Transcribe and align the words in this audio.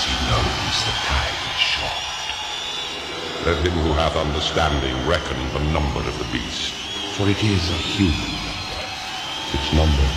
because 0.00 0.20
he 0.20 0.26
knows 0.28 0.84
the 0.84 0.92
time 1.04 1.36
is 1.52 1.60
short. 1.60 1.92
Let 3.46 3.56
him 3.66 3.72
who 3.82 3.92
hath 3.94 4.16
understanding 4.16 4.94
reckon 5.06 5.36
the 5.52 5.60
number 5.72 6.00
of 6.00 6.18
the 6.18 6.24
beast, 6.32 6.72
for 7.16 7.28
it 7.28 7.42
is 7.42 7.70
a 7.70 7.74
human. 7.74 8.34
Its 9.52 9.72
number 9.72 10.08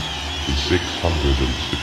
is 0.48 0.60
663. 0.64 1.80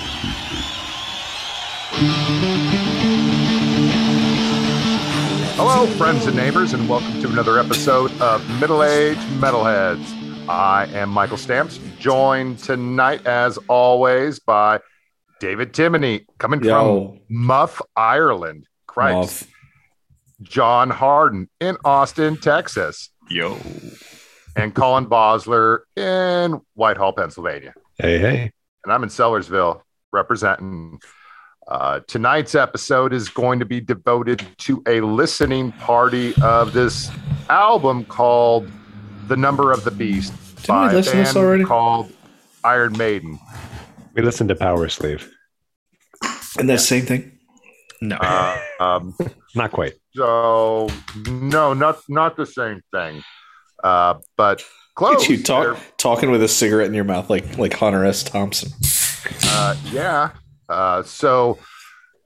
Hello, 5.57 5.87
friends 5.97 6.27
and 6.27 6.37
neighbors, 6.37 6.73
and 6.73 6.89
welcome 6.89 7.21
to 7.21 7.29
another 7.29 7.59
episode 7.59 8.13
of 8.21 8.49
Middle 8.61 8.83
Age 8.83 9.19
Metalheads. 9.41 10.49
I 10.49 10.87
am 10.95 11.11
Michael 11.11 11.37
Stamps, 11.37 11.79
joined 11.99 12.59
tonight, 12.61 13.27
as 13.27 13.59
always, 13.69 14.39
by 14.39 14.81
David 15.41 15.73
Timoney, 15.73 16.27
coming 16.39 16.63
Yo. 16.63 17.09
from 17.09 17.21
Muff, 17.29 17.83
Ireland. 17.97 18.67
Christ. 18.87 19.43
Muff. 19.43 19.55
John 20.43 20.89
Harden 20.89 21.49
in 21.61 21.77
Austin, 21.85 22.37
Texas, 22.39 23.11
Yo. 23.29 23.59
and 24.57 24.75
Colin 24.75 25.05
Bosler 25.07 25.81
in 25.97 26.61
Whitehall, 26.75 27.13
Pennsylvania. 27.13 27.75
Hey, 27.99 28.19
hey. 28.19 28.53
and 28.85 28.93
I'm 28.93 29.03
in 29.03 29.09
Sellersville 29.11 29.83
representing. 30.13 30.99
Uh, 31.69 32.01
tonight's 32.09 32.55
episode 32.55 33.13
is 33.13 33.29
going 33.29 33.59
to 33.59 33.67
be 33.67 33.81
devoted 33.81 34.45
to 34.59 34.83
a 34.89 35.03
listening 35.03 35.73
party 35.73 36.33
of 36.43 36.73
this 36.73 37.11
album 37.51 38.05
called 38.07 38.69
"The 39.29 39.37
Number 39.37 39.73
of 39.73 39.85
the 39.85 39.91
Beast" 39.91 40.33
Didn't 40.63 40.81
we 40.81 40.89
listen 40.95 41.13
to 41.13 41.19
this 41.19 41.35
band 41.35 41.45
already? 41.47 41.65
called 41.65 42.13
Iron 42.65 42.97
Maiden. 42.97 43.39
We 44.15 44.23
listened 44.23 44.49
to 44.49 44.55
Powerslave. 44.55 45.29
And 46.59 46.69
that 46.69 46.81
same 46.81 47.07
thing. 47.07 47.39
No. 48.01 48.17
Uh, 48.17 48.59
um, 48.81 49.17
Not 49.55 49.73
quite. 49.73 49.95
so 50.15 50.89
no, 51.29 51.75
not 51.75 51.99
not 52.09 52.37
the 52.37 52.47
same 52.47 52.81
thing, 52.93 53.23
uh, 53.83 54.15
but 54.37 54.63
close. 54.95 55.25
at 55.25 55.29
you 55.29 55.43
talk, 55.43 55.65
They're- 55.77 55.87
talking 55.97 56.31
with 56.31 56.41
a 56.43 56.49
cigarette 56.49 56.87
in 56.87 56.95
your 56.95 57.05
mouth 57.05 57.29
like 57.29 57.59
like 57.59 57.73
Hunter 57.75 58.05
S. 58.05 58.23
Thompson. 58.23 58.71
Uh, 59.45 59.75
yeah. 59.93 60.31
Uh, 60.69 61.03
so, 61.03 61.59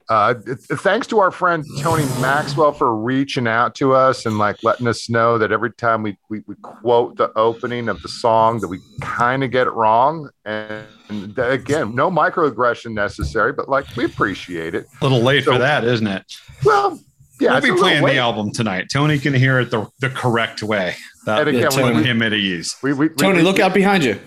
uh, 0.09 0.35
it's- 0.45 0.65
thanks 0.81 1.07
to 1.07 1.19
our 1.19 1.31
friend 1.31 1.65
Tony 1.81 2.05
Maxwell 2.21 2.71
for 2.71 2.95
reaching 2.95 3.47
out 3.47 3.73
to 3.75 3.93
us 3.93 4.25
and 4.25 4.37
like 4.37 4.63
letting 4.63 4.87
us 4.87 5.09
know 5.09 5.37
that 5.37 5.51
every 5.51 5.71
time 5.73 6.03
we, 6.03 6.17
we, 6.29 6.41
we 6.47 6.55
quote 6.61 7.17
the 7.17 7.31
opening 7.35 7.89
of 7.89 8.01
the 8.01 8.07
song 8.09 8.59
that 8.59 8.67
we 8.67 8.79
kind 9.01 9.43
of 9.43 9.51
get 9.51 9.67
it 9.67 9.71
wrong. 9.71 10.29
And, 10.45 10.85
and 11.09 11.35
th- 11.35 11.59
again, 11.59 11.95
no 11.95 12.11
microaggression 12.11 12.93
necessary, 12.93 13.51
but 13.53 13.67
like 13.69 13.85
we 13.95 14.05
appreciate 14.05 14.75
it. 14.75 14.85
a 15.01 15.03
little 15.03 15.21
late 15.21 15.43
so- 15.45 15.53
for 15.53 15.59
that, 15.59 15.83
isn't 15.83 16.07
it? 16.07 16.23
Well, 16.63 16.99
yeah, 17.41 17.59
we'll 17.59 17.75
be 17.75 17.79
playing 17.81 18.05
the 18.05 18.17
album 18.17 18.51
tonight. 18.53 18.87
Tony 18.93 19.19
can 19.19 19.33
hear 19.33 19.59
it 19.59 19.69
the, 19.69 19.87
the 19.99 20.09
correct 20.09 20.63
way. 20.63 20.95
That 21.25 21.39
And 21.41 21.49
again, 21.49 21.61
Yeah, 21.63 21.67
will 21.83 21.93
Tony- 21.93 22.03
him 22.03 22.21
at 22.21 22.31
ease. 22.33 22.77
We, 22.81 22.93
we, 22.93 23.07
we- 23.09 23.15
Tony, 23.15 23.39
we- 23.39 23.43
look 23.43 23.59
out 23.59 23.73
behind 23.73 24.03
you. 24.03 24.19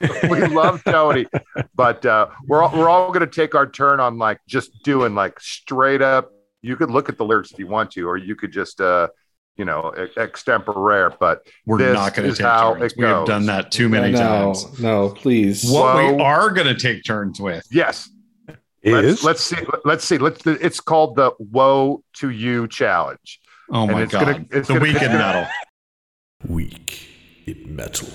we 0.30 0.46
love 0.46 0.82
Tony, 0.84 1.26
but 1.74 2.04
uh, 2.06 2.28
we're 2.46 2.62
all, 2.62 2.76
we're 2.78 2.88
all 2.88 3.08
going 3.08 3.20
to 3.20 3.26
take 3.26 3.54
our 3.54 3.68
turn 3.68 4.00
on 4.00 4.18
like 4.18 4.40
just 4.46 4.82
doing 4.84 5.14
like 5.14 5.38
straight 5.40 6.02
up. 6.02 6.30
You 6.62 6.76
could 6.76 6.90
look 6.90 7.08
at 7.08 7.18
the 7.18 7.24
lyrics 7.24 7.52
if 7.52 7.58
you 7.58 7.66
want 7.66 7.90
to, 7.92 8.08
or 8.08 8.16
you 8.16 8.34
could 8.36 8.52
just 8.52 8.80
uh, 8.80 9.08
you 9.56 9.64
know 9.64 9.90
ex- 9.90 10.14
extemporare. 10.14 11.16
But 11.18 11.46
We're 11.66 11.78
This 11.78 11.94
not 11.94 12.14
going 12.14 12.30
to 12.30 12.36
take 12.36 12.44
how 12.46 12.74
turns. 12.74 12.92
it 12.92 12.98
We 12.98 13.04
have 13.04 13.26
done 13.26 13.46
that 13.46 13.70
too 13.72 13.88
many 13.88 14.12
no, 14.12 14.18
times. 14.54 14.80
no, 14.80 15.08
please. 15.10 15.70
What 15.70 15.96
we 16.16 16.22
are 16.22 16.50
going 16.50 16.66
to 16.66 16.74
take 16.74 17.04
turns 17.04 17.40
with. 17.40 17.64
yes, 17.70 18.08
Is 18.82 19.22
let's, 19.22 19.24
let's 19.24 19.42
see. 19.44 19.56
Let's 19.84 20.04
see. 20.04 20.18
Let's. 20.18 20.46
It's 20.46 20.80
called 20.80 21.16
the 21.16 21.32
"Woe 21.38 22.02
to 22.14 22.30
You" 22.30 22.66
challenge. 22.68 23.40
Oh 23.70 23.82
And 23.82 23.92
my 23.92 24.02
it's 24.02 24.12
God. 24.12 24.20
gonna- 24.26 24.44
it's 24.50 24.66
the 24.68 24.74
gonna- 24.74 24.80
weekend 24.84 25.12
metal. 25.14 25.46
Week 26.46 27.08
in 27.46 27.74
metal, 27.74 28.08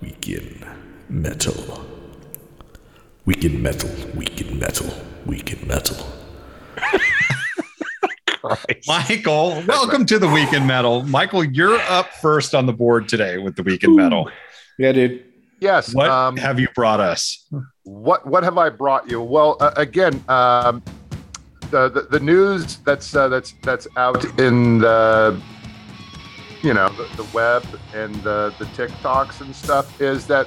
week 0.00 0.28
in 0.28 0.66
metal. 1.08 1.84
Week 3.24 3.44
in 3.44 3.62
metal, 3.62 3.90
week 4.14 4.40
in 4.40 4.58
metal, 4.58 4.88
week 5.26 5.52
in 5.52 5.66
metal. 5.66 5.96
Michael, 8.86 9.62
welcome 9.66 10.06
to 10.06 10.18
the 10.18 10.28
weekend 10.28 10.66
metal. 10.66 11.02
Michael, 11.02 11.44
you're 11.44 11.78
up 11.80 12.12
first 12.14 12.54
on 12.54 12.66
the 12.66 12.72
board 12.72 13.08
today 13.08 13.36
with 13.38 13.56
the 13.56 13.62
weekend 13.62 13.96
metal. 13.96 14.30
Yeah, 14.78 14.92
dude. 14.92 15.24
Yes. 15.60 15.94
What 15.94 16.08
um, 16.08 16.36
have 16.36 16.60
you 16.60 16.68
brought 16.74 17.00
us? 17.00 17.48
what 17.82 18.26
what 18.26 18.44
have 18.44 18.58
I 18.58 18.68
brought 18.68 19.10
you? 19.10 19.20
Well, 19.20 19.56
uh, 19.60 19.72
again, 19.76 20.22
um, 20.28 20.82
the, 21.70 21.88
the 21.88 22.06
the 22.10 22.20
news 22.20 22.76
that's 22.78 23.14
uh, 23.14 23.28
that's 23.28 23.54
that's 23.62 23.88
out 23.96 24.24
in 24.38 24.78
the 24.78 25.40
you 26.62 26.74
know 26.74 26.88
the, 26.90 27.08
the 27.16 27.28
web 27.34 27.64
and 27.94 28.14
the 28.16 28.54
the 28.58 28.66
TikToks 28.66 29.40
and 29.40 29.54
stuff 29.54 30.00
is 30.00 30.26
that 30.26 30.46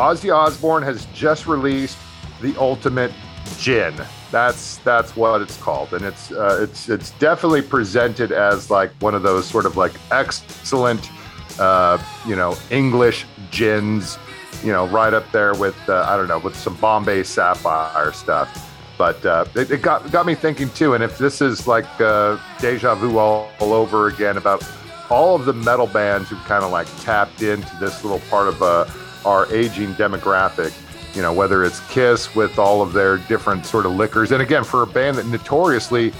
Ozzy 0.00 0.34
Osbourne 0.34 0.82
has 0.82 1.06
just 1.14 1.46
released 1.46 1.98
the 2.40 2.56
Ultimate 2.58 3.12
Gin. 3.58 3.94
That's 4.30 4.78
that's 4.78 5.14
what 5.16 5.42
it's 5.42 5.56
called, 5.58 5.92
and 5.92 6.04
it's 6.04 6.32
uh, 6.32 6.58
it's 6.62 6.88
it's 6.88 7.10
definitely 7.12 7.62
presented 7.62 8.32
as 8.32 8.70
like 8.70 8.90
one 9.00 9.14
of 9.14 9.22
those 9.22 9.46
sort 9.46 9.66
of 9.66 9.76
like 9.76 9.92
excellent, 10.10 11.10
uh, 11.58 11.98
you 12.26 12.36
know, 12.36 12.56
English 12.70 13.26
gins 13.50 14.18
you 14.62 14.72
know, 14.72 14.86
right 14.88 15.14
up 15.14 15.30
there 15.32 15.54
with 15.54 15.76
uh, 15.88 16.04
I 16.08 16.16
don't 16.16 16.28
know, 16.28 16.38
with 16.38 16.56
some 16.56 16.76
Bombay 16.76 17.22
Sapphire 17.22 18.12
stuff. 18.12 18.66
But 18.98 19.24
uh, 19.24 19.46
it, 19.54 19.70
it 19.70 19.82
got 19.82 20.10
got 20.10 20.26
me 20.26 20.34
thinking 20.34 20.70
too. 20.70 20.94
And 20.94 21.02
if 21.02 21.18
this 21.18 21.40
is 21.40 21.66
like 21.66 21.86
uh, 22.00 22.38
deja 22.58 22.94
vu 22.94 23.18
all, 23.18 23.50
all 23.58 23.72
over 23.72 24.08
again 24.08 24.36
about 24.36 24.62
all 25.08 25.34
of 25.34 25.44
the 25.44 25.52
metal 25.52 25.86
bands 25.86 26.28
who 26.28 26.36
kind 26.36 26.62
of 26.62 26.70
like 26.70 26.86
tapped 27.00 27.42
into 27.42 27.74
this 27.76 28.04
little 28.04 28.20
part 28.30 28.48
of 28.48 28.62
uh, 28.62 28.84
our 29.24 29.52
aging 29.52 29.94
demographic, 29.94 30.72
you 31.14 31.22
know, 31.22 31.32
whether 31.32 31.64
it's 31.64 31.80
Kiss 31.88 32.34
with 32.34 32.58
all 32.58 32.82
of 32.82 32.92
their 32.92 33.18
different 33.18 33.66
sort 33.66 33.86
of 33.86 33.92
liquors, 33.92 34.32
and 34.32 34.42
again 34.42 34.64
for 34.64 34.82
a 34.82 34.86
band 34.86 35.16
that 35.16 35.26
notoriously, 35.26 36.10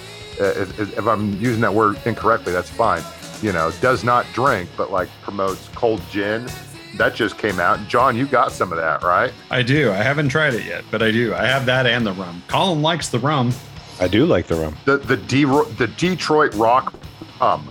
uh, 0.41 0.45
if, 0.45 0.79
if 0.81 1.07
I'm 1.07 1.33
using 1.41 1.61
that 1.61 1.75
word 1.75 1.99
incorrectly, 2.05 2.53
that's 2.53 2.71
fine. 2.71 3.03
You 3.43 3.53
know, 3.53 3.71
does 3.81 4.05
not 4.05 4.27
drink, 4.33 4.69
but 4.77 4.91
like 4.91 5.09
promotes 5.23 5.69
cold 5.69 6.03
gin 6.11 6.47
that 6.97 7.15
just 7.15 7.39
came 7.39 7.61
out. 7.61 7.87
John, 7.89 8.17
you 8.17 8.27
got 8.27 8.53
some 8.53 8.73
of 8.73 8.79
that, 8.79 9.03
right? 9.03 9.33
I 9.51 9.63
do. 9.63 9.91
I 9.93 9.97
haven't 9.97 10.29
tried 10.29 10.55
it 10.55 10.65
yet, 10.65 10.85
but 10.91 11.03
I 11.03 11.11
do. 11.11 11.35
I 11.35 11.47
have 11.47 11.67
that 11.67 11.87
and 11.87 12.07
the 12.07 12.13
rum. 12.13 12.43
Colin 12.49 12.83
likes 12.83 13.09
the 13.09 13.19
rum. 13.19 13.53
I 14.01 14.09
do 14.09 14.27
like 14.27 14.47
the 14.47 14.57
rum. 14.57 14.77
The 14.85 14.99
the 14.99 15.17
D 15.17 15.45
the 15.45 15.93
Detroit 15.97 16.55
Rock 16.55 16.95
Rum. 17.41 17.71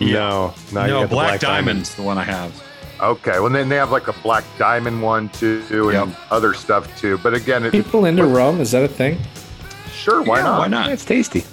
No, 0.00 0.54
no, 0.72 0.82
you 0.82 0.88
no, 0.88 1.00
got 1.00 1.02
the 1.02 1.08
Black, 1.08 1.40
Diamond. 1.40 1.66
Diamond's 1.66 1.94
the 1.94 2.02
one 2.02 2.18
I 2.18 2.24
have. 2.24 2.67
Okay, 3.00 3.38
well 3.38 3.50
then 3.50 3.68
they 3.68 3.76
have 3.76 3.92
like 3.92 4.08
a 4.08 4.12
Black 4.24 4.44
Diamond 4.58 5.00
one 5.02 5.28
too, 5.28 5.62
and 5.70 6.10
Yep. 6.10 6.18
other 6.30 6.52
stuff 6.54 6.84
too. 7.00 7.18
But 7.18 7.32
again, 7.34 7.64
it, 7.64 7.70
People 7.72 8.06
into 8.06 8.24
rum? 8.26 8.60
Is 8.60 8.72
that 8.72 8.82
a 8.82 8.88
thing? 8.88 9.18
sure, 9.92 10.22
why 10.22 10.38
Yeah, 10.38 10.44
not? 10.44 10.58
Why 10.60 10.68
not? 10.68 10.90
It's 10.92 11.04
tasty. 11.04 11.44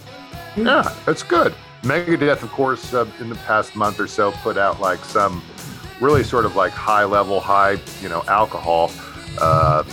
Yeah, 0.56 0.92
it's 1.08 1.24
good. 1.24 1.54
Megadeth, 1.84 2.42
of 2.42 2.52
course, 2.52 2.94
uh, 2.94 3.06
in 3.20 3.30
the 3.30 3.36
past 3.36 3.76
month 3.76 4.00
or 4.00 4.08
so, 4.08 4.32
put 4.32 4.58
out 4.58 4.80
like 4.80 5.04
some 5.06 5.44
really 6.02 6.24
sort 6.24 6.46
of 6.46 6.56
like 6.56 6.72
high 6.72 7.04
level, 7.06 7.40
high 7.40 7.78
you 8.02 8.10
know 8.10 8.24
alcohol, 8.28 8.92
uh, 9.40 9.84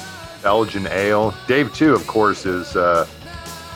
Belgian 0.43 0.87
ale. 0.89 1.35
Dave 1.49 1.73
too, 1.75 1.93
of 1.95 2.07
course, 2.07 2.47
is 2.47 2.77
uh, 2.77 3.07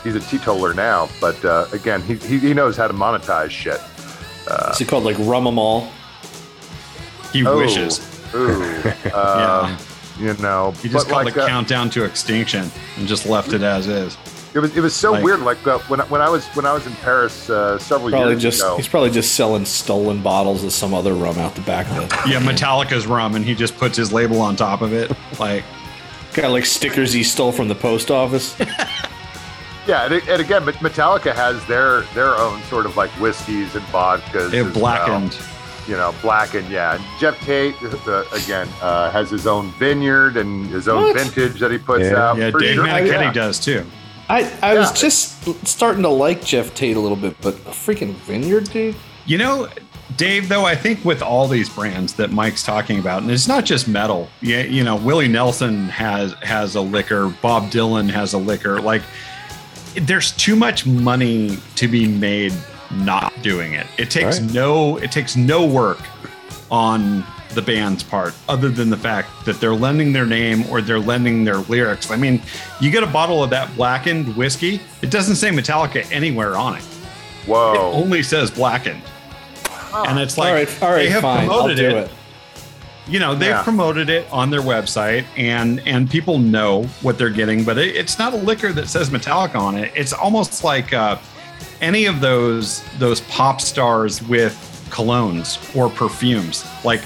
he's 0.03 0.15
a 0.15 0.19
teetotaler 0.21 0.73
now, 0.73 1.09
but 1.21 1.43
uh, 1.45 1.67
again, 1.73 2.01
he, 2.01 2.15
he 2.15 2.39
he 2.39 2.53
knows 2.55 2.75
how 2.75 2.87
to 2.87 2.93
monetize 2.93 3.51
shit. 3.51 3.79
Is 4.71 4.81
it 4.81 4.87
called 4.87 5.03
like 5.03 5.17
rum 5.19 5.45
'em 5.45 5.59
all? 5.59 5.87
He 7.31 7.45
Oh, 7.45 7.57
wishes. 7.57 7.99
Ooh, 8.33 8.61
um, 8.61 8.63
Yeah. 9.05 9.77
you 10.19 10.33
know, 10.35 10.71
He 10.81 10.89
just 10.89 11.07
but 11.07 11.13
called 11.13 11.25
like, 11.25 11.35
it 11.35 11.41
uh, 11.41 11.47
countdown 11.47 11.89
to 11.91 12.03
extinction 12.03 12.69
and 12.97 13.07
just 13.07 13.25
left 13.25 13.53
it 13.53 13.61
as 13.61 13.87
is. 13.87 14.17
It 14.53 14.59
was 14.59 14.75
it 14.75 14.81
was 14.81 14.95
so 14.95 15.11
Like- 15.11 15.23
weird. 15.23 15.41
Like 15.41 15.65
uh, 15.67 15.77
when 15.87 16.01
I- 16.01 16.05
when 16.05 16.21
I 16.21 16.29
was 16.29 16.45
when 16.55 16.65
I 16.65 16.73
was 16.73 16.87
in 16.87 16.93
Paris 16.95 17.49
uh, 17.49 17.77
several 17.77 18.09
years 18.11 18.41
just 18.41 18.59
ago. 18.61 18.75
he's 18.77 18.87
probably 18.87 19.11
just 19.11 19.35
selling 19.35 19.65
stolen 19.65 20.21
bottles 20.21 20.63
of 20.63 20.71
some 20.71 20.93
other 20.93 21.13
rum 21.13 21.37
out 21.37 21.53
the 21.55 21.61
back 21.61 21.85
of 21.91 21.97
it. 21.99 22.11
Yeah, 22.27 22.39
Metallica's 22.39 23.05
rum, 23.05 23.35
and 23.35 23.45
he 23.45 23.53
just 23.53 23.77
puts 23.77 23.95
his 23.97 24.11
label 24.11 24.41
on 24.41 24.55
top 24.55 24.81
of 24.81 24.93
it. 24.93 25.11
Like, 25.39 25.63
Got 26.33 26.51
like 26.51 26.65
stickers 26.65 27.13
he 27.13 27.23
stole 27.23 27.51
from 27.51 27.67
the 27.67 27.75
post 27.75 28.09
office. 28.09 28.55
Yeah, 29.87 30.03
and, 30.05 30.15
and 30.27 30.41
again, 30.41 30.63
Metallica 30.63 31.33
has 31.33 31.63
their 31.65 32.01
their 32.13 32.35
own 32.35 32.61
sort 32.63 32.85
of 32.85 32.97
like 32.97 33.09
whiskeys 33.21 33.73
and 33.73 33.85
vodkas. 33.85 34.51
it 34.53 34.65
as 34.67 34.73
blackened. 34.73 35.31
well. 35.31 35.47
You 35.87 35.95
know, 35.95 36.13
black 36.21 36.53
and 36.53 36.67
Yeah, 36.69 36.99
Geoff 37.19 37.39
Tate 37.41 37.75
uh, 38.07 38.23
again 38.33 38.67
uh, 38.81 39.09
has 39.11 39.29
his 39.29 39.47
own 39.47 39.71
vineyard 39.79 40.35
and 40.37 40.67
his 40.67 40.87
own 40.87 41.03
What? 41.03 41.15
vintage 41.17 41.59
that 41.61 41.71
he 41.71 41.77
puts 41.77 42.05
Yeah. 42.05 42.29
out. 42.31 42.37
Yeah, 42.37 42.51
Dave 42.51 42.75
sure. 42.75 42.85
Manichetti 42.85 43.21
Yeah. 43.21 43.33
does 43.33 43.59
too. 43.59 43.85
I, 44.29 44.51
I 44.61 44.73
Yeah. 44.73 44.79
was 44.79 44.91
just 44.99 45.65
starting 45.65 46.03
to 46.03 46.09
like 46.09 46.43
Geoff 46.43 46.73
Tate 46.75 46.97
a 46.97 46.99
little 46.99 47.15
bit, 47.15 47.37
but 47.41 47.53
a 47.65 47.69
freaking 47.71 48.13
vineyard, 48.15 48.69
dude. 48.71 48.95
You 49.25 49.37
know, 49.37 49.67
Dave, 50.17 50.49
though, 50.49 50.65
I 50.65 50.75
think 50.75 51.03
with 51.05 51.21
all 51.21 51.47
these 51.47 51.69
brands 51.69 52.13
that 52.13 52.31
Mike's 52.31 52.63
talking 52.63 52.99
about, 52.99 53.21
and 53.21 53.31
it's 53.31 53.47
not 53.47 53.63
just 53.65 53.87
metal. 53.87 54.29
Yeah, 54.41 54.63
you 54.63 54.83
know, 54.83 54.95
Willie 54.95 55.27
Nelson 55.27 55.87
has 55.89 56.33
has 56.43 56.75
a 56.75 56.81
liquor, 56.81 57.27
Bob 57.41 57.69
Dylan 57.71 58.09
has 58.09 58.33
a 58.33 58.37
liquor. 58.37 58.81
Like 58.81 59.01
there's 59.95 60.31
too 60.31 60.55
much 60.55 60.85
money 60.85 61.57
to 61.75 61.87
be 61.87 62.07
made 62.07 62.53
not 62.91 63.33
doing 63.41 63.73
it. 63.73 63.85
It 63.97 64.09
takes 64.09 64.39
Right. 64.39 64.53
no 64.53 64.97
it 64.97 65.11
takes 65.11 65.35
no 65.35 65.65
work 65.65 65.99
on 66.71 67.23
the 67.53 67.61
band's 67.61 68.03
part 68.03 68.33
other 68.49 68.69
than 68.69 68.89
the 68.89 68.97
fact 68.97 69.29
that 69.45 69.59
they're 69.59 69.73
lending 69.73 70.13
their 70.13 70.25
name 70.25 70.65
or 70.69 70.81
they're 70.81 70.99
lending 70.99 71.43
their 71.43 71.57
lyrics. 71.57 72.11
I 72.11 72.15
mean, 72.17 72.41
you 72.79 72.91
get 72.91 73.03
a 73.03 73.07
bottle 73.07 73.43
of 73.43 73.49
that 73.51 73.73
blackened 73.75 74.35
whiskey, 74.35 74.79
it 75.01 75.09
doesn't 75.09 75.37
say 75.37 75.49
Metallica 75.49 76.05
anywhere 76.11 76.55
on 76.55 76.75
it. 76.75 76.79
It 76.83 77.47
Whoa. 77.49 77.91
only 77.93 78.21
says 78.21 78.51
blackened. 78.51 79.01
And 79.93 80.19
it's 80.19 80.37
like 80.37 80.49
all 80.49 80.53
right, 80.53 80.83
all 80.83 80.93
they 80.95 81.09
have 81.09 81.21
fine. 81.21 81.43
I'll 81.49 81.61
promoted 81.61 81.77
do 81.77 81.87
it 81.89 81.95
it. 81.97 82.11
you 83.07 83.19
know 83.19 83.33
they've 83.33 83.49
Yeah. 83.49 83.63
promoted 83.63 84.09
it 84.09 84.27
on 84.31 84.49
their 84.51 84.61
website 84.61 85.23
and 85.37 85.81
and 85.87 86.09
people 86.11 86.37
know 86.39 86.83
what 87.01 87.17
they're 87.17 87.29
getting 87.31 87.63
but 87.63 87.77
it, 87.77 87.95
it's 87.95 88.19
not 88.19 88.33
a 88.33 88.37
liquor 88.37 88.73
that 88.73 88.89
says 88.89 89.09
metallica 89.09 89.55
on 89.55 89.75
it 89.75 89.91
it's 89.95 90.11
almost 90.13 90.63
like 90.65 90.93
uh, 90.93 91.15
any 91.81 92.05
of 92.05 92.21
those 92.21 92.83
those 92.97 93.21
pop 93.21 93.61
stars 93.61 94.21
with 94.23 94.53
colognes 94.89 95.75
or 95.75 95.89
perfumes. 95.89 96.65
Like 96.83 97.01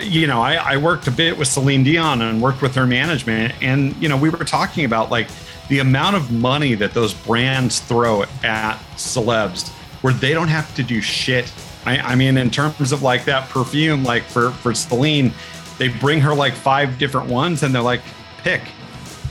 you 0.00 0.26
know 0.26 0.40
I, 0.40 0.54
I 0.54 0.76
worked 0.76 1.06
a 1.06 1.10
bit 1.10 1.38
with 1.38 1.48
celine 1.48 1.84
dion 1.84 2.22
and 2.22 2.42
worked 2.42 2.62
with 2.62 2.74
her 2.74 2.86
management 2.86 3.54
and 3.62 3.94
you 4.02 4.08
know 4.08 4.16
we 4.16 4.28
were 4.28 4.44
talking 4.44 4.84
about 4.84 5.08
like 5.10 5.28
the 5.68 5.78
amount 5.78 6.16
of 6.16 6.30
money 6.30 6.74
that 6.74 6.92
those 6.92 7.14
brands 7.14 7.80
throw 7.80 8.24
at 8.42 8.76
celebs 8.96 9.70
where 10.02 10.12
they 10.12 10.34
don't 10.34 10.48
have 10.48 10.74
to 10.74 10.82
do 10.82 11.00
shit. 11.00 11.50
I, 11.86 11.98
I 11.98 12.14
mean, 12.14 12.36
in 12.36 12.50
terms 12.50 12.92
of 12.92 13.02
like 13.02 13.24
that 13.24 13.48
perfume, 13.48 14.04
like 14.04 14.22
for 14.22 14.50
for 14.50 14.74
Celine, 14.74 15.32
they 15.78 15.88
bring 15.88 16.20
her 16.20 16.34
like 16.34 16.52
five 16.52 16.98
different 16.98 17.28
ones, 17.28 17.62
and 17.62 17.74
they're 17.74 17.80
like, 17.80 18.02
pick, 18.38 18.60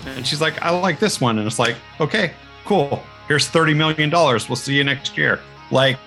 and 0.08 0.26
she's 0.26 0.42
like, 0.42 0.60
I 0.64 0.72
like 0.72 1.00
this 1.00 1.22
one, 1.22 1.38
and 1.38 1.46
it's 1.46 1.60
like, 1.60 1.76
okay, 2.00 2.34
cool. 2.66 3.04
Here's 3.28 3.48
thirty 3.48 3.74
million 3.74 4.10
dollars. 4.10 4.50
We'll 4.50 4.56
see 4.56 4.76
you 4.76 4.84
next 4.84 5.18
year. 5.18 5.40
Like, 5.72 5.98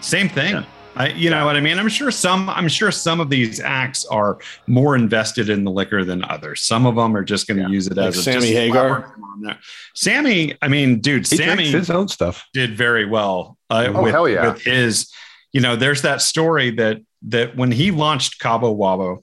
same 0.00 0.28
thing. 0.28 0.64
I, 0.96 1.10
you 1.10 1.30
know 1.30 1.44
what 1.46 1.54
I 1.54 1.60
mean? 1.60 1.78
I'm 1.78 1.88
sure 1.88 2.10
some. 2.10 2.48
I'm 2.50 2.66
sure 2.68 2.90
some 2.90 3.20
of 3.20 3.30
these 3.30 3.60
acts 3.60 4.04
are 4.06 4.38
more 4.66 4.96
invested 4.96 5.48
in 5.48 5.62
the 5.62 5.70
liquor 5.70 6.04
than 6.04 6.24
others. 6.24 6.62
Some 6.62 6.86
of 6.86 6.96
them 6.96 7.16
are 7.16 7.22
just 7.22 7.46
going 7.46 7.62
to 7.64 7.70
use 7.70 7.86
it 7.86 7.96
Like 7.96 8.08
as 8.08 8.16
a 8.18 8.22
Sammy 8.22 8.40
just 8.40 8.52
Hagar? 8.54 9.00
slap 9.02 9.18
on 9.22 9.40
there. 9.42 9.58
Sammy, 9.94 10.56
I 10.60 10.66
mean, 10.68 11.00
dude, 11.00 11.28
He 11.28 11.36
Sammy 11.36 11.70
his 11.70 11.90
own 11.90 12.08
stuff. 12.08 12.44
did 12.52 12.76
very 12.76 13.04
well 13.06 13.56
uh, 13.70 13.92
Oh, 13.94 14.02
with, 14.02 14.12
hell 14.12 14.28
yeah. 14.28 14.50
with 14.52 14.62
his 14.62 15.12
you 15.52 15.60
know 15.60 15.76
there's 15.76 16.02
that 16.02 16.20
story 16.20 16.70
that 16.72 16.98
that 17.28 17.56
when 17.56 17.70
he 17.72 17.90
launched 17.90 18.38
cabo 18.40 18.74
wabo 18.74 19.22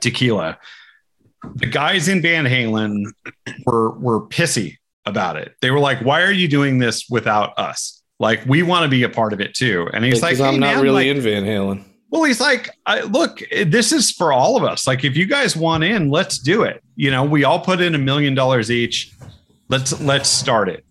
tequila 0.00 0.58
the 1.54 1.66
guys 1.66 2.08
in 2.08 2.20
van 2.20 2.44
halen 2.44 3.04
were 3.64 3.90
were 3.98 4.20
pissy 4.26 4.76
about 5.06 5.36
it 5.36 5.54
they 5.60 5.70
were 5.70 5.78
like 5.80 5.98
why 6.00 6.22
are 6.22 6.32
you 6.32 6.48
doing 6.48 6.78
this 6.78 7.06
without 7.08 7.56
us 7.58 8.02
like 8.18 8.44
we 8.46 8.62
want 8.62 8.82
to 8.82 8.88
be 8.88 9.02
a 9.04 9.08
part 9.08 9.32
of 9.32 9.40
it 9.40 9.54
too 9.54 9.88
and 9.92 10.04
he's 10.04 10.20
like 10.22 10.38
I'm 10.40 10.54
"Hey, 10.54 10.58
not 10.58 10.74
man, 10.74 10.82
really 10.82 11.06
like- 11.08 11.16
in 11.16 11.22
Van 11.22 11.44
Halen. 11.44 11.84
well, 12.10 12.24
he's 12.24 12.40
like, 12.40 12.70
I, 12.86 13.00
look, 13.02 13.42
this 13.66 13.92
is 13.92 14.10
for 14.12 14.32
all 14.32 14.56
of 14.56 14.62
us. 14.62 14.86
Like, 14.86 15.04
if 15.04 15.16
you 15.16 15.26
guys 15.26 15.56
want 15.56 15.82
in, 15.84 16.08
let's 16.08 16.38
do 16.38 16.62
it. 16.62 16.82
You 16.94 17.10
know, 17.10 17.24
we 17.24 17.42
all 17.44 17.58
put 17.60 17.80
in 17.80 17.94
a 17.94 17.98
million 17.98 18.34
dollars 18.34 18.70
each. 18.70 19.12
Let's 19.68 20.00
let's 20.00 20.28
start 20.28 20.68
it. 20.68 20.84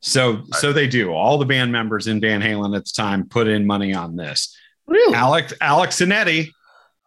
So 0.00 0.42
so 0.52 0.72
they 0.72 0.86
do. 0.86 1.10
All 1.12 1.38
the 1.38 1.46
band 1.46 1.72
members 1.72 2.06
in 2.06 2.20
Van 2.20 2.40
Halen 2.40 2.76
at 2.76 2.84
the 2.84 2.92
time 2.94 3.26
put 3.28 3.48
in 3.48 3.66
money 3.66 3.92
on 3.94 4.14
this. 4.14 4.54
Really? 4.86 5.14
Alex 5.14 5.52
Alex 5.60 6.00
and 6.00 6.12
Eddie 6.12 6.52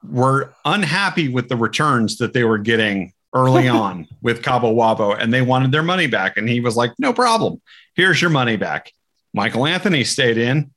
were 0.03 0.53
unhappy 0.65 1.29
with 1.29 1.47
the 1.47 1.55
returns 1.55 2.17
that 2.17 2.33
they 2.33 2.43
were 2.43 2.57
getting 2.57 3.13
early 3.33 3.67
on 3.83 4.07
with 4.21 4.43
Cabo 4.43 4.73
Wabo, 4.73 5.17
and 5.19 5.33
they 5.33 5.41
wanted 5.41 5.71
their 5.71 5.83
money 5.83 6.07
back. 6.07 6.37
And 6.37 6.47
he 6.49 6.59
was 6.59 6.75
like, 6.75 6.91
"No 6.99 7.13
problem. 7.13 7.61
Here's 7.95 8.21
your 8.21 8.31
money 8.31 8.55
back." 8.57 8.91
Michael 9.33 9.65
Anthony 9.65 10.03
stayed 10.03 10.37
in. 10.37 10.71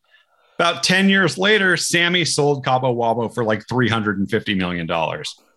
About 0.60 0.84
10 0.84 1.08
years 1.08 1.36
later, 1.36 1.76
Sammy 1.76 2.24
sold 2.24 2.64
Cabo 2.64 2.94
Wabo 2.94 3.34
for 3.34 3.42
like 3.42 3.66
$350 3.66 4.56
million. 4.56 4.88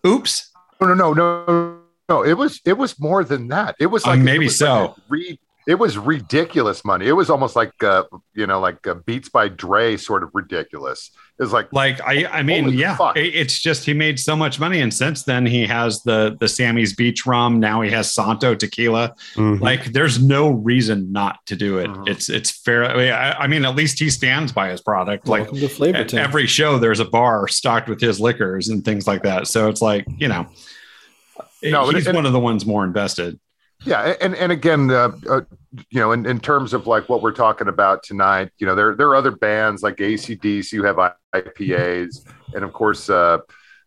Oops. 0.04 0.50
No, 0.80 0.88
no, 0.88 0.94
no, 0.94 1.44
no, 1.46 1.78
no. 2.08 2.24
It 2.24 2.32
was 2.36 2.60
it 2.64 2.72
was 2.76 2.98
more 2.98 3.22
than 3.22 3.46
that. 3.48 3.76
It 3.78 3.86
was 3.86 4.04
Uh, 4.04 4.10
like 4.10 4.20
maybe 4.20 4.46
it 4.46 4.48
was 4.48 4.58
so. 4.58 4.74
like 4.86 4.94
re- 5.08 5.40
it 5.68 5.74
was 5.76 5.96
ridiculous 5.98 6.84
money. 6.84 7.06
It 7.06 7.12
was 7.12 7.30
almost 7.30 7.54
like 7.54 7.72
uh, 7.84 8.04
you 8.34 8.46
know, 8.48 8.58
like 8.58 8.84
uh, 8.88 8.94
Beats 9.06 9.28
by 9.28 9.46
Dre, 9.48 9.96
sort 9.96 10.24
of 10.24 10.30
ridiculous. 10.34 11.10
It 11.38 11.42
was 11.44 11.52
like 11.52 11.72
Like, 11.72 12.00
I, 12.00 12.26
I 12.26 12.42
mean, 12.42 12.70
yeah, 12.70 12.96
fuck. 12.96 13.16
it's 13.16 13.60
just 13.60 13.84
he 13.84 13.94
made 13.94 14.18
so 14.18 14.34
much 14.34 14.58
money. 14.58 14.80
And 14.80 14.92
since 14.92 15.22
then, 15.22 15.46
he 15.46 15.66
has 15.66 16.02
the, 16.02 16.36
the 16.40 16.48
Sammy's 16.48 16.94
Beach 16.96 17.26
Rum. 17.26 17.60
Now 17.60 17.80
he 17.80 17.90
has 17.92 18.12
Santo 18.12 18.56
Tequila. 18.56 19.14
Mhm. 19.34 19.60
Like, 19.60 19.92
there's 19.92 20.20
no 20.20 20.50
reason 20.50 21.12
not 21.12 21.38
to 21.46 21.54
do 21.54 21.78
it. 21.78 21.86
Mhm. 21.90 22.08
It's, 22.08 22.28
it's 22.28 22.50
fair. 22.50 22.84
I 22.86 22.96
mean, 22.96 23.12
I, 23.12 23.32
I 23.34 23.46
mean, 23.46 23.64
at 23.64 23.76
least 23.76 24.00
he 24.00 24.10
stands 24.10 24.50
by 24.50 24.70
his 24.70 24.80
product. 24.80 25.28
Like, 25.28 25.52
Welcome 25.52 25.68
Flavor 25.68 25.98
at 25.98 26.08
Town. 26.08 26.20
every 26.20 26.48
show 26.48 26.76
there's 26.78 26.98
a 27.00 27.04
bar 27.04 27.46
stocked 27.46 27.88
with 27.88 28.00
his 28.00 28.18
liquors 28.20 28.68
and 28.68 28.84
things 28.84 29.06
like 29.06 29.22
that 29.22 29.46
so 29.46 29.68
it's 29.68 29.80
like 29.80 30.04
you 30.18 30.26
know 30.26 30.46
No, 31.62 31.88
he's 31.90 32.06
it- 32.06 32.14
one 32.14 32.26
of 32.26 32.32
the 32.32 32.40
ones 32.40 32.66
more 32.66 32.84
invested 32.84 33.38
Yeah, 33.84 34.14
and 34.20 34.34
and 34.34 34.50
again, 34.50 34.90
uh, 34.90 35.12
uh, 35.30 35.40
you 35.90 36.00
know, 36.00 36.12
in, 36.12 36.26
in 36.26 36.40
terms 36.40 36.74
of 36.74 36.86
like 36.86 37.08
what 37.08 37.22
we're 37.22 37.32
talking 37.32 37.68
about 37.68 38.02
tonight, 38.02 38.50
you 38.58 38.66
know, 38.66 38.74
there 38.74 38.96
there 38.96 39.08
are 39.08 39.14
other 39.14 39.30
bands 39.30 39.82
like 39.82 39.96
ACDC 39.96 40.72
who 40.72 40.82
have 40.82 40.96
IPAs, 41.34 42.26
and 42.54 42.64
of 42.64 42.72
course, 42.72 43.08
uh, 43.08 43.38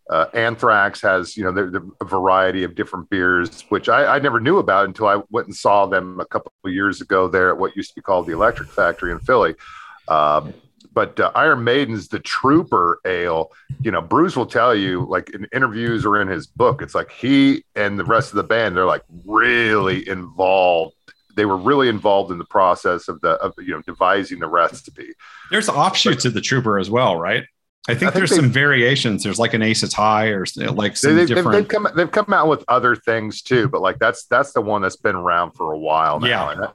uh, 0.08 0.26
Anthrax 0.32 1.02
has 1.02 1.36
you 1.36 1.44
know 1.44 1.52
there 1.52 1.70
a 2.00 2.04
variety 2.06 2.64
of 2.64 2.74
different 2.74 3.10
beers, 3.10 3.62
which 3.68 3.90
I, 3.90 4.16
I 4.16 4.18
never 4.18 4.40
knew 4.40 4.58
about 4.58 4.86
until 4.86 5.08
I 5.08 5.20
went 5.30 5.48
and 5.48 5.54
saw 5.54 5.84
them 5.84 6.20
a 6.20 6.26
couple 6.26 6.52
of 6.64 6.72
years 6.72 7.02
ago 7.02 7.28
there 7.28 7.50
at 7.50 7.58
what 7.58 7.76
used 7.76 7.90
to 7.90 7.94
be 7.96 8.02
called 8.02 8.26
the 8.26 8.32
Electric 8.32 8.70
Factory 8.70 9.12
in 9.12 9.20
Philly. 9.20 9.54
Um, 10.08 10.54
but 10.92 11.18
uh, 11.18 11.30
Iron 11.34 11.64
Maiden's 11.64 12.08
the 12.08 12.20
Trooper 12.20 13.00
Ale, 13.06 13.50
you 13.80 13.90
know, 13.90 14.02
Bruce 14.02 14.36
will 14.36 14.46
tell 14.46 14.74
you, 14.74 15.06
like 15.08 15.30
in 15.30 15.46
interviews 15.52 16.04
or 16.04 16.20
in 16.20 16.28
his 16.28 16.46
book, 16.46 16.82
it's 16.82 16.94
like 16.94 17.10
he 17.10 17.64
and 17.74 17.98
the 17.98 18.04
rest 18.04 18.30
of 18.30 18.36
the 18.36 18.42
band, 18.42 18.76
they're 18.76 18.86
like 18.86 19.04
really 19.24 20.08
involved. 20.08 20.94
They 21.34 21.46
were 21.46 21.56
really 21.56 21.88
involved 21.88 22.30
in 22.30 22.38
the 22.38 22.44
process 22.44 23.08
of 23.08 23.20
the, 23.22 23.30
of, 23.30 23.54
you 23.58 23.68
know, 23.68 23.80
devising 23.82 24.38
the 24.38 24.48
recipe. 24.48 25.14
there's 25.50 25.68
offshoots 25.68 26.24
of 26.26 26.34
the 26.34 26.42
trooper 26.42 26.78
as 26.78 26.90
well 26.90 27.16
right 27.16 27.44
i 27.88 27.94
think, 27.94 28.02
I 28.02 28.04
think 28.04 28.14
there's 28.14 28.36
some 28.36 28.50
variations 28.50 29.24
there's 29.24 29.38
like 29.38 29.54
an 29.54 29.62
ace 29.62 29.82
of 29.82 29.92
high 29.94 30.26
or 30.26 30.44
like 30.56 30.96
some 30.96 31.16
They, 31.16 31.24
different 31.26 31.52
they've 31.52 31.68
come, 31.68 31.88
they've 31.96 32.10
come 32.10 32.32
out 32.32 32.48
with 32.48 32.64
other 32.68 32.94
things 32.94 33.40
too, 33.40 33.68
but 33.68 33.80
like 33.80 33.98
that's 33.98 34.26
that's 34.26 34.52
the 34.52 34.60
one 34.60 34.82
that's 34.82 34.96
been 34.96 35.16
around 35.16 35.52
for 35.52 35.72
a 35.72 35.78
while 35.78 36.20
now. 36.20 36.28
Yeah. 36.28 36.50
And, 36.52 36.72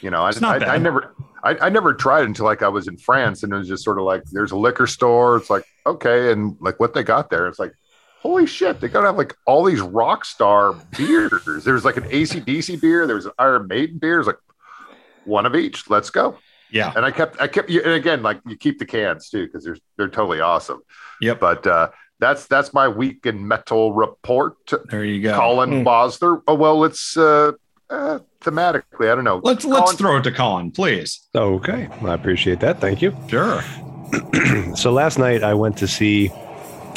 you 0.00 0.10
know, 0.10 0.22
I, 0.22 0.30
I, 0.42 0.74
I 0.74 0.78
never, 0.78 1.14
I, 1.42 1.56
I 1.62 1.68
never 1.68 1.94
tried 1.94 2.24
until 2.24 2.44
like 2.46 2.62
I 2.62 2.68
was 2.68 2.88
in 2.88 2.96
France, 2.96 3.42
and 3.42 3.52
it 3.52 3.56
was 3.56 3.68
just 3.68 3.84
sort 3.84 3.98
of 3.98 4.04
like 4.04 4.22
there's 4.32 4.52
a 4.52 4.56
liquor 4.56 4.86
store. 4.86 5.36
It's 5.36 5.50
like 5.50 5.64
okay, 5.86 6.32
and 6.32 6.56
like 6.60 6.78
what 6.80 6.94
they 6.94 7.02
got 7.02 7.30
there, 7.30 7.46
it's 7.48 7.58
like 7.58 7.72
holy 8.20 8.46
shit, 8.46 8.80
they 8.80 8.88
got 8.88 9.00
to 9.00 9.06
have 9.06 9.16
like 9.16 9.34
all 9.46 9.64
these 9.64 9.80
rock 9.80 10.24
star 10.26 10.74
beers. 10.96 11.64
There's 11.64 11.84
like 11.86 11.96
an 11.96 12.04
ACDC 12.04 12.80
beer, 12.80 13.06
there 13.06 13.16
was 13.16 13.26
an 13.26 13.32
Iron 13.38 13.66
Maiden 13.68 13.98
beer. 13.98 14.18
It's 14.20 14.26
like 14.26 14.36
one 15.24 15.46
of 15.46 15.54
each. 15.54 15.88
Let's 15.88 16.10
go. 16.10 16.36
yeah 16.70 16.92
And 16.94 17.04
I 17.04 17.10
kept, 17.10 17.40
I 17.40 17.48
kept, 17.48 17.70
and 17.70 17.92
again, 17.94 18.22
like 18.22 18.40
you 18.46 18.56
keep 18.56 18.78
the 18.78 18.84
cans 18.86 19.30
too 19.30 19.46
because 19.46 19.64
they're 19.64 19.78
they're 19.96 20.08
totally 20.08 20.40
awesome. 20.40 20.80
yep 21.20 21.40
But 21.40 21.66
uh, 21.66 21.90
that's 22.18 22.46
that's 22.46 22.74
my 22.74 22.88
week 22.88 23.24
in 23.24 23.48
metal 23.48 23.94
report. 23.94 24.56
there 24.90 25.02
you 25.04 25.22
go 25.22 25.34
Colin 25.34 25.70
Hmm. 25.82 25.88
Bosler. 25.88 26.42
Oh 26.46 26.54
well, 26.54 26.84
it's 26.84 27.16
uh, 27.16 27.52
uh, 27.90 28.18
thematically. 28.40 29.10
I 29.10 29.14
don't 29.14 29.24
know. 29.24 29.40
let's 29.42 29.64
let's 29.64 29.82
Colin- 29.82 29.96
throw 29.96 30.16
it 30.18 30.22
to 30.24 30.32
colin 30.32 30.70
please 30.70 31.20
Okay, 31.34 31.88
I 32.02 32.14
appreciate 32.14 32.60
that. 32.60 32.80
Thank 32.80 33.02
you. 33.02 33.14
sure 33.28 33.62
so 34.74 34.90
last 34.92 35.18
night 35.18 35.42
I 35.42 35.54
went 35.54 35.76
to 35.78 35.86
see. 35.88 36.30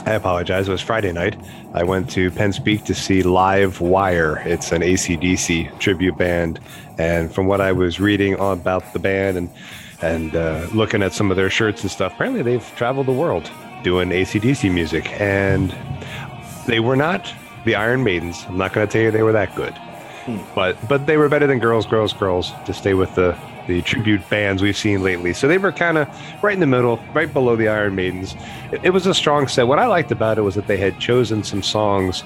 I 0.06 0.12
apologize. 0.16 0.68
It 0.68 0.72
was 0.72 0.82
Friday 0.82 1.14
night. 1.14 1.40
I 1.74 1.84
went 1.84 2.10
to 2.12 2.30
Penn's 2.32 2.60
Peak 2.60 2.84
to 2.86 2.94
see 2.94 3.24
Live 3.24 3.80
Wire. 3.80 4.42
It's 4.46 4.72
an 4.74 4.82
ACDC 4.82 5.80
tribute 5.80 6.18
band, 6.18 6.60
and 6.98 7.34
from 7.34 7.48
what 7.48 7.62
I 7.62 7.72
was 7.72 8.00
reading 8.02 8.34
about 8.40 8.92
the 8.94 9.00
band 9.00 9.38
and 9.38 9.50
and 10.02 10.36
uh, 10.36 10.68
looking 10.74 11.02
at 11.02 11.14
some 11.14 11.32
of 11.32 11.38
their 11.38 11.50
shirts 11.50 11.84
and 11.84 11.90
stuff, 11.92 12.14
apparently 12.16 12.42
they've 12.42 12.66
traveled 12.76 13.06
the 13.08 13.14
world 13.14 13.50
doing 13.84 14.10
ACDC 14.10 14.74
music, 14.74 15.10
and 15.22 15.74
they 16.68 16.82
were 16.82 16.98
not 16.98 17.32
the 17.64 17.76
Iron 17.76 18.04
Maidens. 18.04 18.44
I'm 18.50 18.58
not 18.58 18.74
going 18.74 18.86
to 18.86 18.92
tell 18.92 19.02
you 19.02 19.12
they 19.12 19.24
were 19.24 19.32
that 19.32 19.56
good, 19.56 19.74
but 20.56 20.78
but 20.88 21.06
they 21.06 21.18
were 21.18 21.30
better 21.30 21.48
than 21.48 21.60
Girls, 21.60 21.86
Girls, 21.86 22.14
Girls. 22.14 22.52
To 22.66 22.74
stay 22.74 22.94
with 22.94 23.14
the 23.16 23.38
the 23.68 23.82
tribute 23.82 24.28
bands 24.30 24.62
we've 24.62 24.76
seen 24.76 25.02
lately, 25.04 25.34
so 25.34 25.48
they 25.48 25.58
were 25.58 25.72
kind 25.72 25.98
of 25.98 26.08
right 26.44 26.54
in 26.54 26.60
the 26.60 26.68
middle, 26.68 27.00
right 27.14 27.32
below 27.32 27.56
the 27.56 27.68
Iron 27.70 27.96
Maidens. 27.96 28.36
It, 28.72 28.86
it 28.86 28.90
was 28.90 29.06
a 29.08 29.14
strong 29.14 29.48
set. 29.48 29.68
What 29.68 29.80
I 29.80 29.88
liked 29.88 30.12
about 30.12 30.38
it 30.38 30.42
was 30.42 30.56
that 30.56 30.68
they 30.68 30.78
had 30.78 31.00
chosen 31.00 31.44
some 31.44 31.64
songs 31.64 32.24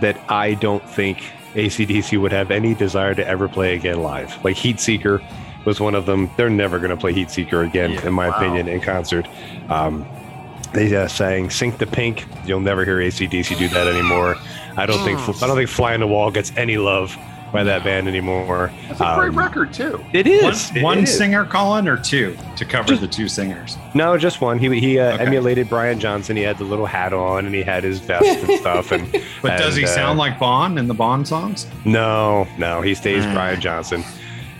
that 0.00 0.18
I 0.28 0.54
don't 0.54 0.86
think 0.88 1.22
ACDC 1.54 2.20
would 2.20 2.32
have 2.32 2.50
any 2.50 2.74
desire 2.74 3.14
to 3.14 3.26
ever 3.26 3.48
play 3.48 3.74
again 3.74 4.02
live. 4.02 4.44
Like 4.44 4.56
Heatseeker 4.56 5.24
was 5.64 5.80
one 5.80 5.94
of 5.94 6.04
them. 6.04 6.28
They're 6.36 6.50
never 6.50 6.78
going 6.78 6.90
to 6.90 6.96
play 6.96 7.14
Heatseeker 7.14 7.66
again, 7.66 7.92
Yeah, 7.92 8.08
in 8.08 8.12
my 8.12 8.28
wow. 8.28 8.36
opinion, 8.36 8.68
in 8.68 8.80
concert. 8.80 9.26
Um, 9.70 10.06
they 10.74 10.94
uh, 10.94 11.06
sang 11.06 11.48
"Sink 11.50 11.78
the 11.78 11.86
Pink." 11.86 12.26
You'll 12.44 12.60
never 12.60 12.84
hear 12.84 12.98
ACDC 12.98 13.56
do 13.58 13.68
that 13.68 13.86
anymore. 13.86 14.36
I 14.76 14.86
don't 14.86 15.02
think 15.04 15.18
I 15.42 15.46
don't 15.46 15.56
think 15.56 15.70
"Fly 15.70 15.94
on 15.94 16.00
the 16.00 16.06
Wall" 16.06 16.30
gets 16.30 16.52
any 16.56 16.76
love 16.76 17.16
by 17.54 17.62
that 17.62 17.84
band 17.84 18.08
anymore. 18.08 18.72
It's 18.90 19.00
a 19.00 19.14
great 19.16 19.28
Um, 19.28 19.38
record 19.38 19.72
too. 19.72 20.04
It 20.12 20.26
is 20.26 20.42
One, 20.42 20.52
is 20.52 20.72
It- 20.76 20.82
one 20.82 20.98
it 20.98 21.02
is. 21.04 21.16
singer, 21.16 21.44
Colin, 21.44 21.86
or 21.86 21.96
two 21.96 22.36
to 22.56 22.64
cover 22.64 22.88
Just- 22.88 23.00
the 23.00 23.06
two 23.06 23.28
singers. 23.28 23.78
No, 23.94 24.18
just 24.18 24.40
one. 24.40 24.58
He 24.58 24.68
he 24.80 24.98
uh, 24.98 25.12
Okay. 25.14 25.24
emulated 25.24 25.68
Brian 25.70 26.00
Johnson. 26.00 26.36
He 26.36 26.42
had 26.42 26.58
the 26.58 26.64
little 26.64 26.84
hat 26.84 27.12
on 27.12 27.46
and 27.46 27.54
he 27.54 27.62
had 27.62 27.84
his 27.84 28.00
vest 28.00 28.26
and 28.26 28.58
stuff. 28.58 28.90
And 28.90 29.06
But 29.42 29.56
does 29.56 29.76
he 29.76 29.84
uh, 29.84 29.86
sound 29.86 30.18
like 30.18 30.36
Bon 30.40 30.76
in 30.78 30.88
the 30.88 30.94
Bon 30.94 31.24
songs? 31.24 31.66
No, 31.84 32.48
no, 32.58 32.80
he 32.82 32.92
stays. 32.94 33.24
Brian 33.26 33.60
Johnson. 33.60 34.02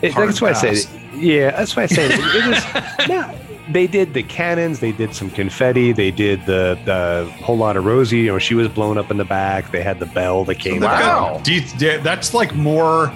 It, 0.01 0.15
that's 0.15 0.41
why 0.41 0.51
I 0.51 0.53
pass. 0.53 0.61
say, 0.85 1.01
yeah, 1.17 1.51
that's 1.51 1.75
why 1.75 1.83
I 1.83 1.87
say 1.87 2.05
it, 2.07 2.13
it 2.13 2.47
was. 2.47 3.09
no, 3.09 3.35
they 3.71 3.87
did 3.87 4.15
the 4.15 4.23
cannons, 4.23 4.81
they 4.81 4.93
did 4.93 5.15
some 5.15 5.31
confetti, 5.31 5.93
they 5.93 6.11
did 6.11 6.45
the 6.47 6.79
the 6.85 7.31
whole 7.43 7.57
lot 7.57 7.77
of 7.77 7.85
Rosie. 7.85 8.19
You 8.19 8.33
know, 8.33 8.39
she 8.39 8.55
was 8.55 8.69
blown 8.69 8.99
up 8.99 9.11
in 9.11 9.17
the 9.17 9.25
back. 9.25 9.71
They 9.71 9.83
had 9.83 9.99
the 10.01 10.07
bell 10.07 10.45
that 10.45 10.57
came 10.57 10.81
They've 10.81 10.91
out. 10.91 11.01
Wow. 11.01 11.35
got- 11.37 11.45
do 11.45 11.55
you- 11.55 11.61
do- 11.79 12.01
that's 12.03 12.35
like 12.35 12.55
more 12.55 13.13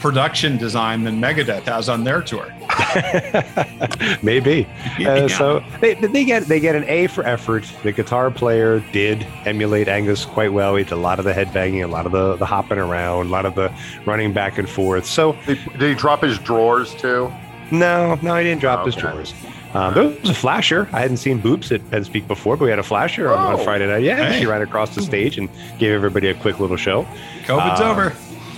production 0.00 0.56
design 0.56 1.04
than 1.04 1.20
Megadeth 1.20 1.62
has 1.62 1.88
on 1.88 2.02
their 2.02 2.20
tour. 2.22 2.52
Maybe. 4.22 4.66
Yeah. 4.98 5.10
Uh, 5.10 5.28
so 5.28 5.64
they, 5.80 5.94
they 5.94 6.24
get 6.24 6.44
they 6.44 6.58
get 6.58 6.74
an 6.74 6.84
A 6.88 7.06
for 7.06 7.24
effort. 7.24 7.70
The 7.84 7.92
guitar 7.92 8.30
player 8.30 8.80
did 8.92 9.24
emulate 9.44 9.86
Angus 9.88 10.24
quite 10.24 10.52
well. 10.52 10.74
He 10.76 10.82
did 10.84 10.92
a 10.92 10.96
lot 10.96 11.18
of 11.20 11.24
the 11.24 11.32
headbanging, 11.32 11.84
a 11.84 11.86
lot 11.86 12.06
of 12.06 12.12
the, 12.12 12.36
the 12.36 12.46
hopping 12.46 12.78
around, 12.78 13.26
a 13.26 13.30
lot 13.30 13.46
of 13.46 13.54
the 13.54 13.72
running 14.04 14.32
back 14.32 14.58
and 14.58 14.68
forth. 14.68 15.06
So 15.06 15.36
Did, 15.46 15.58
did 15.78 15.90
he 15.90 15.94
drop 15.94 16.22
his 16.22 16.38
drawers 16.38 16.94
too? 16.94 17.32
no, 17.70 18.18
no, 18.22 18.36
he 18.36 18.44
didn't 18.44 18.60
drop 18.60 18.84
his 18.84 18.94
Okay. 18.96 19.02
drawers. 19.02 19.34
Um, 19.74 19.94
there 19.94 20.04
was 20.08 20.28
a 20.30 20.34
flasher. 20.34 20.88
I 20.92 21.00
hadn't 21.00 21.16
seen 21.16 21.40
Boops 21.40 21.72
at 21.72 21.88
Penn's 21.90 22.08
Peak 22.08 22.28
before, 22.28 22.56
but 22.56 22.64
we 22.64 22.70
had 22.70 22.78
a 22.78 22.82
flasher 22.82 23.32
on, 23.32 23.54
Oh. 23.54 23.58
on 23.58 23.64
Friday 23.64 23.86
night. 23.86 24.02
Yeah, 24.02 24.32
Hey. 24.32 24.40
she 24.40 24.46
ran 24.46 24.60
across 24.62 24.94
the 24.94 25.02
stage 25.02 25.38
and 25.38 25.48
gave 25.78 25.92
everybody 25.92 26.28
a 26.28 26.34
quick 26.34 26.60
little 26.60 26.76
show. 26.76 27.06
COVID's 27.46 27.80
Uh, 27.80 27.90
over. 27.90 28.12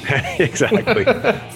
exactly. 0.38 1.06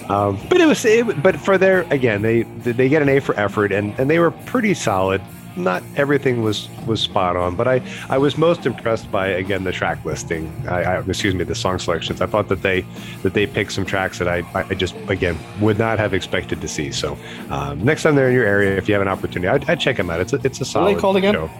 um, 0.08 0.38
but 0.48 0.60
it 0.60 0.66
was, 0.66 0.84
it, 0.84 1.22
but 1.22 1.36
for 1.38 1.58
their 1.58 1.80
again, 1.90 2.22
they 2.22 2.42
they 2.62 2.88
get 2.88 3.02
an 3.02 3.08
A 3.08 3.20
for 3.20 3.38
effort, 3.38 3.72
and 3.72 3.92
and 3.98 4.08
they 4.08 4.18
were 4.18 4.30
pretty 4.30 4.72
solid. 4.74 5.20
Not 5.58 5.82
everything 5.96 6.42
was 6.42 6.68
was 6.86 7.00
spot 7.00 7.36
on, 7.36 7.56
but 7.56 7.66
I 7.66 7.82
I 8.08 8.18
was 8.18 8.38
most 8.38 8.64
impressed 8.64 9.10
by 9.10 9.28
again 9.28 9.64
the 9.64 9.72
track 9.72 10.04
listing. 10.04 10.50
I, 10.68 10.82
I 10.82 11.00
excuse 11.00 11.34
me, 11.34 11.44
the 11.44 11.54
song 11.54 11.78
selections. 11.78 12.20
I 12.22 12.26
thought 12.26 12.48
that 12.48 12.62
they 12.62 12.84
that 13.22 13.34
they 13.34 13.46
picked 13.46 13.72
some 13.72 13.84
tracks 13.84 14.18
that 14.18 14.28
I 14.28 14.44
I 14.54 14.74
just 14.74 14.94
again 15.08 15.36
would 15.60 15.78
not 15.78 15.98
have 15.98 16.14
expected 16.14 16.60
to 16.60 16.68
see. 16.68 16.92
So 16.92 17.18
um, 17.50 17.84
next 17.84 18.04
time 18.04 18.14
they're 18.14 18.28
in 18.28 18.34
your 18.34 18.46
area, 18.46 18.76
if 18.76 18.88
you 18.88 18.94
have 18.94 19.02
an 19.02 19.08
opportunity, 19.08 19.48
I'd, 19.48 19.68
I'd 19.68 19.80
check 19.80 19.96
them 19.96 20.10
out. 20.10 20.20
It's 20.20 20.32
a, 20.32 20.40
it's 20.44 20.60
a 20.60 20.64
solid. 20.64 20.84
What 20.84 20.90
are 20.90 20.94
they 20.94 21.00
called 21.00 21.16
again? 21.16 21.34
show. 21.34 21.50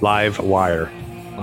Live 0.00 0.38
Wire. 0.40 0.90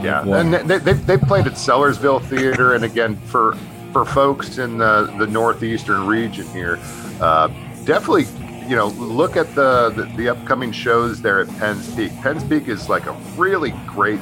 Yeah, 0.02 0.24
Well, 0.24 0.40
and 0.40 0.54
they, 0.70 0.78
they, 0.78 0.94
they 0.94 1.18
played 1.18 1.48
at 1.48 1.54
Sellersville 1.54 2.24
Theater, 2.26 2.76
and 2.76 2.84
again 2.86 3.16
for 3.18 3.58
for 3.92 4.06
folks 4.06 4.58
in 4.58 4.78
the 4.78 5.14
the 5.18 5.28
northeastern 5.28 6.08
region 6.08 6.48
here, 6.48 6.80
uh, 7.20 7.48
definitely 7.84 8.26
you 8.72 8.78
know 8.78 8.88
look 8.88 9.36
at 9.36 9.54
the, 9.54 9.90
the 9.90 10.04
the 10.16 10.30
upcoming 10.30 10.72
shows 10.72 11.22
there 11.22 11.42
at 11.42 11.50
Penn's 11.58 11.94
Peak. 11.94 12.10
Penn's 12.22 12.42
Peak 12.46 12.70
is 12.70 12.88
like 12.88 13.06
a 13.06 13.12
really 13.36 13.72
great 13.86 14.22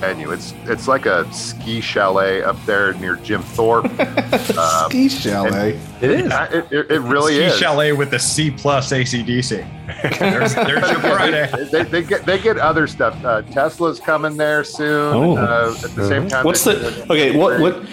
venue. 0.00 0.32
It's 0.32 0.52
it's 0.64 0.86
like 0.86 1.06
a 1.06 1.32
ski 1.32 1.80
chalet 1.80 2.42
up 2.42 2.62
there 2.66 2.92
near 2.92 3.16
Jim 3.16 3.40
Thorpe. 3.42 3.86
um, 4.58 4.90
Ski 4.90 5.08
chalet. 5.08 5.80
It 6.02 6.10
is. 6.10 6.30
uh, 6.30 6.46
it, 6.52 6.66
it, 6.70 6.90
it 6.90 7.00
really 7.00 7.36
Ski 7.36 7.44
is. 7.44 7.56
Chalet 7.56 7.92
with 7.92 8.10
the 8.10 8.18
C 8.18 8.50
plus 8.50 8.92
ACDC. 8.92 9.66
There's, 10.18 10.54
there's 10.54 10.90
your 10.90 11.00
Friday. 11.00 11.48
They, 11.56 11.64
they, 11.64 11.82
they 11.84 12.02
get 12.02 12.26
they 12.26 12.38
get 12.38 12.58
other 12.58 12.86
stuff. 12.86 13.16
Uh, 13.24 13.40
Tesla's 13.42 13.98
coming 13.98 14.36
there 14.36 14.62
soon. 14.62 15.14
Oh. 15.14 15.36
Uh, 15.38 15.74
at 15.82 15.90
the 15.94 16.06
same 16.06 16.28
time, 16.28 16.44
What's 16.44 16.64
the 16.64 17.02
okay? 17.04 17.34
What 17.34 17.60
what? 17.60 17.86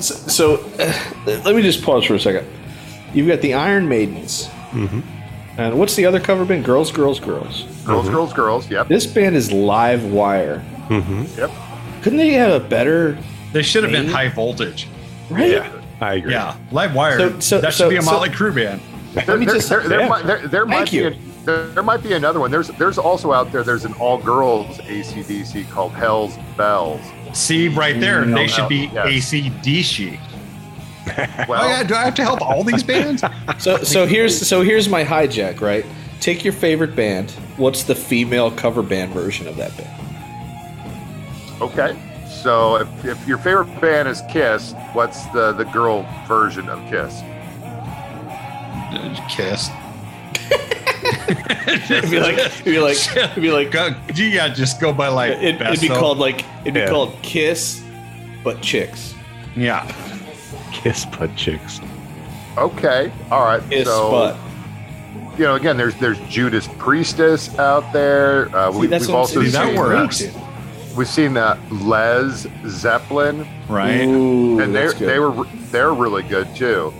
So, 0.00 0.14
so 0.14 0.54
uh, 0.78 0.92
let 1.46 1.56
me 1.56 1.62
just 1.62 1.82
pause 1.82 2.04
for 2.04 2.14
a 2.14 2.20
second. 2.20 2.46
You've 3.14 3.28
got 3.28 3.40
the 3.40 3.54
Iron 3.54 3.88
Maidens, 3.88 4.48
Mhm. 4.72 5.02
And 5.58 5.78
what's 5.78 5.94
the 5.96 6.06
other 6.06 6.20
cover 6.20 6.44
band? 6.44 6.64
Girls, 6.64 6.90
Girls, 6.92 7.18
Girls. 7.20 7.62
girls, 7.84 8.08
girls, 8.08 8.32
girls. 8.32 8.70
Yep, 8.70 8.88
This 8.88 9.06
band 9.06 9.36
is 9.36 9.50
Live 9.52 10.04
Wire. 10.04 10.64
Mm-hmm. 10.88 11.24
yep. 11.38 11.50
Couldn't 12.02 12.18
they 12.18 12.32
have 12.32 12.62
a 12.62 12.64
better? 12.64 13.18
They 13.52 13.62
should 13.62 13.82
have 13.82 13.92
been 13.92 14.02
Maybe. 14.06 14.12
high 14.14 14.28
voltage. 14.28 14.88
Right? 15.30 15.50
Yeah, 15.50 15.82
I 16.00 16.14
agree. 16.14 16.32
Yeah, 16.32 16.56
live 16.70 16.94
wire. 16.94 17.18
So- 17.18 17.40
so- 17.40 17.60
that 17.60 17.72
should 17.72 17.78
so- 17.84 17.90
be 17.90 17.96
a 17.96 18.02
so- 18.02 18.10
Motley 18.12 18.28
Crue 18.28 18.54
band. 18.54 18.80
There, 19.14 19.36
me 19.36 19.46
there- 19.46 19.54
just- 19.56 19.68
there, 19.68 19.80
there 19.88 20.00
yeah. 20.00 20.08
might, 20.08 20.26
there, 20.26 20.46
there 20.46 20.66
might 20.66 20.76
Thank 20.76 20.92
you. 20.92 21.10
be 21.10 21.16
a, 21.16 21.20
there, 21.46 21.66
there 21.68 21.82
might 21.82 22.02
be 22.02 22.12
another 22.12 22.38
one. 22.38 22.50
There's 22.50 22.68
there's 22.68 22.98
also 22.98 23.32
out 23.32 23.50
there. 23.50 23.62
There's 23.64 23.84
an 23.84 23.94
all 23.94 24.18
girls 24.18 24.78
ACDC 24.78 25.68
called 25.70 25.92
Hell's 25.92 26.36
Bells. 26.56 27.00
See 27.32 27.68
right 27.68 27.98
there, 27.98 28.24
No, 28.24 28.36
they 28.36 28.46
should 28.46 28.68
be 28.68 28.90
yes. 28.92 29.32
ACDC. 29.32 30.18
Well, 31.48 31.62
oh 31.62 31.68
yeah, 31.68 31.82
do 31.84 31.94
I 31.94 32.04
have 32.04 32.14
to 32.16 32.24
help 32.24 32.40
all 32.42 32.64
these 32.64 32.82
bands? 32.82 33.22
So 33.58 33.78
so 33.78 34.06
here's 34.06 34.46
so 34.46 34.62
here's 34.62 34.88
my 34.88 35.04
hijack. 35.04 35.60
Right? 35.60 35.84
Take 36.20 36.44
your 36.44 36.52
favorite 36.52 36.94
band. 36.96 37.30
What's 37.56 37.84
the 37.84 37.94
female 37.94 38.50
cover 38.50 38.82
band 38.82 39.12
version 39.12 39.46
of 39.46 39.56
that 39.56 39.76
band? 39.76 39.92
okay. 41.62 41.96
So 42.42 42.76
if, 42.76 43.04
if 43.04 43.26
your 43.28 43.38
favorite 43.38 43.80
band 43.80 44.08
is 44.08 44.22
Kiss, 44.30 44.74
what's 44.92 45.24
the 45.26 45.52
the 45.52 45.64
girl 45.64 46.06
version 46.28 46.68
of 46.68 46.78
Kiss? 46.90 47.22
Uh, 48.92 49.26
Kiss. 49.28 49.70
It'd 51.68 52.10
be 52.10 52.20
like 52.20 52.38
it'd 52.38 52.64
be 52.64 52.78
like 52.78 52.96
it'd 53.16 53.42
be 53.42 53.50
like 53.50 53.70
Go, 53.70 53.94
yeah, 54.14 54.48
just 54.48 54.80
go 54.80 54.92
by 54.92 55.08
like. 55.08 55.32
it, 55.32 55.60
it'd 55.60 55.80
be 55.80 55.88
called 55.88 56.18
like 56.18 56.44
it'd 56.62 56.74
be 56.74 56.80
Yeah. 56.80 56.88
called 56.90 57.14
Kiss, 57.22 57.82
but 58.44 58.60
chicks. 58.60 59.14
Yeah. 59.56 59.84
Kiss 60.82 61.04
butt 61.06 61.34
chicks. 61.36 61.80
Okay, 62.56 63.12
all 63.30 63.44
right. 63.44 63.62
Kiss 63.70 63.86
so 63.86 64.10
but. 64.10 65.38
you 65.38 65.44
know, 65.44 65.54
again, 65.56 65.76
there's 65.76 65.94
there's 65.96 66.18
Judas 66.28 66.68
Priestess 66.78 67.58
out 67.58 67.92
there. 67.92 68.54
Uh, 68.56 68.72
See, 68.72 68.78
we, 68.80 68.86
that's 68.86 69.06
we've 69.06 69.08
what 69.08 69.14
I'm 69.14 69.20
also 69.20 69.42
saying. 69.44 69.74
that 69.74 69.78
works. 69.78 70.22
We've 70.96 71.08
seen 71.08 71.34
that 71.34 71.58
Lez 71.72 72.46
Zeppelin. 72.66 73.46
Right. 73.68 74.02
Ooh, 74.06 74.60
and 74.60 74.74
they 74.74 74.86
that's 74.86 74.98
they 74.98 75.18
were 75.18 75.44
they're 75.70 75.92
really 75.92 76.22
good 76.22 76.54
too. 76.56 76.92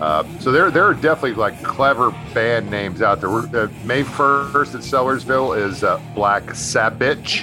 Uh, 0.00 0.24
so 0.40 0.50
there 0.50 0.70
there 0.70 0.84
are 0.84 0.94
definitely 0.94 1.34
like 1.34 1.62
clever 1.62 2.10
band 2.34 2.70
names 2.70 3.02
out 3.02 3.20
there. 3.20 3.30
We're, 3.30 3.46
uh, 3.64 3.68
May 3.84 4.02
first 4.02 4.74
at 4.74 4.80
Sellersville 4.80 5.56
is 5.68 5.84
uh, 5.84 6.00
Black 6.14 6.54
Sabbath, 6.54 7.42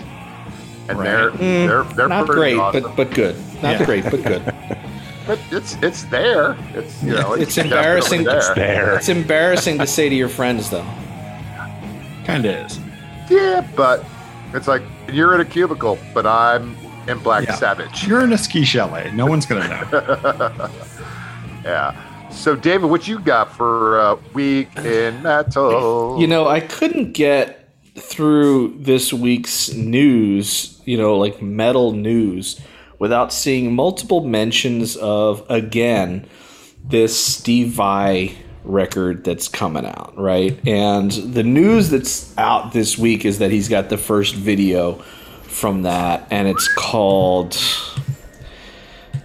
and 0.89 0.97
Right. 0.99 1.05
they're 1.05 1.31
Mm, 1.31 1.67
they're 1.67 1.83
they're 1.95 2.07
not 2.09 2.25
pretty 2.25 2.39
great, 2.41 2.57
awesome. 2.57 2.83
but 2.83 2.95
but 2.97 3.11
good. 3.11 3.35
Not 3.63 3.79
Yeah. 3.79 3.85
great, 3.85 4.03
but 4.03 4.23
good. 4.23 4.53
But 5.25 5.39
it's 5.51 5.75
it's 5.81 6.03
there. 6.05 6.57
It's 6.73 7.01
you 7.03 7.13
know 7.13 7.33
It's 7.33 7.55
definitely 7.55 7.77
embarrassing. 7.77 8.23
There. 8.23 8.55
There. 8.55 8.95
It's 8.97 9.09
embarrassing 9.09 9.77
to 9.79 9.87
say 9.87 10.09
to 10.09 10.15
your 10.15 10.29
friends 10.29 10.69
though. 10.69 10.85
Kind 12.25 12.45
of 12.45 12.53
is. 12.71 12.79
Yeah, 13.29 13.65
but 13.75 14.03
it's 14.53 14.67
like 14.67 14.81
you're 15.11 15.33
in 15.35 15.41
a 15.41 15.45
cubicle, 15.45 15.97
but 16.13 16.25
I'm 16.25 16.75
in 17.07 17.19
Black 17.19 17.45
Yeah. 17.45 17.55
Sabbath. 17.55 18.05
You're 18.07 18.23
in 18.23 18.33
a 18.33 18.37
ski 18.37 18.63
chalet. 18.65 19.11
No 19.13 19.25
one's 19.25 19.45
gonna 19.45 19.67
know. 19.67 20.69
yeah. 21.63 22.29
So 22.31 22.55
David, 22.55 22.89
what 22.89 23.07
you 23.07 23.19
got 23.19 23.55
for 23.55 23.99
uh, 23.99 24.17
week 24.33 24.69
in 24.77 25.21
metal? 25.21 26.19
You 26.19 26.27
know, 26.27 26.47
I 26.47 26.59
couldn't 26.61 27.13
get 27.13 27.69
through 27.95 28.75
this 28.79 29.13
week's 29.13 29.71
news, 29.73 30.81
you 30.85 30.97
know, 30.97 31.15
like 31.17 31.41
metal 31.43 31.91
news, 31.91 32.59
without 33.03 33.33
seeing 33.33 33.75
multiple 33.75 34.22
mentions 34.22 34.95
of, 34.95 35.43
again, 35.50 36.25
this 36.86 37.13
Steve 37.19 37.67
Vai 37.67 38.33
record 38.63 39.25
that's 39.25 39.50
coming 39.50 39.86
out, 39.86 40.17
right? 40.17 40.57
And 40.65 41.12
the 41.12 41.43
news 41.43 41.89
that's 41.89 42.33
out 42.38 42.72
this 42.72 42.98
week 42.98 43.25
is 43.25 43.39
that 43.39 43.51
he's 43.51 43.67
got 43.67 43.89
the 43.89 43.98
first 43.98 44.36
video 44.36 44.93
from 45.43 45.81
that, 45.81 46.25
and 46.31 46.48
it's 46.48 46.74
called, 46.75 47.57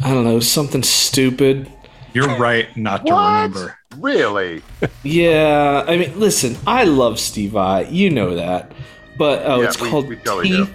I 0.04 0.12
don't 0.12 0.24
know, 0.24 0.40
something 0.40 0.82
stupid. 0.82 1.70
You're 2.14 2.36
right 2.36 2.76
not 2.76 3.06
to 3.06 3.12
what? 3.12 3.32
remember. 3.32 3.78
Really? 3.96 4.60
Yeah, 5.04 5.84
I 5.86 5.96
mean, 5.98 6.18
listen, 6.18 6.56
I 6.66 6.82
love 6.82 7.20
Steve 7.20 7.52
Vai, 7.52 7.88
you 7.90 8.10
know 8.10 8.34
that, 8.34 8.72
but 9.16 9.42
oh, 9.46 9.60
Yeah, 9.60 9.68
it's 9.68 9.80
we- 9.80 9.88
called 9.88 10.08
we 10.08 10.16
totally 10.16 10.48
do. 10.48 10.66
Teeth, 10.66 10.74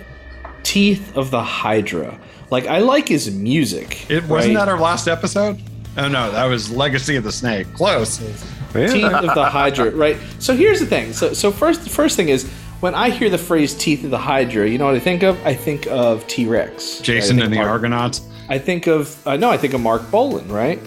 Teeth 0.63 1.15
of 1.15 1.31
the 1.31 1.43
Hydra. 1.43 2.19
Like, 2.49 2.67
I 2.67 2.79
like 2.79 3.07
his 3.07 3.33
music. 3.33 4.09
It 4.09 4.23
wasn't 4.25 4.55
right? 4.55 4.65
that 4.65 4.69
our 4.69 4.79
last 4.79 5.07
episode? 5.07 5.61
Oh 5.97 6.07
no, 6.07 6.31
that 6.31 6.45
was 6.45 6.71
Legacy 6.71 7.15
of 7.15 7.23
the 7.23 7.31
Snake. 7.31 7.71
Close. 7.73 8.17
Teeth 8.17 9.03
of 9.03 9.35
the 9.35 9.45
Hydra, 9.45 9.91
right? 9.95 10.17
So 10.39 10.55
here's 10.55 10.79
the 10.79 10.85
thing. 10.85 11.13
So, 11.13 11.33
so 11.33 11.51
first, 11.51 11.83
the 11.83 11.89
first 11.89 12.15
thing 12.15 12.29
is 12.29 12.49
when 12.79 12.95
I 12.95 13.09
hear 13.09 13.29
the 13.29 13.37
phrase 13.37 13.75
"Teeth 13.75 14.03
of 14.03 14.09
the 14.09 14.17
Hydra," 14.17 14.67
you 14.67 14.77
know 14.77 14.85
what 14.85 14.95
I 14.95 14.99
think 14.99 15.23
of? 15.23 15.43
I 15.45 15.53
think 15.53 15.87
of 15.87 16.25
T 16.27 16.47
Rex. 16.47 16.99
Jason 16.99 17.41
and 17.41 17.53
the 17.53 17.57
Mark, 17.57 17.69
Argonauts. 17.69 18.21
I 18.49 18.57
think 18.57 18.87
of 18.87 19.25
uh, 19.27 19.37
no, 19.37 19.51
I 19.51 19.57
think 19.57 19.73
of 19.73 19.81
Marc 19.81 20.09
Bolan, 20.09 20.47
right? 20.51 20.79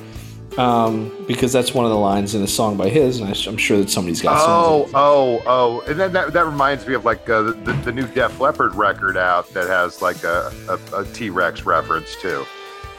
Um, 0.58 1.12
because 1.26 1.52
that's 1.52 1.74
one 1.74 1.84
of 1.84 1.90
the 1.90 1.98
lines 1.98 2.34
in 2.34 2.42
a 2.42 2.46
song 2.46 2.76
by 2.76 2.88
his, 2.88 3.20
and 3.20 3.28
I, 3.28 3.50
am 3.50 3.56
sure 3.58 3.76
that 3.78 3.90
somebody's 3.90 4.22
got. 4.22 4.40
some 4.40 4.50
Oh, 4.50 4.90
oh, 4.94 5.42
oh! 5.46 5.80
And 5.82 6.00
then 6.00 6.12
that, 6.14 6.32
that 6.32 6.46
reminds 6.46 6.86
me 6.86 6.94
of 6.94 7.04
like 7.04 7.28
uh, 7.28 7.42
the, 7.42 7.78
the 7.84 7.92
new 7.92 8.06
Def 8.06 8.40
Leppard 8.40 8.74
record 8.74 9.16
out 9.18 9.52
that 9.52 9.66
has 9.68 10.00
like 10.00 10.24
a, 10.24 10.50
a, 10.68 11.00
a 11.00 11.04
T 11.12 11.28
Rex 11.30 11.64
reference 11.64 12.16
too. 12.16 12.46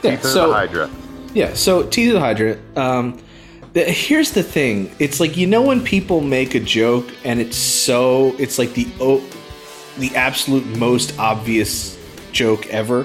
Yeah, 0.02 0.10
Teeth 0.12 0.24
of 0.24 0.30
so- 0.30 0.48
the 0.48 0.54
Hydra. 0.54 0.90
Yeah, 1.34 1.52
so 1.54 1.82
Teeth 1.86 2.08
of 2.08 2.14
the 2.14 2.20
Hydra. 2.20 2.58
Um, 2.76 3.20
The- 3.72 3.84
Here's 3.84 4.30
the 4.32 4.42
thing. 4.42 4.90
It's 5.00 5.18
like 5.18 5.36
you 5.36 5.46
know 5.48 5.62
when 5.62 5.82
people 5.82 6.20
make 6.20 6.54
a 6.54 6.60
joke 6.60 7.08
and 7.24 7.40
it's 7.40 7.56
so 7.56 8.34
it's 8.38 8.58
like 8.58 8.72
the 8.74 8.86
o- 9.00 9.24
the 9.98 10.14
absolute 10.14 10.64
most 10.78 11.18
obvious 11.18 11.98
joke 12.32 12.66
ever. 12.68 13.04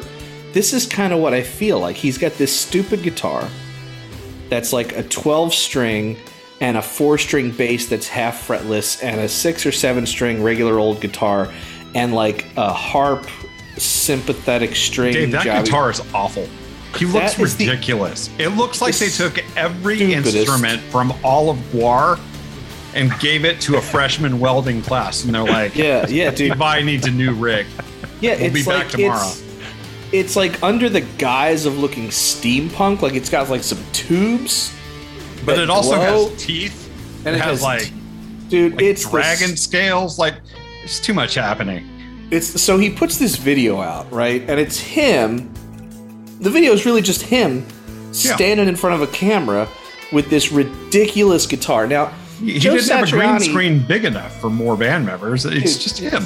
This 0.53 0.73
is 0.73 0.85
kind 0.85 1.11
of 1.11 1.19
what 1.19 1.33
I 1.33 1.41
feel 1.41 1.79
like. 1.79 1.95
He's 1.95 2.19
got 2.19 2.33
this 2.33 2.55
stupid 2.55 3.01
guitar 3.01 3.49
that's 4.53 4.71
like 4.71 4.95
a 4.95 5.01
12 5.01 5.51
string 5.51 6.15
and 6.61 6.77
a 6.77 6.81
4 6.81 7.17
string 7.17 7.49
bass 7.49 7.87
that's 7.87 8.07
half 8.07 8.47
fretless 8.47 9.03
and 9.03 9.19
a 9.19 9.27
6 9.27 9.65
or 9.65 9.71
7 9.71 10.05
string 10.05 10.43
regular 10.43 10.77
old 10.77 11.01
guitar 11.01 11.51
and 11.95 12.13
like 12.13 12.45
a 12.55 12.71
harp 12.71 13.25
sympathetic 13.77 14.75
string 14.75 15.13
Dave, 15.13 15.31
that 15.31 15.45
jobby- 15.45 15.65
guitar 15.65 15.89
is 15.89 16.01
awful. 16.13 16.47
He 16.99 17.05
looks 17.05 17.33
That 17.33 17.41
is 17.43 17.57
the- 17.57 17.67
ridiculous. 17.69 18.29
it 18.37 18.49
looks 18.49 18.79
like 18.79 18.95
they 18.95 19.09
took 19.09 19.39
every 19.57 19.95
stupidest. 19.97 20.35
instrument 20.35 20.81
from 20.91 21.11
all 21.23 21.49
of 21.49 21.57
Gwar 21.71 22.19
and 22.93 23.11
gave 23.19 23.45
it 23.45 23.59
to 23.61 23.77
a 23.77 23.81
freshman 23.81 24.39
welding 24.39 24.83
class, 24.83 25.23
and 25.23 25.33
they're 25.33 25.41
like, 25.43 25.75
Yeah, 25.75 26.05
yeah, 26.07 26.29
dude. 26.29 26.51
Levi 26.51 26.83
needs 26.83 27.07
a 27.07 27.11
new 27.11 27.33
rig." 27.33 27.65
Yeah, 28.21 28.35
We'll 28.35 28.45
it's 28.45 28.53
be 28.53 28.63
back 28.63 28.83
like 28.83 28.89
tomorrow. 28.89 29.31
It's, 30.13 30.35
like 30.35 30.61
under 30.61 30.89
the 30.89 31.01
guise 31.17 31.65
of 31.65 31.77
looking 31.79 32.07
steampunk, 32.09 33.01
like 33.01 33.13
it's 33.13 33.29
got 33.29 33.49
like 33.49 33.63
some 33.63 33.83
tubes. 33.93 34.73
But 35.45 35.59
it 35.59 35.69
also 35.69 35.95
glow, 35.95 36.29
has 36.29 36.41
teeth. 36.43 36.89
and 37.25 37.35
it, 37.35 37.39
has, 37.41 37.59
has 37.59 37.63
like, 37.63 37.91
dude, 38.47 38.73
like 38.73 38.81
it's 38.83 39.09
dragon 39.09 39.51
this- 39.51 39.63
scales. 39.63 40.17
Like, 40.19 40.35
it's 40.83 40.99
too 40.99 41.13
much 41.13 41.35
happening. 41.35 42.27
it's 42.31 42.61
so 42.61 42.77
he 42.77 42.89
puts 42.89 43.17
this 43.17 43.35
video 43.35 43.81
out, 43.81 44.09
right? 44.11 44.41
And 44.47 44.59
it's 44.59 44.77
him. 44.79 45.51
The 46.39 46.49
video 46.49 46.73
is 46.73 46.85
really 46.85 47.01
just 47.01 47.21
him 47.23 47.65
standing 48.11 48.67
in 48.67 48.75
front 48.75 49.01
of 49.01 49.07
a 49.07 49.11
camera 49.11 49.67
with 50.11 50.29
this 50.29 50.51
ridiculous 50.51 51.47
guitar. 51.47 51.87
Now, 51.87 52.07
He, 52.39 52.53
he 52.53 52.59
didn't 52.59 52.87
have 52.89 53.07
a 53.07 53.11
green 53.11 53.39
screen 53.39 53.85
big 53.87 54.05
enough 54.05 54.39
for 54.39 54.49
more 54.49 54.77
band 54.77 55.05
members. 55.05 55.45
It's 55.45 55.73
Dude, 55.73 55.81
just 55.81 55.97
him. 55.99 56.23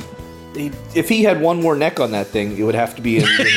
He- 0.58 0.72
if 0.96 1.08
he 1.10 1.24
had 1.24 1.40
one 1.42 1.62
more 1.62 1.76
neck 1.76 2.00
on 2.00 2.12
that 2.12 2.28
thing, 2.28 2.58
it 2.58 2.64
would 2.64 2.76
have 2.76 2.96
to 2.96 3.02
be. 3.02 3.18
In, 3.18 3.24
in 3.24 3.30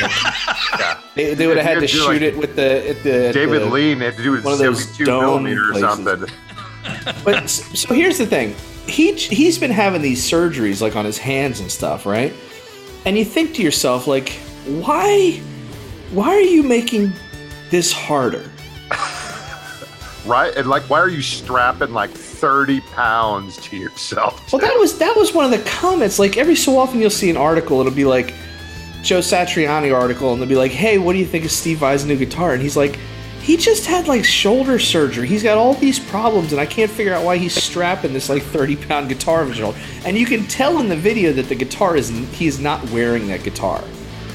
Yeah. 0.79 0.99
they, 1.15 1.35
they 1.35 1.47
would 1.47 1.57
have 1.57 1.67
had 1.67 1.81
to 1.81 1.89
shoot 1.89 2.07
like 2.07 2.23
it 2.23 2.37
with 2.37 2.57
the 2.57 2.91
at 2.91 3.03
the 3.03 3.29
at 3.29 3.35
David 3.35 3.63
the- 3.63 3.67
Lean 3.67 3.99
had 3.99 4.17
to 4.17 4.23
do 4.23 4.35
it 4.37 4.45
one 4.45 4.53
of 4.55 4.59
those 4.59 4.83
72 4.85 5.05
dome 5.05 5.21
millimeter 5.45 5.71
or 5.71 5.73
places. 5.73 5.89
something. 6.05 6.29
But 7.25 7.49
so 7.51 7.95
here's 7.95 8.19
the 8.19 8.27
thing. 8.27 8.55
He 8.87 9.13
he's 9.15 9.59
been 9.59 9.71
having 9.71 10.01
these 10.03 10.29
surgeries 10.29 10.81
like 10.81 10.97
on 10.97 11.05
his 11.05 11.19
hands 11.19 11.61
and 11.61 11.71
stuff, 11.71 12.07
right? 12.07 12.33
And 13.05 13.17
you 13.19 13.25
think 13.25 13.55
to 13.57 13.63
yourself 13.63 14.07
like, 14.07 14.31
why 14.67 15.41
why 16.13 16.29
are 16.31 16.41
you 16.41 16.63
making 16.63 17.13
this 17.71 17.93
harder? 17.93 18.50
Right? 20.27 20.55
And 20.55 20.69
like, 20.69 20.83
why 20.91 20.99
are 21.01 21.09
you 21.09 21.23
strapping 21.23 21.93
like 21.93 22.11
30 22.11 22.81
pounds 22.93 23.57
to 23.59 23.77
yourself? 23.77 24.53
Well, 24.53 24.61
that 24.61 24.77
was 24.79 24.99
that 24.99 25.17
was 25.17 25.33
one 25.33 25.45
of 25.47 25.51
the 25.51 25.69
comments. 25.71 26.19
Like 26.19 26.37
every 26.37 26.57
so 26.57 26.79
often, 26.79 27.01
you'll 27.01 27.11
see 27.11 27.31
an 27.31 27.37
article. 27.37 27.81
It'll 27.81 27.93
be 27.93 28.05
like 28.05 28.35
Joe 29.03 29.21
Satriani 29.21 29.95
article, 29.95 30.33
and 30.33 30.41
they'll 30.43 30.49
be 30.49 30.57
like, 30.57 30.73
"Hey, 30.73 30.99
what 30.99 31.15
do 31.15 31.19
you 31.19 31.25
think 31.25 31.45
of 31.47 31.51
Steve 31.51 31.79
Vai's 31.79 32.05
new 32.05 32.17
guitar?" 32.17 32.53
And 32.53 32.61
he's 32.61 32.77
like, 32.77 32.99
"He 33.41 33.57
just 33.57 33.87
had 33.87 34.09
like 34.09 34.25
shoulder 34.27 34.79
surgery. 34.79 35.27
He's 35.27 35.43
got 35.43 35.57
all 35.57 35.73
these 35.73 35.99
problems, 35.99 36.53
and 36.53 36.61
I 36.61 36.67
can't 36.67 36.91
figure 36.91 37.15
out 37.15 37.25
why 37.25 37.39
he's 37.39 37.55
strapping 37.55 38.13
this 38.13 38.29
like 38.29 38.43
thirty 38.43 38.77
pound 38.77 39.09
guitar 39.09 39.41
on 39.41 39.49
his 39.49 39.57
shoulder." 39.57 39.79
And 40.05 40.19
you 40.19 40.27
can 40.27 40.47
tell 40.49 40.81
in 40.81 40.91
the 40.91 40.97
video 40.97 41.33
that 41.33 41.49
the 41.49 41.55
guitar 41.55 41.97
is 41.97 42.11
he 42.33 42.47
is 42.47 42.61
not 42.61 42.87
wearing 42.91 43.27
that 43.29 43.43
guitar. 43.43 43.83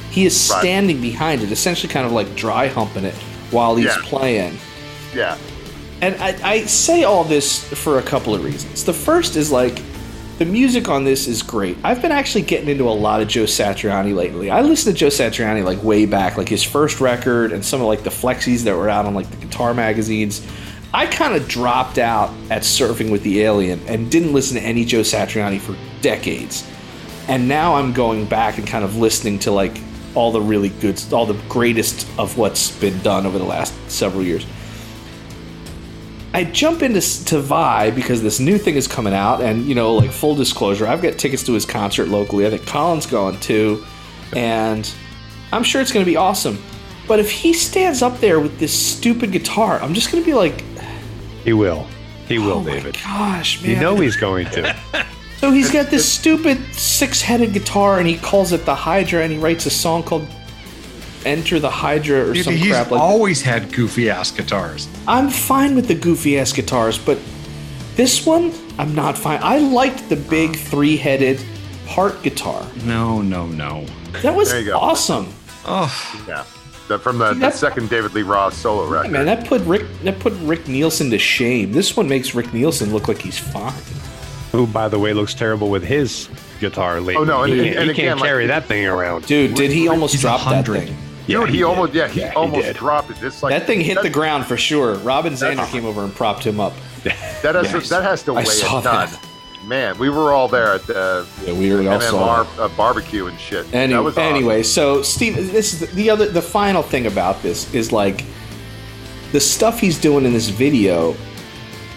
He 0.10 0.26
is 0.26 0.50
Right. 0.52 0.62
standing 0.62 1.00
behind 1.00 1.44
it, 1.44 1.52
essentially 1.52 1.94
kind 1.94 2.08
of 2.08 2.12
like 2.12 2.36
dry 2.36 2.68
humping 2.70 3.04
it 3.06 3.14
while 3.52 3.76
he's 3.76 3.86
Yeah. 3.86 3.98
playing. 4.04 4.58
yeah. 5.14 5.38
And 6.02 6.16
I, 6.22 6.38
I 6.44 6.66
say 6.66 7.04
all 7.04 7.24
this 7.24 7.64
for 7.74 8.00
a 8.00 8.04
couple 8.04 8.36
of 8.36 8.44
reasons. 8.44 8.84
The 8.84 8.94
first 8.94 9.36
is 9.36 9.52
like, 9.52 9.82
the 10.38 10.46
music 10.46 10.90
on 10.90 11.06
this 11.06 11.28
is 11.28 11.42
great. 11.42 11.78
I've 11.82 12.02
been 12.02 12.12
actually 12.12 12.42
getting 12.42 12.68
into 12.68 12.90
a 12.90 12.92
lot 12.92 13.22
of 13.22 13.30
Joe 13.30 13.46
Satriani 13.46 14.14
lately. 14.14 14.52
I 14.52 14.62
listened 14.62 14.94
to 14.94 15.00
Joe 15.00 15.08
Satriani 15.08 15.64
like 15.64 15.82
way 15.82 16.06
back, 16.06 16.36
like 16.36 16.50
his 16.50 16.62
first 16.62 17.00
record 17.00 17.54
and 17.54 17.64
some 17.64 17.80
of 17.80 17.88
like 17.88 18.04
the 18.04 18.10
flexies 18.10 18.66
that 18.66 18.76
were 18.76 18.90
out 18.90 19.06
on 19.06 19.14
like 19.14 19.30
the 19.30 19.38
guitar 19.38 19.74
magazines. 19.74 20.46
I 20.94 21.08
kind 21.08 21.36
of 21.36 21.48
dropped 21.48 21.98
out 21.98 22.32
at 22.50 22.64
Surfing 22.64 23.12
with 23.12 23.24
the 23.24 23.44
Alien 23.44 23.80
and 23.88 24.12
didn't 24.12 24.34
listen 24.34 24.58
to 24.58 24.64
any 24.64 24.84
Joe 24.84 25.02
Satriani 25.02 25.60
for 25.60 25.76
decades. 26.02 26.70
And 27.30 27.48
now 27.48 27.76
I'm 27.76 27.94
going 27.94 28.26
back 28.26 28.58
and 28.58 28.68
kind 28.68 28.84
of 28.84 28.98
listening 28.98 29.40
to 29.40 29.52
like 29.52 29.80
all 30.16 30.34
the 30.34 30.42
really 30.42 30.70
good, 30.70 31.02
all 31.14 31.26
the 31.26 31.42
greatest 31.48 32.08
of 32.20 32.38
what's 32.38 32.78
been 32.80 33.00
done 33.04 33.26
over 33.26 33.38
the 33.38 33.46
last 33.46 33.74
several 33.90 34.22
years. 34.24 34.46
I 36.36 36.44
jump 36.44 36.82
into 36.82 37.00
to 37.28 37.40
Vai 37.40 37.92
because 37.92 38.22
this 38.22 38.42
new 38.42 38.58
thing 38.58 38.76
is 38.76 38.90
coming 38.90 39.14
out, 39.14 39.40
and 39.40 39.66
you 39.66 39.74
know, 39.74 39.94
like 39.94 40.12
full 40.12 40.36
disclosure, 40.36 40.86
I've 40.86 41.02
got 41.02 41.18
tickets 41.18 41.44
to 41.44 41.54
his 41.54 41.66
concert 41.66 42.10
locally. 42.10 42.46
I 42.46 42.50
think 42.50 42.68
Colin's 42.68 43.06
going 43.06 43.40
too, 43.40 43.86
and 44.36 44.94
I'm 45.54 45.64
sure 45.64 45.80
it's 45.82 45.94
going 45.94 46.06
to 46.06 46.12
be 46.12 46.18
awesome. 46.18 46.62
But 47.08 47.20
if 47.20 47.32
he 47.32 47.54
stands 47.54 48.02
up 48.02 48.20
there 48.20 48.42
with 48.42 48.60
this 48.60 48.78
stupid 48.78 49.32
guitar, 49.32 49.80
I'm 49.82 49.94
just 49.94 50.12
going 50.12 50.22
to 50.22 50.30
be 50.30 50.34
like, 50.34 50.60
He 51.46 51.54
will. 51.54 51.88
He 52.28 52.38
will, 52.38 52.60
"Oh 52.60 52.66
David. 52.66 52.96
gosh, 52.96 53.62
man!" 53.62 53.72
You 53.72 53.80
know 53.80 53.96
he's 53.96 54.18
going 54.18 54.48
to. 54.48 54.76
So 55.38 55.52
he's 55.52 55.72
got 55.72 55.88
this 55.88 56.12
stupid 56.12 56.58
six-headed 56.74 57.54
guitar, 57.54 58.00
and 58.00 58.08
he 58.08 58.18
calls 58.18 58.52
it 58.52 58.66
the 58.66 58.76
Hydra, 58.76 59.22
and 59.22 59.32
he 59.32 59.38
writes 59.38 59.66
a 59.68 59.70
song 59.70 60.02
called 60.04 60.28
"Enter 61.26 61.60
the 61.60 61.70
Hydra" 61.70 62.30
or 62.30 62.34
Dude, 62.34 62.46
some 62.46 62.54
he's 62.56 62.72
crap 62.72 62.92
like. 62.92 63.02
always 63.02 63.42
had 63.42 63.72
goofy 63.74 64.10
ass 64.10 64.32
guitars. 64.32 64.88
I'm 65.08 65.30
fine 65.30 65.76
with 65.76 65.88
the 65.88 65.96
goofy 65.96 66.40
ass 66.40 66.54
guitars, 66.54 66.98
but 66.98 67.18
this 67.96 68.26
one, 68.26 68.54
I'm 68.78 68.94
not 68.96 69.18
fine. 69.18 69.40
I 69.42 69.58
liked 69.60 70.08
the 70.10 70.16
big 70.18 70.56
three-headed 70.56 71.44
part 71.88 72.22
guitar. 72.24 72.66
No, 72.84 73.22
no, 73.22 73.46
no. 73.48 73.86
That 74.22 74.36
was 74.36 74.50
There 74.52 74.60
you 74.60 74.68
go. 74.68 74.78
awesome. 74.78 75.28
Oh, 75.66 75.92
Yeah. 76.28 76.44
The, 76.88 77.00
from 77.00 77.18
the, 77.18 77.30
the 77.30 77.40
That's- 77.40 77.60
second 77.60 77.90
David 77.90 78.14
Lee 78.14 78.22
Roth 78.22 78.54
solo 78.54 78.86
record. 78.86 79.10
Man, 79.12 79.26
that 79.26 79.48
put 79.48 79.62
Rick 79.64 79.86
that 80.04 80.20
put 80.20 80.34
Rick 80.44 80.68
Nielsen 80.68 81.10
to 81.10 81.18
shame. 81.18 81.72
This 81.72 81.98
one 81.98 82.08
makes 82.08 82.36
Rick 82.36 82.54
Nielsen 82.54 82.94
look 82.94 83.08
like 83.08 83.18
he's 83.20 83.40
fine. 83.40 83.74
Who, 84.52 84.68
by 84.68 84.88
the 84.88 85.00
way, 85.00 85.12
looks 85.14 85.34
terrible 85.34 85.70
with 85.72 85.84
his 85.84 86.30
guitar 86.60 87.00
lately. 87.02 87.16
Oh, 87.16 87.24
no, 87.24 87.42
and- 87.42 87.52
he, 87.54 87.60
and- 87.60 87.66
can't- 87.68 87.78
and 87.80 87.86
he 87.86 87.92
again, 87.92 88.06
can't 88.10 88.20
like- 88.20 88.28
carry 88.30 88.46
that 88.48 88.66
thing 88.66 88.86
around. 88.86 89.26
Dude, 89.26 89.56
did 89.56 89.72
he 89.72 89.88
almost 89.88 90.14
He's 90.14 90.22
drop 90.22 90.42
that 90.42 90.68
100. 90.68 90.84
thing? 90.90 90.98
Yeah, 91.28 91.40
Dude, 91.40 91.50
he, 91.50 91.58
did. 91.58 91.64
almost 91.64 91.94
yeah 91.94 92.08
he 92.08 92.20
Yeah, 92.22 92.34
almost 92.36 92.66
did. 92.68 92.76
dropped 92.78 93.10
it. 93.12 93.22
It's 93.24 93.42
like 93.42 93.52
That 93.52 93.66
thing 93.66 93.82
hit 93.82 94.02
the 94.02 94.10
ground 94.10 94.46
for 94.46 94.58
sure. 94.58 94.96
Robin 95.00 95.34
Zander 95.34 95.68
came 95.72 95.86
over 95.86 96.04
and 96.04 96.14
propped 96.14 96.44
him 96.46 96.60
up. 96.60 96.74
That 97.44 97.54
has, 97.56 97.72
Yes. 97.72 97.90
that 97.90 98.04
has 98.04 98.24
to 98.24 98.32
I 98.34 98.44
weigh 98.44 98.62
a 98.62 98.82
ton. 98.82 99.10
Man, 99.68 99.98
we 99.98 100.10
were 100.10 100.32
all 100.34 100.48
there 100.48 100.74
at 100.74 100.84
the 100.88 101.28
Yeah, 101.46 101.54
we 101.54 101.72
were 101.72 101.88
all 101.92 102.00
saw 102.02 102.44
MMR 102.44 102.60
uh, 102.60 102.68
barbecue 102.78 103.26
and 103.28 103.40
shit. 103.40 103.66
Any, 103.74 103.94
that 103.94 104.04
was 104.04 104.18
awesome. 104.18 104.36
anyway, 104.36 104.62
so 104.64 105.02
Steve, 105.02 105.36
this 105.52 105.74
is 105.74 105.80
the, 105.82 105.86
the 105.96 106.10
other, 106.10 106.28
the 106.28 106.42
final 106.42 106.82
thing 106.84 107.06
about 107.08 107.42
this 107.44 107.72
is 107.74 107.92
like 107.92 108.24
the 109.32 109.40
stuff 109.40 109.80
he's 109.80 110.00
doing 110.00 110.26
in 110.26 110.34
this 110.34 110.50
video 110.50 111.16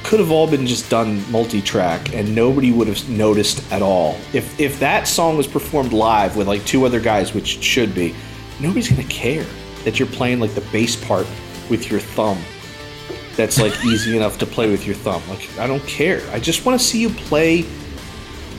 could 0.04 0.20
have 0.20 0.30
all 0.30 0.46
been 0.46 0.66
just 0.66 0.88
done 0.90 1.22
multi-track 1.30 2.14
and 2.14 2.34
nobody 2.34 2.72
would 2.72 2.88
have 2.88 3.08
noticed 3.10 3.62
at 3.72 3.82
all. 3.82 4.16
If 4.32 4.58
if 4.58 4.78
that 4.80 5.06
song 5.06 5.36
was 5.36 5.46
performed 5.46 5.92
live 5.92 6.36
with 6.36 6.48
like 6.48 6.64
two 6.64 6.84
other 6.86 7.00
guys, 7.00 7.34
which 7.34 7.56
it 7.58 7.62
should 7.62 7.94
be, 7.94 8.14
nobody's 8.60 8.88
gonna 8.88 9.04
care 9.04 9.46
that 9.84 9.98
you're 9.98 10.08
playing 10.08 10.40
like 10.40 10.54
the 10.54 10.60
bass 10.72 10.96
part 10.96 11.26
with 11.70 11.90
your 11.90 12.00
thumb. 12.00 12.38
That's 13.36 13.60
like 13.60 13.72
easy 13.84 14.16
enough 14.16 14.38
to 14.38 14.46
play 14.46 14.70
with 14.70 14.86
your 14.86 14.96
thumb. 14.96 15.22
Like 15.28 15.48
I 15.58 15.66
don't 15.66 15.84
care. 15.86 16.22
I 16.32 16.40
just 16.40 16.64
want 16.66 16.78
to 16.80 16.84
see 16.84 17.00
you 17.00 17.10
play 17.10 17.64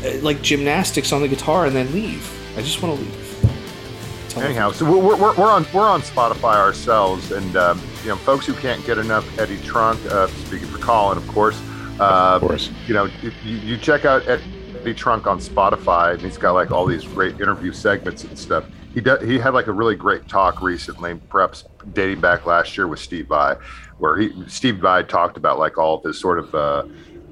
uh, 0.05 0.17
like 0.21 0.41
gymnastics 0.41 1.11
on 1.11 1.21
the 1.21 1.27
guitar 1.27 1.65
and 1.65 1.75
then 1.75 1.91
leave. 1.93 2.25
I 2.57 2.61
just 2.61 2.81
want 2.81 2.97
to 2.97 3.03
leave. 3.05 3.25
I- 4.37 4.43
Anyhow, 4.45 4.71
so 4.71 4.85
we're, 4.89 5.15
we're, 5.17 5.35
we're 5.35 5.51
on 5.51 5.65
we're 5.73 5.89
on 5.89 6.01
Spotify 6.01 6.55
ourselves, 6.55 7.31
and 7.31 7.57
um, 7.57 7.81
you 8.03 8.09
know, 8.09 8.15
folks 8.15 8.45
who 8.45 8.53
can't 8.53 8.83
get 8.85 8.97
enough 8.97 9.25
Eddie 9.39 9.59
Trunk, 9.63 9.99
uh, 10.05 10.27
speaking 10.27 10.67
for 10.67 10.77
Colin, 10.77 11.17
of 11.17 11.27
course, 11.27 11.59
uh, 11.99 12.37
Of 12.41 12.41
course. 12.41 12.71
you 12.87 12.93
know, 12.93 13.09
you, 13.21 13.31
you 13.43 13.77
check 13.77 14.05
out 14.05 14.25
Eddie 14.29 14.93
Trunk 14.93 15.27
on 15.27 15.39
Spotify, 15.39 16.13
and 16.13 16.21
he's 16.21 16.37
got 16.37 16.53
like 16.53 16.71
all 16.71 16.85
these 16.85 17.03
great 17.03 17.41
interview 17.41 17.73
segments 17.73 18.23
and 18.23 18.37
stuff. 18.39 18.63
He 18.93 19.01
did, 19.01 19.21
he 19.21 19.37
had 19.37 19.53
like 19.53 19.67
a 19.67 19.71
really 19.71 19.95
great 19.95 20.27
talk 20.27 20.61
recently, 20.61 21.15
perhaps 21.29 21.63
dating 21.93 22.21
back 22.21 22.45
last 22.45 22.75
year 22.75 22.87
with 22.87 22.99
Steve 22.99 23.27
Vai, 23.27 23.55
where 23.99 24.17
he 24.17 24.33
Steve 24.47 24.77
Vai 24.79 25.03
talked 25.03 25.37
about 25.37 25.59
like 25.59 25.77
all 25.77 25.97
of 25.97 26.03
his 26.03 26.19
sort 26.19 26.39
of 26.39 26.55
uh, 26.55 26.83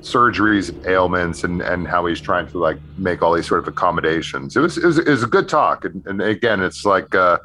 surgeries 0.01 0.69
and 0.69 0.85
ailments 0.85 1.43
and 1.43 1.61
and 1.61 1.87
how 1.87 2.05
he's 2.05 2.21
trying 2.21 2.47
to 2.47 2.59
like 2.59 2.77
make 2.97 3.23
all 3.23 3.33
these 3.33 3.47
sort 3.47 3.59
of 3.59 3.67
accommodations. 3.67 4.55
It 4.55 4.59
was 4.59 4.77
it 4.77 4.85
was, 4.85 4.99
it 4.99 5.07
was 5.07 5.23
a 5.23 5.27
good 5.27 5.49
talk, 5.49 5.83
and, 5.83 6.05
and 6.05 6.21
again, 6.21 6.61
it's 6.61 6.85
like 6.85 7.15
uh, 7.15 7.39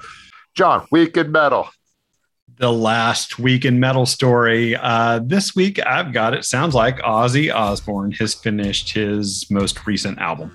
John, 0.55 0.87
week 0.91 1.17
in 1.17 1.33
metal. 1.33 1.71
the 2.59 2.73
last 2.73 3.39
week 3.39 3.65
in 3.65 3.81
metal 3.81 4.07
story. 4.07 4.77
Uh, 4.77 5.21
this 5.25 5.57
week, 5.57 5.85
I've 5.87 6.13
got 6.13 6.35
it. 6.35 6.45
Sounds 6.45 6.75
like 6.75 6.99
Ozzy 6.99 7.53
Osbourne 7.53 8.13
has 8.13 8.35
finished 8.35 8.93
his 8.93 9.51
most 9.51 9.87
recent 9.87 10.19
album. 10.19 10.55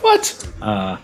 What? 0.00 0.48
Uh, 0.62 0.96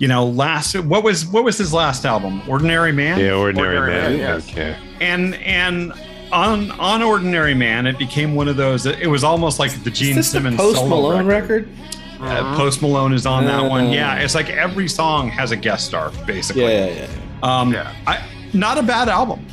you 0.00 0.08
know, 0.08 0.24
last 0.26 0.74
what 0.80 1.04
was 1.04 1.26
what 1.26 1.44
was 1.44 1.58
his 1.58 1.72
last 1.72 2.04
album? 2.04 2.42
Ordinary 2.48 2.90
Man. 2.90 3.20
Yeah, 3.20 3.34
ordinary, 3.34 3.76
Ordinary 3.76 3.90
man. 3.90 4.18
Man, 4.18 4.18
yes. 4.18 4.48
Okay. 4.50 4.76
and 5.00 5.34
and 5.36 5.92
on 6.32 6.70
on 6.72 7.02
Ordinary 7.02 7.54
Man, 7.54 7.86
it 7.86 7.98
became 7.98 8.34
one 8.34 8.48
of 8.48 8.56
those. 8.56 8.86
It 8.86 9.06
was 9.08 9.22
almost 9.22 9.58
like 9.58 9.70
the 9.84 9.90
Gene 9.90 10.10
Is 10.10 10.16
this 10.16 10.30
Simmons 10.32 10.56
the 10.56 10.62
Post 10.62 10.86
Malone 10.86 11.26
record? 11.26 11.68
Uh, 12.18 12.56
Post 12.56 12.80
Malone 12.82 13.12
is 13.12 13.26
on 13.26 13.44
that 13.44 13.62
one. 13.62 13.86
Uh, 13.88 13.90
Yeah, 13.92 14.16
it's 14.16 14.34
like 14.34 14.48
every 14.50 14.88
song 14.88 15.28
has 15.28 15.52
a 15.52 15.56
guest 15.56 15.86
star, 15.86 16.10
basically. 16.26 16.62
Yeah, 16.64 16.86
yeah, 16.86 17.06
yeah. 17.42 17.60
Um, 17.60 17.72
Yeah. 17.72 17.94
I, 18.06 18.22
not 18.52 18.78
a 18.78 18.82
bad 18.82 19.08
album, 19.08 19.46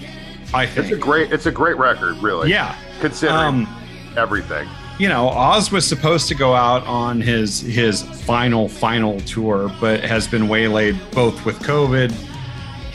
I 0.54 0.66
think 0.66 0.88
It's 0.88 0.96
a 0.96 1.00
great. 1.00 1.32
It's 1.32 1.46
a 1.46 1.52
great 1.52 1.78
record, 1.78 2.18
really. 2.18 2.50
Yeah. 2.52 2.76
Considering 3.02 3.38
Um, 3.38 3.68
everything. 4.18 4.68
You 5.00 5.10
know, 5.10 5.30
Oz 5.30 5.72
was 5.72 5.86
supposed 5.86 6.28
to 6.30 6.36
go 6.36 6.56
out 6.56 6.84
on 6.86 7.22
his 7.22 7.62
his 7.62 8.02
final 8.02 8.68
final 8.68 9.20
tour, 9.22 9.72
but 9.80 10.04
has 10.04 10.28
been 10.28 10.48
waylaid 10.48 11.00
both 11.12 11.46
with 11.46 11.60
COVID 11.60 12.12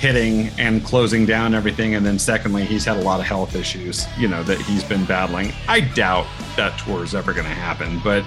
hitting 0.03 0.49
and 0.59 0.85
closing 0.85 1.25
down 1.25 1.55
everything, 1.55 1.95
and 1.95 2.05
then 2.05 2.19
secondly, 2.19 2.65
he's 2.65 2.85
had 2.85 2.97
a 2.97 3.01
lot 3.01 3.21
of 3.21 3.27
health 3.27 3.55
issues, 3.55 4.05
you 4.19 4.27
know, 4.27 4.43
that 4.43 4.61
he's 4.63 4.83
been 4.83 5.05
battling. 5.05 5.53
I 5.69 5.79
doubt 5.79 6.27
that 6.57 6.77
tour 6.81 7.05
is 7.05 7.15
ever 7.15 7.33
going 7.33 7.47
to 7.47 7.55
happen, 7.55 8.01
but 8.03 8.25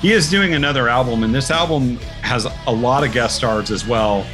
he 0.00 0.12
is 0.12 0.30
doing 0.30 0.54
another 0.54 0.88
album, 0.88 1.24
and 1.24 1.34
this 1.34 1.50
album 1.50 1.98
has 2.22 2.46
a 2.66 2.72
lot 2.72 3.04
of 3.04 3.12
guest 3.12 3.36
stars 3.36 3.70
as 3.70 3.86
well. 3.86 4.26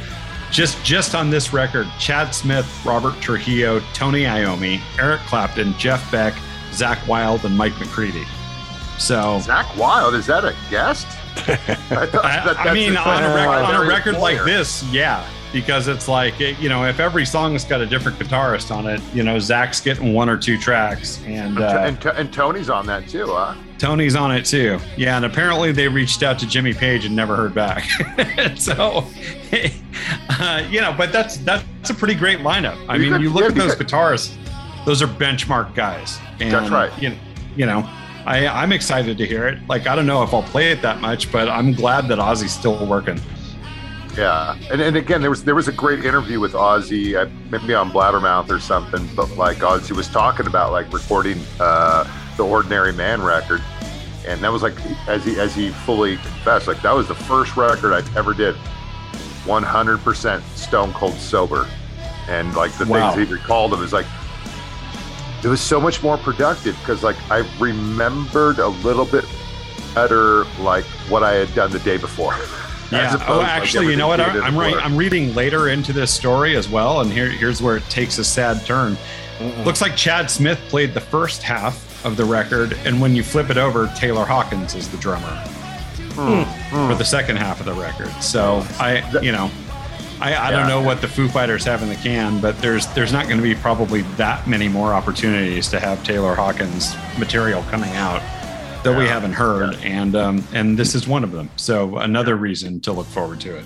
Just 0.51 0.81
just 0.85 1.15
on 1.15 1.29
this 1.29 1.51
record, 1.51 1.85
Chad 1.99 2.33
Smith, 2.33 2.65
Robert 2.85 3.19
Trujillo, 3.19 3.81
Tony 3.93 4.21
Iommi, 4.21 4.79
Eric 4.97 5.19
Clapton, 5.21 5.73
Jeff 5.77 6.09
Beck, 6.13 6.33
Zakk 6.71 7.05
Wylde, 7.09 7.43
and 7.43 7.57
Mike 7.57 7.77
McCready. 7.77 8.23
So 8.97 9.39
Zakk 9.39 9.75
Wylde 9.77 10.15
is 10.15 10.25
that 10.27 10.45
a 10.45 10.55
guest? 10.69 11.05
I, 11.47 12.05
that- 12.05 12.55
I 12.59 12.73
mean, 12.73 12.93
the 12.93 12.99
on 12.99 13.23
a, 13.23 13.27
rec- 13.35 13.47
on 13.47 13.63
a 13.63 13.65
primary 13.67 13.87
record 13.87 14.15
like 14.17 14.43
this, 14.45 14.83
yeah, 14.85 15.27
because 15.51 15.87
it's 15.89 16.07
like 16.07 16.39
it- 16.39 16.57
you 16.59 16.69
know, 16.69 16.85
if 16.85 16.99
every 16.99 17.25
song's 17.25 17.65
got 17.65 17.81
a 17.81 17.85
different 17.85 18.17
guitarist 18.17 18.73
on 18.75 18.87
it, 18.87 19.01
you 19.13 19.21
know, 19.23 19.35
Zakk's 19.37 19.81
getting 19.81 20.13
one 20.13 20.29
or 20.29 20.37
two 20.37 20.57
tracks, 20.57 21.21
and 21.25 21.59
uh, 21.59 21.81
and, 21.83 22.01
T- 22.01 22.09
and 22.15 22.31
Tony's 22.33 22.69
on 22.69 22.85
that 22.87 23.07
too, 23.09 23.27
huh? 23.27 23.53
Tony's 23.77 24.15
on 24.15 24.31
it 24.33 24.45
too. 24.45 24.79
Yeah, 24.95 25.17
and 25.17 25.25
apparently 25.25 25.73
they 25.73 25.89
reached 25.89 26.23
out 26.23 26.39
to 26.39 26.47
Jimmy 26.47 26.73
Page 26.73 27.03
and 27.05 27.13
never 27.13 27.35
heard 27.35 27.53
back. 27.53 27.83
so, 28.57 29.05
uh, 30.29 30.65
you 30.69 30.79
know, 30.81 30.93
but 30.97 31.11
that's 31.11 31.37
that's 31.37 31.89
a 31.89 31.93
pretty 31.93 32.15
great 32.15 32.39
lineup. 32.39 32.77
I 32.87 32.95
You 32.95 33.01
mean, 33.01 33.11
could- 33.13 33.21
you 33.21 33.29
look 33.29 33.41
yeah, 33.43 33.49
at 33.49 33.55
those 33.55 33.75
could- 33.75 33.87
guitarists; 33.87 34.33
those 34.85 35.01
are 35.01 35.07
benchmark 35.07 35.75
guys. 35.75 36.17
And, 36.39 36.51
That's 36.51 36.69
right. 36.71 36.91
You 37.01 37.13
you 37.57 37.65
know 37.65 37.89
I, 38.25 38.47
I'm 38.47 38.71
excited 38.71 39.17
to 39.19 39.25
hear 39.25 39.47
it. 39.47 39.59
Like, 39.67 39.87
I 39.87 39.95
don't 39.95 40.07
know 40.07 40.23
if 40.23 40.33
I'll 40.33 40.43
play 40.43 40.71
it 40.71 40.81
that 40.81 40.99
much, 40.99 41.31
but 41.31 41.47
I'm 41.47 41.73
glad 41.73 42.07
that 42.07 42.17
Ozzy's 42.17 42.51
still 42.53 42.85
working. 42.87 43.19
Yeah, 44.17 44.57
and, 44.71 44.81
and 44.81 44.95
again, 44.95 45.19
there 45.21 45.29
was 45.29 45.43
there 45.43 45.55
was 45.55 45.67
a 45.67 45.73
great 45.73 46.05
interview 46.05 46.39
with 46.39 46.53
Ozzy, 46.53 47.15
uh, 47.15 47.29
maybe 47.49 47.73
on 47.73 47.91
Blabbermouth 47.91 48.49
or 48.49 48.61
something. 48.61 49.07
But 49.13 49.29
like 49.35 49.57
Ozzy 49.57 49.91
was 49.91 50.07
talking 50.07 50.47
about 50.47 50.71
like 50.71 50.91
recording 50.93 51.37
uh, 51.59 52.09
the 52.37 52.43
Ordinary 52.45 52.93
Man 52.93 53.21
record, 53.21 53.61
and 54.25 54.41
that 54.41 54.51
was 54.53 54.63
like 54.63 54.73
as 55.09 55.25
he 55.25 55.37
as 55.37 55.53
he 55.53 55.69
fully 55.69 56.15
confessed, 56.15 56.65
like 56.65 56.81
that 56.81 56.95
was 56.95 57.09
the 57.09 57.15
first 57.15 57.57
record 57.57 57.91
I 57.91 58.17
ever 58.17 58.33
did, 58.33 58.55
100% 59.43 60.41
stone 60.57 60.93
cold 60.93 61.15
sober, 61.15 61.67
and 62.29 62.55
like 62.55 62.71
the 62.77 62.85
Wow. 62.85 63.11
things 63.13 63.27
he 63.27 63.33
recalled 63.33 63.73
of 63.73 63.83
is 63.83 63.91
like 63.91 64.05
it 65.45 65.47
was 65.47 65.61
so 65.61 65.79
much 65.79 66.01
more 66.01 66.17
productive 66.17 66.75
because 66.79 67.03
like 67.03 67.15
I 67.31 67.47
remembered 67.59 68.57
a 68.59 68.67
little 68.67 69.05
bit 69.05 69.25
better 69.93 70.43
like 70.59 70.83
what 71.07 71.21
I 71.23 71.33
had 71.35 71.53
done 71.53 71.71
the 71.71 71.79
day 71.79 71.97
before. 71.97 72.35
Yeah. 72.91 73.15
Oh, 73.21 73.33
to, 73.33 73.37
like, 73.39 73.47
actually, 73.47 73.87
you 73.89 73.95
know 73.95 74.07
what? 74.07 74.19
I, 74.21 74.27
he 74.27 74.33
did 74.33 74.43
I'm 74.43 74.55
right. 74.55 74.75
I'm 74.75 74.95
reading 74.95 75.33
later 75.33 75.69
into 75.69 75.91
this 75.91 76.13
story 76.13 76.55
as 76.55 76.69
well, 76.69 77.01
and 77.01 77.11
here, 77.11 77.27
here's 77.29 77.59
where 77.59 77.77
it 77.77 77.83
takes 77.89 78.19
a 78.19 78.23
sad 78.23 78.63
turn. 78.63 78.95
Looks 79.65 79.81
like 79.81 79.95
Chad 79.95 80.29
Smith 80.29 80.59
played 80.69 80.93
the 80.93 81.01
first 81.01 81.41
half 81.41 82.05
of 82.05 82.15
the 82.15 82.23
record, 82.23 82.73
and 82.85 83.01
when 83.01 83.15
you 83.15 83.23
flip 83.23 83.49
it 83.49 83.57
over, 83.57 83.91
Taylor 83.97 84.23
Hawkins 84.23 84.75
is 84.75 84.87
the 84.87 84.97
drummer 84.97 85.27
Hmm. 86.13 86.43
for 86.89 86.93
the 86.95 87.03
second 87.03 87.37
half 87.37 87.59
of 87.59 87.65
the 87.65 87.73
record. 87.73 88.11
So 88.21 88.63
I, 88.79 89.03
you 89.19 89.31
know, 89.31 89.49
I, 90.19 90.47
I 90.47 90.51
don't 90.51 90.67
know 90.67 90.81
what 90.81 91.01
the 91.01 91.07
Foo 91.07 91.27
Fighters 91.27 91.65
have 91.65 91.83
in 91.83 91.89
the 91.89 91.95
can, 91.95 92.39
but 92.39 92.57
there's 92.59 92.87
there's 92.93 93.11
not 93.11 93.25
going 93.25 93.37
to 93.37 93.43
be 93.43 93.53
probably 93.53 94.01
that 94.17 94.47
many 94.47 94.67
more 94.67 94.93
opportunities 94.93 95.67
to 95.69 95.79
have 95.79 96.03
Taylor 96.03 96.35
Hawkins 96.35 96.95
material 97.19 97.63
coming 97.63 97.91
out 97.91 98.21
that 98.83 98.97
we 98.97 99.07
haven't 99.07 99.33
heard, 99.33 99.75
and 99.83 100.15
um, 100.15 100.47
and 100.53 100.77
this 100.77 100.95
is 100.95 101.07
one 101.07 101.23
of 101.23 101.31
them. 101.31 101.49
So 101.57 101.97
another 101.97 102.35
reason 102.35 102.79
to 102.81 102.93
look 102.93 103.07
forward 103.07 103.41
to 103.41 103.57
it. 103.57 103.65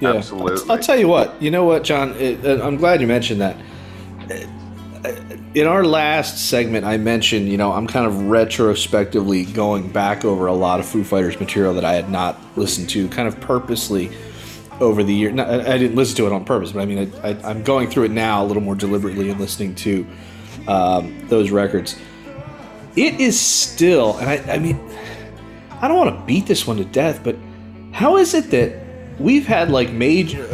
Yeah. 0.00 0.12
Absolutely. 0.12 0.62
I'll, 0.64 0.72
I'll 0.72 0.78
tell 0.78 0.98
you 0.98 1.08
what. 1.08 1.40
You 1.42 1.50
know 1.50 1.64
what, 1.64 1.82
John? 1.82 2.14
It, 2.18 2.44
uh, 2.44 2.64
I'm 2.64 2.76
glad 2.76 3.00
you 3.00 3.06
mentioned 3.06 3.40
that. 3.40 3.56
In 5.54 5.66
our 5.66 5.84
last 5.84 6.48
segment, 6.48 6.84
I 6.84 6.96
mentioned, 6.96 7.48
you 7.48 7.56
know, 7.56 7.72
I'm 7.72 7.86
kind 7.86 8.06
of 8.06 8.22
retrospectively 8.28 9.44
going 9.44 9.88
back 9.90 10.24
over 10.24 10.46
a 10.46 10.52
lot 10.52 10.80
of 10.80 10.86
Foo 10.86 11.04
Fighters 11.04 11.38
material 11.38 11.74
that 11.74 11.84
I 11.84 11.94
had 11.94 12.10
not 12.10 12.38
listened 12.56 12.88
to, 12.90 13.08
kind 13.08 13.28
of 13.28 13.38
purposely 13.40 14.10
over 14.80 15.02
the 15.02 15.14
year. 15.14 15.30
No, 15.30 15.44
I 15.44 15.74
I 15.74 15.78
didn't 15.78 15.96
listen 15.96 16.16
to 16.16 16.26
it 16.26 16.32
on 16.32 16.44
purpose, 16.44 16.72
but 16.72 16.80
I 16.80 16.86
mean, 16.86 17.12
I, 17.22 17.30
I'm 17.44 17.62
going 17.62 17.88
through 17.88 18.04
it 18.04 18.10
now 18.10 18.42
a 18.42 18.46
little 18.46 18.62
more 18.62 18.74
deliberately 18.74 19.30
and 19.30 19.40
listening 19.40 19.74
to 19.76 20.06
um, 20.68 21.26
those 21.28 21.50
records. 21.50 21.98
It 22.96 23.20
is 23.20 23.38
still, 23.38 24.18
and 24.18 24.28
I, 24.28 24.54
I 24.54 24.58
mean, 24.58 24.78
I 25.80 25.88
don't 25.88 25.96
want 25.96 26.18
to 26.18 26.26
beat 26.26 26.46
this 26.46 26.66
one 26.66 26.76
to 26.76 26.84
death, 26.84 27.22
but 27.24 27.36
how 27.92 28.16
is 28.16 28.34
it 28.34 28.50
that 28.50 28.76
we've 29.18 29.46
had 29.46 29.70
like 29.70 29.90
major, 29.90 30.48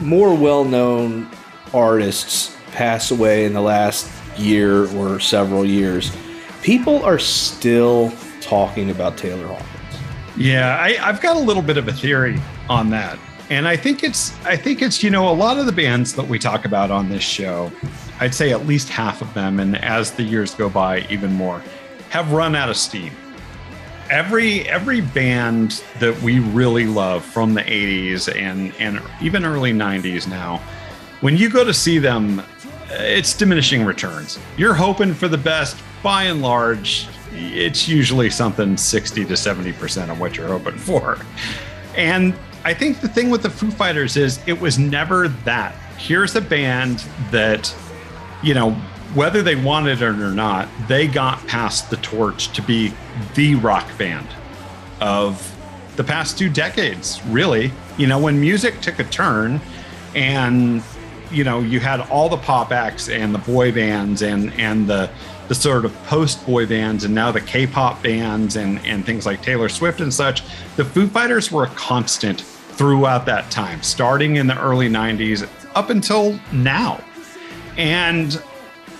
more 0.00 0.34
well 0.34 0.64
known 0.64 1.28
artists 1.72 2.56
pass 2.72 3.10
away 3.10 3.44
in 3.44 3.52
the 3.52 3.60
last 3.60 4.10
year 4.38 4.86
or 4.96 5.20
several 5.20 5.64
years? 5.64 6.14
People 6.62 7.04
are 7.04 7.18
still 7.18 8.12
talking 8.40 8.90
about 8.90 9.18
Taylor 9.18 9.46
Hawkins. 9.46 9.68
Yeah, 10.36 10.78
I, 10.78 10.96
I've 11.00 11.20
got 11.20 11.36
a 11.36 11.40
little 11.40 11.62
bit 11.62 11.76
of 11.76 11.88
a 11.88 11.92
theory 11.92 12.40
on 12.68 12.90
that, 12.90 13.18
and 13.50 13.68
I 13.68 13.76
think 13.76 14.02
it's 14.02 14.32
I 14.44 14.56
think 14.56 14.82
it's 14.82 15.02
you 15.02 15.10
know 15.10 15.28
a 15.28 15.32
lot 15.32 15.58
of 15.58 15.66
the 15.66 15.72
bands 15.72 16.14
that 16.14 16.26
we 16.26 16.38
talk 16.38 16.64
about 16.64 16.90
on 16.90 17.08
this 17.08 17.22
show, 17.22 17.70
I'd 18.20 18.34
say 18.34 18.52
at 18.52 18.66
least 18.66 18.88
half 18.88 19.20
of 19.20 19.32
them, 19.34 19.60
and 19.60 19.76
as 19.76 20.12
the 20.12 20.22
years 20.22 20.54
go 20.54 20.68
by, 20.68 21.00
even 21.10 21.32
more, 21.32 21.62
have 22.10 22.32
run 22.32 22.54
out 22.54 22.70
of 22.70 22.76
steam. 22.76 23.12
Every 24.10 24.68
every 24.68 25.00
band 25.00 25.82
that 25.98 26.20
we 26.22 26.38
really 26.38 26.86
love 26.86 27.24
from 27.24 27.54
the 27.54 27.62
'80s 27.62 28.34
and 28.34 28.74
and 28.78 29.00
even 29.20 29.44
early 29.44 29.72
'90s 29.72 30.26
now, 30.26 30.58
when 31.20 31.36
you 31.36 31.50
go 31.50 31.64
to 31.64 31.74
see 31.74 31.98
them, 31.98 32.40
eh, 32.90 33.18
it's 33.18 33.34
diminishing 33.34 33.84
returns. 33.84 34.38
You're 34.56 34.74
hoping 34.74 35.12
for 35.14 35.28
the 35.28 35.38
best. 35.38 35.76
By 36.02 36.24
and 36.24 36.42
large, 36.42 37.08
it's 37.32 37.88
usually 37.88 38.28
something 38.28 38.76
60 38.76 39.24
to 39.24 39.32
70% 39.32 40.10
of 40.10 40.20
what 40.20 40.36
you're 40.36 40.48
hoping 40.48 40.76
for. 40.76 41.18
And 41.96 42.34
I 42.64 42.72
think 42.72 43.00
the 43.00 43.08
thing 43.08 43.28
with 43.28 43.42
the 43.42 43.50
Foo 43.50 43.70
Fighters 43.70 44.16
is 44.16 44.40
it 44.46 44.58
was 44.58 44.78
never 44.78 45.28
that. 45.28 45.74
Here's 45.98 46.34
a 46.34 46.40
band 46.40 47.04
that, 47.30 47.74
you 48.42 48.54
know, 48.54 48.72
whether 49.12 49.42
they 49.42 49.54
wanted 49.54 50.00
it 50.00 50.02
or 50.02 50.30
not, 50.30 50.68
they 50.88 51.06
got 51.06 51.46
past 51.46 51.90
the 51.90 51.96
torch 51.98 52.48
to 52.54 52.62
be 52.62 52.92
the 53.34 53.54
rock 53.56 53.86
band 53.98 54.26
of 55.00 55.54
the 55.96 56.04
past 56.04 56.38
two 56.38 56.48
decades, 56.48 57.22
really. 57.26 57.70
You 57.98 58.06
know, 58.06 58.18
when 58.18 58.40
music 58.40 58.80
took 58.80 58.98
a 58.98 59.04
turn 59.04 59.60
and 60.14 60.82
you 61.30 61.42
know, 61.42 61.60
you 61.60 61.80
had 61.80 62.00
all 62.00 62.28
the 62.28 62.36
pop 62.36 62.70
acts 62.70 63.08
and 63.08 63.34
the 63.34 63.38
boy 63.38 63.72
bands 63.72 64.22
and 64.22 64.52
and 64.54 64.86
the 64.88 65.10
the 65.48 65.54
sort 65.54 65.84
of 65.84 65.92
post 66.04 66.44
boy 66.46 66.64
bands 66.64 67.04
and 67.04 67.14
now 67.14 67.30
the 67.30 67.40
K-pop 67.40 68.02
bands 68.02 68.56
and 68.56 68.78
and 68.86 69.04
things 69.04 69.26
like 69.26 69.42
Taylor 69.42 69.68
Swift 69.68 70.00
and 70.00 70.12
such. 70.12 70.42
The 70.76 70.84
Foo 70.84 71.06
Fighters 71.08 71.52
were 71.52 71.64
a 71.64 71.70
constant 71.70 72.40
throughout 72.74 73.26
that 73.26 73.50
time, 73.50 73.82
starting 73.82 74.36
in 74.36 74.46
the 74.46 74.60
early 74.60 74.88
90s 74.88 75.48
up 75.74 75.90
until 75.90 76.38
now. 76.52 77.02
And 77.76 78.40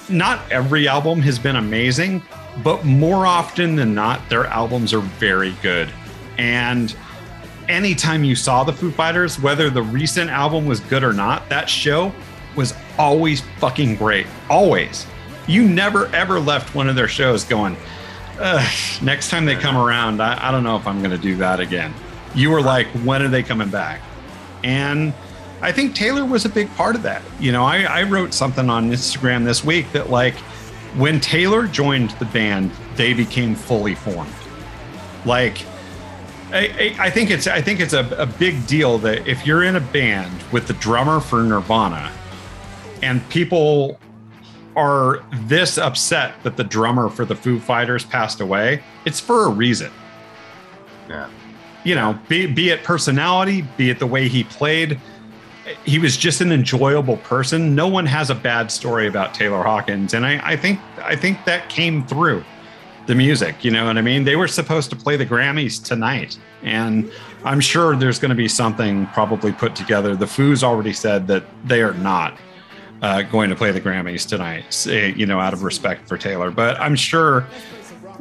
not 0.09 0.41
every 0.51 0.89
album 0.89 1.21
has 1.21 1.39
been 1.39 1.57
amazing, 1.57 2.23
but 2.63 2.85
more 2.85 3.27
often 3.27 3.77
than 3.77 3.95
not, 3.95 4.29
their 4.29 4.47
albums 4.47 4.93
are 4.93 5.01
very 5.01 5.53
good. 5.63 5.91
And 6.39 6.95
anytime 7.69 8.25
you 8.25 8.37
saw 8.37 8.65
the 8.65 8.73
Foo 8.73 8.91
Fighters, 8.91 9.41
whether 9.41 9.71
the 9.71 9.83
recent 9.83 10.31
album 10.31 10.67
was 10.67 10.81
good 10.81 11.03
or 11.03 11.13
not, 11.13 11.49
that 11.49 11.69
show 11.69 12.13
was 12.57 12.75
always 12.99 13.43
fucking 13.59 13.97
great. 13.97 14.27
Always. 14.49 15.07
You 15.47 15.69
never 15.69 16.07
ever 16.15 16.41
left 16.41 16.75
one 16.75 16.89
of 16.89 16.97
their 16.97 17.09
shows 17.09 17.45
going, 17.45 17.77
Ugh, 18.39 19.03
next 19.03 19.31
time 19.31 19.45
they 19.45 19.55
come 19.55 19.77
around, 19.77 20.21
I, 20.21 20.49
I 20.49 20.51
don't 20.51 20.65
know 20.65 20.77
if 20.77 20.87
I'm 20.87 20.99
going 20.99 21.13
to 21.13 21.19
do 21.19 21.37
that 21.37 21.61
again. 21.61 21.95
You 22.35 22.51
were 22.51 22.63
like, 22.63 22.87
when 23.05 23.23
are 23.23 23.29
they 23.29 23.43
coming 23.43 23.69
back? 23.69 24.01
And 24.63 25.13
I 25.61 25.73
think 25.73 25.95
Taylor 25.95 26.25
was 26.25 26.45
a 26.45 26.49
big 26.49 26.69
part 26.75 26.97
of 26.97 27.03
that. 27.03 27.23
You 27.39 27.53
know, 27.53 27.65
I, 27.65 27.83
I 27.83 28.03
wrote 28.03 28.35
something 28.35 28.69
on 28.69 28.91
Instagram 28.91 29.45
this 29.45 29.65
week 29.65 29.91
that, 29.93 30.11
like, 30.11 30.35
when 30.97 31.21
Taylor 31.21 31.67
joined 31.67 32.11
the 32.13 32.25
band, 32.27 32.71
they 32.97 33.15
became 33.15 33.55
fully 33.55 33.95
formed. 33.95 34.33
Like, 35.25 35.65
I, 36.53 36.95
I 36.99 37.11
think 37.11 37.31
it's 37.31 37.47
I 37.47 37.61
think 37.61 37.81
it's 37.81 37.95
a, 37.95 38.07
a 38.17 38.27
big 38.27 38.67
deal 38.67 38.99
that 38.99 39.27
if 39.27 39.47
you're 39.47 39.65
in 39.65 39.77
a 39.77 39.81
band 39.81 40.43
with 40.53 40.67
the 40.67 40.75
drummer 40.75 41.19
for 41.21 41.43
Nirvana, 41.43 42.13
and 43.03 43.27
people 43.29 43.99
are 44.77 45.25
this 45.47 45.79
upset 45.79 46.35
that 46.43 46.57
the 46.57 46.65
drummer 46.65 47.09
for 47.09 47.25
the 47.25 47.35
Foo 47.35 47.59
Fighters 47.59 48.05
passed 48.05 48.41
away, 48.41 48.83
it's 49.05 49.21
for 49.21 49.47
a 49.47 49.49
reason. 49.49 49.91
Yeah. 51.09 51.29
You 51.85 51.95
know, 51.95 52.19
be, 52.29 52.47
be 52.47 52.71
it 52.71 52.83
personality, 52.83 53.63
be 53.77 53.91
it 53.91 53.99
the 53.99 54.07
way 54.07 54.29
he 54.29 54.45
played, 54.45 54.99
he 55.85 55.99
was 55.99 56.17
just 56.17 56.41
an 56.41 56.53
enjoyable 56.53 57.19
person. 57.19 57.75
No 57.75 57.89
one 57.89 58.07
has 58.07 58.31
a 58.31 58.35
bad 58.35 58.71
story 58.71 59.07
about 59.07 59.35
Taylor 59.35 59.63
Hawkins, 59.63 60.15
and 60.15 60.27
I, 60.27 60.41
I 60.53 60.57
think 60.57 60.81
I 60.99 61.17
think 61.17 61.45
that 61.45 61.69
came 61.69 62.07
through 62.07 62.45
the 63.07 63.15
music. 63.15 63.65
You 63.65 63.71
know 63.71 63.87
what 63.87 63.99
I 63.99 64.03
mean? 64.03 64.25
They 64.25 64.37
were 64.37 64.49
supposed 64.49 64.91
to 64.91 64.97
play 64.97 65.17
the 65.17 65.27
Grammys 65.27 65.83
tonight, 65.83 66.39
and 66.63 67.11
I'm 67.45 67.61
sure 67.61 67.97
there's 67.97 68.19
going 68.19 68.31
to 68.31 68.35
be 68.35 68.49
something 68.49 69.07
probably 69.09 69.53
put 69.53 69.77
together. 69.77 70.17
The 70.17 70.27
Foos 70.27 70.63
already 70.63 70.93
said 70.93 71.27
that 71.29 71.45
they 71.65 71.83
are 71.83 71.95
not 71.95 72.39
uh, 73.03 73.23
going 73.23 73.51
to 73.51 73.57
play 73.57 73.71
the 73.71 73.81
Grammys 73.81 74.27
tonight, 74.27 74.87
you 75.17 75.27
know, 75.27 75.41
out 75.41 75.53
of 75.53 75.63
respect 75.63 76.09
for 76.09 76.17
Taylor. 76.17 76.51
But 76.51 76.81
I'm 76.81 76.97
sure 76.97 77.47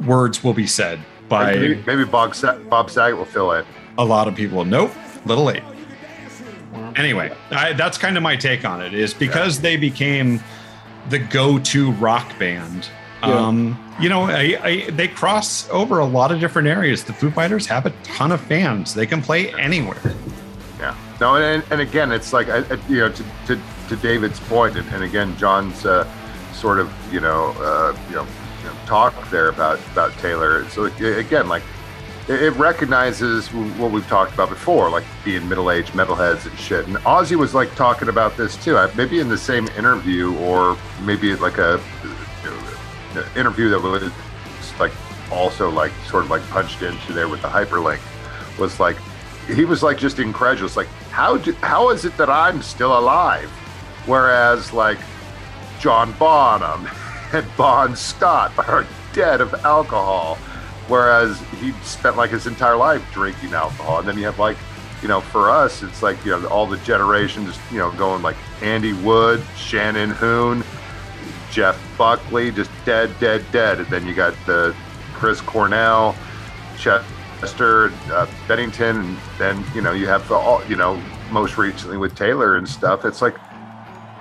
words 0.06 0.44
will 0.44 0.54
be 0.54 0.66
said 0.66 1.00
by 1.34 1.54
maybe, 1.56 1.82
maybe 1.86 2.04
Bob 2.04 2.34
Sa- 2.34 2.56
Bob 2.58 2.90
Saget 2.90 3.16
will 3.16 3.24
fill 3.24 3.52
in. 3.52 3.64
a 3.98 4.04
lot 4.04 4.28
of 4.28 4.34
people. 4.34 4.64
Nope, 4.64 4.92
little 5.26 5.44
late. 5.44 5.62
Anyway, 6.96 7.32
I, 7.50 7.72
that's 7.72 7.98
kind 7.98 8.16
of 8.16 8.22
my 8.22 8.36
take 8.36 8.64
on 8.64 8.80
it. 8.80 8.94
Is 8.94 9.12
because 9.14 9.60
they 9.60 9.76
became 9.76 10.40
the 11.08 11.18
go-to 11.18 11.90
rock 11.92 12.38
band. 12.38 12.88
Um, 13.22 13.78
you 14.00 14.08
know, 14.10 14.24
I, 14.24 14.58
I, 14.62 14.90
they 14.90 15.08
cross 15.08 15.68
over 15.70 15.98
a 15.98 16.04
lot 16.04 16.30
of 16.30 16.40
different 16.40 16.68
areas. 16.68 17.04
The 17.04 17.14
Foo 17.14 17.30
Fighters 17.30 17.66
have 17.66 17.86
a 17.86 17.90
ton 18.02 18.32
of 18.32 18.40
fans. 18.42 18.92
They 18.94 19.06
can 19.06 19.22
play 19.22 19.50
anywhere. 19.54 19.96
Yeah. 20.78 20.94
No, 21.22 21.36
and, 21.36 21.64
and 21.70 21.80
again, 21.80 22.12
it's 22.12 22.32
like 22.34 22.48
I, 22.48 22.58
I- 22.58 22.78
you 22.88 22.98
know 22.98 23.08
to, 23.10 23.24
to, 23.46 23.60
to 23.88 23.96
David's 23.96 24.40
point, 24.40 24.76
and, 24.76 24.86
and 24.90 25.02
again, 25.04 25.36
John's 25.38 25.86
uh, 25.86 26.06
sort 26.52 26.78
of 26.78 26.92
you 27.12 27.20
know 27.20 27.54
uh, 27.58 27.96
you 28.10 28.16
know 28.16 28.26
talk 28.86 29.14
there 29.30 29.48
about 29.48 29.78
about 29.92 30.12
Taylor. 30.18 30.68
So 30.70 30.84
again, 30.84 31.48
like 31.48 31.62
it, 32.28 32.54
recognizes 32.54 33.48
what 33.48 33.90
we've 33.90 34.06
talked 34.08 34.32
about 34.32 34.48
before, 34.48 34.90
like 34.90 35.04
being 35.24 35.46
middle-aged 35.48 35.92
metalheads 35.92 36.46
and 36.48 36.58
shit. 36.58 36.86
And 36.86 36.96
Ozzy 36.98 37.36
was 37.36 37.54
like 37.54 37.74
talking 37.74 38.08
about 38.08 38.36
this 38.36 38.62
too, 38.62 38.78
maybe 38.96 39.20
in 39.20 39.28
the 39.28 39.36
same 39.36 39.68
interview, 39.68 40.34
or 40.38 40.78
maybe 41.02 41.34
like 41.36 41.58
a 41.58 41.80
you 43.14 43.20
know, 43.20 43.26
interview 43.36 43.68
that 43.70 43.80
was 43.80 44.10
like 44.80 44.92
also 45.30 45.70
like 45.70 45.92
sort 46.08 46.24
of 46.24 46.30
like 46.30 46.42
punched 46.48 46.82
into 46.82 47.12
there 47.12 47.28
with 47.28 47.42
the 47.42 47.48
hyperlink 47.48 48.00
was 48.58 48.78
like 48.80 48.96
he 49.46 49.64
was 49.64 49.82
like 49.82 49.98
just 49.98 50.18
incredulous 50.18 50.76
like 50.76 50.86
how 51.10 51.36
do, 51.36 51.52
how 51.54 51.90
is 51.90 52.04
it 52.04 52.16
that 52.16 52.30
i'm 52.30 52.62
still 52.62 52.98
alive 52.98 53.48
whereas 54.06 54.72
like 54.72 54.98
john 55.80 56.12
bonham 56.18 56.88
and 57.34 57.56
bon 57.56 57.96
scott 57.96 58.52
are 58.58 58.86
dead 59.12 59.40
of 59.40 59.52
alcohol 59.64 60.36
whereas 60.88 61.40
he 61.60 61.72
spent 61.82 62.16
like 62.16 62.30
his 62.30 62.46
entire 62.46 62.76
life 62.76 63.04
drinking 63.12 63.52
alcohol 63.52 63.98
and 63.98 64.08
then 64.08 64.16
you 64.16 64.24
have 64.24 64.38
like 64.38 64.56
you 65.02 65.08
know 65.08 65.20
for 65.20 65.50
us 65.50 65.82
it's 65.82 66.02
like 66.02 66.22
you 66.24 66.30
know 66.30 66.46
all 66.48 66.66
the 66.66 66.78
generations 66.78 67.58
you 67.70 67.78
know 67.78 67.90
going 67.92 68.22
like 68.22 68.36
andy 68.62 68.92
wood 68.92 69.42
shannon 69.56 70.10
hoon 70.10 70.62
Jeff 71.54 71.80
Buckley, 71.96 72.50
just 72.50 72.70
dead, 72.84 73.14
dead, 73.20 73.44
dead. 73.52 73.78
And 73.78 73.86
then 73.86 74.04
you 74.08 74.12
got 74.12 74.34
the 74.44 74.74
Chris 75.12 75.40
Cornell, 75.40 76.16
Chester, 76.76 77.92
uh, 78.10 78.26
Bennington, 78.48 78.96
and 78.96 79.18
then 79.38 79.64
you 79.72 79.80
know 79.80 79.92
you 79.92 80.08
have 80.08 80.26
the 80.26 80.34
all 80.34 80.64
you 80.64 80.74
know 80.74 81.00
most 81.30 81.56
recently 81.56 81.96
with 81.96 82.16
Taylor 82.16 82.56
and 82.56 82.68
stuff. 82.68 83.04
It's 83.04 83.22
like, 83.22 83.36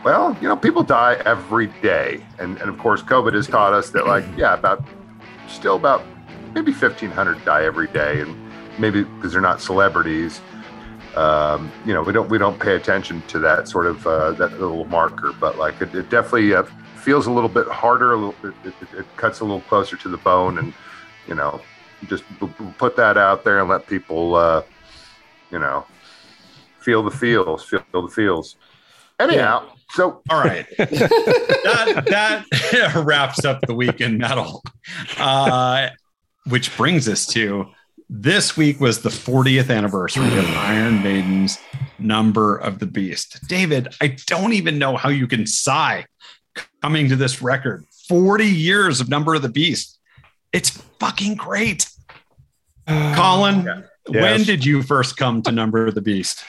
well, 0.03 0.37
you 0.41 0.47
know, 0.47 0.55
people 0.55 0.83
die 0.83 1.21
every 1.25 1.67
day, 1.81 2.23
and 2.39 2.57
and 2.59 2.69
of 2.69 2.77
course, 2.77 3.01
COVID 3.01 3.33
has 3.33 3.47
taught 3.47 3.73
us 3.73 3.89
that 3.91 4.05
like 4.05 4.25
yeah, 4.37 4.53
about 4.53 4.83
still 5.47 5.75
about 5.75 6.03
maybe 6.53 6.73
fifteen 6.73 7.09
hundred 7.09 7.43
die 7.45 7.63
every 7.63 7.87
day, 7.87 8.21
and 8.21 8.35
maybe 8.79 9.03
because 9.03 9.31
they're 9.31 9.41
not 9.41 9.61
celebrities. 9.61 10.41
Um, 11.15 11.71
you 11.85 11.93
know, 11.93 12.01
we 12.01 12.11
don't 12.11 12.29
we 12.29 12.37
don't 12.37 12.59
pay 12.59 12.75
attention 12.75 13.21
to 13.27 13.39
that 13.39 13.67
sort 13.67 13.85
of 13.85 14.05
uh, 14.05 14.31
that 14.31 14.59
little 14.59 14.85
marker, 14.85 15.31
but 15.39 15.57
like 15.57 15.79
it, 15.81 15.93
it 15.95 16.09
definitely 16.09 16.53
uh, 16.53 16.63
feels 16.95 17.27
a 17.27 17.31
little 17.31 17.49
bit 17.49 17.67
harder. 17.67 18.13
A 18.13 18.17
little, 18.17 18.35
it, 18.43 18.73
it, 18.81 18.99
it 18.99 19.17
cuts 19.17 19.39
a 19.39 19.43
little 19.43 19.61
closer 19.61 19.95
to 19.95 20.09
the 20.09 20.17
bone, 20.17 20.57
and 20.57 20.73
you 21.27 21.35
know, 21.35 21.61
just 22.07 22.23
p- 22.39 22.49
put 22.77 22.95
that 22.97 23.17
out 23.17 23.43
there 23.43 23.59
and 23.59 23.69
let 23.69 23.87
people, 23.87 24.35
uh, 24.35 24.63
you 25.51 25.59
know, 25.59 25.85
feel 26.79 27.03
the 27.03 27.11
feels, 27.11 27.63
feel 27.63 27.83
the 27.93 28.09
feels. 28.09 28.57
Anyhow, 29.19 29.69
so 29.93 30.21
All 30.29 30.39
right. 30.43 30.65
that 30.77 32.03
that 32.09 32.95
wraps 33.05 33.45
up 33.45 33.61
the 33.61 33.75
week 33.75 34.01
in 34.01 34.17
metal. 34.17 34.63
Uh, 35.17 35.89
which 36.45 36.75
brings 36.75 37.07
us 37.07 37.25
to 37.27 37.67
this 38.09 38.57
week 38.57 38.79
was 38.79 39.01
the 39.01 39.09
40th 39.09 39.75
anniversary 39.75 40.25
of 40.37 40.45
Iron 40.55 41.01
Maiden's 41.03 41.57
Number 41.99 42.57
of 42.57 42.79
the 42.79 42.85
Beast. 42.85 43.39
David, 43.47 43.87
I 44.01 44.17
don't 44.27 44.53
even 44.53 44.77
know 44.77 44.97
how 44.97 45.09
you 45.09 45.25
can 45.27 45.47
sigh 45.47 46.05
coming 46.81 47.07
to 47.09 47.15
this 47.15 47.41
record. 47.41 47.85
40 48.09 48.45
years 48.45 48.99
of 48.99 49.09
Number 49.09 49.33
of 49.35 49.41
the 49.41 49.49
Beast. 49.49 49.99
It's 50.51 50.69
fucking 50.99 51.35
great. 51.35 51.87
Colin, 52.87 53.63
when 54.07 54.39
Yes. 54.39 54.45
did 54.45 54.65
you 54.65 54.83
first 54.83 55.15
come 55.17 55.41
to 55.43 55.51
Number 55.51 55.87
of 55.87 55.95
the 55.95 56.01
Beast? 56.01 56.43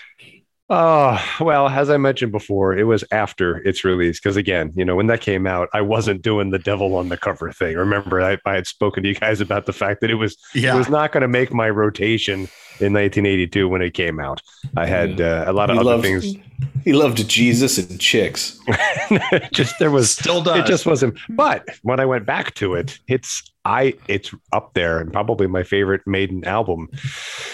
Oh, 0.71 1.23
well, 1.41 1.69
as 1.69 1.91
I 1.91 1.99
mentioned 1.99 2.33
before, 2.33 2.77
it 2.77 2.85
was 2.85 3.05
after 3.11 3.59
its 3.69 3.85
release. 3.85 4.19
Because 4.19 4.37
again, 4.37 4.73
you 4.75 4.85
know, 4.85 4.97
when 4.97 5.09
that 5.09 5.21
came 5.21 5.47
out, 5.47 5.69
I 5.75 5.83
wasn't 5.83 6.23
doing 6.23 6.51
the 6.51 6.59
devil 6.59 6.97
on 6.97 7.11
the 7.11 7.19
cover 7.19 7.53
thing. 7.53 7.77
Remember, 7.77 8.23
I, 8.23 8.39
I 8.47 8.55
had 8.55 8.67
spoken 8.67 9.03
to 9.03 9.09
you 9.11 9.15
guys 9.15 9.43
about 9.43 9.67
the 9.67 9.75
fact 9.75 10.01
that 10.01 10.11
it 10.11 10.15
was 10.15 10.39
yeah. 10.55 10.75
it 10.75 10.79
was 10.79 10.89
not 10.89 11.13
going 11.13 11.21
to 11.21 11.29
make 11.29 11.53
my 11.53 11.69
rotation 11.69 12.49
in 12.81 12.93
1982 12.95 13.69
when 13.69 13.83
it 13.83 13.93
came 13.93 14.19
out. 14.19 14.41
I 14.75 14.87
had 14.87 15.21
uh, 15.21 15.45
a 15.47 15.53
lot 15.53 15.69
of 15.69 15.75
He 15.75 15.81
other 15.81 15.91
loved, 15.91 16.03
things. 16.03 16.35
he 16.83 16.93
loved 16.95 17.29
Jesus 17.29 17.77
and 17.77 18.01
chicks. 18.01 18.59
just 19.53 19.79
there 19.79 19.91
was 19.91 20.13
Still 20.13 20.43
does. 20.43 20.61
it 20.61 20.67
just 20.67 20.87
wasn't. 20.87 21.19
But 21.29 21.69
when 21.83 22.01
I 22.01 22.07
went 22.07 22.25
back 22.25 22.55
to 22.55 22.75
it, 22.75 22.99
it's 23.07 23.43
I 23.67 23.95
it's 24.09 24.31
up 24.51 24.73
there 24.73 24.99
and 24.99 25.13
probably 25.13 25.47
my 25.47 25.63
favorite 25.63 26.07
Maiden 26.07 26.43
album, 26.45 26.89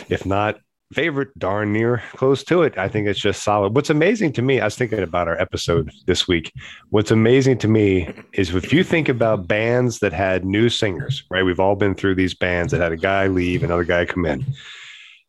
if 0.09 0.25
not 0.25 0.61
favorite, 0.93 1.37
darn 1.39 1.73
near 1.73 2.03
close 2.15 2.43
to 2.45 2.63
it. 2.63 2.77
I 2.77 2.89
think 2.89 3.07
it's 3.07 3.21
just 3.21 3.43
solid. 3.43 3.75
What's 3.75 3.91
amazing 3.91 4.33
to 4.35 4.43
me, 4.43 4.61
I 4.61 4.65
was 4.65 4.77
thinking 4.77 5.01
about 5.01 5.29
our 5.29 5.41
episode 5.41 5.91
this 6.07 6.27
week. 6.27 6.53
What's 6.91 7.11
amazing 7.11 7.59
to 7.59 7.69
me 7.69 8.13
is 8.33 8.55
if 8.55 8.73
you 8.73 8.83
think 8.83 9.09
about 9.09 9.47
bands 9.47 10.01
that 10.01 10.13
had 10.13 10.45
new 10.45 10.69
singers, 10.69 11.23
right? 11.31 11.45
We've 11.45 11.61
all 11.61 11.77
been 11.77 11.95
through 11.95 12.17
these 12.17 12.35
bands 12.35 12.73
that 12.73 12.81
had 12.81 12.93
a 12.93 12.97
guy 12.97 13.29
leave, 13.29 13.63
another 13.63 13.85
guy 13.85 14.05
come 14.05 14.27
in. 14.27 14.45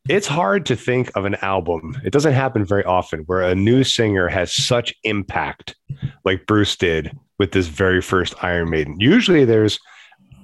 It's 0.09 0.27
hard 0.27 0.65
to 0.65 0.75
think 0.75 1.11
of 1.15 1.25
an 1.25 1.35
album. 1.35 1.95
It 2.03 2.11
doesn't 2.11 2.33
happen 2.33 2.65
very 2.65 2.83
often 2.83 3.19
where 3.27 3.41
a 3.41 3.53
new 3.53 3.83
singer 3.83 4.27
has 4.27 4.51
such 4.51 4.95
impact 5.03 5.75
like 6.25 6.47
Bruce 6.47 6.75
did 6.75 7.15
with 7.37 7.51
this 7.51 7.67
very 7.67 8.01
first 8.01 8.33
Iron 8.43 8.71
Maiden. 8.71 8.99
Usually 8.99 9.45
there's 9.45 9.79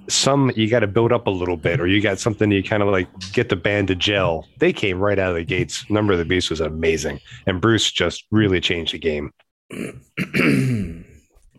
some 0.08 0.50
you 0.56 0.68
got 0.68 0.80
to 0.80 0.86
build 0.86 1.12
up 1.12 1.26
a 1.26 1.30
little 1.30 1.56
bit, 1.56 1.80
or 1.80 1.86
you 1.86 2.00
got 2.00 2.18
something 2.18 2.50
you 2.50 2.62
kind 2.62 2.82
of 2.82 2.88
like 2.88 3.08
get 3.32 3.48
the 3.48 3.56
band 3.56 3.88
to 3.88 3.94
gel. 3.94 4.46
They 4.58 4.72
came 4.72 4.98
right 4.98 5.18
out 5.18 5.30
of 5.30 5.36
the 5.36 5.44
gates. 5.44 5.88
Number 5.90 6.12
of 6.12 6.18
the 6.18 6.24
Beast 6.24 6.50
was 6.50 6.60
amazing, 6.60 7.20
and 7.46 7.60
Bruce 7.60 7.90
just 7.90 8.24
really 8.30 8.60
changed 8.60 8.94
the 8.94 8.98
game. 8.98 9.32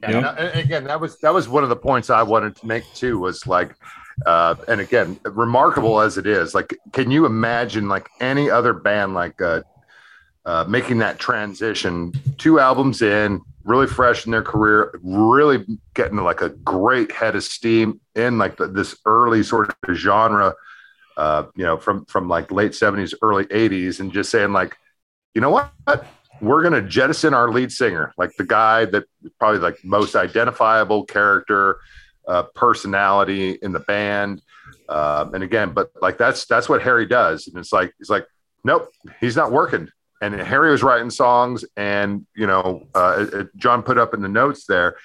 Yeah, 0.01 0.29
and, 0.29 0.39
and 0.39 0.59
again, 0.59 0.83
that 0.85 1.01
was 1.01 1.19
that 1.19 1.33
was 1.33 1.49
one 1.49 1.63
of 1.63 1.69
the 1.69 1.75
points 1.75 2.09
I 2.09 2.23
wanted 2.23 2.55
to 2.57 2.65
make 2.65 2.85
too. 2.93 3.19
Was 3.19 3.45
like, 3.45 3.75
uh, 4.25 4.55
and 4.67 4.79
again, 4.79 5.19
remarkable 5.25 5.99
as 5.99 6.17
it 6.17 6.25
is, 6.25 6.55
like, 6.55 6.73
can 6.93 7.11
you 7.11 7.25
imagine 7.25 7.89
like 7.89 8.07
any 8.21 8.49
other 8.49 8.73
band 8.73 9.13
like 9.13 9.41
uh, 9.41 9.61
uh, 10.45 10.65
making 10.67 10.99
that 10.99 11.19
transition? 11.19 12.13
Two 12.37 12.59
albums 12.59 13.01
in, 13.01 13.41
really 13.63 13.87
fresh 13.87 14.25
in 14.25 14.31
their 14.31 14.43
career, 14.43 14.99
really 15.03 15.65
getting 15.93 16.17
like 16.17 16.41
a 16.41 16.49
great 16.49 17.11
head 17.11 17.35
of 17.35 17.43
steam 17.43 17.99
in 18.15 18.37
like 18.37 18.57
the, 18.57 18.67
this 18.67 18.97
early 19.05 19.43
sort 19.43 19.73
of 19.87 19.95
genre. 19.95 20.53
Uh, 21.17 21.47
you 21.55 21.65
know, 21.65 21.77
from 21.77 22.05
from 22.05 22.29
like 22.29 22.49
late 22.49 22.73
seventies, 22.73 23.13
early 23.21 23.45
eighties, 23.51 23.99
and 23.99 24.13
just 24.13 24.31
saying 24.31 24.53
like, 24.53 24.77
you 25.33 25.41
know 25.41 25.49
what? 25.49 25.71
we're 26.41 26.61
going 26.61 26.73
to 26.73 26.87
jettison 26.87 27.33
our 27.33 27.51
lead 27.51 27.71
singer, 27.71 28.13
like 28.17 28.35
the 28.37 28.45
guy 28.45 28.85
that 28.85 29.05
probably 29.39 29.59
like 29.59 29.77
most 29.83 30.15
identifiable 30.15 31.03
character, 31.05 31.79
uh, 32.27 32.43
personality 32.55 33.57
in 33.61 33.71
the 33.71 33.79
band. 33.79 34.41
Um, 34.87 35.33
and 35.33 35.43
again, 35.43 35.71
but 35.73 35.91
like 36.01 36.17
that's 36.17 36.45
that's 36.45 36.69
what 36.69 36.81
Harry 36.81 37.05
does, 37.05 37.47
and 37.47 37.57
it's 37.57 37.73
like 37.73 37.93
he's 37.97 38.09
like, 38.09 38.25
nope, 38.63 38.89
he's 39.19 39.35
not 39.35 39.51
working. 39.51 39.89
And 40.21 40.33
Harry 40.35 40.71
was 40.71 40.83
writing 40.83 41.09
songs, 41.09 41.63
and 41.77 42.25
you 42.35 42.45
know, 42.45 42.87
uh, 42.93 43.45
John 43.55 43.83
put 43.83 43.97
up 43.97 44.13
in 44.13 44.21
the 44.21 44.27
notes 44.27 44.65
there. 44.65 44.97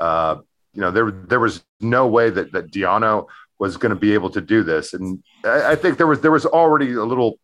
Uh, 0.00 0.38
you 0.74 0.80
know, 0.80 0.90
there 0.90 1.10
there 1.10 1.40
was 1.40 1.64
no 1.80 2.06
way 2.06 2.30
that 2.30 2.52
that 2.52 2.72
Di'Anno 2.72 3.26
was 3.58 3.76
going 3.76 3.90
to 3.90 3.96
be 3.96 4.12
able 4.12 4.30
to 4.30 4.40
do 4.40 4.62
this, 4.62 4.92
and 4.92 5.22
I, 5.44 5.72
I 5.72 5.76
think 5.76 5.98
there 5.98 6.06
was 6.06 6.20
there 6.20 6.32
was 6.32 6.46
already 6.46 6.92
a 6.92 7.04
little 7.04 7.38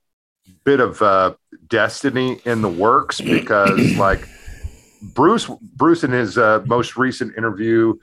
bit 0.64 0.80
of 0.80 1.00
uh, 1.00 1.34
destiny 1.68 2.40
in 2.44 2.62
the 2.62 2.68
works 2.68 3.20
because 3.20 3.96
like 3.96 4.26
Bruce 5.02 5.48
Bruce 5.76 6.04
in 6.04 6.12
his 6.12 6.38
uh, 6.38 6.62
most 6.66 6.96
recent 6.96 7.36
interview 7.36 7.94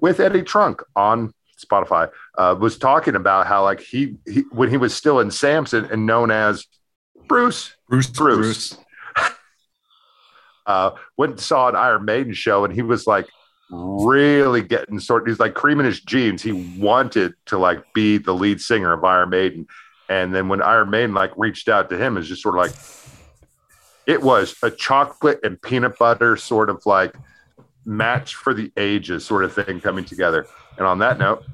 with 0.00 0.20
Eddie 0.20 0.42
Trunk 0.42 0.82
on 0.96 1.32
Spotify 1.64 2.10
uh, 2.36 2.56
was 2.58 2.78
talking 2.78 3.14
about 3.14 3.46
how 3.46 3.62
like 3.62 3.80
he, 3.80 4.16
he 4.26 4.40
when 4.50 4.68
he 4.68 4.76
was 4.76 4.94
still 4.94 5.20
in 5.20 5.30
Samson 5.30 5.86
and 5.86 6.06
known 6.06 6.30
as 6.30 6.66
Bruce 7.28 7.76
Bruce. 7.88 8.08
Bruce. 8.08 8.76
Bruce. 8.76 8.78
uh, 10.66 10.90
went 11.16 11.32
and 11.32 11.40
saw 11.40 11.68
an 11.68 11.76
Iron 11.76 12.04
Maiden 12.04 12.34
show, 12.34 12.64
and 12.64 12.74
he 12.74 12.82
was 12.82 13.06
like 13.06 13.26
really 13.70 14.62
getting 14.62 14.98
sort. 14.98 15.28
He's 15.28 15.40
like 15.40 15.54
creaming 15.54 15.86
his 15.86 16.00
jeans. 16.00 16.42
He 16.42 16.52
wanted 16.78 17.34
to 17.46 17.58
like 17.58 17.82
be 17.94 18.18
the 18.18 18.34
lead 18.34 18.60
singer 18.60 18.92
of 18.92 19.04
Iron 19.04 19.30
Maiden, 19.30 19.66
and 20.08 20.34
then 20.34 20.48
when 20.48 20.62
Iron 20.62 20.90
Maiden 20.90 21.14
like 21.14 21.32
reached 21.36 21.68
out 21.68 21.90
to 21.90 21.98
him, 21.98 22.16
it's 22.16 22.28
just 22.28 22.42
sort 22.42 22.56
of 22.56 22.62
like 22.62 22.72
it 24.06 24.22
was 24.22 24.54
a 24.62 24.70
chocolate 24.70 25.40
and 25.42 25.60
peanut 25.60 25.98
butter 25.98 26.36
sort 26.36 26.70
of 26.70 26.84
like 26.86 27.14
match 27.86 28.34
for 28.34 28.54
the 28.54 28.72
ages 28.76 29.24
sort 29.24 29.44
of 29.44 29.52
thing 29.52 29.80
coming 29.80 30.04
together. 30.04 30.46
And 30.76 30.86
on 30.86 30.98
that 30.98 31.18
note. 31.18 31.44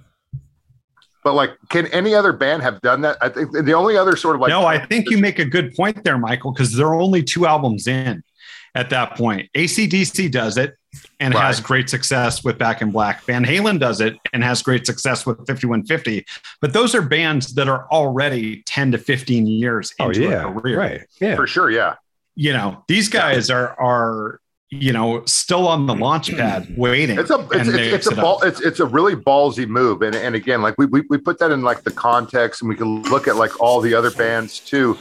But 1.23 1.35
like, 1.35 1.51
can 1.69 1.87
any 1.89 2.15
other 2.15 2.33
band 2.33 2.63
have 2.63 2.81
done 2.81 3.03
that? 3.03 3.17
I 3.21 3.29
think 3.29 3.53
the 3.53 3.75
only 3.75 3.97
other 3.97 4.17
sort 4.17 4.37
of 4.37 4.41
like 4.41 4.49
no, 4.51 4.65
I 4.67 4.79
think 4.85 5.11
you 5.11 5.19
make 5.19 5.39
a 5.39 5.45
good 5.45 5.75
point 5.75 6.03
there, 6.05 6.17
Michael, 6.19 6.53
because 6.53 6.75
they're 6.75 6.95
only 6.95 7.23
two 7.23 7.47
albums 7.47 7.87
in 7.87 8.23
at 8.75 8.89
that 8.91 9.17
point. 9.17 9.51
ACDC 9.55 10.31
does 10.31 10.57
it 10.57 10.77
and 11.21 11.35
Right. 11.35 11.45
has 11.47 11.61
great 11.61 11.91
success 11.91 12.43
with 12.43 12.57
Back 12.59 12.81
in 12.83 12.91
Black. 12.91 13.23
Van 13.25 13.45
Halen 13.45 13.79
does 13.79 14.01
it 14.01 14.17
and 14.33 14.43
has 14.43 14.63
great 14.63 14.87
success 14.87 15.27
with 15.27 15.37
5150. 15.47 16.25
But 16.61 16.73
those 16.73 16.95
are 16.95 17.03
bands 17.03 17.55
that 17.55 17.69
are 17.69 17.87
already 17.91 18.63
10 18.67 18.93
to 18.93 18.99
15 18.99 19.47
years 19.47 19.93
Oh 20.01 20.09
into 20.09 20.23
yeah, 20.23 20.49
a 20.49 20.53
career. 20.53 20.79
right. 20.79 21.01
Yeah, 21.21 21.37
for 21.37 21.47
sure. 21.47 21.71
Yeah. 21.71 21.95
You 22.37 22.53
know, 22.55 22.83
these 22.89 23.09
guys 23.09 23.51
are 23.51 23.79
are 23.81 24.41
you 24.71 24.93
know 24.93 25.25
still 25.27 25.67
on 25.67 25.87
the 25.87 25.95
launch 25.95 26.31
pad 26.37 26.73
waiting. 26.77 27.19
It's 27.19 27.31
a 27.31 27.41
it's, 27.53 27.69
it's, 27.69 27.79
it's 27.79 28.07
a 28.07 28.11
sit 28.11 28.19
ball, 28.21 28.43
it's 28.43 28.61
it's 28.61 28.81
a 28.81 28.87
really 28.87 29.15
ballsy 29.17 29.67
move, 29.67 30.03
and 30.03 30.15
and 30.15 30.35
again, 30.35 30.63
like 30.63 30.77
we, 30.79 30.87
we 30.87 31.03
we 31.11 31.19
put 31.19 31.39
that 31.41 31.51
in 31.51 31.63
like 31.63 31.83
the 31.83 31.91
context, 31.91 32.63
and 32.63 32.69
we 32.69 32.77
can 32.77 33.03
look 33.05 33.29
at 33.29 33.37
like 33.37 33.61
all 33.61 33.81
the 33.81 33.95
other 33.95 34.11
bands 34.13 34.61
too, 34.61 34.97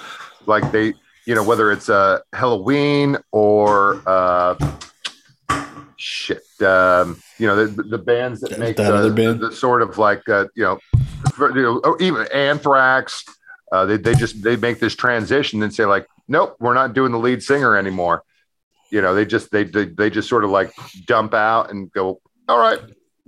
like 0.46 0.72
they 0.72 0.94
you 1.26 1.36
know 1.36 1.44
whether 1.44 1.72
it's 1.72 1.90
uh 1.90 2.20
Halloween 2.34 3.18
or 3.32 4.02
uh 4.08 4.56
shit 6.02 6.44
um 6.62 7.22
you 7.38 7.46
know 7.46 7.66
the 7.66 7.84
the 7.84 7.98
bands 7.98 8.40
that 8.42 8.52
That- 8.52 8.60
make 8.60 8.78
that 8.78 8.90
the, 8.90 8.96
other 8.96 9.12
band? 9.12 9.42
the 9.42 9.52
sort 9.52 9.82
of 9.82 9.98
like 9.98 10.28
uh, 10.30 10.46
you 10.56 10.64
know 10.64 10.80
for- 11.34 11.56
you 11.56 11.62
know 11.62 11.80
or 11.84 12.02
even 12.02 12.28
Anthrax. 12.34 13.24
Uh, 13.72 13.86
they, 13.86 13.98
they 13.98 14.16
just 14.16 14.42
they 14.42 14.56
make 14.56 14.80
this 14.80 14.96
transition 14.96 15.62
and 15.62 15.72
say 15.72 15.86
like 15.86 16.08
nope 16.28 16.56
we're 16.60 16.74
not 16.74 16.96
doing 16.96 17.12
the 17.12 17.20
lead 17.20 17.44
singer 17.44 17.78
anymore 17.78 18.24
you 18.90 19.02
know 19.02 19.14
they 19.14 19.26
just 19.26 19.52
they, 19.52 19.64
they 19.64 19.86
they 19.86 20.10
just 20.10 20.30
sort 20.30 20.44
of 20.44 20.50
like 20.50 20.72
dump 21.06 21.34
out 21.34 21.72
and 21.72 21.92
go 21.92 22.20
all 22.48 22.60
right 22.60 22.80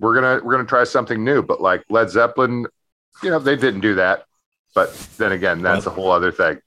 we're 0.01 0.15
gonna 0.15 0.43
we're 0.43 0.51
gonna 0.51 0.65
try 0.65 0.83
something 0.83 1.23
new. 1.23 1.41
But 1.41 1.61
like 1.61 1.83
led 1.89 2.09
zeppelin 2.09 2.65
you 3.23 3.29
know 3.29 3.39
they 3.39 3.55
didn't 3.55 3.81
do 3.81 3.95
that. 3.95 4.25
But 4.73 4.93
then 5.17 5.31
again 5.31 5.61
that's 5.61 5.85
a 5.85 5.89
whole 5.89 6.11
other 6.11 6.31
thing. 6.31 6.59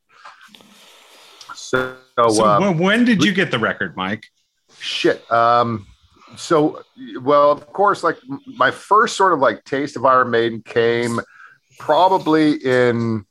So, 1.54 1.96
So 2.16 2.44
um, 2.44 2.62
when, 2.62 2.78
when 2.78 3.04
did 3.04 3.22
you 3.22 3.32
get 3.32 3.50
the 3.50 3.58
record, 3.58 3.96
Mike? 3.96 4.24
shit 4.80 5.30
um 5.30 5.86
so 6.36 6.82
well 7.20 7.52
of 7.52 7.64
course 7.72 8.02
like 8.02 8.16
my 8.44 8.70
first 8.70 9.16
sort 9.16 9.32
of 9.32 9.38
like 9.38 9.62
taste 9.64 9.96
of 9.96 10.04
iron 10.04 10.30
maiden 10.30 10.60
came 10.62 11.20
probably 11.78 12.54
in 12.64 13.24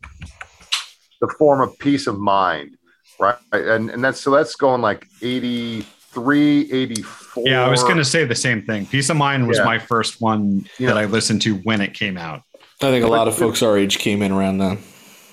the 1.19 1.27
form 1.37 1.59
of 1.59 1.77
piece 1.79 2.07
of 2.07 2.17
mind 2.17 2.77
right 3.19 3.35
and 3.51 3.89
and 3.89 4.03
that's 4.03 4.19
so 4.19 4.31
that's 4.31 4.55
going 4.55 4.81
like 4.81 5.07
83 5.21 6.71
84 6.71 7.43
Yeah, 7.45 7.65
I 7.65 7.69
was 7.69 7.83
going 7.83 7.97
to 7.97 8.05
say 8.05 8.25
the 8.25 8.35
same 8.35 8.61
thing. 8.61 8.85
Piece 8.85 9.09
of 9.09 9.17
Mind 9.17 9.47
was 9.47 9.57
Yeah. 9.57 9.65
my 9.65 9.79
first 9.79 10.21
one 10.21 10.67
Yeah. 10.77 10.87
that 10.89 10.97
I 10.97 11.05
listened 11.05 11.41
to 11.43 11.55
when 11.57 11.81
it 11.81 11.93
came 11.93 12.17
out. 12.17 12.41
I 12.81 12.91
think 12.91 13.05
a 13.05 13.07
lot 13.07 13.27
of 13.27 13.35
folks 13.35 13.61
our 13.63 13.77
age 13.77 13.97
came 13.99 14.21
in 14.21 14.31
around 14.31 14.57
then. 14.57 14.77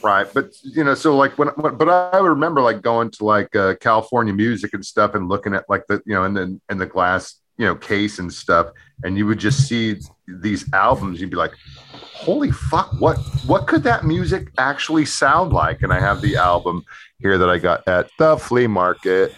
right 0.02 0.26
but 0.32 0.52
you 0.62 0.82
know 0.84 0.94
so 0.94 1.14
like 1.16 1.36
when, 1.36 1.48
when 1.56 1.76
but 1.76 1.88
i 1.90 2.18
remember 2.18 2.60
like 2.62 2.80
going 2.80 3.10
to 3.10 3.22
like 3.24 3.54
uh, 3.54 3.74
california 3.80 4.32
music 4.32 4.72
and 4.72 4.82
stuff 4.86 5.14
and 5.14 5.28
looking 5.28 5.52
at 5.52 5.64
like 5.68 5.84
the 5.88 6.00
you 6.06 6.14
know 6.14 6.24
and 6.24 6.34
then 6.36 6.58
and 6.70 6.80
the 6.80 6.86
glass 6.86 7.34
you 7.58 7.66
know 7.66 7.74
case 7.74 8.18
and 8.18 8.32
stuff 8.32 8.68
and 9.04 9.18
you 9.18 9.26
would 9.26 9.38
just 9.38 9.68
see 9.68 9.96
these 10.26 10.64
albums 10.72 11.20
you'd 11.20 11.28
be 11.28 11.36
like 11.36 11.52
holy 12.20 12.50
fuck 12.50 12.92
what 13.00 13.16
what 13.46 13.66
could 13.66 13.82
that 13.82 14.04
music 14.04 14.48
actually 14.58 15.04
sound 15.04 15.52
like 15.52 15.82
and 15.82 15.92
i 15.92 15.98
have 15.98 16.20
the 16.20 16.36
album 16.36 16.84
here 17.18 17.38
that 17.38 17.48
i 17.48 17.58
got 17.58 17.86
at 17.88 18.08
the 18.18 18.36
flea 18.36 18.66
market 18.66 19.34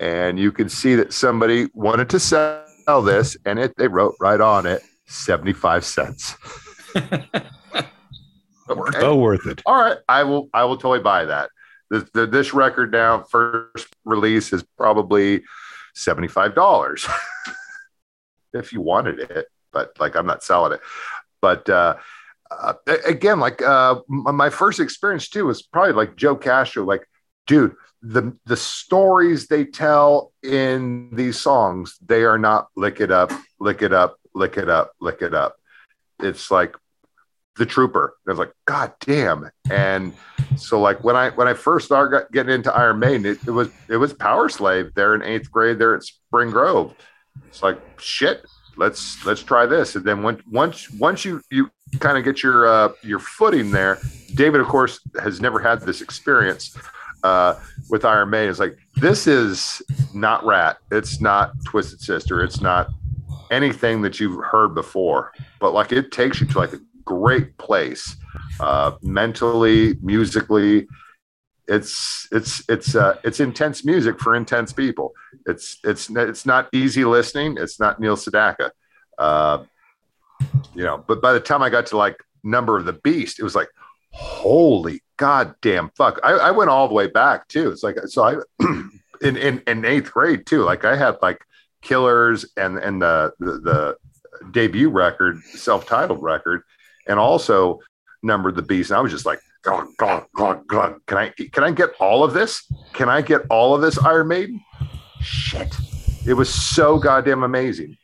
and 0.00 0.38
you 0.38 0.50
can 0.50 0.68
see 0.68 0.94
that 0.94 1.12
somebody 1.12 1.68
wanted 1.74 2.08
to 2.08 2.18
sell 2.18 3.02
this 3.02 3.36
and 3.44 3.58
it 3.58 3.74
they 3.76 3.88
wrote 3.88 4.14
right 4.20 4.40
on 4.40 4.66
it 4.66 4.82
75 5.06 5.84
cents 5.84 6.36
Okay 8.68 8.98
oh, 9.02 9.16
worth 9.16 9.46
it. 9.46 9.62
all 9.66 9.80
right, 9.80 9.98
I 10.08 10.22
will 10.22 10.48
I 10.54 10.64
will 10.64 10.76
totally 10.76 11.00
buy 11.00 11.26
that. 11.26 11.50
This 11.90 12.04
this 12.14 12.54
record 12.54 12.92
now 12.92 13.22
first 13.22 13.88
release 14.04 14.52
is 14.52 14.64
probably 14.78 15.42
seventy 15.94 16.28
five 16.28 16.54
dollars 16.54 17.06
if 18.54 18.72
you 18.72 18.80
wanted 18.80 19.18
it, 19.20 19.46
but 19.72 19.92
like 20.00 20.16
I'm 20.16 20.26
not 20.26 20.42
selling 20.42 20.72
it. 20.72 20.80
But 21.42 21.68
uh, 21.68 21.96
uh, 22.60 22.74
again, 23.06 23.40
like 23.40 23.62
uh, 23.62 24.00
my 24.08 24.50
first 24.50 24.80
experience 24.80 25.28
too 25.28 25.46
was 25.46 25.62
probably 25.62 25.92
like 25.92 26.16
Joe 26.16 26.36
Castro. 26.36 26.84
Like, 26.84 27.06
dude, 27.46 27.74
the 28.02 28.36
the 28.46 28.56
stories 28.56 29.46
they 29.46 29.64
tell 29.64 30.32
in 30.42 31.10
these 31.14 31.40
songs, 31.40 31.96
they 32.04 32.24
are 32.24 32.38
not 32.38 32.68
lick 32.76 33.00
it 33.00 33.10
up, 33.10 33.32
lick 33.58 33.82
it 33.82 33.92
up, 33.92 34.18
lick 34.34 34.56
it 34.56 34.68
up, 34.68 34.92
lick 35.00 35.22
it 35.22 35.34
up. 35.34 35.56
It's 36.20 36.50
like 36.50 36.76
the 37.56 37.66
trooper. 37.66 38.16
I 38.26 38.30
was 38.30 38.38
like, 38.38 38.52
God 38.66 38.92
damn. 39.00 39.50
And 39.70 40.12
so 40.56 40.80
like 40.80 41.02
when 41.04 41.16
I 41.16 41.30
when 41.30 41.48
I 41.48 41.54
first 41.54 41.86
started 41.86 42.26
getting 42.32 42.54
into 42.54 42.74
Iron 42.74 42.98
Maiden, 42.98 43.26
it, 43.26 43.38
it 43.46 43.50
was 43.50 43.68
it 43.88 43.96
was 43.96 44.12
Powerslave 44.12 44.94
there 44.94 45.14
in 45.14 45.22
eighth 45.22 45.50
grade 45.50 45.78
there 45.78 45.94
at 45.94 46.02
Spring 46.02 46.50
Grove. 46.50 46.94
It's 47.48 47.62
like 47.62 47.80
shit. 47.98 48.44
Let's 48.76 49.24
let's 49.24 49.42
try 49.42 49.66
this. 49.66 49.96
And 49.96 50.04
then 50.04 50.22
once 50.22 50.42
once 50.50 50.90
once 50.90 51.24
you 51.24 51.40
you 51.50 51.70
kind 52.00 52.18
of 52.18 52.24
get 52.24 52.42
your 52.42 52.66
uh, 52.66 52.92
your 53.02 53.18
footing 53.18 53.70
there, 53.70 53.98
David 54.34 54.60
of 54.60 54.66
course 54.66 55.00
has 55.22 55.40
never 55.40 55.58
had 55.58 55.80
this 55.82 56.00
experience 56.00 56.76
uh, 57.22 57.58
with 57.90 58.04
Maiden. 58.04 58.50
It's 58.50 58.58
like 58.58 58.76
this 58.96 59.26
is 59.26 59.82
not 60.12 60.44
Ratt. 60.44 60.78
It's 60.90 61.20
not 61.20 61.52
Twisted 61.64 62.00
Sister. 62.00 62.42
It's 62.42 62.60
not 62.60 62.88
anything 63.50 64.02
that 64.02 64.20
you've 64.20 64.42
heard 64.44 64.74
before. 64.74 65.32
But 65.60 65.72
like 65.72 65.92
it 65.92 66.12
takes 66.12 66.40
you 66.40 66.46
to 66.48 66.58
like 66.58 66.72
a 66.72 66.80
great 67.04 67.56
place 67.58 68.16
uh 68.60 68.92
mentally 69.02 69.94
musically 70.00 70.86
it's 71.66 72.28
it's 72.30 72.62
it's 72.68 72.94
uh 72.94 73.16
it's 73.24 73.40
intense 73.40 73.84
music 73.84 74.20
for 74.20 74.34
intense 74.34 74.72
people. 74.72 75.12
It's 75.46 75.78
it's 75.84 76.10
it's 76.10 76.46
not 76.46 76.68
easy 76.72 77.04
listening. 77.04 77.56
It's 77.58 77.80
not 77.80 78.00
neil 78.00 78.16
sedaka. 78.16 78.70
Uh 79.18 79.64
you 80.74 80.82
know 80.82 81.02
but 81.06 81.22
by 81.22 81.32
the 81.32 81.38
time 81.38 81.62
i 81.62 81.70
got 81.70 81.86
to 81.86 81.96
like 81.96 82.18
number 82.42 82.76
of 82.76 82.84
the 82.84 82.92
beast 82.92 83.38
it 83.38 83.44
was 83.44 83.54
like 83.54 83.68
holy 84.10 85.00
goddamn 85.16 85.90
fuck. 85.96 86.18
I, 86.24 86.32
I 86.32 86.50
went 86.50 86.70
all 86.70 86.88
the 86.88 86.94
way 86.94 87.06
back 87.06 87.46
too. 87.48 87.70
It's 87.70 87.82
like 87.82 87.96
so 88.06 88.24
i 88.24 88.36
in, 89.22 89.36
in 89.36 89.62
in 89.66 89.84
eighth 89.84 90.12
grade 90.12 90.44
too 90.44 90.64
like 90.64 90.84
i 90.84 90.96
had 90.96 91.16
like 91.22 91.40
killers 91.82 92.44
and 92.56 92.78
and 92.78 93.00
the 93.00 93.32
the, 93.38 93.52
the 93.60 93.96
debut 94.50 94.90
record 94.90 95.40
self-titled 95.42 96.22
record 96.22 96.62
and 97.06 97.18
also 97.18 97.78
numbered 98.24 98.56
the 98.56 98.62
beast. 98.62 98.90
And 98.90 98.98
I 98.98 99.00
was 99.00 99.12
just 99.12 99.26
like, 99.26 99.40
God, 99.64 99.86
God, 99.96 100.26
God, 100.36 100.66
God, 100.66 100.96
can 101.06 101.18
I 101.18 101.30
can 101.30 101.64
I 101.64 101.70
get 101.70 101.90
all 101.98 102.22
of 102.22 102.34
this? 102.34 102.70
Can 102.92 103.08
I 103.08 103.22
get 103.22 103.42
all 103.48 103.74
of 103.74 103.80
this 103.80 103.98
Iron 103.98 104.28
Maiden? 104.28 104.62
Shit. 105.20 105.74
It 106.26 106.34
was 106.34 106.52
so 106.52 106.98
goddamn 106.98 107.42
amazing. 107.42 107.96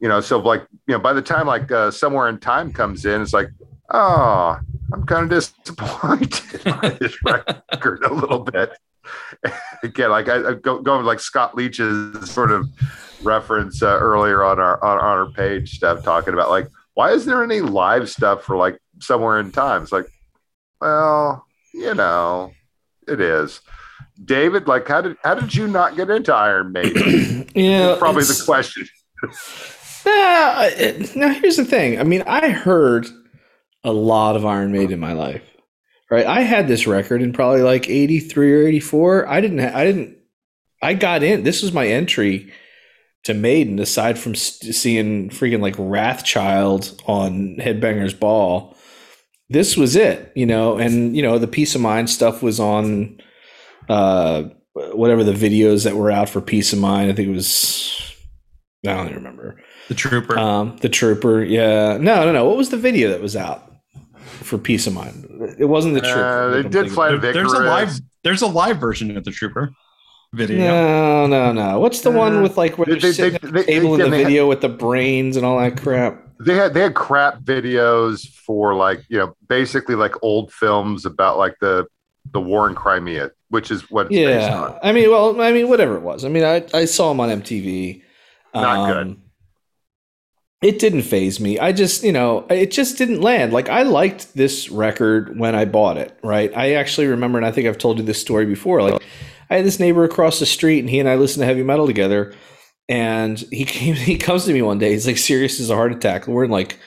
You 0.00 0.08
know, 0.08 0.20
so 0.20 0.38
like, 0.38 0.66
you 0.86 0.94
know, 0.94 0.98
by 0.98 1.12
the 1.12 1.22
time 1.22 1.46
like 1.46 1.70
uh, 1.70 1.90
somewhere 1.90 2.28
in 2.28 2.38
time 2.38 2.72
comes 2.72 3.06
in, 3.06 3.22
it's 3.22 3.32
like, 3.32 3.48
oh, 3.90 4.58
I'm 4.92 5.06
kind 5.06 5.24
of 5.24 5.30
disappointed 5.30 6.64
by 6.80 6.88
this 7.00 7.16
record 7.24 8.02
a 8.04 8.12
little 8.12 8.40
bit. 8.40 8.72
Again, 9.82 10.10
like 10.10 10.28
I, 10.28 10.50
I 10.50 10.54
go 10.54 10.80
going 10.82 11.06
like 11.06 11.20
Scott 11.20 11.54
Leach's 11.54 12.30
sort 12.30 12.50
of 12.50 12.68
reference 13.22 13.82
uh, 13.82 13.98
earlier 14.00 14.42
on 14.42 14.58
our 14.58 14.82
on, 14.84 14.98
on 14.98 15.04
our 15.04 15.30
page 15.30 15.76
stuff 15.76 16.02
talking 16.02 16.34
about 16.34 16.50
like 16.50 16.68
why 16.94 17.12
is 17.12 17.24
there 17.24 17.42
any 17.42 17.60
live 17.60 18.08
stuff 18.08 18.42
for 18.42 18.56
like 18.56 18.78
somewhere 19.00 19.38
in 19.40 19.52
time? 19.52 19.82
It's 19.82 19.92
like, 19.92 20.06
well, 20.84 21.46
you 21.72 21.94
know, 21.94 22.52
it 23.08 23.20
is. 23.20 23.60
David, 24.24 24.68
like, 24.68 24.86
how 24.86 25.00
did 25.00 25.16
how 25.24 25.34
did 25.34 25.54
you 25.54 25.66
not 25.66 25.96
get 25.96 26.10
into 26.10 26.32
Iron 26.34 26.72
Maiden? 26.72 27.48
Yeah, 27.54 27.94
Probably 28.00 28.24
the 28.24 28.42
question. 28.44 28.84
It- 30.06 31.14
now 31.16 31.28
here's 31.34 31.56
the 31.56 31.64
thing. 31.64 32.00
I 32.00 32.02
mean, 32.02 32.22
I 32.26 32.50
heard 32.50 33.06
a 33.84 33.92
lot 33.92 34.34
of 34.36 34.44
Iron 34.44 34.72
Maiden 34.72 34.92
in 34.94 35.00
my 35.00 35.12
life. 35.12 35.42
Right, 36.10 36.26
I 36.26 36.40
had 36.42 36.68
this 36.68 36.86
record 36.86 37.22
in 37.22 37.32
probably 37.32 37.62
like 37.62 37.88
'83 37.88 38.52
or 38.52 38.66
'84. 38.68 39.28
I 39.28 39.40
didn't. 39.40 39.58
Ha- 39.60 39.72
I 39.78 39.84
didn't. 39.84 40.18
I 40.82 40.94
got 40.94 41.22
in. 41.22 41.44
This 41.44 41.62
was 41.62 41.72
my 41.72 41.86
entry 41.86 42.52
to 43.24 43.34
Maiden, 43.34 43.78
aside 43.78 44.18
from 44.18 44.34
st- 44.34 44.74
seeing 44.74 45.30
freaking 45.30 45.60
like 45.60 45.76
Wrathchild 45.76 47.00
on 47.08 47.56
Headbangers 47.58 48.18
Ball. 48.18 48.76
This 49.50 49.76
was 49.76 49.94
it, 49.96 50.32
you 50.34 50.46
know, 50.46 50.78
and 50.78 51.14
you 51.16 51.22
know 51.22 51.38
the 51.38 51.46
Piece 51.48 51.74
of 51.74 51.80
Mind 51.80 52.08
stuff 52.10 52.42
was 52.42 52.58
on 52.60 53.20
uh 53.88 54.44
whatever 54.72 55.22
the 55.22 55.32
videos 55.32 55.84
that 55.84 55.94
were 55.96 56.10
out 56.10 56.28
for 56.28 56.40
Piece 56.40 56.72
of 56.72 56.78
Mind. 56.78 57.10
I 57.10 57.14
think 57.14 57.28
it 57.28 57.32
was 57.32 58.14
I 58.86 58.94
don't 58.94 59.04
even 59.06 59.16
remember. 59.18 59.60
The 59.88 59.94
Trooper. 59.94 60.38
Um, 60.38 60.76
the 60.80 60.88
Trooper, 60.88 61.42
yeah. 61.44 61.98
No, 61.98 62.24
no, 62.24 62.32
no. 62.32 62.44
What 62.46 62.56
was 62.56 62.70
the 62.70 62.76
video 62.78 63.10
that 63.10 63.20
was 63.20 63.36
out 63.36 63.70
for 64.24 64.56
Piece 64.58 64.86
of 64.86 64.94
Mind? 64.94 65.26
It 65.58 65.66
wasn't 65.66 65.94
the 65.94 66.00
Trooper. 66.00 66.24
Uh, 66.24 66.48
they 66.50 66.62
did 66.62 66.72
thinking. 66.72 66.92
fly 66.92 67.16
There- 67.16 67.32
there's 67.34 67.52
a 67.52 67.58
live. 67.60 67.92
There's 68.24 68.42
a 68.42 68.46
live 68.46 68.78
version 68.78 69.14
of 69.16 69.24
the 69.24 69.30
Trooper 69.30 69.70
video. 70.32 70.56
No, 70.58 71.26
no, 71.26 71.52
no. 71.52 71.80
What's 71.80 72.00
the 72.00 72.10
one 72.10 72.38
Uh, 72.38 72.42
with 72.42 72.56
like 72.56 72.78
where 72.78 72.86
they- 72.86 72.92
they're 72.92 73.00
they- 73.10 73.12
sitting 73.12 73.32
they- 73.32 73.36
at 73.36 73.42
the 73.42 73.48
they- 73.52 73.64
table 73.64 73.94
again, 73.94 74.06
in 74.06 74.10
the 74.10 74.16
they 74.16 74.22
had- 74.22 74.28
video 74.28 74.48
with 74.48 74.62
the 74.62 74.68
brains 74.70 75.36
and 75.36 75.44
all 75.44 75.58
that 75.58 75.76
crap? 75.80 76.23
They 76.40 76.54
had 76.54 76.74
they 76.74 76.80
had 76.80 76.94
crap 76.94 77.40
videos 77.40 78.28
for 78.28 78.74
like 78.74 79.04
you 79.08 79.18
know 79.18 79.34
basically 79.48 79.94
like 79.94 80.14
old 80.22 80.52
films 80.52 81.06
about 81.06 81.38
like 81.38 81.56
the 81.60 81.86
the 82.32 82.40
war 82.40 82.68
in 82.68 82.74
Crimea, 82.74 83.30
which 83.50 83.70
is 83.70 83.90
what 83.90 84.06
it's 84.06 84.14
based 84.14 84.48
Yeah, 84.48 84.62
on. 84.62 84.78
I 84.82 84.92
mean, 84.92 85.10
well, 85.10 85.40
I 85.40 85.52
mean, 85.52 85.68
whatever 85.68 85.96
it 85.96 86.02
was. 86.02 86.24
I 86.24 86.28
mean, 86.28 86.44
I 86.44 86.64
I 86.72 86.84
saw 86.86 87.10
him 87.10 87.20
on 87.20 87.28
MTV. 87.28 88.02
Not 88.54 88.88
good. 88.88 89.06
Um, 89.08 89.20
it 90.62 90.78
didn't 90.78 91.02
phase 91.02 91.40
me. 91.40 91.58
I 91.58 91.72
just, 91.72 92.02
you 92.02 92.12
know, 92.12 92.46
it 92.48 92.70
just 92.70 92.96
didn't 92.96 93.20
land. 93.20 93.52
Like 93.52 93.68
I 93.68 93.82
liked 93.82 94.34
this 94.34 94.70
record 94.70 95.38
when 95.38 95.54
I 95.54 95.66
bought 95.66 95.98
it. 95.98 96.18
Right. 96.22 96.50
I 96.56 96.72
actually 96.74 97.06
remember, 97.08 97.38
and 97.38 97.46
I 97.46 97.52
think 97.52 97.68
I've 97.68 97.76
told 97.78 97.98
you 97.98 98.04
this 98.04 98.20
story 98.20 98.46
before. 98.46 98.80
Like 98.80 99.02
I 99.50 99.56
had 99.56 99.66
this 99.66 99.78
neighbor 99.78 100.04
across 100.04 100.38
the 100.38 100.46
street, 100.46 100.78
and 100.80 100.88
he 100.88 100.98
and 101.00 101.08
I 101.08 101.16
listened 101.16 101.42
to 101.42 101.46
heavy 101.46 101.62
metal 101.62 101.86
together. 101.86 102.34
And 102.88 103.38
he 103.50 103.64
came, 103.64 103.94
he 104.10 104.16
comes 104.18 104.44
to 104.44 104.52
me 104.52 104.62
one 104.62 104.78
day. 104.78 104.90
He's 104.92 105.06
like, 105.06 105.18
"Serious 105.18 105.60
as 105.60 105.70
a 105.70 105.74
heart 105.76 105.92
attack." 105.92 106.26
We're 106.26 106.44
in 106.44 106.50
like 106.50 106.78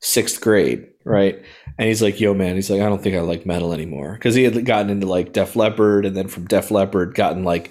sixth 0.00 0.40
grade, 0.40 0.86
right? 1.04 1.42
And 1.78 1.88
he's 1.88 2.02
like, 2.02 2.20
"Yo, 2.20 2.34
man," 2.34 2.54
he's 2.54 2.70
like, 2.70 2.80
"I 2.80 2.88
don't 2.88 3.02
think 3.02 3.16
I 3.16 3.20
like 3.20 3.44
metal 3.46 3.72
anymore," 3.72 4.14
because 4.14 4.34
he 4.34 4.44
had 4.44 4.64
gotten 4.64 4.90
into 4.90 5.06
like 5.06 5.32
Def 5.32 5.54
Leppard, 5.56 6.06
and 6.06 6.16
then 6.16 6.28
from 6.28 6.46
Def 6.46 6.70
Leppard, 6.70 7.14
gotten 7.14 7.44
like 7.44 7.70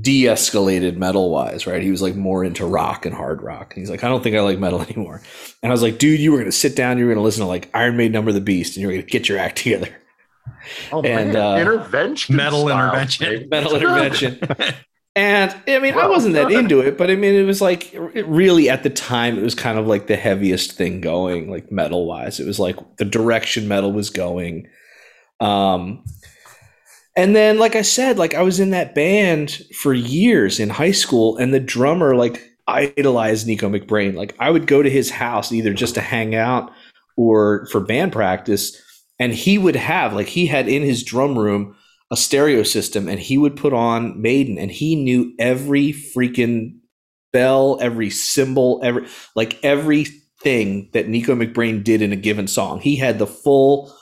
de-escalated 0.00 0.96
metal 0.96 1.30
wise, 1.30 1.68
right? 1.68 1.80
He 1.80 1.90
was 1.92 2.02
like 2.02 2.16
more 2.16 2.42
into 2.44 2.66
rock 2.66 3.06
and 3.06 3.14
hard 3.14 3.40
rock. 3.42 3.72
And 3.74 3.80
he's 3.82 3.90
like, 3.90 4.02
"I 4.04 4.08
don't 4.08 4.22
think 4.22 4.36
I 4.36 4.40
like 4.40 4.58
metal 4.58 4.82
anymore." 4.88 5.22
And 5.62 5.70
I 5.70 5.72
was 5.72 5.82
like, 5.82 5.98
"Dude, 5.98 6.20
you 6.20 6.32
were 6.32 6.38
gonna 6.38 6.52
sit 6.52 6.76
down, 6.76 6.98
you 6.98 7.06
were 7.06 7.12
gonna 7.14 7.24
listen 7.24 7.42
to 7.42 7.48
like 7.48 7.70
Iron 7.74 7.96
Maiden, 7.96 8.12
Number 8.12 8.30
of 8.30 8.34
the 8.34 8.40
Beast, 8.40 8.76
and 8.76 8.82
you 8.82 8.88
were 8.88 8.92
gonna 8.94 9.04
get 9.04 9.28
your 9.28 9.38
act 9.38 9.56
together." 9.62 9.88
Oh, 10.92 11.00
And, 11.02 11.32
man. 11.32 11.36
uh, 11.36 11.56
intervention, 11.56 12.36
Metal 12.36 12.66
style, 12.66 12.84
intervention. 12.92 13.48
metal 13.48 13.74
intervention. 13.76 14.38
And 15.16 15.54
I 15.68 15.78
mean, 15.78 15.94
I 15.94 16.08
wasn't 16.08 16.34
that 16.34 16.50
into 16.50 16.80
it, 16.80 16.98
but 16.98 17.08
I 17.08 17.14
mean, 17.14 17.34
it 17.34 17.44
was 17.44 17.60
like 17.60 17.94
it 17.94 18.26
really 18.26 18.68
at 18.68 18.82
the 18.82 18.90
time, 18.90 19.38
it 19.38 19.42
was 19.42 19.54
kind 19.54 19.78
of 19.78 19.86
like 19.86 20.08
the 20.08 20.16
heaviest 20.16 20.72
thing 20.72 21.00
going, 21.00 21.48
like 21.48 21.70
metal 21.70 22.06
wise. 22.06 22.40
It 22.40 22.46
was 22.46 22.58
like 22.58 22.76
the 22.96 23.04
direction 23.04 23.68
metal 23.68 23.92
was 23.92 24.10
going. 24.10 24.66
Um, 25.38 26.04
and 27.16 27.36
then, 27.36 27.58
like 27.58 27.76
I 27.76 27.82
said, 27.82 28.18
like 28.18 28.34
I 28.34 28.42
was 28.42 28.58
in 28.58 28.70
that 28.70 28.96
band 28.96 29.62
for 29.80 29.94
years 29.94 30.58
in 30.58 30.68
high 30.68 30.90
school, 30.90 31.36
and 31.36 31.54
the 31.54 31.60
drummer 31.60 32.16
like 32.16 32.50
idolized 32.66 33.46
Nicko 33.46 33.68
McBrain. 33.68 34.14
Like 34.16 34.34
I 34.40 34.50
would 34.50 34.66
go 34.66 34.82
to 34.82 34.90
his 34.90 35.10
house 35.10 35.52
either 35.52 35.72
just 35.72 35.94
to 35.94 36.00
hang 36.00 36.34
out 36.34 36.72
or 37.16 37.68
for 37.70 37.78
band 37.78 38.12
practice, 38.12 38.76
and 39.20 39.32
he 39.32 39.58
would 39.58 39.76
have 39.76 40.12
like 40.12 40.26
he 40.26 40.46
had 40.46 40.66
in 40.66 40.82
his 40.82 41.04
drum 41.04 41.38
room 41.38 41.76
a 42.14 42.16
stereo 42.16 42.62
system 42.62 43.08
and 43.08 43.18
he 43.18 43.36
would 43.36 43.56
put 43.56 43.72
on 43.72 44.22
Maiden 44.22 44.56
and 44.56 44.70
he 44.70 44.94
knew 44.94 45.34
every 45.38 45.92
freaking 45.92 46.78
bell, 47.32 47.76
every 47.80 48.08
cymbal, 48.08 48.80
every 48.84 49.06
like 49.34 49.58
everything 49.64 50.88
that 50.92 51.08
Nicko 51.08 51.34
McBrain 51.34 51.82
did 51.82 52.00
in 52.00 52.12
a 52.12 52.16
given 52.16 52.46
song. 52.46 52.80
He 52.80 52.94
had 52.94 53.18
the 53.18 53.26
full 53.26 53.92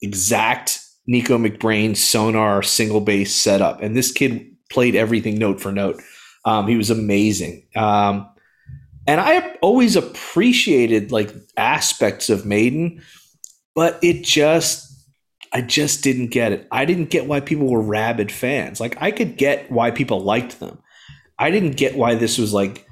exact 0.00 0.80
Nicko 1.08 1.36
McBrain 1.36 1.96
Sonor 1.96 2.62
single 2.62 3.00
bass 3.00 3.34
setup. 3.34 3.82
And 3.82 3.96
this 3.96 4.12
kid 4.12 4.46
played 4.70 4.94
everything 4.94 5.36
note 5.36 5.60
for 5.60 5.72
note. 5.72 6.00
Um, 6.44 6.68
he 6.68 6.76
was 6.76 6.90
amazing. 6.90 7.66
Um, 7.74 8.28
and 9.08 9.20
I 9.20 9.56
always 9.62 9.96
appreciated 9.96 11.10
like 11.10 11.34
aspects 11.56 12.30
of 12.30 12.46
Maiden, 12.46 13.02
but 13.74 13.98
it 14.00 14.22
just 14.22 14.87
I 15.52 15.62
just 15.62 16.02
didn't 16.04 16.28
get 16.28 16.52
it. 16.52 16.66
I 16.70 16.84
didn't 16.84 17.10
get 17.10 17.26
why 17.26 17.40
people 17.40 17.68
were 17.68 17.80
rabid 17.80 18.30
fans. 18.30 18.80
Like 18.80 19.00
I 19.00 19.10
could 19.10 19.36
get 19.36 19.70
why 19.70 19.90
people 19.90 20.20
liked 20.20 20.60
them. 20.60 20.78
I 21.38 21.50
didn't 21.50 21.76
get 21.76 21.96
why 21.96 22.14
this 22.14 22.38
was 22.38 22.52
like 22.52 22.86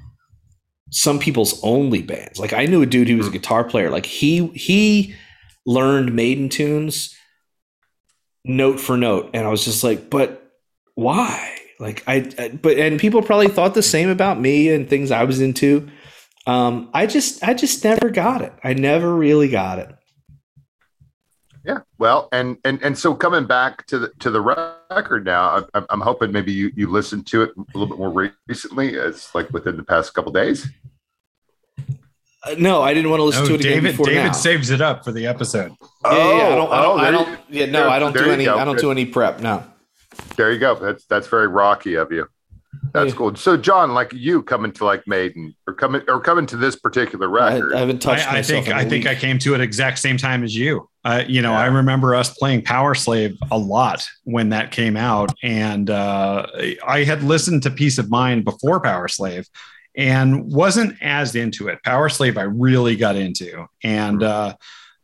some 0.91 1.19
people's 1.19 1.61
only 1.63 2.01
bands. 2.01 2.39
Like 2.39 2.53
I 2.53 2.65
knew 2.65 2.81
a 2.81 2.85
dude 2.85 3.09
who 3.09 3.17
was 3.17 3.27
a 3.27 3.31
guitar 3.31 3.63
player. 3.63 3.89
Like 3.89 4.05
he 4.05 4.47
he 4.47 5.15
learned 5.65 6.13
Maiden 6.13 6.49
tunes 6.49 7.15
note 8.45 8.79
for 8.79 8.97
note, 8.97 9.31
and 9.33 9.45
I 9.45 9.49
was 9.49 9.65
just 9.65 9.83
like, 9.83 10.09
but 10.09 10.51
why? 10.95 11.55
Like 11.79 12.03
I, 12.07 12.29
I 12.39 12.49
but 12.49 12.77
and 12.77 12.99
people 12.99 13.21
probably 13.21 13.49
thought 13.49 13.75
the 13.75 13.83
same 13.83 14.09
about 14.09 14.39
me 14.39 14.69
and 14.69 14.89
things 14.89 15.11
I 15.11 15.25
was 15.25 15.41
into. 15.41 15.89
Um, 16.47 16.89
I 16.93 17.05
just 17.05 17.43
I 17.43 17.53
just 17.53 17.83
never 17.83 18.09
got 18.09 18.41
it. 18.41 18.53
I 18.63 18.73
never 18.73 19.13
really 19.13 19.49
got 19.49 19.79
it. 19.79 19.93
Yeah, 21.67 21.79
well, 21.97 22.29
and 22.31 22.57
and 22.63 22.81
and 22.81 22.97
so 22.97 23.13
coming 23.13 23.45
back 23.45 23.85
to 23.87 23.99
the 23.99 24.07
to 24.19 24.31
the 24.31 24.39
record 24.39 25.25
now, 25.25 25.65
I'm, 25.73 25.85
I'm 25.89 25.99
hoping 25.99 26.31
maybe 26.31 26.53
you 26.53 26.71
you 26.77 26.89
listened 26.89 27.27
to 27.27 27.43
it 27.43 27.51
a 27.57 27.77
little 27.77 27.87
bit 27.87 27.97
more 27.99 28.31
recently. 28.47 28.93
It's 28.93 29.35
like 29.35 29.49
within 29.51 29.75
the 29.75 29.83
past 29.83 30.13
couple 30.13 30.31
days. 30.31 30.69
Uh, 31.77 32.55
no, 32.57 32.81
I 32.81 32.93
didn't 32.93 33.09
want 33.09 33.19
to 33.19 33.25
listen 33.25 33.43
No, 33.43 33.47
to 33.49 33.53
it 33.55 33.59
again 33.59 33.71
David. 33.73 33.91
before 33.91 34.05
David 34.05 34.27
now. 34.27 34.31
saves 34.31 34.69
it 34.69 34.79
up 34.79 35.03
for 35.03 35.11
the 35.11 35.27
episode. 35.27 35.73
Yeah, 36.05 36.13
yeah, 36.13 36.37
yeah, 36.37 36.47
I 36.47 36.55
don't, 36.55 36.71
I 36.71 36.81
don't, 36.81 36.99
oh, 36.99 37.03
I 37.03 37.11
don't, 37.11 37.29
you- 37.29 37.37
yeah, 37.59 37.65
no, 37.65 37.71
there- 37.81 37.89
I 37.89 37.99
don't 37.99 38.13
do 38.15 38.31
any, 38.31 38.45
go. 38.45 38.57
I 38.57 38.63
don't 38.63 38.79
do 38.79 38.89
any 38.91 39.05
prep. 39.05 39.41
No. 39.41 39.63
There 40.37 40.51
you 40.53 40.59
go. 40.59 40.75
That's 40.75 41.03
that's 41.05 41.27
very 41.27 41.47
rocky 41.47 41.95
of 41.95 42.11
you. 42.13 42.29
That's 42.93 43.11
Yeah. 43.11 43.17
cool. 43.17 43.35
So, 43.35 43.57
John, 43.57 43.93
like 43.93 44.11
you 44.13 44.43
coming 44.43 44.71
to 44.73 44.85
like 44.85 45.07
Maiden 45.07 45.55
or 45.67 45.73
coming 45.73 46.01
or 46.07 46.19
coming 46.19 46.45
to 46.47 46.57
this 46.57 46.75
particular 46.75 47.27
record. 47.29 47.73
I 47.73 47.79
haven't 47.79 47.99
touched 48.01 48.31
I, 48.31 48.39
I 48.39 48.41
think 48.41 48.67
in 48.67 48.73
a 48.73 48.75
I 48.75 48.85
think 48.85 49.05
I 49.05 49.15
came 49.15 49.39
to 49.39 49.55
it 49.55 49.61
exact 49.61 49.99
same 49.99 50.17
time 50.17 50.43
as 50.43 50.55
you. 50.55 50.89
Uh, 51.03 51.23
you 51.27 51.41
know, 51.41 51.51
Yeah. 51.51 51.61
I 51.61 51.65
remember 51.67 52.13
us 52.15 52.33
playing 52.37 52.63
Powerslave 52.63 53.37
a 53.51 53.57
lot 53.57 54.05
when 54.23 54.49
that 54.49 54.71
came 54.71 54.97
out, 54.97 55.33
and 55.41 55.89
uh, 55.89 56.45
I 56.85 57.03
had 57.03 57.23
listened 57.23 57.63
to 57.63 57.71
Piece 57.71 57.97
of 57.97 58.09
Mind 58.09 58.43
before 58.43 58.81
Powerslave, 58.81 59.47
and 59.95 60.51
wasn't 60.51 60.95
as 61.01 61.35
into 61.35 61.69
it. 61.69 61.79
Powerslave, 61.85 62.37
I 62.37 62.43
really 62.43 62.95
got 62.95 63.15
into, 63.15 63.65
and 63.83 64.21
uh, 64.21 64.55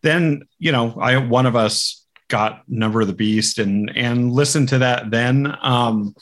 then 0.01 0.43
you 0.59 0.71
know, 0.73 0.97
I 0.99 1.17
one 1.17 1.45
of 1.45 1.55
us 1.55 2.05
got 2.27 2.63
Number 2.67 2.99
of 3.01 3.07
the 3.07 3.13
Beast 3.13 3.59
and 3.59 3.91
and 3.95 4.31
listened 4.33 4.69
to 4.69 4.79
that. 4.79 5.09
Then 5.11 5.55
um, 5.61 6.15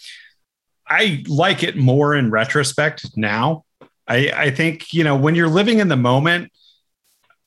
I 0.91 1.23
like 1.27 1.63
it 1.63 1.77
more 1.77 2.13
in 2.15 2.31
retrospect 2.31 3.15
now. 3.15 3.63
I, 4.07 4.31
I 4.35 4.51
think 4.51 4.93
you 4.93 5.05
know 5.05 5.15
when 5.15 5.35
you're 5.35 5.47
living 5.47 5.79
in 5.79 5.87
the 5.87 5.95
moment 5.95 6.51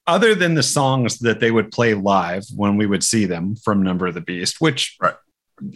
other 0.07 0.35
than 0.35 0.55
the 0.55 0.63
songs 0.63 1.19
that 1.19 1.41
they 1.41 1.51
would 1.51 1.71
play 1.71 1.93
live 1.95 2.45
when 2.57 2.77
we 2.77 2.87
would 2.87 3.03
see 3.03 3.27
them 3.27 3.57
from 3.57 3.83
Number 3.83 4.07
of 4.07 4.15
the 4.15 4.21
Beast, 4.21 4.61
which 4.61 4.97
Right. 5.01 5.15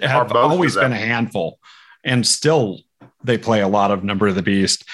have 0.02 0.32
always 0.32 0.76
been 0.76 0.92
a 0.92 0.96
handful, 0.96 1.58
and 2.04 2.26
still 2.26 2.80
they 3.22 3.36
play 3.36 3.60
a 3.60 3.68
lot 3.68 3.90
of 3.90 4.02
Number 4.02 4.26
of 4.28 4.34
the 4.34 4.42
Beast. 4.42 4.84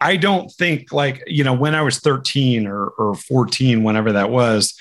I 0.00 0.16
don't 0.16 0.50
think 0.50 0.92
like 0.92 1.22
you 1.28 1.44
know 1.44 1.54
when 1.54 1.76
I 1.76 1.82
was 1.82 2.00
13 2.00 2.66
or 2.66 2.88
or 2.88 3.14
14, 3.14 3.84
whenever 3.84 4.12
that 4.12 4.30
was, 4.30 4.74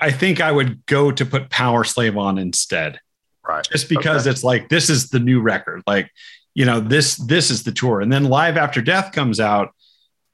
I 0.00 0.10
think 0.12 0.40
I 0.40 0.50
would 0.50 0.86
go 0.86 1.10
to 1.12 1.26
put 1.26 1.50
Powerslave 1.50 2.18
on 2.18 2.38
instead 2.38 3.00
right. 3.46 3.66
just 3.70 3.88
because 3.90 4.26
it's 4.26 4.42
like 4.42 4.70
this 4.70 4.88
is 4.88 5.10
the 5.10 5.18
new 5.18 5.40
record 5.40 5.82
like 5.86 6.10
you 6.54 6.64
know 6.64 6.80
this 6.80 7.16
this 7.16 7.50
is 7.50 7.62
the 7.62 7.72
tour. 7.72 8.00
And 8.00 8.12
then 8.12 8.24
live 8.24 8.56
after 8.56 8.80
death 8.82 9.12
comes 9.12 9.38
out 9.40 9.70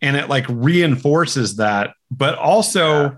and 0.03 0.17
it 0.17 0.29
like 0.29 0.47
reinforces 0.49 1.57
that. 1.57 1.91
But 2.11 2.37
also 2.39 3.03
Yeah. 3.03 3.11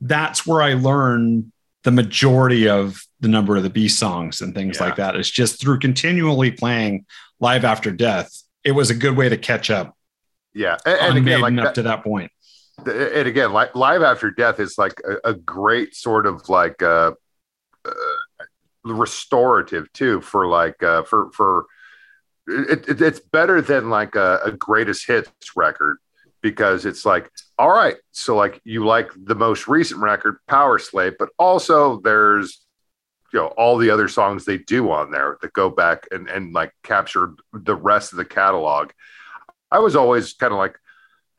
that's 0.00 0.46
where 0.46 0.60
i 0.62 0.74
learn 0.74 1.52
the 1.84 1.90
majority 1.90 2.68
of 2.68 3.00
the 3.20 3.28
number 3.28 3.56
of 3.56 3.62
the 3.62 3.70
b 3.70 3.88
songs 3.88 4.40
and 4.40 4.54
things 4.54 4.76
Yeah. 4.78 4.84
like 4.86 4.96
that. 4.96 5.16
It's 5.16 5.30
just 5.30 5.60
through 5.60 5.78
continually 5.78 6.50
playing 6.50 7.06
live 7.40 7.64
after 7.64 7.90
death 7.90 8.30
it 8.64 8.72
was 8.72 8.90
a 8.90 8.94
good 8.94 9.16
way 9.16 9.28
to 9.28 9.36
catch 9.36 9.70
up 9.70 9.94
Yeah, 10.52 10.76
and, 10.84 10.98
and 10.98 11.18
again, 11.18 11.40
like 11.40 11.56
up 11.58 11.74
to 11.74 11.82
that 11.82 12.02
point. 12.02 12.32
That, 12.84 13.16
and 13.18 13.28
again, 13.28 13.52
like 13.52 13.74
live 13.76 14.02
after 14.02 14.30
death 14.30 14.58
is 14.58 14.76
like 14.76 15.00
a, 15.08 15.30
a 15.30 15.34
great 15.34 15.94
sort 15.94 16.26
of 16.26 16.48
like 16.48 16.82
uh, 16.82 17.12
uh, 17.84 17.90
restorative 18.84 19.92
too 19.92 20.20
for 20.20 20.46
like 20.46 20.82
uh, 20.82 21.02
for 21.04 21.30
for 21.32 21.66
it, 22.46 22.88
it, 22.88 23.00
it's 23.00 23.20
better 23.20 23.60
than 23.60 23.90
like 23.90 24.14
a, 24.14 24.40
a 24.44 24.52
greatest 24.52 25.06
hits 25.06 25.30
record 25.56 25.98
because 26.42 26.84
it's 26.84 27.04
like 27.04 27.30
all 27.58 27.70
right 27.70 27.96
so 28.12 28.36
like 28.36 28.60
you 28.64 28.84
like 28.84 29.10
the 29.16 29.34
most 29.34 29.66
recent 29.66 30.00
record 30.00 30.36
powerslave 30.48 31.14
but 31.18 31.30
also 31.38 32.00
there's 32.00 32.66
you 33.32 33.42
know 33.42 33.48
all 33.48 33.76
the 33.76 33.90
other 33.90 34.08
songs 34.08 34.44
they 34.44 34.58
do 34.58 34.90
on 34.90 35.10
there 35.10 35.38
that 35.42 35.52
go 35.52 35.68
back 35.68 36.06
and 36.10 36.28
and 36.28 36.52
like 36.52 36.72
capture 36.82 37.34
the 37.52 37.74
rest 37.74 38.12
of 38.12 38.18
the 38.18 38.24
catalog. 38.24 38.90
I 39.70 39.78
was 39.78 39.96
always 39.96 40.32
kind 40.32 40.52
of 40.52 40.58
like 40.58 40.78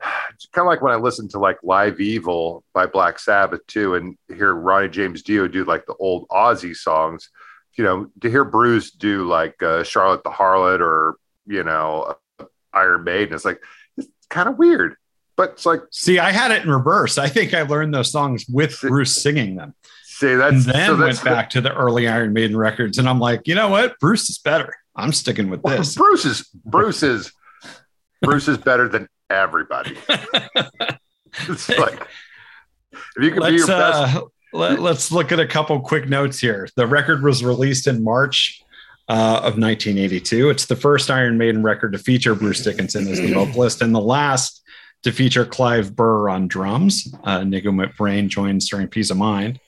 kind 0.52 0.64
of 0.64 0.66
like 0.66 0.82
when 0.82 0.92
I 0.92 0.96
listened 0.96 1.30
to 1.30 1.38
like 1.38 1.58
Live 1.62 2.00
Evil 2.00 2.64
by 2.72 2.86
Black 2.86 3.18
Sabbath 3.18 3.66
too, 3.66 3.94
and 3.94 4.16
hear 4.28 4.54
Ronnie 4.54 4.88
James 4.88 5.22
Dio 5.22 5.48
do 5.48 5.64
like 5.64 5.86
the 5.86 5.96
old 5.96 6.28
Ozzy 6.28 6.74
songs. 6.74 7.30
You 7.78 7.84
know, 7.84 8.10
to 8.20 8.30
hear 8.30 8.44
Bruce 8.44 8.90
do 8.90 9.26
like 9.26 9.62
uh, 9.62 9.84
Charlotte 9.84 10.24
the 10.24 10.30
Harlot 10.30 10.80
or 10.80 11.16
you 11.46 11.62
know 11.62 12.16
Iron 12.72 13.04
Maiden, 13.04 13.34
it's 13.34 13.44
like 13.44 13.62
it's 13.96 14.08
kind 14.28 14.48
of 14.48 14.58
weird. 14.58 14.96
But 15.36 15.50
it's 15.50 15.64
like, 15.64 15.82
see, 15.92 16.18
I 16.18 16.32
had 16.32 16.50
it 16.50 16.64
in 16.64 16.68
reverse. 16.68 17.16
I 17.16 17.28
think 17.28 17.54
I 17.54 17.62
learned 17.62 17.94
those 17.94 18.10
songs 18.10 18.46
with 18.48 18.80
Bruce 18.80 19.22
singing 19.22 19.54
them. 19.54 19.74
See, 20.02 20.34
that's 20.34 20.66
and 20.66 20.74
then 20.74 20.86
so 20.88 20.96
went 20.96 21.22
back 21.22 21.50
to 21.50 21.60
the 21.60 21.72
early 21.72 22.08
Iron 22.08 22.32
Maiden 22.32 22.56
records, 22.56 22.98
and 22.98 23.08
I'm 23.08 23.20
like, 23.20 23.46
you 23.46 23.54
know 23.54 23.68
what, 23.68 23.96
Bruce 24.00 24.28
is 24.28 24.38
better. 24.38 24.74
I'm 24.96 25.12
sticking 25.12 25.48
with 25.48 25.62
this. 25.62 25.94
Bruce 25.96 26.24
is 26.24 26.48
Bruce 26.64 27.04
is 27.04 27.32
Bruce 28.20 28.48
is 28.48 28.58
better 28.58 28.88
than 28.88 29.08
everybody. 29.30 29.96
it's 31.48 31.68
like 31.68 32.00
if 32.92 33.22
you 33.22 33.30
can 33.30 33.40
let's, 33.40 33.52
be 33.52 33.58
your 33.58 33.66
best. 33.68 34.16
Uh, 34.16 34.22
let, 34.52 34.78
us 34.78 35.12
look 35.12 35.32
at 35.32 35.40
a 35.40 35.46
couple 35.46 35.78
quick 35.80 36.08
notes 36.08 36.38
here. 36.38 36.68
The 36.76 36.86
record 36.86 37.22
was 37.22 37.44
released 37.44 37.86
in 37.86 38.02
March 38.02 38.62
uh, 39.08 39.38
of 39.38 39.58
1982. 39.58 40.50
It's 40.50 40.66
the 40.66 40.76
first 40.76 41.10
Iron 41.10 41.38
Maiden 41.38 41.62
record 41.62 41.92
to 41.92 41.98
feature 41.98 42.34
Bruce 42.34 42.62
Dickinson 42.62 43.08
as 43.08 43.18
the 43.18 43.32
vocalist, 43.32 43.82
and 43.82 43.94
the 43.94 44.00
last 44.00 44.62
to 45.02 45.12
feature 45.12 45.44
Clive 45.44 45.94
Burr 45.94 46.28
on 46.28 46.48
drums. 46.48 47.14
Uh, 47.24 47.44
Nicko 47.44 47.70
McBrain 47.70 48.28
joins 48.28 48.68
during 48.68 48.88
Piece 48.88 49.10
of 49.10 49.16
Mind. 49.16 49.60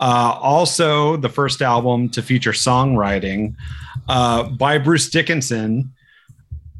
Uh, 0.00 0.36
also, 0.40 1.16
the 1.16 1.28
first 1.28 1.62
album 1.62 2.08
to 2.10 2.22
feature 2.22 2.52
songwriting 2.52 3.54
uh, 4.08 4.44
by 4.44 4.78
Bruce 4.78 5.08
Dickinson. 5.08 5.92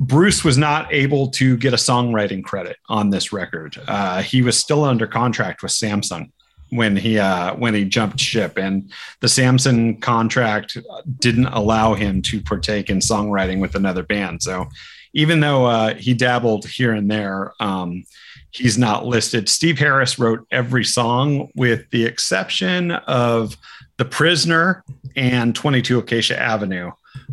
Bruce 0.01 0.43
was 0.43 0.59
not 0.59 0.93
able 0.93 1.30
to 1.30 1.57
get 1.57 1.72
a 1.72 1.76
songwriting 1.76 2.43
credit 2.43 2.76
on 2.89 3.11
this 3.11 3.32
record. 3.32 3.80
Uh, 3.87 4.22
he 4.22 4.43
was 4.43 4.59
still 4.59 4.85
under 4.85 5.07
contract 5.07 5.62
with 5.62 5.70
Samson 5.70 6.32
when 6.71 6.97
he 6.97 7.19
uh, 7.19 7.55
when 7.55 7.75
he 7.75 7.85
jumped 7.85 8.21
ship, 8.21 8.57
and 8.57 8.91
the 9.21 9.29
Samson 9.29 9.97
contract 10.01 10.77
didn't 11.19 11.47
allow 11.47 11.95
him 11.95 12.23
to 12.23 12.41
partake 12.41 12.91
in 12.91 12.99
songwriting 12.99 13.61
with 13.61 13.75
another 13.75 14.03
band. 14.03 14.43
So 14.43 14.69
even 15.15 15.41
though 15.41 15.67
uh, 15.67 15.95
he 15.95 16.12
dabbled 16.12 16.67
here 16.67 16.93
and 16.93 17.11
there, 17.11 17.53
um, 17.61 18.05
he's 18.51 18.77
not 18.77 19.07
listed. 19.07 19.49
Steve 19.49 19.79
Harris 19.79 20.19
wrote 20.19 20.47
every 20.51 20.85
song 20.85 21.51
with 21.55 21.89
the 21.91 22.05
exception 22.05 22.91
of 22.91 23.57
The 23.97 24.05
Prisoner 24.05 24.85
and 25.17 25.55
22 25.55 25.99
Acacia 25.99 26.39
Avenue, 26.39 26.91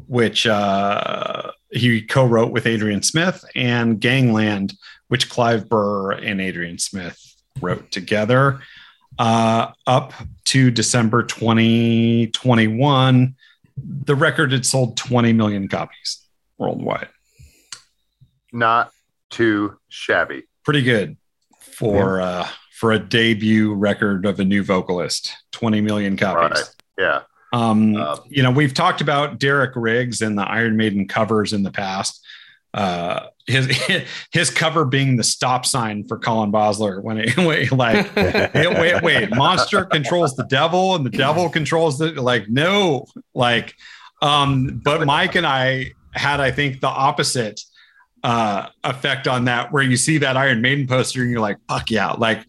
which 0.08 0.46
uh, 0.46 1.52
he 1.72 2.02
co 2.02 2.26
wrote 2.26 2.52
with 2.52 2.68
Adrian 2.68 3.02
Smith, 3.02 3.44
and 3.56 4.00
Gangland, 4.00 4.74
which 5.08 5.30
Clive 5.30 5.68
Burr 5.68 6.12
and 6.12 6.40
Adrian 6.40 6.78
Smith 6.78 7.36
wrote 7.62 7.92
together. 7.92 8.62
Uh, 9.22 9.72
up 9.86 10.14
to 10.46 10.72
December 10.72 11.24
2021, 11.24 13.36
the 13.78 14.16
record 14.16 14.52
had 14.52 14.66
sold 14.66 14.98
20 14.98 15.34
million 15.34 15.68
copies 15.68 16.26
worldwide 16.58 17.10
not 18.52 18.92
too 19.30 19.78
shabby. 19.90 20.44
Pretty 20.64 20.84
good 20.84 21.18
for 21.60 22.20
yeah. 22.20 22.26
uh, 22.26 22.48
for 22.72 22.92
a 22.92 23.00
debut 23.00 23.74
record 23.74 24.26
of 24.26 24.40
a 24.40 24.46
new 24.46 24.64
vocalist. 24.64 25.36
Twenty 25.52 25.82
million 25.82 26.18
copies. 26.18 26.60
Right. 26.60 26.70
Yeah. 26.98 27.22
Um, 27.54 27.96
um, 27.98 28.20
you 28.30 28.44
know, 28.44 28.52
we've 28.52 28.74
talked 28.74 29.02
about 29.02 29.40
Derek 29.40 29.76
Riggs 29.76 30.22
and 30.22 30.38
the 30.38 30.44
Iron 30.44 30.78
Maiden 30.78 31.08
covers 31.08 31.54
in 31.54 31.64
the 31.64 31.72
past. 31.72 32.26
Uh, 32.74 33.28
his 33.52 34.06
his 34.32 34.50
cover 34.50 34.86
being 34.86 35.18
the 35.18 35.24
stop 35.24 35.66
sign 35.66 36.04
for 36.08 36.18
Colin 36.18 36.52
Bosler 36.52 37.04
when 37.04 37.18
it 37.18 37.38
wait, 37.38 37.72
like 37.72 38.16
wait 38.16 39.02
wait 39.04 39.36
monster 39.36 39.86
controls 39.86 40.36
the 40.36 40.46
devil 40.46 40.96
and 40.96 41.06
the 41.06 41.10
devil 41.10 41.50
controls 41.50 41.98
the 41.98 42.12
like 42.22 42.50
no 42.50 43.06
like 43.34 43.76
um 44.22 44.82
but 44.84 45.06
Mike 45.06 45.36
and 45.36 45.46
I 45.46 45.92
had 46.14 46.40
I 46.40 46.52
think 46.52 46.82
the 46.82 46.88
opposite 46.88 47.62
uh, 48.24 48.68
effect 48.84 49.28
on 49.28 49.46
that, 49.46 49.72
where 49.72 49.84
you 49.84 49.98
see 49.98 50.18
that 50.20 50.38
Iron 50.38 50.62
Maiden 50.62 50.88
poster 50.88 51.22
and 51.22 51.32
you're 51.32 51.42
like, 51.42 51.58
fuck 51.68 51.90
yeah, 51.90 52.12
like 52.12 52.46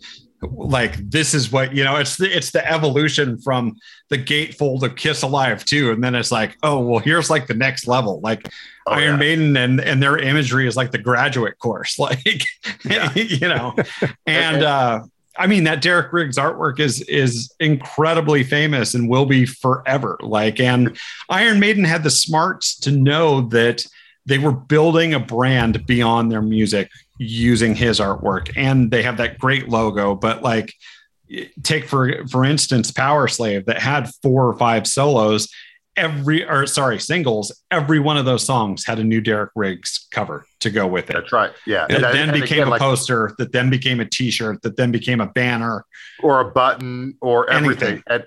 like 0.50 0.96
this 1.10 1.34
is 1.34 1.52
what 1.52 1.74
you 1.74 1.84
know 1.84 1.96
it's 1.96 2.16
the 2.16 2.36
it's 2.36 2.50
the 2.50 2.70
evolution 2.70 3.38
from 3.38 3.76
the 4.10 4.18
gatefold 4.18 4.82
of 4.82 4.96
kiss 4.96 5.22
alive 5.22 5.64
too 5.64 5.92
and 5.92 6.02
then 6.02 6.14
it's 6.14 6.32
like 6.32 6.56
oh 6.62 6.80
well 6.80 6.98
here's 6.98 7.30
like 7.30 7.46
the 7.46 7.54
next 7.54 7.86
level 7.86 8.20
like 8.20 8.48
oh, 8.86 8.92
iron 8.92 9.12
yeah. 9.12 9.16
maiden 9.16 9.56
and 9.56 9.80
and 9.80 10.02
their 10.02 10.18
imagery 10.18 10.66
is 10.66 10.76
like 10.76 10.90
the 10.90 10.98
graduate 10.98 11.58
course 11.58 11.98
like 11.98 12.44
yeah. 12.84 13.12
you 13.14 13.48
know 13.48 13.74
and 14.26 14.62
uh 14.62 15.02
I 15.38 15.46
mean 15.46 15.64
that 15.64 15.80
Derek 15.80 16.12
Riggs 16.12 16.36
artwork 16.36 16.78
is 16.78 17.00
is 17.02 17.54
incredibly 17.58 18.44
famous 18.44 18.92
and 18.92 19.08
will 19.08 19.24
be 19.24 19.46
forever. 19.46 20.18
Like, 20.20 20.60
and 20.60 20.94
Iron 21.30 21.58
Maiden 21.58 21.84
had 21.84 22.02
the 22.02 22.10
smarts 22.10 22.78
to 22.80 22.90
know 22.90 23.40
that 23.48 23.86
they 24.26 24.36
were 24.38 24.52
building 24.52 25.14
a 25.14 25.18
brand 25.18 25.86
beyond 25.86 26.30
their 26.30 26.42
music 26.42 26.90
using 27.22 27.74
his 27.74 28.00
artwork. 28.00 28.52
And 28.56 28.90
they 28.90 29.02
have 29.02 29.18
that 29.18 29.38
great 29.38 29.68
logo 29.68 30.14
but 30.14 30.42
like 30.42 30.74
take 31.62 31.86
for 31.86 32.26
for 32.28 32.44
instance 32.44 32.90
Powerslave 32.90 33.66
that 33.66 33.78
had 33.78 34.10
four 34.22 34.46
or 34.46 34.54
five 34.54 34.86
solos. 34.86 35.48
Every 35.94 36.48
or 36.48 36.66
sorry 36.66 36.98
singles. 36.98 37.52
Every 37.70 37.98
one 37.98 38.16
of 38.16 38.24
those 38.24 38.44
songs 38.44 38.86
had 38.86 38.98
a 38.98 39.04
new 39.04 39.20
derek 39.20 39.50
riggs 39.54 40.08
cover 40.10 40.46
to 40.60 40.70
go 40.70 40.86
with 40.86 41.10
it. 41.10 41.12
That's 41.12 41.32
right. 41.32 41.52
Yeah. 41.66 41.86
That 41.86 42.00
then 42.00 42.30
and 42.30 42.32
became 42.32 42.60
again, 42.60 42.68
a 42.68 42.70
like, 42.70 42.80
poster 42.80 43.34
that 43.36 43.52
then 43.52 43.68
became 43.68 44.00
a 44.00 44.06
t-shirt 44.06 44.62
that 44.62 44.78
then 44.78 44.90
became 44.90 45.20
a 45.20 45.26
banner. 45.26 45.84
Or 46.20 46.40
a 46.40 46.50
button 46.50 47.18
or 47.20 47.50
everything. 47.50 48.02
And 48.06 48.26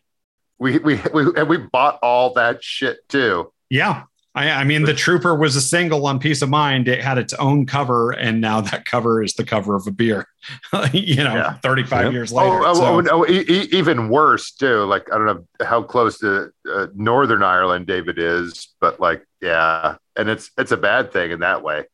we 0.60 0.78
we 0.78 1.02
we, 1.12 1.26
and 1.36 1.50
we 1.50 1.58
bought 1.58 1.98
all 2.04 2.34
that 2.34 2.64
shit 2.64 3.00
too. 3.10 3.52
Yeah 3.72 4.04
I, 4.36 4.52
I, 4.52 4.64
mean, 4.66 4.84
the 4.84 4.94
Trooper 4.94 5.34
was 5.34 5.56
a 5.56 5.62
single 5.62 6.06
on 6.06 6.20
Piece 6.20 6.42
of 6.42 6.50
Mind. 6.50 6.90
It 6.90 7.02
had 7.02 7.18
its 7.18 7.34
own 7.34 7.66
cover, 7.66 8.12
and 8.12 8.42
now 8.42 8.60
that 8.60 8.84
cover 8.84 9.24
is 9.24 9.34
the 9.34 9.46
cover 9.46 9.76
of 9.76 9.88
a 9.88 9.92
beer. 9.92 10.28
you 10.94 11.24
know, 11.24 11.36
yeah. 11.36 11.54
35 11.64 12.12
years 12.12 12.34
oh, 12.34 12.36
later. 12.36 12.62
Oh, 12.66 12.74
so. 12.74 12.84
oh, 12.84 13.08
oh 13.12 13.26
e- 13.26 13.70
even 13.72 14.10
worse 14.10 14.52
too. 14.52 14.84
Like 14.84 15.12
I 15.12 15.18
don't 15.18 15.26
know 15.26 15.66
how 15.66 15.82
close 15.84 16.20
to 16.20 16.52
uh, 16.70 16.88
Northern 16.94 17.44
Ireland 17.44 17.88
David 17.88 18.20
is, 18.20 18.76
but 18.82 19.00
like, 19.00 19.26
yeah, 19.42 19.96
and 20.18 20.30
it's 20.30 20.52
it's 20.58 20.74
a 20.74 20.78
bad 20.78 21.14
thing 21.14 21.32
in 21.32 21.40
that 21.40 21.64
way. 21.64 21.86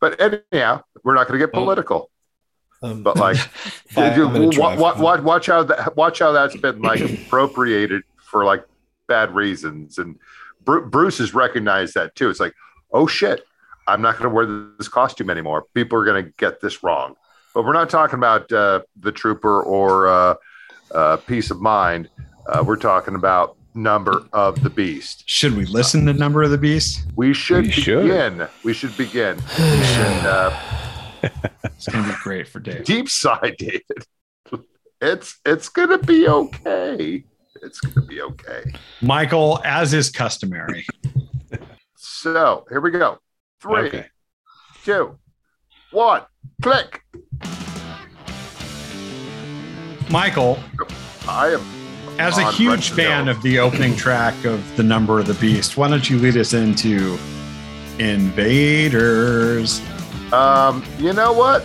But 0.00 0.20
anyhow, 0.20 0.82
we're 1.04 1.14
not 1.14 1.28
going 1.28 1.38
to 1.38 1.46
get 1.46 1.54
political. 1.54 2.10
Um, 2.82 3.04
but 3.04 3.16
like, 3.16 3.36
watch, 3.96 4.98
watch, 4.98 5.20
watch 5.20 5.46
how 5.46 5.62
that 5.62 5.96
watch 5.96 6.18
how 6.18 6.32
that's 6.32 6.56
been 6.56 6.82
like 6.82 7.00
appropriated 7.00 8.02
for 8.16 8.44
like 8.44 8.64
bad 9.06 9.32
reasons 9.32 9.98
and 9.98 10.18
Bruce 10.64 11.18
has 11.18 11.34
recognized 11.34 11.94
that 11.94 12.14
too. 12.14 12.30
It's 12.30 12.40
like, 12.40 12.54
oh 12.92 13.06
shit, 13.06 13.44
I'm 13.86 14.02
not 14.02 14.18
going 14.18 14.28
to 14.28 14.34
wear 14.34 14.74
this 14.78 14.88
costume 14.88 15.30
anymore. 15.30 15.66
People 15.74 15.98
are 15.98 16.04
going 16.04 16.24
to 16.24 16.30
get 16.38 16.60
this 16.60 16.82
wrong. 16.82 17.14
But 17.54 17.64
we're 17.64 17.72
not 17.72 17.90
talking 17.90 18.18
about 18.18 18.50
uh, 18.52 18.80
the 18.98 19.12
Trooper 19.12 19.62
or 19.62 20.08
uh, 20.08 20.34
uh, 20.92 21.16
Piece 21.18 21.50
of 21.50 21.60
Mind. 21.60 22.08
Uh, 22.46 22.64
we're 22.66 22.76
talking 22.76 23.14
about 23.14 23.56
Number 23.74 24.26
of 24.32 24.62
the 24.62 24.70
Beast. 24.70 25.24
Should 25.26 25.56
we 25.56 25.64
listen 25.66 26.06
to 26.06 26.12
Number 26.12 26.42
of 26.42 26.50
the 26.50 26.58
Beast? 26.58 27.06
We 27.16 27.34
should 27.34 27.66
we 27.66 27.74
begin. 27.74 28.38
Should. 28.38 28.48
We 28.64 28.72
should 28.72 28.96
begin. 28.96 29.36
We 29.36 29.84
should, 29.84 30.26
uh, 30.26 30.60
it's 31.64 31.88
going 31.88 32.04
to 32.04 32.10
be 32.10 32.16
great 32.22 32.48
for 32.48 32.60
Dave. 32.60 32.84
Deep 32.84 33.08
side, 33.08 33.56
David. 33.58 33.82
It's 35.04 35.40
it's 35.44 35.68
going 35.68 35.88
to 35.88 35.98
be 35.98 36.28
okay 36.28 37.24
it's 37.62 37.80
going 37.80 37.94
to 37.94 38.02
be 38.02 38.20
okay. 38.20 38.64
Michael, 39.00 39.60
as 39.64 39.94
is 39.94 40.10
customary. 40.10 40.84
so 41.96 42.66
here 42.68 42.80
we 42.80 42.90
go. 42.90 43.18
Three, 43.60 43.88
okay. 43.88 44.06
two, 44.84 45.18
one, 45.92 46.22
click. 46.60 47.02
Michael, 50.10 50.58
I 51.28 51.50
am. 51.50 51.62
As 52.18 52.36
a 52.36 52.52
huge 52.52 52.90
fan 52.90 53.28
of 53.28 53.40
the 53.42 53.58
opening 53.58 53.96
track 53.96 54.44
of 54.44 54.76
The 54.76 54.82
Number 54.82 55.18
of 55.18 55.26
the 55.26 55.34
Beast, 55.34 55.78
why 55.78 55.88
don't 55.88 56.10
you 56.10 56.18
lead 56.18 56.36
us 56.36 56.52
into 56.52 57.18
Invaders? 57.98 59.80
Um, 60.32 60.84
you 60.98 61.12
know 61.14 61.32
what? 61.32 61.64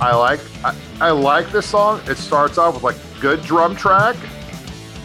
I 0.00 0.14
like 0.14 0.40
I, 0.64 0.74
I 1.00 1.10
like 1.12 1.50
this 1.50 1.66
song. 1.66 2.02
It 2.06 2.18
starts 2.18 2.58
off 2.58 2.74
with 2.74 2.82
like 2.82 2.96
good 3.20 3.42
drum 3.42 3.74
track, 3.74 4.16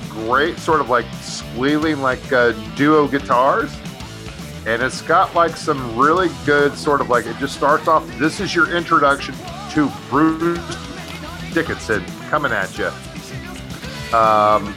great 0.10 0.58
sort 0.58 0.82
of 0.82 0.90
like 0.90 1.06
squealing 1.22 2.02
like 2.02 2.34
uh, 2.34 2.52
duo 2.76 3.08
guitars, 3.08 3.74
and 4.66 4.82
it's 4.82 5.02
got 5.02 5.34
like 5.34 5.56
some 5.56 5.98
really 5.98 6.30
good 6.46 6.78
sort 6.78 7.00
of 7.00 7.10
like 7.10 7.26
it 7.26 7.38
just 7.38 7.56
starts 7.56 7.88
off. 7.88 8.06
This 8.20 8.42
is 8.42 8.54
your 8.54 8.76
introduction 8.76 9.36
to 9.72 9.90
Bruce 10.10 10.60
Dickinson 11.54 12.04
coming 12.30 12.52
at 12.52 12.78
you, 12.78 12.88
um, 14.14 14.76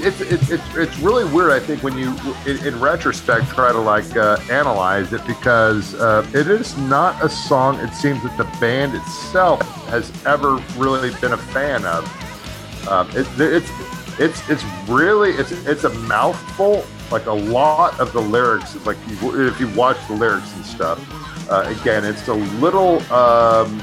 it's, 0.00 0.20
it's, 0.20 0.50
it's, 0.50 0.76
it's 0.76 0.98
really 0.98 1.24
weird, 1.32 1.50
I 1.50 1.60
think, 1.60 1.82
when 1.82 1.96
you, 1.96 2.14
in, 2.46 2.64
in 2.66 2.80
retrospect, 2.80 3.48
try 3.48 3.72
to 3.72 3.78
like 3.78 4.16
uh, 4.16 4.38
analyze 4.50 5.12
it 5.12 5.24
because 5.26 5.94
uh, 5.94 6.26
it 6.34 6.48
is 6.48 6.76
not 6.78 7.22
a 7.24 7.28
song 7.28 7.78
it 7.80 7.92
seems 7.92 8.22
that 8.22 8.36
the 8.36 8.44
band 8.60 8.94
itself 8.94 9.62
has 9.88 10.12
ever 10.26 10.56
really 10.76 11.12
been 11.20 11.32
a 11.32 11.38
fan 11.38 11.84
of. 11.84 12.88
Um, 12.88 13.08
it, 13.10 13.26
it's, 13.38 13.70
it's, 14.18 14.48
it's 14.48 14.64
really, 14.88 15.30
it's, 15.32 15.52
it's 15.66 15.84
a 15.84 15.90
mouthful. 16.00 16.84
Like 17.10 17.26
a 17.26 17.32
lot 17.32 17.98
of 18.00 18.12
the 18.12 18.20
lyrics, 18.20 18.76
like 18.84 18.98
if 19.08 19.60
you 19.60 19.68
watch 19.74 19.96
the 20.08 20.14
lyrics 20.14 20.54
and 20.56 20.64
stuff, 20.64 21.50
uh, 21.50 21.74
again, 21.80 22.04
it's 22.04 22.28
a 22.28 22.34
little 22.34 23.00
um, 23.10 23.82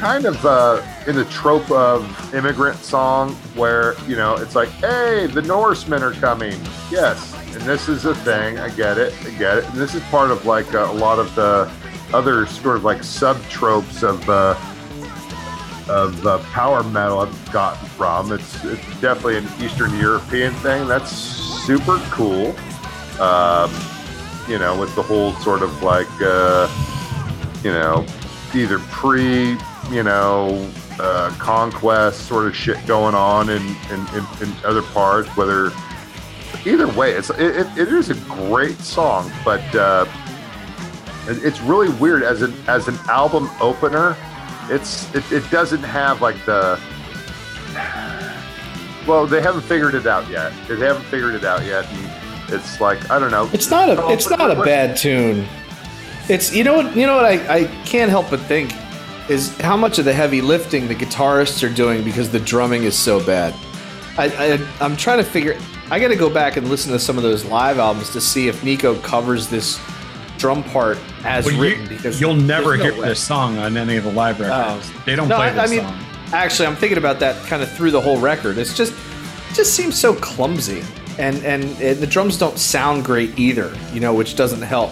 kind 0.00 0.24
of 0.24 0.46
uh, 0.46 0.82
in 1.06 1.14
the 1.14 1.26
trope 1.26 1.70
of 1.70 2.34
immigrant 2.34 2.78
song 2.78 3.34
where 3.54 3.94
you 4.08 4.16
know 4.16 4.34
it's 4.34 4.54
like, 4.54 4.70
hey, 4.70 5.26
the 5.26 5.42
Norsemen 5.42 6.02
are 6.02 6.14
coming. 6.14 6.58
Yes, 6.90 7.34
and 7.54 7.60
this 7.62 7.86
is 7.86 8.06
a 8.06 8.14
thing. 8.14 8.58
I 8.58 8.70
get 8.70 8.96
it. 8.96 9.12
I 9.26 9.30
get 9.38 9.58
it. 9.58 9.64
And 9.66 9.74
this 9.74 9.94
is 9.94 10.02
part 10.04 10.30
of 10.30 10.46
like 10.46 10.72
a, 10.72 10.86
a 10.86 10.92
lot 10.92 11.18
of 11.18 11.34
the 11.34 11.70
other 12.14 12.46
sort 12.46 12.76
of 12.76 12.84
like 12.84 13.04
sub 13.04 13.40
tropes 13.50 14.02
of 14.02 14.26
uh, 14.30 14.58
of 15.86 16.26
uh, 16.26 16.38
power 16.44 16.82
metal 16.82 17.20
I've 17.20 17.52
gotten 17.52 17.86
from. 17.90 18.32
It's 18.32 18.64
it's 18.64 19.00
definitely 19.02 19.36
an 19.36 19.48
Eastern 19.60 19.94
European 19.98 20.54
thing. 20.54 20.88
That's 20.88 21.12
super 21.12 21.98
cool. 22.10 22.56
Um, 23.20 23.70
you 24.48 24.58
know, 24.58 24.80
with 24.80 24.94
the 24.94 25.02
whole 25.02 25.34
sort 25.34 25.60
of 25.60 25.82
like 25.82 26.08
uh, 26.22 26.68
you 27.62 27.70
know 27.70 28.06
either 28.54 28.78
pre 28.78 29.58
you 29.90 30.02
know 30.02 30.70
uh, 30.98 31.34
conquest 31.38 32.26
sort 32.26 32.46
of 32.46 32.54
shit 32.54 32.84
going 32.86 33.14
on 33.14 33.48
in, 33.48 33.62
in, 33.62 34.00
in, 34.14 34.26
in 34.42 34.54
other 34.64 34.82
parts. 34.82 35.28
Whether 35.36 35.72
either 36.64 36.88
way, 36.88 37.12
it's 37.12 37.30
it, 37.30 37.66
it, 37.78 37.88
is 37.88 38.10
a 38.10 38.14
great 38.14 38.78
song, 38.78 39.30
but 39.44 39.62
uh, 39.74 40.06
it's 41.26 41.60
really 41.60 41.88
weird 41.88 42.22
as 42.22 42.42
an 42.42 42.54
as 42.68 42.88
an 42.88 42.96
album 43.08 43.50
opener. 43.60 44.16
It's 44.68 45.12
it, 45.14 45.30
it 45.32 45.50
doesn't 45.50 45.82
have 45.82 46.20
like 46.20 46.44
the 46.44 46.78
well, 49.06 49.26
they 49.26 49.40
haven't 49.40 49.62
figured 49.62 49.94
it 49.94 50.06
out 50.06 50.28
yet. 50.28 50.52
They 50.68 50.76
haven't 50.76 51.04
figured 51.04 51.34
it 51.34 51.44
out 51.44 51.64
yet, 51.64 51.86
and 51.86 52.52
it's 52.54 52.80
like 52.80 53.10
I 53.10 53.18
don't 53.18 53.30
know. 53.30 53.48
It's 53.52 53.70
not 53.70 53.88
a 53.88 54.08
it's 54.10 54.28
not 54.28 54.50
a 54.50 54.62
bad 54.62 54.96
tune. 54.96 55.46
It's 56.28 56.54
you 56.54 56.62
know 56.62 56.74
what 56.74 56.94
you 56.96 57.06
know 57.06 57.16
what 57.16 57.24
I, 57.24 57.60
I 57.60 57.64
can't 57.84 58.10
help 58.10 58.30
but 58.30 58.40
think 58.40 58.72
is 59.30 59.56
how 59.58 59.76
much 59.76 59.98
of 59.98 60.04
the 60.04 60.12
heavy 60.12 60.40
lifting 60.40 60.88
the 60.88 60.94
guitarists 60.94 61.66
are 61.66 61.72
doing 61.72 62.02
because 62.02 62.30
the 62.30 62.40
drumming 62.40 62.82
is 62.82 62.98
so 62.98 63.24
bad. 63.24 63.54
I, 64.18 64.26
I 64.26 64.84
I'm 64.84 64.96
trying 64.96 65.18
to 65.18 65.24
figure. 65.24 65.56
I 65.90 65.98
got 66.00 66.08
to 66.08 66.16
go 66.16 66.28
back 66.28 66.56
and 66.56 66.68
listen 66.68 66.92
to 66.92 66.98
some 66.98 67.16
of 67.16 67.22
those 67.22 67.44
live 67.44 67.78
albums 67.78 68.10
to 68.10 68.20
see 68.20 68.48
if 68.48 68.62
Nicko 68.64 68.96
covers 69.00 69.48
this 69.48 69.80
drum 70.38 70.62
part 70.64 70.98
as 71.24 71.46
Well, 71.46 71.60
written. 71.60 71.86
because 71.88 72.20
you'll 72.20 72.34
never 72.34 72.76
no 72.76 72.82
hear 72.84 73.00
way. 73.00 73.08
this 73.08 73.20
song 73.22 73.58
on 73.58 73.76
any 73.76 73.96
of 73.96 74.04
the 74.04 74.12
live 74.12 74.40
oh. 74.40 74.44
records. 74.44 74.90
Oh. 74.94 75.02
They 75.06 75.16
don't 75.16 75.28
No, 75.28 75.36
play 75.36 75.50
I, 75.50 75.64
I 75.64 75.66
mean, 75.68 75.80
song. 75.80 76.04
actually, 76.32 76.66
I'm 76.66 76.76
thinking 76.76 76.98
about 76.98 77.20
that 77.20 77.36
kind 77.46 77.62
of 77.62 77.70
through 77.72 77.90
the 77.92 78.00
whole 78.00 78.18
record. 78.18 78.58
It's 78.58 78.76
just, 78.76 78.92
it 78.92 79.54
just 79.54 79.74
seems 79.74 79.98
so 79.98 80.14
clumsy, 80.14 80.82
and 81.18 81.36
and, 81.44 81.64
and 81.80 81.98
the 81.98 82.06
drums 82.06 82.36
don't 82.38 82.58
sound 82.58 83.04
great 83.04 83.38
either. 83.38 83.72
You 83.92 84.00
know, 84.00 84.14
which 84.14 84.34
doesn't 84.36 84.62
help. 84.62 84.90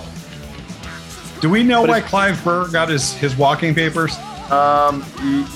Do 1.40 1.48
we 1.48 1.62
know 1.62 1.82
but 1.82 1.90
why 1.90 2.00
Clive 2.00 2.42
Burr 2.44 2.68
got 2.68 2.88
his, 2.88 3.12
his 3.14 3.36
walking 3.36 3.72
papers? 3.74 4.16
Um, 4.50 5.04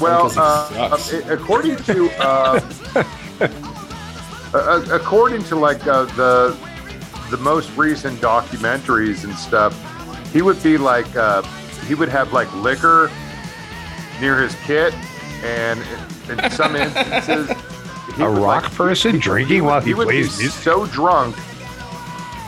well, 0.01 0.30
uh, 0.38 0.68
uh, 1.01 1.20
according 1.28 1.76
to 1.84 2.11
uh, 2.20 2.61
uh, 4.55 4.84
according 4.90 5.43
to 5.45 5.57
like 5.57 5.86
uh, 5.86 6.05
the 6.16 6.57
the 7.30 7.36
most 7.38 7.74
recent 7.76 8.20
documentaries 8.20 9.24
and 9.24 9.34
stuff, 9.34 9.72
he 10.32 10.43
would 10.43 10.62
be 10.62 10.76
like 10.76 11.14
uh, 11.16 11.43
he 11.86 11.95
would 11.95 12.11
have 12.11 12.32
like 12.32 12.53
liquor 12.57 13.11
near 14.20 14.40
his 14.43 14.55
kit, 14.66 14.93
and 15.43 15.80
in, 16.28 16.51
some 16.51 16.76
instances, 16.76 17.49
he 18.16 18.22
A 18.22 18.30
would, 18.30 18.38
rock 18.43 18.64
like, 18.64 18.72
person 18.74 19.18
drinking 19.18 19.64
would- 19.64 19.70
while 19.70 19.80
he 19.80 19.95
would 19.95 20.09
be 20.09 20.20
plays 20.22 20.38
music? 20.38 20.61
so 20.62 20.86
drunk 20.86 21.34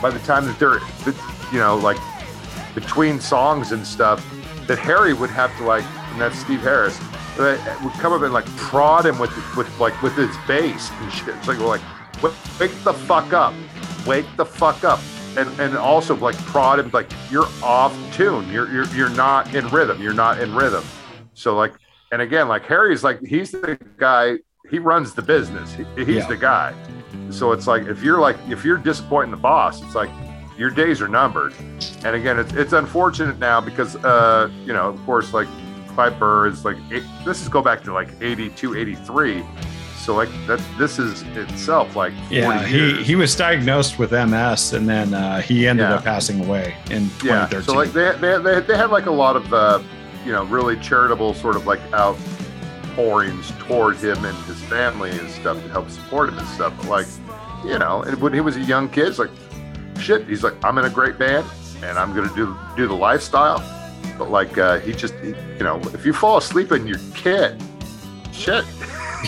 by 0.01 0.11
the 0.11 0.19
time 0.19 0.45
that 0.45 0.59
they're 0.59 0.79
you 1.51 1.59
know 1.59 1.75
like 1.77 1.97
between 2.75 3.19
songs 3.19 3.71
and 3.71 3.85
stuff 3.87 4.23
that 4.67 4.77
Harry 4.77 5.13
would 5.13 5.29
have 5.29 5.55
to 5.57 5.63
like, 5.63 5.85
and 6.15 6.21
that's 6.21 6.39
Steve 6.39 6.61
Harris, 6.61 6.97
uh, 7.37 7.57
would 7.83 7.91
come 7.95 8.13
up 8.13 8.21
and 8.21 8.31
like 8.33 8.45
prod 8.55 9.05
him 9.05 9.19
with 9.19 9.31
with 9.57 9.67
like 9.79 10.01
with 10.01 10.15
his 10.15 10.33
bass 10.47 10.89
and 11.01 11.11
shit. 11.11 11.35
It's 11.35 11.47
like 11.47 11.59
we're 11.59 11.67
like 11.67 11.81
wake, 12.23 12.33
wake 12.57 12.83
the 12.85 12.93
fuck 12.93 13.33
up, 13.33 13.53
wake 14.07 14.25
the 14.37 14.45
fuck 14.45 14.85
up, 14.85 15.01
and 15.37 15.49
and 15.59 15.75
also 15.77 16.15
like 16.15 16.37
prod 16.45 16.79
him 16.79 16.89
like 16.93 17.11
you're 17.29 17.49
off 17.61 17.93
tune, 18.13 18.49
you're 18.49 18.71
you're 18.71 18.87
you're 18.95 19.09
not 19.09 19.53
in 19.53 19.67
rhythm, 19.67 20.01
you're 20.01 20.13
not 20.13 20.39
in 20.39 20.55
rhythm. 20.55 20.85
So 21.33 21.53
like, 21.53 21.73
and 22.13 22.21
again, 22.21 22.47
like 22.47 22.63
Harry's 22.65 23.03
like 23.03 23.19
he's 23.21 23.51
the 23.51 23.77
guy, 23.97 24.37
he 24.71 24.79
runs 24.79 25.13
the 25.13 25.21
business, 25.21 25.73
he, 25.73 25.83
he's 25.97 26.07
Yeah. 26.07 26.27
the 26.27 26.37
guy. 26.37 26.73
So 27.29 27.51
it's 27.51 27.67
like 27.67 27.83
if 27.87 28.01
you're 28.01 28.19
like 28.21 28.37
if 28.47 28.63
you're 28.63 28.77
disappointing 28.77 29.31
the 29.31 29.37
boss, 29.37 29.81
it's 29.83 29.95
like 29.95 30.09
your 30.57 30.69
days 30.69 31.01
are 31.01 31.09
numbered. 31.09 31.53
And 32.05 32.15
again, 32.15 32.39
it's 32.39 32.53
it's 32.53 32.71
unfortunate 32.71 33.39
now 33.39 33.59
because 33.59 33.97
uh, 33.97 34.49
you 34.65 34.71
know, 34.71 34.87
of 34.87 35.05
course, 35.05 35.33
like 35.33 35.49
Burr 35.95 36.47
is 36.47 36.65
like 36.65 36.77
eight, 36.91 37.03
this 37.25 37.41
is 37.41 37.49
go 37.49 37.61
back 37.61 37.83
to 37.83 37.93
like 37.93 38.09
82, 38.21 38.75
83. 38.75 39.43
So 39.97 40.13
like 40.13 40.29
that 40.45 40.61
this 40.77 40.99
is 40.99 41.23
itself 41.35 41.95
like 41.95 42.13
40 42.29 42.35
Yeah, 42.35 42.63
he, 42.63 42.77
years. 42.77 43.07
he 43.07 43.15
was 43.15 43.35
diagnosed 43.35 43.97
with 43.97 44.11
MS 44.11 44.73
and 44.73 44.87
then 44.87 45.13
uh, 45.15 45.41
he 45.41 45.67
ended 45.67 45.85
Yeah. 45.89 45.95
up 45.95 46.03
passing 46.03 46.43
away 46.45 46.75
in 46.91 47.03
yeah. 47.23 47.47
2013. 47.47 47.61
So 47.63 47.73
like 47.73 47.91
they 47.91 48.11
they 48.19 48.37
they, 48.37 48.59
they 48.61 48.77
had 48.77 48.91
like 48.91 49.07
a 49.07 49.11
lot 49.11 49.35
of 49.35 49.51
uh, 49.53 49.81
you 50.25 50.31
know 50.31 50.43
really 50.45 50.77
charitable 50.77 51.33
sort 51.33 51.55
of 51.55 51.65
like 51.65 51.79
outpourings 51.93 53.51
toward 53.59 53.97
him 53.97 54.23
and 54.25 54.37
his 54.45 54.61
family 54.65 55.11
and 55.11 55.29
stuff 55.29 55.61
to 55.63 55.69
help 55.69 55.89
support 55.89 56.29
him 56.29 56.37
and 56.37 56.47
stuff. 56.49 56.73
But 56.77 56.87
like 56.89 57.07
you 57.65 57.79
know, 57.79 58.03
and 58.03 58.21
when 58.21 58.31
he 58.33 58.41
was 58.41 58.57
a 58.57 58.61
young 58.61 58.89
kid, 58.89 59.07
it's 59.07 59.17
like 59.19 59.31
shit. 59.99 60.27
He's 60.27 60.43
like, 60.43 60.53
I'm 60.63 60.77
in 60.77 60.85
a 60.85 60.89
great 60.89 61.17
band 61.17 61.45
and 61.83 61.97
I'm 61.97 62.13
gonna 62.13 62.33
do 62.35 62.55
do 62.77 62.87
the 62.87 62.93
lifestyle. 62.93 63.59
But 64.17 64.29
like 64.31 64.57
uh, 64.57 64.79
he 64.79 64.93
just 64.93 65.13
he- 65.15 65.29
you 65.29 65.63
know, 65.63 65.79
if 65.93 66.05
you 66.05 66.13
fall 66.13 66.37
asleep 66.37 66.71
in 66.71 66.87
your 66.87 66.99
kit, 67.13 67.61
shit. 68.31 68.63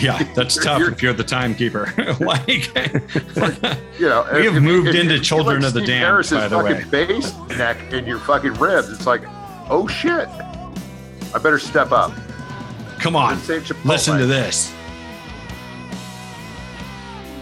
yeah, 0.00 0.22
that's 0.34 0.56
tough 0.56 0.78
you're- 0.80 0.92
if 0.92 1.02
you're 1.02 1.12
the 1.12 1.24
timekeeper. 1.24 1.92
like, 2.20 2.74
You 3.98 4.08
know, 4.08 4.26
We 4.32 4.44
have 4.46 4.56
if- 4.56 4.62
moved 4.62 4.88
if- 4.88 4.94
into 4.96 5.14
if 5.16 5.22
Children 5.22 5.64
of 5.64 5.72
the 5.74 5.80
Damned, 5.80 6.04
Harris's 6.04 6.38
by 6.38 6.48
the 6.48 6.56
fucking 6.60 6.90
bass 6.90 7.34
neck 7.58 7.76
and 7.92 8.06
your 8.06 8.18
fucking 8.20 8.54
ribs. 8.54 8.88
It's 8.90 9.06
like, 9.06 9.22
oh 9.70 9.86
shit, 9.88 10.28
I 10.28 11.38
better 11.42 11.58
step 11.58 11.92
up. 11.92 12.12
come 12.98 13.14
on, 13.16 13.34
Let's 13.34 13.42
say 13.44 13.58
Chipotle. 13.60 13.84
listen 13.84 14.18
to 14.18 14.26
this. 14.26 14.72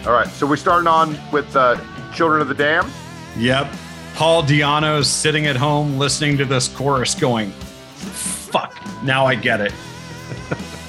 All 0.07 0.13
right, 0.13 0.29
so 0.29 0.47
we're 0.47 0.57
starting 0.57 0.87
on 0.87 1.19
with 1.33 1.55
uh, 1.57 1.77
Children 2.15 2.41
of 2.41 2.49
the 2.49 2.55
Dam. 2.55 2.89
Yep. 3.37 3.73
Paul 4.17 4.43
Di'Anno's 4.43 5.09
sitting 5.09 5.47
at 5.47 5.57
home 5.57 5.99
listening 5.99 6.39
to 6.39 6.45
this 6.47 6.69
chorus 6.69 7.15
going, 7.15 7.51
fuck, 7.51 8.75
now 9.05 9.27
I 9.27 9.35
get 9.35 9.61
it. 9.61 9.73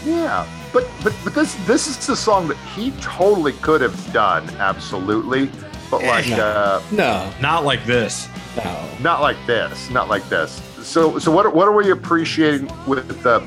Yeah, 0.06 0.48
but 0.72 0.88
but 1.04 1.14
but 1.26 1.36
this 1.36 1.56
this 1.68 1.88
is 1.88 2.08
the 2.08 2.16
song 2.16 2.48
that 2.48 2.56
he 2.74 2.92
totally 3.02 3.52
could 3.52 3.82
have 3.82 4.14
done, 4.14 4.50
absolutely. 4.52 5.52
But 5.92 6.02
like, 6.04 6.30
No. 6.30 6.38
uh, 6.38 6.82
No, 6.94 7.30
Not 7.42 7.66
like 7.66 7.84
this. 7.86 8.30
no. 8.56 8.90
not 9.02 9.20
like 9.20 9.36
this, 9.46 9.90
not 9.90 10.08
like 10.08 10.24
this. 10.30 10.62
So 10.82 11.20
so 11.20 11.30
what 11.30 11.54
what 11.54 11.68
are 11.68 11.74
we 11.74 11.92
appreciating 11.92 12.72
with 12.88 13.26
uh, 13.26 13.42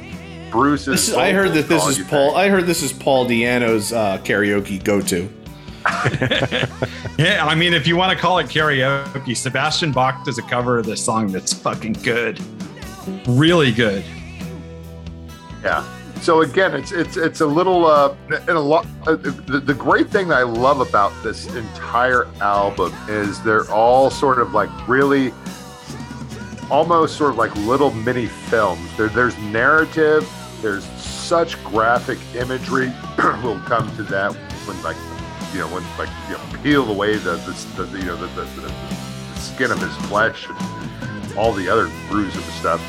Bruce's? 0.51 0.85
This 0.87 1.09
is, 1.09 1.15
I 1.15 1.33
heard 1.33 1.55
that 1.55 1.67
this 1.67 1.87
is 1.87 1.99
Paul. 2.07 2.33
think? 2.33 2.37
I 2.37 2.49
heard 2.51 2.67
this 2.67 2.83
is 2.83 2.93
Paul 2.93 3.25
Di'Anno's 3.25 3.95
uh, 3.95 4.19
karaoke 4.19 4.85
go-to. 4.85 5.31
Yeah, 7.21 7.45
I 7.45 7.55
mean, 7.55 7.75
if 7.75 7.87
you 7.87 7.97
want 7.97 8.17
to 8.17 8.19
call 8.19 8.39
it 8.39 8.47
karaoke, 8.47 9.37
Sebastian 9.37 9.93
Bach 9.93 10.25
does 10.25 10.39
a 10.39 10.43
cover 10.43 10.79
of 10.79 10.87
this 10.87 11.05
song 11.05 11.31
that's 11.31 11.53
fucking 11.53 11.93
good. 12.03 12.41
Really 13.27 13.73
good. 13.73 14.03
Yeah. 15.63 15.85
So 16.23 16.41
again, 16.41 16.75
it's 16.75 16.93
it's 16.93 17.19
it's 17.19 17.43
a 17.43 17.47
little 17.47 17.85
uh, 17.85 18.15
and 18.31 18.49
a 18.49 18.59
lot. 18.59 18.87
Uh, 19.07 19.17
the, 19.17 19.63
the 19.63 19.75
great 19.75 20.09
thing 20.09 20.29
that 20.29 20.39
I 20.39 20.45
love 20.45 20.81
about 20.81 21.13
this 21.23 21.47
entire 21.55 22.27
album 22.41 22.95
is 23.07 23.43
they're 23.43 23.71
all 23.71 24.09
sort 24.09 24.39
of 24.39 24.55
like 24.55 24.71
really, 24.89 25.31
almost 26.71 27.19
sort 27.19 27.33
of 27.33 27.37
like 27.37 27.55
little 27.57 27.91
mini 27.91 28.29
films. 28.29 28.97
There, 28.97 29.09
there's 29.09 29.37
narrative. 29.39 30.27
There's 30.63 30.85
such 31.03 31.63
graphic 31.65 32.19
imagery. 32.35 32.91
we'll 33.43 33.61
come 33.61 33.95
to 33.97 34.03
that 34.05 34.33
when 34.67 34.83
like 34.83 34.97
you 35.53 35.59
know 35.59 35.69
when 35.69 35.85
like 35.99 36.09
you 36.29 36.35
know 36.35 36.63
peel 36.63 36.91
away 36.91 37.17
the 37.17 37.37
the, 37.77 37.83
the 37.85 37.99
you 37.99 38.05
know 38.05 38.17
the, 38.17 38.27
the, 38.29 38.61
the, 38.61 39.41
skin 39.41 39.71
of 39.71 39.81
his 39.81 39.97
flesh 40.09 40.47
and 40.49 41.33
all 41.39 41.53
the 41.53 41.67
other 41.67 41.91
bruises 42.11 42.45
and 42.45 42.55
stuff 42.55 42.81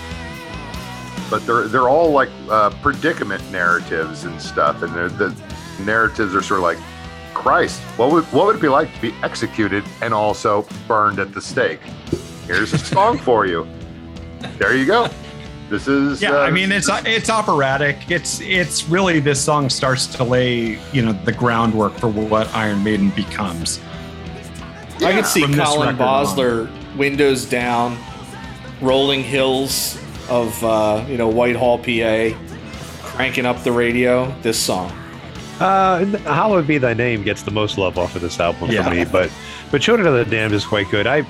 but 1.31 1.43
they're 1.47 1.67
they're 1.69 1.89
all 1.89 2.11
like 2.11 2.29
uh, 2.49 2.69
predicament 2.81 3.41
narratives 3.51 4.25
and 4.25 4.39
stuff, 4.39 4.83
and 4.83 4.93
the 4.93 5.33
narratives 5.83 6.35
are 6.35 6.43
sort 6.43 6.59
of 6.59 6.63
like, 6.63 6.77
Christ, 7.33 7.79
what 7.95 8.11
would 8.11 8.25
what 8.25 8.45
would 8.45 8.57
it 8.57 8.61
be 8.61 8.67
like 8.67 8.93
to 8.93 9.01
be 9.01 9.13
executed 9.23 9.83
and 10.01 10.13
also 10.13 10.67
burned 10.87 11.17
at 11.17 11.33
the 11.33 11.41
stake? 11.41 11.79
Here's 12.45 12.73
a 12.73 12.77
song 12.77 13.17
for 13.17 13.47
you. 13.47 13.65
There 14.59 14.75
you 14.75 14.85
go. 14.85 15.09
This 15.71 15.87
is 15.87 16.21
Yeah, 16.21 16.33
uh, 16.33 16.39
I 16.39 16.51
mean 16.51 16.69
it's 16.71 16.89
it's 17.05 17.29
operatic. 17.29 17.97
It's 18.11 18.41
it's 18.41 18.89
really 18.89 19.21
this 19.21 19.41
song 19.43 19.69
starts 19.69 20.05
to 20.07 20.23
lay 20.25 20.77
you 20.91 21.01
know 21.01 21.13
the 21.13 21.31
groundwork 21.31 21.93
for 21.93 22.09
what 22.09 22.53
Iron 22.53 22.83
Maiden 22.83 23.09
becomes. 23.11 23.79
I 24.99 25.13
could 25.13 25.25
see 25.25 25.41
From 25.43 25.55
Colin 25.55 25.97
record 25.97 26.01
Bosler, 26.03 26.95
windows 26.97 27.45
down, 27.45 27.97
rolling 28.81 29.23
hills 29.23 29.97
of 30.29 30.61
uh, 30.63 31.05
you 31.07 31.17
know 31.17 31.29
Whitehall, 31.29 31.77
PA, 31.77 32.37
cranking 33.01 33.45
up 33.45 33.63
the 33.63 33.71
radio. 33.71 34.29
This 34.41 34.59
song. 34.61 34.91
Uh, 35.61 36.05
Hallowed 36.23 36.67
Be 36.67 36.79
Thy 36.79 36.93
Name 36.93 37.23
gets 37.23 37.43
the 37.43 37.51
most 37.51 37.77
love 37.77 37.97
off 37.97 38.15
of 38.15 38.21
this 38.21 38.39
album 38.39 38.71
Yeah. 38.71 38.83
for 38.83 38.89
me, 38.93 39.05
but 39.05 39.31
but 39.71 39.81
Children 39.81 40.07
of 40.07 40.15
the 40.15 40.25
Damned 40.25 40.53
is 40.53 40.65
quite 40.65 40.89
good. 40.89 41.07
I've 41.07 41.27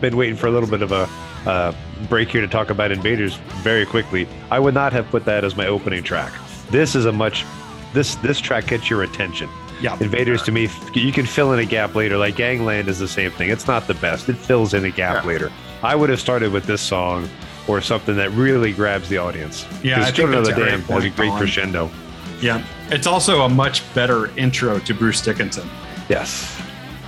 been 0.00 0.16
waiting 0.16 0.34
for 0.34 0.48
a 0.48 0.50
little 0.50 0.68
bit 0.68 0.82
of 0.82 0.90
a 0.90 1.08
uh, 1.46 1.72
break 2.08 2.28
here 2.30 2.40
to 2.40 2.48
talk 2.48 2.70
about 2.70 2.90
Invaders 2.90 3.36
very 3.62 3.86
quickly. 3.86 4.26
I 4.50 4.58
would 4.58 4.74
not 4.74 4.92
have 4.92 5.06
put 5.08 5.24
that 5.26 5.44
as 5.44 5.56
my 5.56 5.66
opening 5.66 6.02
track. 6.02 6.32
This 6.70 6.94
is 6.94 7.06
a 7.06 7.12
much 7.12 7.44
this 7.92 8.16
this 8.16 8.40
track 8.40 8.66
gets 8.66 8.90
your 8.90 9.02
attention. 9.02 9.48
Yeah. 9.80 9.96
Invaders 10.00 10.42
to 10.44 10.52
me, 10.52 10.68
you 10.94 11.12
can 11.12 11.26
fill 11.26 11.52
in 11.52 11.58
a 11.58 11.64
gap 11.64 11.94
later. 11.94 12.16
Like 12.16 12.36
Gangland 12.36 12.88
is 12.88 12.98
the 12.98 13.08
same 13.08 13.30
thing. 13.32 13.50
It's 13.50 13.66
not 13.66 13.86
the 13.86 13.94
best. 13.94 14.28
It 14.28 14.36
fills 14.36 14.72
in 14.74 14.84
a 14.84 14.90
gap 14.90 15.22
Yeah. 15.24 15.28
later. 15.28 15.52
I 15.82 15.94
would 15.94 16.08
have 16.10 16.20
started 16.20 16.52
with 16.52 16.64
this 16.64 16.80
song 16.80 17.28
or 17.66 17.80
something 17.80 18.16
that 18.16 18.30
really 18.32 18.72
grabs 18.72 19.08
the 19.08 19.18
audience. 19.18 19.66
Yeah, 19.82 20.00
I 20.00 20.04
think 20.04 20.16
Children 20.16 20.38
of 20.38 20.44
the 20.44 20.50
that's 20.50 20.58
a 20.58 20.62
great 20.62 20.70
Damned 20.70 20.84
has 20.84 21.04
a 21.04 21.10
great 21.10 21.32
crescendo. 21.32 21.90
Yeah, 22.40 22.64
it's 22.90 23.06
also 23.06 23.42
a 23.42 23.48
much 23.48 23.82
better 23.94 24.26
intro 24.38 24.78
to 24.80 24.94
Bruce 24.94 25.20
Dickinson. 25.20 25.68
Yes. 26.08 26.60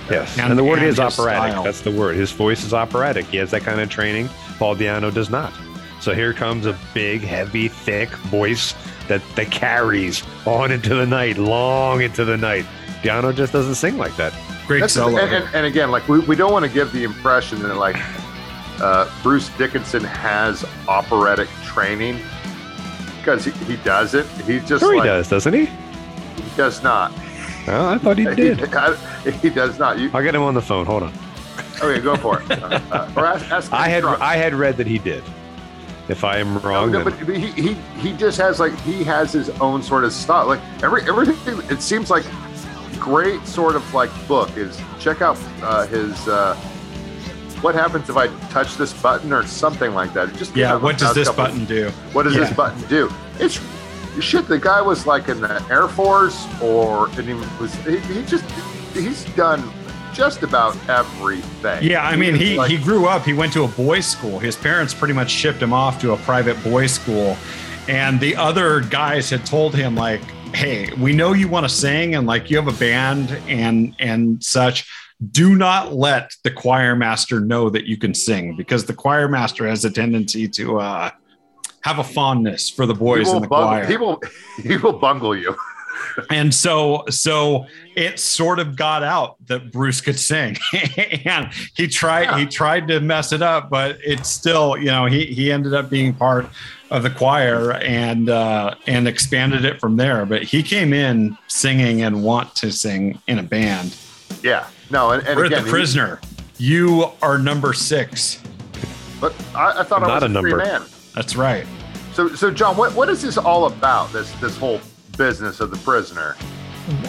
Yes. 0.09 0.37
And- 0.37 0.49
And, 0.51 0.59
the 0.59 0.63
word 0.63 0.79
and 0.79 0.87
is 0.87 0.99
operatic. 0.99 1.51
style. 1.51 1.63
That's 1.63 1.81
the 1.81 1.91
word. 1.91 2.15
His 2.15 2.31
voice 2.31 2.63
is 2.63 2.73
operatic. 2.73 3.25
He 3.25 3.37
has 3.37 3.51
that 3.51 3.61
kind 3.63 3.79
of 3.81 3.89
training. 3.89 4.29
Paul 4.59 4.75
Di'Anno 4.75 5.13
does 5.13 5.29
not. 5.29 5.53
So 5.99 6.13
here 6.13 6.33
comes 6.33 6.65
a 6.65 6.77
big, 6.93 7.21
heavy, 7.21 7.67
thick 7.67 8.09
voice 8.09 8.73
that, 9.07 9.21
that 9.35 9.51
carries 9.51 10.23
on 10.45 10.71
into 10.71 10.95
the 10.95 11.05
night, 11.05 11.37
long 11.37 12.01
into 12.01 12.23
the 12.23 12.37
night. 12.37 12.65
Di'Anno 13.03 13.35
just 13.35 13.51
doesn't 13.53 13.75
sing 13.75 13.97
like 13.97 14.15
that. 14.17 14.33
Great 14.67 14.81
That's 14.81 14.93
solo. 14.93 15.17
and, 15.17 15.33
and, 15.33 15.55
and 15.55 15.65
again, 15.65 15.91
like 15.91 16.07
we, 16.07 16.19
we 16.19 16.35
don't 16.35 16.51
want 16.51 16.65
to 16.65 16.71
give 16.71 16.91
the 16.91 17.03
impression 17.03 17.61
that 17.63 17.75
like 17.77 17.95
uh, 18.81 19.09
Bruce 19.23 19.49
Dickinson 19.57 20.03
has 20.03 20.65
operatic 20.87 21.47
training 21.63 22.19
because 23.19 23.45
he, 23.45 23.51
he 23.65 23.77
doesn't. 23.77 24.27
He 24.43 24.59
just 24.59 24.81
Sure, 24.83 24.95
like, 24.95 25.03
he 25.03 25.09
does, 25.09 25.29
doesn't 25.29 25.53
he? 25.53 25.65
He 25.65 26.55
does 26.57 26.83
not. 26.83 27.11
Oh, 27.67 27.89
I 27.89 27.97
thought 27.97 28.17
he 28.17 28.25
did. 28.25 28.59
He, 29.23 29.31
he 29.31 29.49
does 29.49 29.77
not. 29.77 29.99
You 29.99 30.09
I'll 30.13 30.23
get 30.23 30.33
him 30.35 30.41
on 30.43 30.53
the 30.53 30.61
phone. 30.61 30.85
Hold 30.85 31.03
on. 31.03 31.13
okay? 31.81 31.99
Go 32.01 32.15
for 32.15 32.41
it. 32.41 32.51
Uh, 32.63 32.79
uh, 32.91 33.11
or 33.17 33.25
ask, 33.25 33.51
ask 33.51 33.73
I 33.73 33.87
had 33.89 34.03
Trump. 34.03 34.21
I 34.21 34.37
had 34.37 34.53
read 34.53 34.77
that 34.77 34.87
he 34.87 34.97
did. 34.99 35.23
If 36.07 36.23
I 36.23 36.37
am 36.37 36.57
wrong, 36.59 36.91
No, 36.91 37.03
then 37.03 37.13
but 37.27 37.35
he, 37.37 37.47
he 37.51 37.73
he 37.99 38.13
just 38.13 38.37
has 38.37 38.59
like 38.61 38.73
he 38.81 39.03
has 39.03 39.33
his 39.33 39.49
own 39.59 39.83
sort 39.83 40.05
of 40.05 40.13
style. 40.13 40.47
Like 40.47 40.61
every 40.81 41.01
everything, 41.03 41.59
it 41.69 41.81
seems 41.81 42.09
like 42.09 42.23
great 42.99 43.45
sort 43.45 43.75
of 43.75 43.93
like 43.93 44.09
book 44.27 44.55
is 44.55 44.79
check 44.99 45.21
out 45.21 45.37
uh, 45.61 45.85
his 45.87 46.27
uh, 46.29 46.55
what 47.61 47.75
happens 47.75 48.09
if 48.09 48.15
I 48.15 48.27
touch 48.49 48.77
this 48.77 48.93
button 49.01 49.33
or 49.33 49.45
something 49.45 49.93
like 49.93 50.13
that. 50.13 50.29
It 50.29 50.35
just 50.37 50.55
yeah, 50.55 50.75
what 50.75 50.97
does 50.97 51.13
this 51.13 51.27
couple- 51.27 51.43
button 51.45 51.65
do? 51.65 51.89
What 52.13 52.23
does 52.23 52.35
Yeah. 52.35 52.45
this 52.45 52.53
button 52.55 52.81
do? 52.87 53.11
It's 53.39 53.59
shit. 54.21 54.47
The 54.47 54.59
guy 54.59 54.81
was 54.81 55.05
like 55.05 55.29
in 55.29 55.41
the 55.41 55.63
Air 55.69 55.87
Force, 55.87 56.47
or 56.61 57.07
and 57.09 57.27
he 57.27 57.33
was 57.33 57.73
he, 57.85 57.97
he 57.99 58.23
just 58.25 58.45
he's 58.93 59.25
done 59.35 59.71
just 60.13 60.41
about 60.41 60.75
everything. 60.89 61.83
Yeah, 61.83 62.03
I 62.07 62.15
mean, 62.15 62.33
he, 62.33 62.57
Like- 62.57 62.71
he 62.71 62.77
grew 62.77 63.05
up, 63.07 63.23
he 63.23 63.33
went 63.33 63.53
to 63.53 63.63
a 63.63 63.67
boys' 63.67 64.07
school. 64.07 64.39
His 64.39 64.55
parents 64.55 64.93
pretty 64.93 65.13
much 65.13 65.29
shipped 65.29 65.61
him 65.61 65.73
off 65.73 66.01
to 66.01 66.13
a 66.13 66.17
private 66.17 66.61
boys' 66.63 66.91
school. 66.93 67.37
And 67.87 68.19
the 68.19 68.35
other 68.35 68.81
guys 68.81 69.29
had 69.29 69.45
told 69.45 69.75
him, 69.75 69.95
like, 69.95 70.21
hey, 70.55 70.91
we 70.93 71.13
know 71.13 71.33
you 71.33 71.47
want 71.47 71.65
to 71.65 71.69
sing 71.69 72.15
and 72.15 72.25
like 72.25 72.49
you 72.49 72.57
have 72.57 72.67
a 72.67 72.77
band 72.79 73.31
and 73.47 73.95
and 73.99 74.43
such. 74.43 74.89
Do 75.31 75.55
not 75.55 75.93
let 75.93 76.31
the 76.43 76.51
choir 76.51 76.95
master 76.95 77.39
know 77.39 77.69
that 77.71 77.85
you 77.85 77.97
can 77.97 78.13
sing 78.13 78.55
because 78.55 78.85
the 78.85 78.93
choir 78.93 79.27
master 79.27 79.67
has 79.67 79.83
a 79.83 79.89
tendency 79.89 80.47
to 80.49 80.79
uh, 80.79 81.09
have 81.81 81.99
a 81.99 82.03
fondness 82.03 82.69
for 82.69 82.85
the 82.85 82.93
boys 82.93 83.27
in 83.31 83.41
the 83.41 83.47
bungle, 83.47 83.67
choir. 83.67 83.85
he 83.85 83.97
will 83.97 84.21
he 84.63 84.77
will 84.77 84.93
bungle 84.93 85.35
you. 85.35 85.55
and 86.29 86.53
so 86.53 87.03
so 87.09 87.65
it 87.95 88.19
sort 88.19 88.59
of 88.59 88.75
got 88.75 89.03
out 89.03 89.35
that 89.47 89.71
Bruce 89.71 90.01
could 90.01 90.17
sing 90.19 90.57
and 91.25 91.51
he 91.75 91.87
tried 91.87 92.37
he 92.39 92.45
tried 92.45 92.87
to 92.87 92.99
mess 92.99 93.31
it 93.31 93.41
up 93.41 93.69
but 93.69 93.97
it's 94.03 94.29
still 94.29 94.77
you 94.77 94.85
know 94.85 95.05
he 95.05 95.25
he 95.25 95.51
ended 95.51 95.73
up 95.73 95.89
being 95.89 96.13
part 96.13 96.47
of 96.91 97.03
the 97.03 97.09
choir 97.09 97.73
and 97.73 98.29
uh 98.29 98.73
and 98.87 99.07
expanded 99.07 99.63
it 99.65 99.79
from 99.79 99.95
there 99.97 100.25
but 100.25 100.41
he 100.43 100.63
came 100.63 100.91
in 100.93 101.37
singing 101.47 102.01
and 102.03 102.23
want 102.23 102.53
to 102.55 102.71
sing 102.71 103.19
in 103.27 103.37
a 103.39 103.43
band 103.43 103.95
Yeah. 104.43 104.67
No, 104.89 105.11
and, 105.11 105.25
and 105.27 105.37
we're 105.37 105.45
again, 105.45 105.59
at 105.59 105.61
the 105.63 105.67
he- 105.67 105.71
prisoner 105.71 106.19
you 106.57 107.11
are 107.21 107.37
number 107.37 107.73
six 107.73 108.41
but 109.21 109.33
I, 109.55 109.81
I 109.81 109.83
thought 109.83 110.03
I 110.03 110.07
Not 110.07 110.23
was 110.23 110.31
a 110.35 110.37
a 110.37 110.41
free 110.41 110.51
number. 110.51 110.65
man. 110.65 110.81
That's 111.17 111.35
right 111.35 111.65
So, 112.13 112.29
so 112.35 112.51
John, 112.51 112.77
what, 112.77 112.93
what 112.93 113.09
is 113.09 113.21
this 113.23 113.37
all 113.37 113.65
about? 113.65 114.13
This 114.13 114.31
this 114.39 114.55
whole 114.55 114.79
business 115.17 115.59
of 115.59 115.71
the 115.71 115.77
prisoner. 115.77 116.35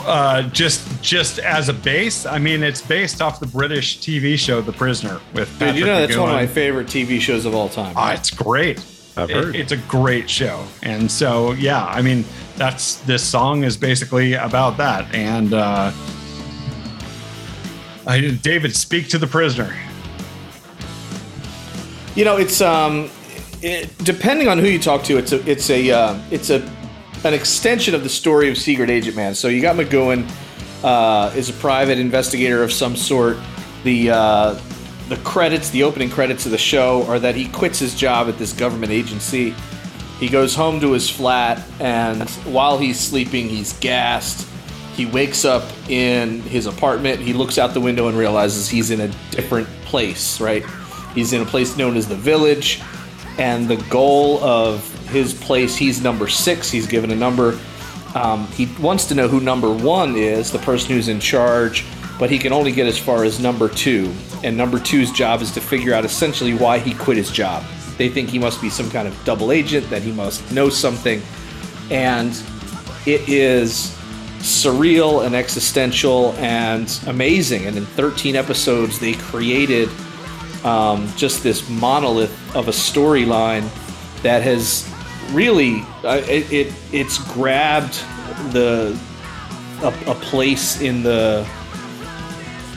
uh 0.07 0.43
just 0.51 0.81
just 1.03 1.39
as 1.39 1.69
a 1.69 1.73
base 1.75 2.27
i 2.27 2.37
mean 2.39 2.63
it's 2.65 2.81
based 2.83 3.21
off 3.23 3.39
the 3.39 3.47
british 3.47 3.99
tv 4.01 4.37
show 4.37 4.61
the 4.61 4.73
prisoner 4.73 5.21
with 5.35 5.49
Dude, 5.61 5.77
you 5.77 5.85
know 5.87 6.01
that's 6.01 6.17
one 6.17 6.31
of 6.31 6.35
my 6.35 6.47
favorite 6.49 6.89
TV 6.89 7.21
shows 7.21 7.45
of 7.45 7.55
all 7.55 7.69
time. 7.69 7.93
Ah, 7.97 8.13
it's 8.15 8.31
great. 8.31 8.79
I've 9.17 9.31
It- 9.31 9.37
heard. 9.37 9.57
it's 9.57 9.73
a 9.73 9.77
great 9.77 10.29
show, 10.31 10.65
and 10.83 11.11
so 11.11 11.53
yeah, 11.53 11.85
I 11.85 12.03
mean, 12.03 12.25
that's 12.57 12.97
this 13.11 13.23
song 13.23 13.63
is 13.65 13.77
basically 13.77 14.35
about 14.35 14.77
that. 14.79 15.03
And 15.15 15.53
uh, 15.55 15.93
I, 18.07 18.31
David, 18.43 18.75
speak 18.75 19.09
to 19.11 19.19
the 19.19 19.27
prisoner. 19.27 19.73
You 22.15 22.25
know, 22.25 22.37
it's 22.37 22.61
um, 22.61 23.11
it, 23.63 23.97
depending 23.99 24.49
on 24.49 24.59
who 24.59 24.67
you 24.67 24.79
talk 24.79 25.03
to, 25.05 25.17
it's 25.17 25.33
a 25.33 25.51
it's 25.51 25.71
a 25.71 25.91
uh, 25.91 26.21
it's 26.31 26.51
a 26.51 26.61
an 27.25 27.35
extension 27.35 27.95
of 27.95 28.03
the 28.03 28.09
story 28.09 28.49
of 28.51 28.57
Secret 28.57 28.91
Agent 28.91 29.17
Man. 29.17 29.35
So 29.35 29.49
you 29.49 29.61
got 29.61 29.77
McGoohan 29.77 30.31
uh, 30.85 31.33
is 31.35 31.51
a 31.51 31.55
private 31.55 31.99
investigator 31.99 32.63
of 32.63 32.73
some 32.73 32.97
sort. 32.97 33.37
The 33.85 34.11
uh, 34.11 34.61
the 35.09 35.17
credits, 35.19 35.71
the 35.71 35.83
opening 35.83 36.11
credits 36.11 36.45
of 36.47 36.53
the 36.53 36.59
show, 36.59 37.05
are 37.07 37.19
that 37.19 37.35
he 37.35 37.49
quits 37.49 37.79
his 37.79 37.95
job 37.95 38.29
at 38.29 38.39
this 38.39 38.53
government 38.53 38.93
agency. 38.93 39.55
He 40.19 40.29
goes 40.29 40.55
home 40.55 40.81
to 40.81 40.93
his 40.93 41.09
flat, 41.09 41.65
and 41.81 42.29
while 42.45 42.77
he's 42.77 42.99
sleeping, 42.99 43.49
he's 43.49 43.73
gassed. 43.75 44.49
He 44.95 45.07
wakes 45.07 45.45
up 45.45 45.65
in 45.89 46.41
his 46.41 46.67
apartment. 46.67 47.21
He 47.21 47.33
looks 47.33 47.57
out 47.57 47.73
the 47.73 47.81
window 47.81 48.09
and 48.09 48.19
realizes 48.19 48.69
he's 48.69 48.91
in 48.91 49.01
a 49.01 49.09
different 49.31 49.69
place, 49.85 50.41
right? 50.41 50.65
He's 51.15 51.33
in 51.33 51.41
a 51.41 51.45
place 51.45 51.77
known 51.77 51.97
as 51.97 52.09
the 52.09 52.17
village. 52.17 52.83
And 53.39 53.69
the 53.69 53.77
goal 53.89 54.43
of 54.43 54.85
his 55.09 55.33
place, 55.33 55.77
he's 55.77 56.03
number 56.03 56.29
six. 56.29 56.71
He's 56.71 56.87
given 56.87 57.11
a 57.11 57.17
number. 57.17 57.59
Um, 58.15 58.47
he 58.49 58.67
wants 58.81 59.07
to 59.07 59.15
know 59.15 59.29
who 59.29 59.41
number 59.41 59.73
one 59.73 60.17
is, 60.17 60.51
the 60.51 60.59
person 60.59 60.91
who's 60.91 61.09
in 61.09 61.21
charge, 61.21 61.85
but 62.19 62.31
he 62.31 62.39
can 62.39 62.53
only 62.53 62.73
get 62.73 62.87
as 62.87 62.99
far 62.99 63.25
as 63.25 63.39
number 63.39 63.69
two. 63.69 64.13
And 64.43 64.57
number 64.57 64.79
two's 64.79 65.13
job 65.13 65.41
is 65.41 65.53
to 65.53 65.61
figure 65.61 65.95
out 65.95 66.05
essentially 66.05 66.55
why 66.55 66.79
he 66.79 66.95
quit 66.95 67.17
his 67.17 67.31
job. 67.31 67.65
They 67.97 68.09
think 68.09 68.29
he 68.29 68.39
must 68.39 68.61
be 68.61 68.71
some 68.71 68.91
kind 68.91 69.07
of 69.07 69.25
double 69.25 69.53
agent, 69.53 69.89
that 69.91 70.03
he 70.03 70.13
must 70.13 70.51
know 70.53 70.69
something. 70.69 71.23
And 71.91 72.31
it 73.07 73.29
is 73.29 73.97
surreal 74.39 75.27
and 75.27 75.35
existential 75.35 76.33
and 76.35 77.01
amazing. 77.07 77.67
And 77.67 77.77
in 77.77 77.87
13 77.87 78.37
episodes, 78.37 78.99
they 78.99 79.15
created 79.15 79.89
um, 80.65 81.11
just 81.17 81.43
this 81.43 81.69
monolith 81.69 82.57
of 82.57 82.69
a 82.69 82.73
storyline 82.73 83.69
that 84.23 84.43
has 84.43 84.89
really 85.31 85.83
uh, 86.05 86.23
it, 86.29 86.51
it 86.53 86.75
it's 86.93 87.19
grabbed 87.33 87.95
the 88.53 88.99
a, 89.83 90.11
a 90.11 90.15
place 90.17 90.81
in 90.81 91.03
the 91.03 91.47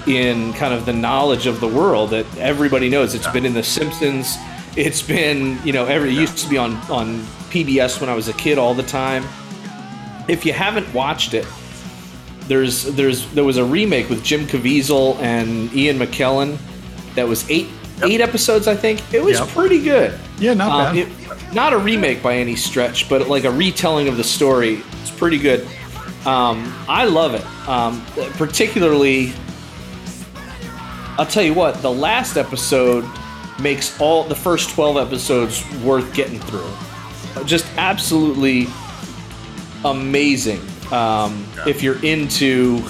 in 0.08 0.54
kind 0.54 0.74
of 0.74 0.86
the 0.86 0.94
knowledge 0.94 1.46
of 1.46 1.60
the 1.60 1.68
world 1.68 2.10
that 2.10 2.26
everybody 2.38 2.90
knows. 2.90 3.14
It's 3.14 3.28
been 3.28 3.46
in 3.46 3.54
The 3.54 3.64
Simpsons. 3.64 4.36
It's 4.76 5.02
been 5.02 5.60
you 5.66 5.74
know 5.74 5.86
every 5.86 6.12
it 6.12 6.20
used 6.20 6.38
to 6.40 6.50
be 6.50 6.58
on 6.58 6.76
on 6.90 7.20
PBS 7.50 8.00
when 8.00 8.10
I 8.10 8.16
was 8.16 8.28
a 8.28 8.34
kid 8.34 8.58
all 8.58 8.74
the 8.74 8.84
time. 8.84 9.26
If 10.28 10.46
you 10.46 10.54
haven't 10.54 10.92
watched 10.94 11.34
it, 11.34 11.46
there's 12.42 12.84
there's 12.84 13.30
there 13.34 13.44
was 13.44 13.58
a 13.58 13.66
remake 13.66 14.10
with 14.10 14.24
Jim 14.24 14.46
Caviezel 14.46 15.18
and 15.20 15.74
Ian 15.74 15.98
McKellen 15.98 16.58
that 17.16 17.28
was 17.28 17.50
eight 17.50 17.68
eight 18.04 18.20
episodes, 18.22 18.68
I 18.68 18.76
think. 18.76 19.00
It 19.14 19.24
was 19.24 19.38
Yep. 19.40 19.50
pretty 19.50 19.80
good. 19.80 20.18
Yeah, 20.40 20.56
not 20.56 20.72
Um, 20.72 20.96
bad. 20.96 20.96
it- 20.98 21.08
not 21.54 21.72
a 21.74 21.78
remake 21.78 22.24
by 22.24 22.36
any 22.38 22.56
stretch, 22.56 23.08
but 23.10 23.28
like 23.30 23.44
a 23.44 23.52
retelling 23.52 24.08
of 24.08 24.18
the 24.18 24.24
story. 24.24 24.82
It's 25.02 25.12
pretty 25.12 25.38
good. 25.38 25.68
Um, 26.26 26.74
I 26.90 27.06
love 27.06 27.34
it. 27.36 27.44
Um, 27.68 28.02
particularly, 28.38 29.34
I'll 31.18 31.26
tell 31.26 31.44
you 31.44 31.54
what, 31.54 31.82
the 31.82 31.92
last 31.92 32.38
episode 32.38 33.06
makes 33.60 34.00
all 34.00 34.24
the 34.24 34.36
first 34.36 34.70
12 34.72 34.98
episodes 34.98 35.64
worth 35.84 36.12
getting 36.14 36.40
through. 36.40 36.70
Just 37.46 37.66
absolutely 37.78 38.68
amazing. 39.86 40.62
Um, 40.92 41.46
If 41.68 41.84
you're 41.84 42.04
into 42.04 42.82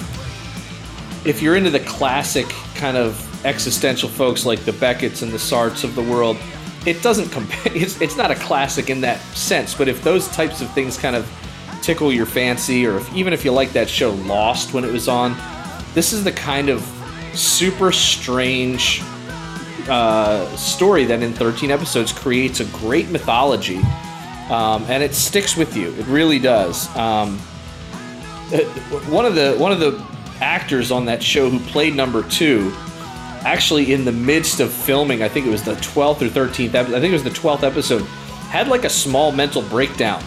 if 1.26 1.41
you're 1.41 1.55
into 1.55 1.69
the 1.69 1.80
classic 1.82 2.47
kind 2.76 2.97
of 2.97 3.15
existential 3.45 4.09
folks 4.09 4.45
like 4.45 4.59
the 4.65 4.73
Beckett's 4.73 5.21
and 5.21 5.31
the 5.31 5.37
Sartres 5.37 5.83
of 5.83 5.95
the 5.95 6.03
world, 6.03 6.37
it 6.85 7.01
doesn't 7.01 7.29
compare. 7.29 7.71
It's, 7.75 7.99
it's 8.01 8.17
not 8.17 8.31
a 8.31 8.35
classic 8.35 8.89
in 8.89 9.01
that 9.01 9.19
sense. 9.35 9.73
But 9.73 9.87
if 9.87 10.03
those 10.03 10.27
types 10.29 10.61
of 10.61 10.71
things 10.73 10.97
kind 10.97 11.15
of 11.15 11.29
tickle 11.81 12.11
your 12.11 12.25
fancy, 12.25 12.85
or 12.85 12.97
if, 12.97 13.13
even 13.15 13.33
if 13.33 13.43
you 13.45 13.51
like 13.51 13.71
that 13.73 13.89
show 13.89 14.11
Lost 14.11 14.73
when 14.73 14.83
it 14.83 14.91
was 14.91 15.07
on, 15.07 15.35
this 15.93 16.13
is 16.13 16.23
the 16.23 16.31
kind 16.31 16.69
of 16.69 16.81
super 17.33 17.91
strange 17.91 19.01
uh, 19.87 20.55
story 20.55 21.05
that 21.05 21.21
in 21.23 21.33
13 21.33 21.71
episodes 21.71 22.11
creates 22.11 22.59
a 22.59 22.65
great 22.65 23.09
mythology, 23.09 23.77
um, 24.49 24.83
and 24.87 25.01
it 25.01 25.13
sticks 25.13 25.57
with 25.57 25.75
you. 25.75 25.93
It 25.95 26.05
really 26.07 26.39
does. 26.39 26.87
Um, 26.95 27.39
uh, 28.53 28.59
one 29.09 29.25
of 29.25 29.35
the 29.35 29.55
one 29.57 29.71
of 29.71 29.79
the 29.79 30.03
actors 30.41 30.91
on 30.91 31.05
that 31.05 31.23
show 31.23 31.49
who 31.49 31.59
played 31.71 31.95
number 31.95 32.27
two 32.29 32.73
actually 33.43 33.93
in 33.93 34.05
the 34.05 34.11
midst 34.11 34.59
of 34.59 34.71
filming 34.71 35.23
i 35.23 35.29
think 35.29 35.45
it 35.45 35.49
was 35.49 35.63
the 35.63 35.75
12th 35.75 36.21
or 36.21 36.27
13th 36.27 36.73
episode 36.73 36.95
i 36.95 36.99
think 36.99 37.11
it 37.11 37.13
was 37.13 37.23
the 37.23 37.29
12th 37.29 37.63
episode 37.63 38.01
had 38.49 38.67
like 38.67 38.83
a 38.83 38.89
small 38.89 39.31
mental 39.31 39.61
breakdown 39.63 40.23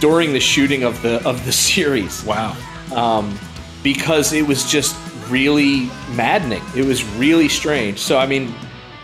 during 0.00 0.32
the 0.32 0.40
shooting 0.40 0.82
of 0.82 1.00
the 1.02 1.26
of 1.26 1.44
the 1.44 1.52
series 1.70 2.24
wow. 2.24 2.56
um, 2.94 3.38
because 3.82 4.32
it 4.32 4.46
was 4.46 4.70
just 4.70 4.96
really 5.28 5.90
maddening. 6.10 6.62
It 6.76 6.84
was 6.84 7.04
really 7.14 7.48
strange. 7.48 7.98
So 7.98 8.18
I 8.18 8.26
mean, 8.26 8.54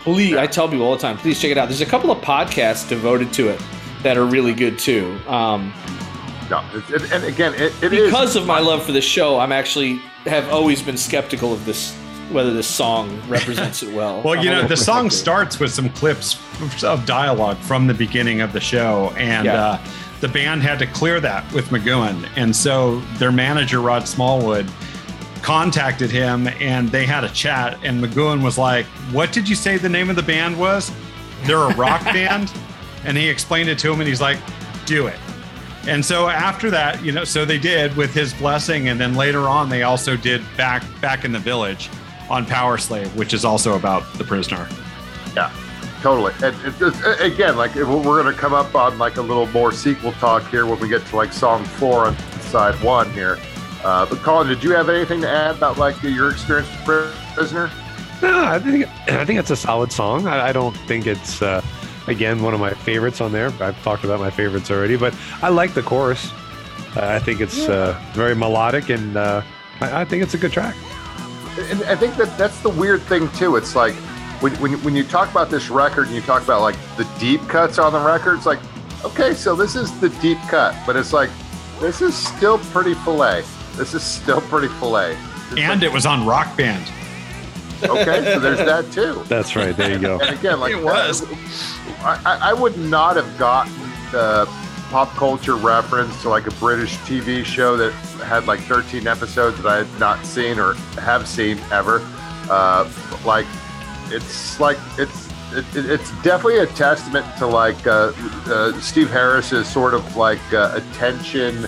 please, 0.03 0.35
I 0.35 0.47
tell 0.47 0.67
people 0.67 0.85
all 0.85 0.95
the 0.95 1.01
time, 1.01 1.17
please 1.17 1.39
check 1.39 1.51
it 1.51 1.57
out. 1.57 1.69
There's 1.69 1.81
a 1.81 1.85
couple 1.85 2.11
of 2.11 2.19
podcasts 2.19 2.87
devoted 2.87 3.33
to 3.33 3.49
it 3.49 3.61
that 4.03 4.17
are 4.17 4.25
really 4.25 4.53
good 4.53 4.79
too. 4.79 5.17
Um, 5.27 5.73
No, 6.49 6.63
it, 6.73 7.11
and 7.11 7.23
again, 7.23 7.53
it, 7.53 7.73
it 7.81 7.93
is 7.93 8.05
because 8.11 8.35
of 8.35 8.45
my 8.45 8.59
love 8.59 8.83
for 8.83 8.91
the 8.91 9.01
show, 9.01 9.39
I'm 9.39 9.51
actually 9.51 9.97
have 10.25 10.49
always 10.49 10.81
been 10.81 10.97
skeptical 10.97 11.53
of 11.53 11.65
this 11.65 11.97
whether 12.31 12.51
the 12.53 12.63
song 12.63 13.21
represents 13.27 13.83
it 13.83 13.93
well. 13.93 14.21
Well, 14.21 14.41
you 14.43 14.49
know, 14.49 14.67
the 14.67 14.77
song 14.77 15.09
starts 15.09 15.59
with 15.59 15.71
some 15.71 15.89
clips 15.89 16.37
of 16.83 17.05
dialogue 17.05 17.57
from 17.57 17.87
the 17.87 17.93
beginning 17.93 18.41
of 18.41 18.53
the 18.53 18.59
show, 18.61 19.13
and 19.17 19.45
Yeah. 19.45 19.53
uh, 19.65 19.79
the 20.21 20.27
band 20.27 20.61
had 20.61 20.77
to 20.79 20.85
clear 20.85 21.19
that 21.19 21.51
with 21.51 21.69
McGoohan. 21.69 22.27
And 22.35 22.55
so 22.55 22.99
their 23.17 23.31
manager, 23.31 23.79
Rod 23.81 24.07
Smallwood, 24.07 24.69
contacted 25.41 26.11
him 26.11 26.47
and 26.59 26.89
they 26.89 27.05
had 27.05 27.23
a 27.23 27.29
chat. 27.29 27.77
And 27.83 28.03
McGoohan 28.03 28.43
was 28.43 28.57
like, 28.57 28.85
What 29.11 29.31
did 29.31 29.49
you 29.49 29.55
say 29.55 29.77
the 29.77 29.89
name 29.89 30.09
of 30.11 30.15
the 30.15 30.21
band 30.21 30.59
was? 30.59 30.91
They're 31.45 31.57
a 31.57 31.75
rock 31.75 32.03
band. 32.05 32.53
And 33.03 33.17
he 33.17 33.27
explained 33.27 33.67
it 33.67 33.79
to 33.79 33.91
him, 33.91 33.99
and 33.99 34.07
he's 34.07 34.21
like, 34.21 34.37
Do 34.85 35.07
it. 35.07 35.17
And 35.87 36.05
so 36.05 36.29
after 36.29 36.69
that, 36.69 37.03
you 37.03 37.11
know, 37.11 37.23
so 37.23 37.43
they 37.43 37.57
did 37.57 37.97
with 37.97 38.13
his 38.13 38.31
blessing, 38.35 38.89
and 38.89 39.01
then 39.01 39.15
later 39.15 39.47
on, 39.47 39.67
they 39.69 39.81
also 39.81 40.15
did 40.15 40.43
back 40.55 40.83
back 41.01 41.25
in 41.25 41.31
the 41.31 41.39
village 41.39 41.89
on 42.31 42.45
Powerslave, 42.45 43.13
which 43.15 43.33
is 43.33 43.45
also 43.45 43.75
about 43.75 44.03
the 44.13 44.23
prisoner. 44.23 44.67
Yeah, 45.35 45.53
totally. 46.01 46.33
And 46.41 46.55
it, 46.65 46.73
it's, 46.79 47.21
again, 47.21 47.57
like 47.57 47.75
if 47.75 47.87
we're 47.87 48.23
going 48.23 48.33
to 48.33 48.39
come 48.39 48.53
up 48.53 48.73
on 48.73 48.97
like 48.97 49.17
a 49.17 49.21
little 49.21 49.47
more 49.47 49.71
sequel 49.71 50.13
talk 50.13 50.47
here 50.47 50.65
when 50.65 50.79
we 50.79 50.87
get 50.87 51.05
to 51.07 51.15
like 51.15 51.33
song 51.33 51.63
four 51.63 52.07
on 52.07 52.17
side 52.41 52.75
one 52.83 53.11
here. 53.11 53.37
Uh, 53.83 54.05
but 54.05 54.19
Colin, 54.19 54.47
did 54.47 54.63
you 54.63 54.71
have 54.71 54.89
anything 54.89 55.21
to 55.21 55.29
add 55.29 55.55
about 55.55 55.77
like 55.77 56.01
your 56.03 56.31
experience 56.31 56.69
with 56.87 57.13
Prisoner? 57.33 57.69
No, 58.21 58.45
I 58.45 58.59
think 58.59 58.87
I 59.09 59.25
think 59.25 59.39
it's 59.39 59.49
a 59.49 59.55
solid 59.55 59.91
song. 59.91 60.27
I, 60.27 60.49
I 60.49 60.51
don't 60.51 60.77
think 60.85 61.07
it's 61.07 61.41
uh, 61.41 61.63
again 62.07 62.43
one 62.43 62.53
of 62.53 62.59
my 62.59 62.71
favorites 62.71 63.19
on 63.19 63.31
there. 63.31 63.47
I've 63.59 63.81
talked 63.83 64.03
about 64.03 64.19
my 64.19 64.29
favorites 64.29 64.69
already, 64.69 64.95
but 64.95 65.15
I 65.41 65.49
like 65.49 65.73
the 65.73 65.81
chorus. 65.81 66.31
Uh, 66.95 67.07
I 67.07 67.19
think 67.19 67.41
it's 67.41 67.67
uh, 67.67 67.99
very 68.13 68.35
melodic, 68.35 68.89
and 68.89 69.17
uh, 69.17 69.41
I, 69.79 70.01
I 70.01 70.05
think 70.05 70.21
it's 70.21 70.35
a 70.35 70.37
good 70.37 70.51
track. 70.51 70.75
And 71.57 71.83
I 71.83 71.95
think 71.95 72.15
that 72.15 72.37
that's 72.37 72.59
the 72.61 72.69
weird 72.69 73.01
thing 73.03 73.29
too. 73.31 73.55
It's 73.57 73.75
like 73.75 73.93
when, 74.41 74.53
when, 74.61 74.73
when 74.83 74.95
you 74.95 75.03
talk 75.03 75.29
about 75.31 75.49
this 75.49 75.69
record 75.69 76.07
and 76.07 76.15
you 76.15 76.21
talk 76.21 76.43
about 76.43 76.61
like 76.61 76.75
the 76.97 77.07
deep 77.19 77.41
cuts 77.47 77.77
on 77.77 77.93
the 77.93 77.99
record, 77.99 78.35
it's 78.37 78.45
like, 78.45 78.59
okay, 79.03 79.33
so 79.33 79.55
this 79.55 79.75
is 79.75 79.97
the 79.99 80.09
deep 80.21 80.37
cut, 80.49 80.75
but 80.85 80.95
it's 80.95 81.13
like, 81.13 81.29
this 81.79 82.01
is 82.01 82.15
still 82.15 82.57
pretty 82.57 82.93
filet. 82.93 83.43
This 83.73 83.93
is 83.93 84.03
still 84.03 84.41
pretty 84.41 84.67
filet. 84.79 85.17
It's 85.51 85.59
And 85.59 85.83
it 85.83 85.91
was 85.91 86.05
on 86.05 86.25
Rock 86.25 86.55
Band. 86.55 86.85
okay, 87.83 88.23
so 88.33 88.39
there's 88.39 88.59
that 88.59 88.91
too. 88.91 89.23
That's 89.27 89.55
right. 89.55 89.75
There 89.75 89.91
you 89.91 89.99
go. 89.99 90.19
And 90.19 90.37
again, 90.37 90.59
like 90.59 90.71
It 90.73 90.83
was. 90.83 91.23
I, 92.03 92.21
I- 92.25 92.49
I 92.49 92.53
would 92.53 92.77
not 92.77 93.15
have 93.15 93.37
gotten 93.37 93.73
the 94.11 94.45
pop 94.91 95.09
culture 95.15 95.55
reference 95.55 96.21
to 96.21 96.29
like 96.29 96.45
a 96.47 96.51
British 96.55 96.97
TV 96.97 97.45
show 97.45 97.77
that 97.77 97.93
had 98.25 98.45
like 98.45 98.59
13 98.61 99.07
episodes 99.07 99.55
that 99.63 99.65
I 99.65 99.83
had 99.85 99.99
not 99.99 100.25
seen 100.25 100.59
or 100.59 100.73
have 100.99 101.27
seen 101.27 101.57
ever. 101.71 102.01
Uh, 102.49 102.91
like, 103.25 103.45
it's 104.09 104.59
like 104.59 104.77
it's 104.97 105.29
it, 105.53 105.65
it- 105.75 105.89
it's 105.89 106.11
definitely 106.21 106.59
a 106.59 106.67
testament 106.67 107.25
to 107.37 107.47
like 107.47 107.87
uh, 107.87 108.11
uh, 108.47 108.77
Steve 108.81 109.09
Harris's 109.09 109.67
sort 109.67 109.93
of 109.93 110.15
like 110.17 110.41
uh, 110.53 110.73
attention, 110.75 111.65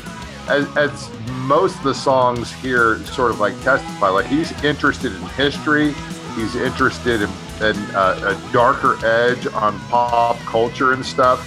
as, 0.49 0.67
as 0.77 1.09
most 1.31 1.77
of 1.77 1.83
the 1.83 1.93
songs 1.93 2.51
here 2.51 2.97
sort 3.05 3.31
of 3.31 3.39
like 3.39 3.53
testify. 3.61 4.09
Like 4.09 4.25
he's 4.25 4.51
interested 4.63 5.13
in 5.13 5.21
history, 5.29 5.93
he's 6.35 6.55
interested 6.57 7.21
in, 7.21 7.29
in 7.61 7.77
uh, 7.95 8.35
a 8.37 8.53
darker 8.53 8.97
edge 9.05 9.47
on 9.47 9.79
pop 9.87 10.37
culture 10.39 10.91
and 10.91 11.05
stuff, 11.05 11.39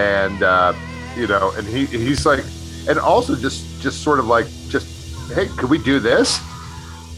and 0.00 0.42
uh, 0.42 0.72
you 1.16 1.26
know, 1.26 1.52
and 1.56 1.66
he 1.66 1.86
he's 1.86 2.24
like, 2.26 2.44
and 2.88 2.98
also 2.98 3.34
just 3.36 3.80
just 3.80 4.02
sort 4.02 4.18
of 4.18 4.26
like 4.26 4.46
just 4.68 4.86
hey, 5.32 5.46
could 5.56 5.70
we 5.70 5.78
do 5.78 6.00
this? 6.00 6.40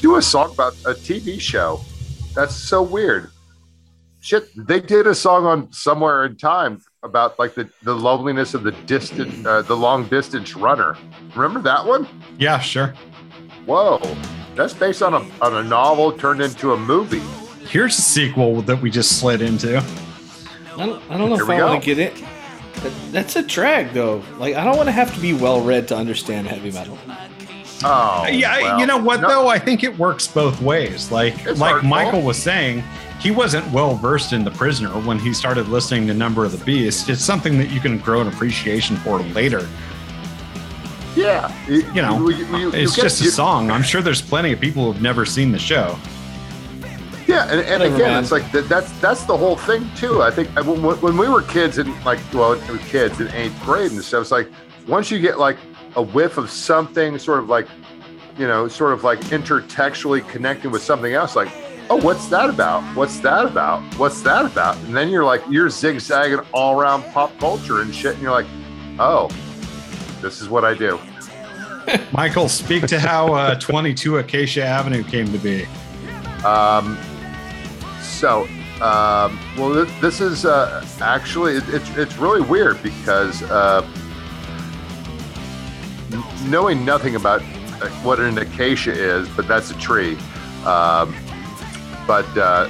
Do 0.01 0.17
a 0.17 0.23
song 0.23 0.53
about 0.53 0.75
a 0.85 0.95
TV 0.95 1.41
show. 1.41 1.81
That's 2.35 2.55
so 2.55 2.83
weird 2.83 3.31
shit 4.25 4.49
they 4.69 4.79
did 4.79 5.09
a 5.09 5.15
song 5.15 5.45
on 5.47 5.73
somewhere 5.73 6.25
in 6.25 6.37
time 6.37 6.81
about 7.03 7.37
like 7.41 7.55
the, 7.55 7.69
the 7.83 7.93
loneliness 7.93 8.55
of 8.55 8.63
the 8.63 8.71
distant 8.87 9.45
uh, 9.45 9.61
the 9.63 9.77
long 9.77 10.07
distance 10.07 10.55
runner 10.55 10.97
remember 11.35 11.61
that 11.61 11.85
one 11.85 12.07
Yeah, 12.39 12.61
sure. 12.61 12.95
whoa 13.67 13.99
that's 14.55 14.75
based 14.75 15.03
on 15.03 15.13
a 15.15 15.45
on 15.45 15.57
a 15.57 15.65
novel 15.65 16.13
turned 16.13 16.41
into 16.41 16.73
a 16.73 16.77
movie 16.79 17.19
Here's 17.67 17.99
a 17.99 18.03
sequel 18.03 18.63
that 18.63 18.81
we 18.83 18.91
just 18.91 19.19
slid 19.19 19.41
into. 19.41 19.79
I 19.79 19.83
don't, 20.77 21.03
I 21.11 21.17
don't 21.17 21.31
know 21.31 21.37
Here 21.37 21.45
if 21.45 21.51
I 21.51 21.57
go. 21.59 21.67
want 21.69 21.83
to 21.83 21.95
get 21.95 21.99
it. 21.99 22.23
That- 22.77 22.93
That's 23.13 23.37
a 23.37 23.43
drag, 23.43 23.93
though. 23.93 24.23
Like, 24.39 24.55
I 24.55 24.65
don't 24.65 24.77
want 24.77 24.89
to 24.89 24.93
have 24.93 25.15
to 25.15 25.21
be 25.21 25.33
well 25.35 25.61
read 25.61 25.89
to 25.89 25.97
understand 25.97 26.47
heavy 26.49 26.71
metal. 26.73 26.99
oh 27.85 28.27
yeah, 28.29 28.61
well, 28.63 28.79
you 28.81 28.87
know 28.87 28.97
what 28.99 29.21
no- 29.21 29.29
though? 29.29 29.49
I 29.49 29.59
think 29.59 29.83
it 29.85 29.99
works 29.99 30.27
both 30.27 30.61
ways. 30.63 31.11
Like 31.11 31.35
It's 31.47 31.61
like 31.61 31.73
hurtful. 31.75 31.89
Michael 31.91 32.23
was 32.23 32.37
saying, 32.41 32.83
he 33.21 33.31
wasn't 33.31 33.71
well 33.73 33.95
versed 33.95 34.33
in 34.33 34.43
the 34.45 34.51
prisoner 34.51 34.91
when 34.91 35.19
he 35.19 35.33
started 35.35 35.69
listening 35.69 36.07
to 36.09 36.15
Number 36.15 36.45
of 36.45 36.57
the 36.59 36.65
Beast. 36.65 37.09
It's 37.09 37.23
something 37.25 37.59
that 37.59 37.71
you 37.71 37.79
can 37.81 37.99
grow 37.99 38.21
an 38.21 38.29
appreciation 38.29 38.97
for 38.99 39.21
later. 39.21 39.69
yeah 41.15 41.53
You 41.69 41.83
know, 42.03 42.29
you- 42.29 42.37
you- 42.47 42.57
you 42.59 42.73
it's 42.73 42.97
get- 42.97 43.03
just 43.03 43.21
a 43.21 43.31
song. 43.31 43.71
I'm 43.71 43.83
sure 43.83 44.01
there's 44.01 44.23
plenty 44.23 44.53
of 44.53 44.61
people 44.61 44.91
who've 44.93 45.03
never 45.03 45.27
seen 45.27 45.53
the 45.53 45.59
show. 45.59 45.99
Yeah, 47.33 47.43
and, 47.45 47.61
and 47.61 47.71
Whatever, 47.71 47.95
again, 47.95 48.11
man. 48.13 48.23
it's 48.23 48.33
like 48.33 48.51
that, 48.53 48.69
that's 48.69 48.93
that's 49.01 49.25
the 49.25 49.37
whole 49.37 49.57
thing 49.57 49.89
too. 49.97 50.23
I 50.23 50.31
think 50.31 50.49
when, 50.51 50.83
when 50.83 51.17
we 51.17 51.29
were 51.29 51.43
kids 51.43 51.79
and 51.79 51.89
like 52.05 52.21
well, 52.33 52.55
we 52.55 52.73
were 52.73 52.79
kids 52.79 53.21
in 53.21 53.29
eighth 53.29 53.59
grade 53.63 53.91
and 53.93 54.03
stuff. 54.05 54.23
It's 54.23 54.31
like 54.31 54.49
once 54.87 55.11
you 55.11 55.19
get 55.19 55.39
like 55.39 55.57
a 55.97 56.03
whiff 56.03 56.37
of 56.37 56.51
something, 56.51 57.19
sort 57.19 57.39
of 57.39 57.49
like 57.49 57.67
you 58.39 58.47
know, 58.47 58.69
sort 58.69 58.93
of 58.93 59.05
like 59.05 59.19
intertextually 59.21 60.27
connecting 60.29 60.71
with 60.71 60.83
something 60.83 61.13
else, 61.13 61.37
like 61.37 61.51
oh, 61.91 61.97
what's 61.97 62.27
that 62.29 62.49
about? 62.49 62.83
What's 62.97 63.19
that 63.21 63.45
about? 63.47 63.83
What's 63.99 64.23
that 64.23 64.45
about? 64.45 64.77
And 64.85 64.97
then 64.97 65.09
you're 65.09 65.25
like 65.25 65.43
you're 65.49 65.71
zigzagging 65.71 66.41
all 66.53 66.81
around 66.81 67.03
pop 67.13 67.37
culture 67.39 67.81
and 67.81 67.95
shit, 67.95 68.15
and 68.15 68.23
you're 68.23 68.33
like, 68.33 68.47
oh, 68.99 69.29
this 70.21 70.41
is 70.41 70.49
what 70.49 70.65
I 70.65 70.75
do. 70.75 70.99
Michael, 72.13 72.49
speak 72.49 72.87
to 72.87 73.01
how 73.01 73.35
uh, 73.35 73.59
22 73.59 74.19
Acacia 74.19 74.65
Avenue 74.65 75.03
came 75.03 75.31
to 75.33 75.39
be. 75.39 75.65
Um, 76.45 76.97
so, 78.23 78.43
um, 78.81 79.37
well, 79.59 79.75
th- 79.75 80.01
this 80.01 80.21
is 80.21 80.45
uh, 80.45 80.87
actually 81.01 81.57
it, 81.57 81.65
it's 81.71 81.97
it's 81.97 82.17
really 82.19 82.41
weird 82.41 82.81
because 82.81 83.43
uh, 83.43 83.85
knowing 86.45 86.85
nothing 86.85 87.17
about 87.17 87.43
uh, 87.43 87.89
what 88.05 88.21
an 88.21 88.39
acacia 88.39 88.93
is, 88.93 89.29
but 89.31 89.49
that's 89.49 89.73
a 89.73 89.79
tree. 89.81 90.17
Um, 90.65 91.17
but 92.07 92.25
uh, 92.39 92.69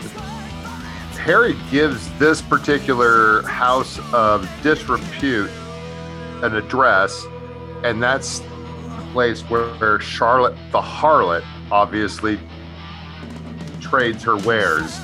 Harry 1.20 1.54
gives 1.70 2.10
this 2.18 2.40
particular 2.40 3.42
house 3.42 4.00
of 4.14 4.48
disrepute 4.62 5.50
an 6.42 6.56
address, 6.56 7.26
and 7.84 8.02
that's 8.02 8.38
the 8.38 9.08
place 9.12 9.42
where 9.50 10.00
Charlotte 10.00 10.56
the 10.70 10.80
harlot 10.80 11.44
obviously 11.70 12.40
trades 13.82 14.22
her 14.22 14.38
wares. 14.38 14.98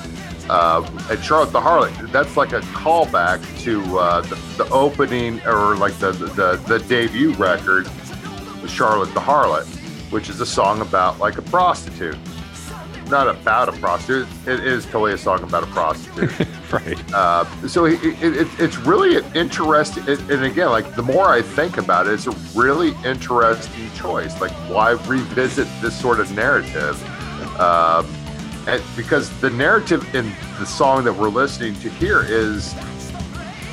Uh, 0.48 0.88
and 1.10 1.22
Charlotte 1.22 1.52
the 1.52 1.60
Harlot, 1.60 2.10
that's 2.10 2.36
like 2.36 2.52
a 2.52 2.60
callback 2.60 3.40
to 3.62 3.98
uh, 3.98 4.22
the, 4.22 4.34
the 4.56 4.68
opening 4.70 5.40
or 5.46 5.76
like 5.76 5.94
the, 5.98 6.12
the, 6.12 6.56
the 6.66 6.78
debut 6.88 7.32
record, 7.34 7.86
Charlotte 8.66 9.12
the 9.12 9.20
Harlot, 9.20 9.66
which 10.10 10.30
is 10.30 10.40
a 10.40 10.46
song 10.46 10.80
about 10.80 11.18
like 11.18 11.36
a 11.36 11.42
prostitute. 11.42 12.16
Not 13.10 13.28
about 13.28 13.70
a 13.70 13.72
prostitute, 13.72 14.26
it 14.46 14.60
is 14.60 14.84
totally 14.84 15.12
a 15.12 15.18
song 15.18 15.42
about 15.42 15.64
a 15.64 15.66
prostitute. 15.68 16.30
right. 16.72 17.14
Uh, 17.14 17.44
so 17.66 17.86
it, 17.86 18.02
it, 18.04 18.36
it, 18.36 18.48
it's 18.58 18.76
really 18.78 19.16
an 19.16 19.24
interesting, 19.34 20.04
and 20.08 20.44
again, 20.44 20.68
like 20.70 20.94
the 20.94 21.02
more 21.02 21.28
I 21.28 21.42
think 21.42 21.78
about 21.78 22.06
it, 22.06 22.12
it's 22.14 22.26
a 22.26 22.58
really 22.58 22.94
interesting 23.04 23.90
choice. 23.92 24.38
Like, 24.40 24.52
why 24.70 24.92
revisit 25.06 25.68
this 25.80 25.98
sort 25.98 26.20
of 26.20 26.34
narrative? 26.34 27.02
Um, 27.58 28.06
because 28.96 29.30
the 29.40 29.50
narrative 29.50 30.14
in 30.14 30.30
the 30.58 30.66
song 30.66 31.04
that 31.04 31.12
we're 31.12 31.28
listening 31.28 31.74
to 31.80 31.88
here 31.88 32.22
is 32.26 32.74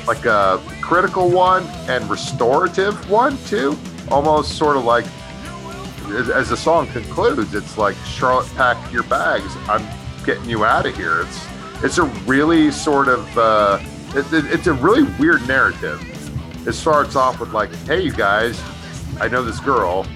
like 0.06 0.24
a 0.24 0.62
critical 0.80 1.28
one 1.30 1.64
and 1.88 2.08
restorative 2.08 3.08
one 3.10 3.36
too. 3.44 3.76
Almost 4.10 4.56
sort 4.56 4.76
of 4.76 4.84
like 4.84 5.04
as, 6.34 6.48
the 6.50 6.56
song 6.56 6.86
concludes, 6.88 7.52
it's 7.54 7.76
like 7.76 7.96
Charlotte, 8.06 8.48
pack 8.54 8.92
your 8.92 9.02
bags. 9.04 9.52
I'm 9.68 9.84
getting 10.24 10.48
you 10.48 10.64
out 10.64 10.86
of 10.86 10.96
here. 10.96 11.22
It's 11.22 11.46
it's 11.84 11.98
a 11.98 12.04
really 12.24 12.70
sort 12.70 13.08
of 13.08 13.36
uh, 13.38 13.78
it, 14.14 14.32
it- 14.32 14.46
it's 14.52 14.66
a 14.68 14.72
really 14.72 15.02
weird 15.18 15.46
narrative. 15.48 16.00
It 16.66 16.72
starts 16.72 17.16
off 17.16 17.38
with 17.40 17.52
like, 17.52 17.74
"Hey, 17.86 18.00
you 18.02 18.12
guys, 18.12 18.60
I 19.20 19.28
know 19.28 19.42
this 19.42 19.60
girl, 19.60 20.06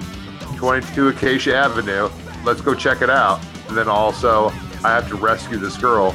22 0.57 1.09
Acacia 1.09 1.55
Avenue. 1.55 2.09
Let's 2.45 2.61
go 2.61 2.75
check 2.75 3.03
it 3.03 3.11
out." 3.11 3.41
And 3.69 3.77
then 3.77 3.89
also, 3.89 4.51
I 4.85 4.91
have 4.91 5.09
to 5.09 5.17
rescue 5.17 5.59
this 5.59 5.77
girl 5.77 6.13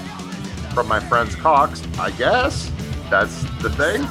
from 0.73 0.87
my 0.87 0.99
friend's 0.99 1.35
cocks. 1.35 1.81
I 1.99 2.11
guess 2.11 2.71
that's 3.09 3.43
the 3.61 3.69
thing. 3.69 4.01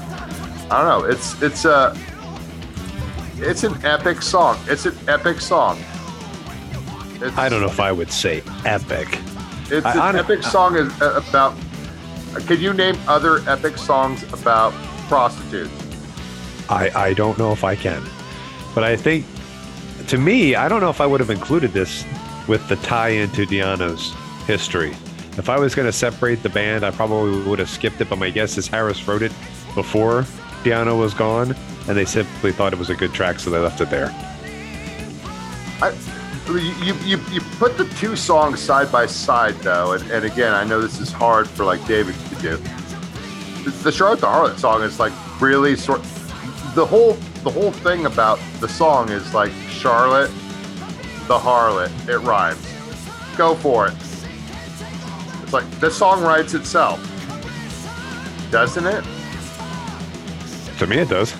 I 0.70 0.80
don't 0.82 1.02
know. 1.02 1.04
It's 1.08 1.40
it's 1.42 1.64
a 1.64 1.96
it's 3.36 3.64
an 3.64 3.84
epic 3.84 4.22
song. 4.22 4.58
It's 4.66 4.86
an 4.86 4.96
epic 5.08 5.40
song. 5.40 5.78
It's, 7.20 7.36
I 7.36 7.48
don't 7.48 7.60
know 7.60 7.66
if 7.68 7.80
I 7.80 7.92
would 7.92 8.10
say 8.12 8.42
epic. 8.64 9.18
It's 9.70 9.84
I- 9.86 9.92
an 9.92 9.98
hon- 9.98 10.16
epic 10.16 10.42
song 10.42 10.76
is 10.76 11.02
uh, 11.02 11.22
about. 11.28 11.56
Can 12.46 12.60
you 12.60 12.72
name 12.72 12.96
other 13.06 13.38
epic 13.48 13.78
songs 13.78 14.22
about 14.32 14.72
prostitutes? 15.08 15.72
I, 16.68 16.90
I 16.94 17.14
don't 17.14 17.38
know 17.38 17.52
if 17.52 17.62
I 17.62 17.76
can. 17.76 18.02
But 18.74 18.82
I 18.82 18.96
think, 18.96 19.24
to 20.08 20.18
me, 20.18 20.56
I 20.56 20.68
don't 20.68 20.80
know 20.80 20.90
if 20.90 21.00
I 21.00 21.06
would 21.06 21.20
have 21.20 21.30
included 21.30 21.72
this 21.72 22.04
with 22.48 22.66
the 22.68 22.74
tie 22.76 23.10
into 23.10 23.46
Di'Anno's 23.46 24.12
history. 24.46 24.90
If 25.36 25.48
I 25.48 25.58
was 25.58 25.74
going 25.74 25.86
to 25.86 25.92
separate 25.92 26.42
the 26.42 26.48
band, 26.48 26.84
I 26.84 26.90
probably 26.90 27.42
would 27.48 27.58
have 27.58 27.68
skipped 27.68 28.00
it. 28.00 28.08
But 28.08 28.18
my 28.18 28.30
guess 28.30 28.56
is 28.56 28.68
Harris 28.68 29.06
wrote 29.06 29.22
it 29.22 29.32
before 29.74 30.22
Di'Anno 30.62 30.98
was 30.98 31.12
gone, 31.12 31.54
and 31.88 31.96
they 31.96 32.04
simply 32.04 32.52
thought 32.52 32.72
it 32.72 32.78
was 32.78 32.90
a 32.90 32.94
good 32.94 33.12
track, 33.12 33.38
so 33.38 33.50
they 33.50 33.58
left 33.58 33.80
it 33.80 33.90
there. 33.90 34.10
I, 35.82 35.92
you, 36.48 36.94
you 37.04 37.20
you 37.30 37.40
put 37.58 37.76
the 37.76 37.86
two 37.96 38.16
songs 38.16 38.60
side 38.60 38.92
by 38.92 39.06
side 39.06 39.54
though, 39.56 39.92
and, 39.92 40.10
and 40.10 40.24
again, 40.24 40.54
I 40.54 40.64
know 40.64 40.80
this 40.80 41.00
is 41.00 41.10
hard 41.10 41.48
for 41.48 41.64
like 41.64 41.84
David 41.86 42.14
to 42.14 42.34
do. 42.36 42.56
The, 43.64 43.70
the 43.82 43.92
Charlotte 43.92 44.20
the 44.20 44.26
Harlot 44.26 44.58
song 44.58 44.82
is 44.82 44.98
like 44.98 45.12
really 45.40 45.74
sort. 45.74 46.02
The 46.74 46.86
whole 46.86 47.14
the 47.42 47.50
whole 47.50 47.72
thing 47.72 48.06
about 48.06 48.38
the 48.60 48.68
song 48.68 49.10
is 49.10 49.34
like 49.34 49.52
Charlotte 49.68 50.30
the 51.26 51.38
Harlot. 51.38 51.90
It 52.08 52.18
rhymes. 52.18 52.66
Go 53.36 53.54
for 53.54 53.88
it. 53.88 53.94
It's 55.54 55.70
like 55.70 55.80
the 55.80 55.90
song 55.90 56.20
writes 56.22 56.54
itself, 56.54 57.00
doesn't 58.50 58.86
it? 58.86 59.04
To 60.78 60.86
me, 60.88 60.98
it 60.98 61.08
does. 61.08 61.32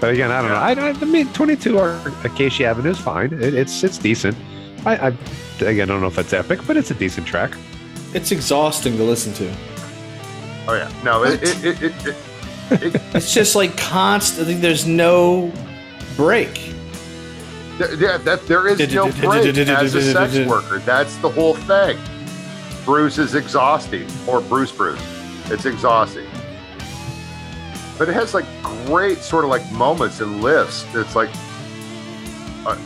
But 0.00 0.12
again, 0.12 0.30
I 0.30 0.40
don't 0.42 0.50
know. 0.50 0.84
I, 0.84 0.90
I, 0.90 0.90
I 0.90 1.04
mean, 1.04 1.26
22 1.32 1.76
or 1.76 2.00
Acacia 2.22 2.66
Avenue 2.66 2.90
is 2.90 3.00
fine. 3.00 3.32
It, 3.32 3.54
it's 3.54 3.82
it's 3.82 3.98
decent. 3.98 4.36
I, 4.86 5.08
I 5.08 5.16
again, 5.58 5.90
I 5.90 5.92
don't 5.92 6.00
know 6.00 6.06
if 6.06 6.18
it's 6.18 6.32
epic, 6.32 6.60
but 6.68 6.76
it's 6.76 6.92
a 6.92 6.94
decent 6.94 7.26
track. 7.26 7.56
It's 8.14 8.30
exhausting 8.30 8.96
to 8.96 9.02
listen 9.02 9.32
to. 9.34 9.52
Oh 10.68 10.74
yeah. 10.74 10.92
No, 11.02 11.24
it 11.24 11.42
it, 11.42 11.64
it, 11.64 11.82
it, 11.82 12.06
it, 12.06 12.14
it 12.94 13.02
It's 13.14 13.34
just 13.34 13.56
like 13.56 13.76
constantly. 13.76 14.54
There's 14.54 14.86
no 14.86 15.50
break. 16.16 16.68
Yeah, 17.80 18.18
that 18.18 18.44
there 18.46 18.68
is 18.68 18.78
no 18.94 19.10
break 19.10 19.56
as 19.56 19.94
a 19.96 20.12
sex 20.12 20.48
worker. 20.48 20.78
That's 20.78 21.16
the 21.16 21.28
whole 21.28 21.54
thing. 21.54 21.98
Bruce 22.84 23.18
is 23.18 23.34
exhausting, 23.34 24.06
or 24.26 24.40
Bruce 24.40 24.72
Bruce. 24.72 25.00
It's 25.46 25.66
exhausting. 25.66 26.26
But 27.98 28.08
it 28.08 28.14
has 28.14 28.34
like 28.34 28.46
great 28.62 29.18
sort 29.18 29.44
of 29.44 29.50
like 29.50 29.70
moments 29.72 30.20
and 30.20 30.42
lifts. 30.42 30.84
It's 30.94 31.14
like 31.14 31.30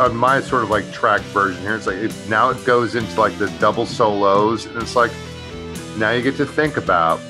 on 0.00 0.16
my 0.16 0.40
sort 0.40 0.64
of 0.64 0.70
like 0.70 0.90
track 0.92 1.20
version 1.22 1.62
here. 1.62 1.74
It's 1.74 1.86
like 1.86 1.96
it, 1.96 2.14
now 2.28 2.50
it 2.50 2.64
goes 2.64 2.94
into 2.94 3.18
like 3.18 3.36
the 3.38 3.48
double 3.58 3.86
solos, 3.86 4.66
and 4.66 4.76
it's 4.82 4.96
like 4.96 5.12
now 5.96 6.10
you 6.10 6.22
get 6.22 6.36
to 6.36 6.46
think 6.46 6.76
about 6.76 7.20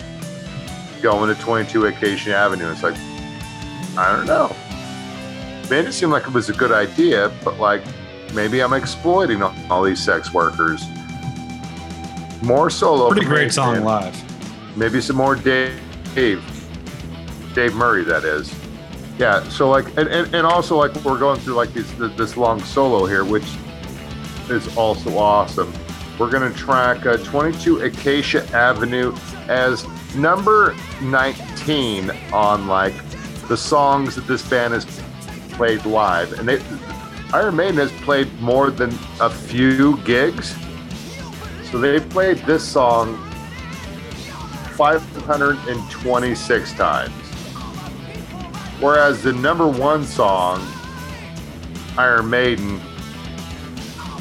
going 1.03 1.35
to 1.35 1.41
22 1.41 1.87
Acacia 1.87 2.35
Avenue. 2.35 2.71
It's 2.71 2.83
like 2.83 2.97
I 3.97 4.14
don't 4.14 4.27
know 4.27 4.55
made 5.71 5.85
it 5.85 5.93
seem 5.93 6.11
like 6.11 6.27
it 6.27 6.33
was 6.33 6.49
a 6.49 6.53
good 6.53 6.73
idea, 6.73 7.33
but 7.45 7.59
like 7.59 7.83
maybe 8.35 8.62
I'm 8.62 8.73
exploiting 8.73 9.43
all, 9.43 9.55
all 9.71 9.83
these 9.83 10.03
sex 10.03 10.33
workers. 10.33 10.85
More 12.43 12.70
solo. 12.70 13.11
Pretty 13.11 13.26
great 13.26 13.53
song 13.53 13.82
live. 13.82 14.16
Maybe 14.76 15.01
some 15.01 15.16
more 15.16 15.37
Dave, 15.37 15.80
Dave, 16.14 16.45
Dave 17.55 17.74
Murray. 17.74 18.05
That 18.05 18.24
is. 18.24 18.55
Yeah. 19.18 19.47
So 19.49 19.70
like, 19.70 19.87
and, 19.97 20.09
and, 20.09 20.34
and 20.34 20.47
also 20.47 20.76
like 20.76 20.95
we're 21.05 21.18
going 21.18 21.41
through 21.41 21.55
like 21.55 21.72
this 21.72 21.91
this 22.16 22.37
long 22.37 22.61
solo 22.61 23.07
here, 23.07 23.24
which 23.24 23.47
is 24.51 24.76
also 24.76 25.16
awesome. 25.18 25.72
We're 26.18 26.30
gonna 26.30 26.53
track 26.53 27.05
uh, 27.07 27.18
22 27.18 27.80
Acacia 27.80 28.47
Avenue 28.55 29.14
as 29.49 29.87
number 30.14 30.74
19 31.03 32.11
on 32.32 32.66
like 32.66 32.95
the 33.49 33.57
songs 33.57 34.14
that 34.14 34.26
this 34.26 34.47
band 34.49 34.74
has 34.74 34.87
played 35.53 35.84
live, 35.84 36.32
and 36.39 36.49
they 36.49 36.61
Iron 37.32 37.57
Maiden 37.57 37.76
has 37.76 37.93
played 38.03 38.32
more 38.41 38.70
than 38.70 38.91
a 39.20 39.28
few 39.28 39.99
gigs. 39.99 40.55
So 41.77 41.83
they 41.83 42.01
played 42.01 42.39
this 42.47 42.66
song 42.66 43.18
526 44.79 46.72
times. 46.72 47.12
Whereas 48.81 49.22
the 49.22 49.35
number 49.35 49.68
one 49.68 50.07
song, 50.07 50.66
Iron 51.99 52.31
Maiden, 52.31 52.81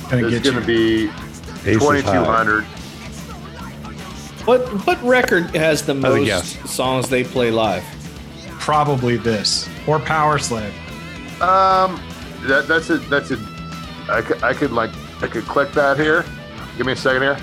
Gonna 0.09 0.27
is 0.27 0.41
going 0.41 0.59
to 0.59 0.65
be 0.65 1.05
Aces 1.65 1.81
High. 1.81 2.01
2200. 2.01 2.65
What 4.43 4.67
what 4.85 5.01
record 5.01 5.55
has 5.55 5.85
the 5.85 5.93
most 5.93 6.25
guess. 6.25 6.69
songs 6.69 7.07
they 7.07 7.23
play 7.23 7.51
live? 7.51 7.85
Probably 8.59 9.15
this 9.15 9.69
or 9.87 9.99
Powerslave. 9.99 10.73
Um, 11.39 12.01
that, 12.47 12.67
that's 12.67 12.89
a 12.89 12.97
that's 12.97 13.31
a. 13.31 13.39
I 14.09 14.53
could 14.53 14.73
like 14.73 14.91
I 15.21 15.27
could 15.27 15.45
click 15.45 15.71
that 15.71 15.97
here. 15.97 16.25
Give 16.77 16.85
me 16.85 16.93
a 16.93 16.95
second 16.95 17.21
here. 17.21 17.37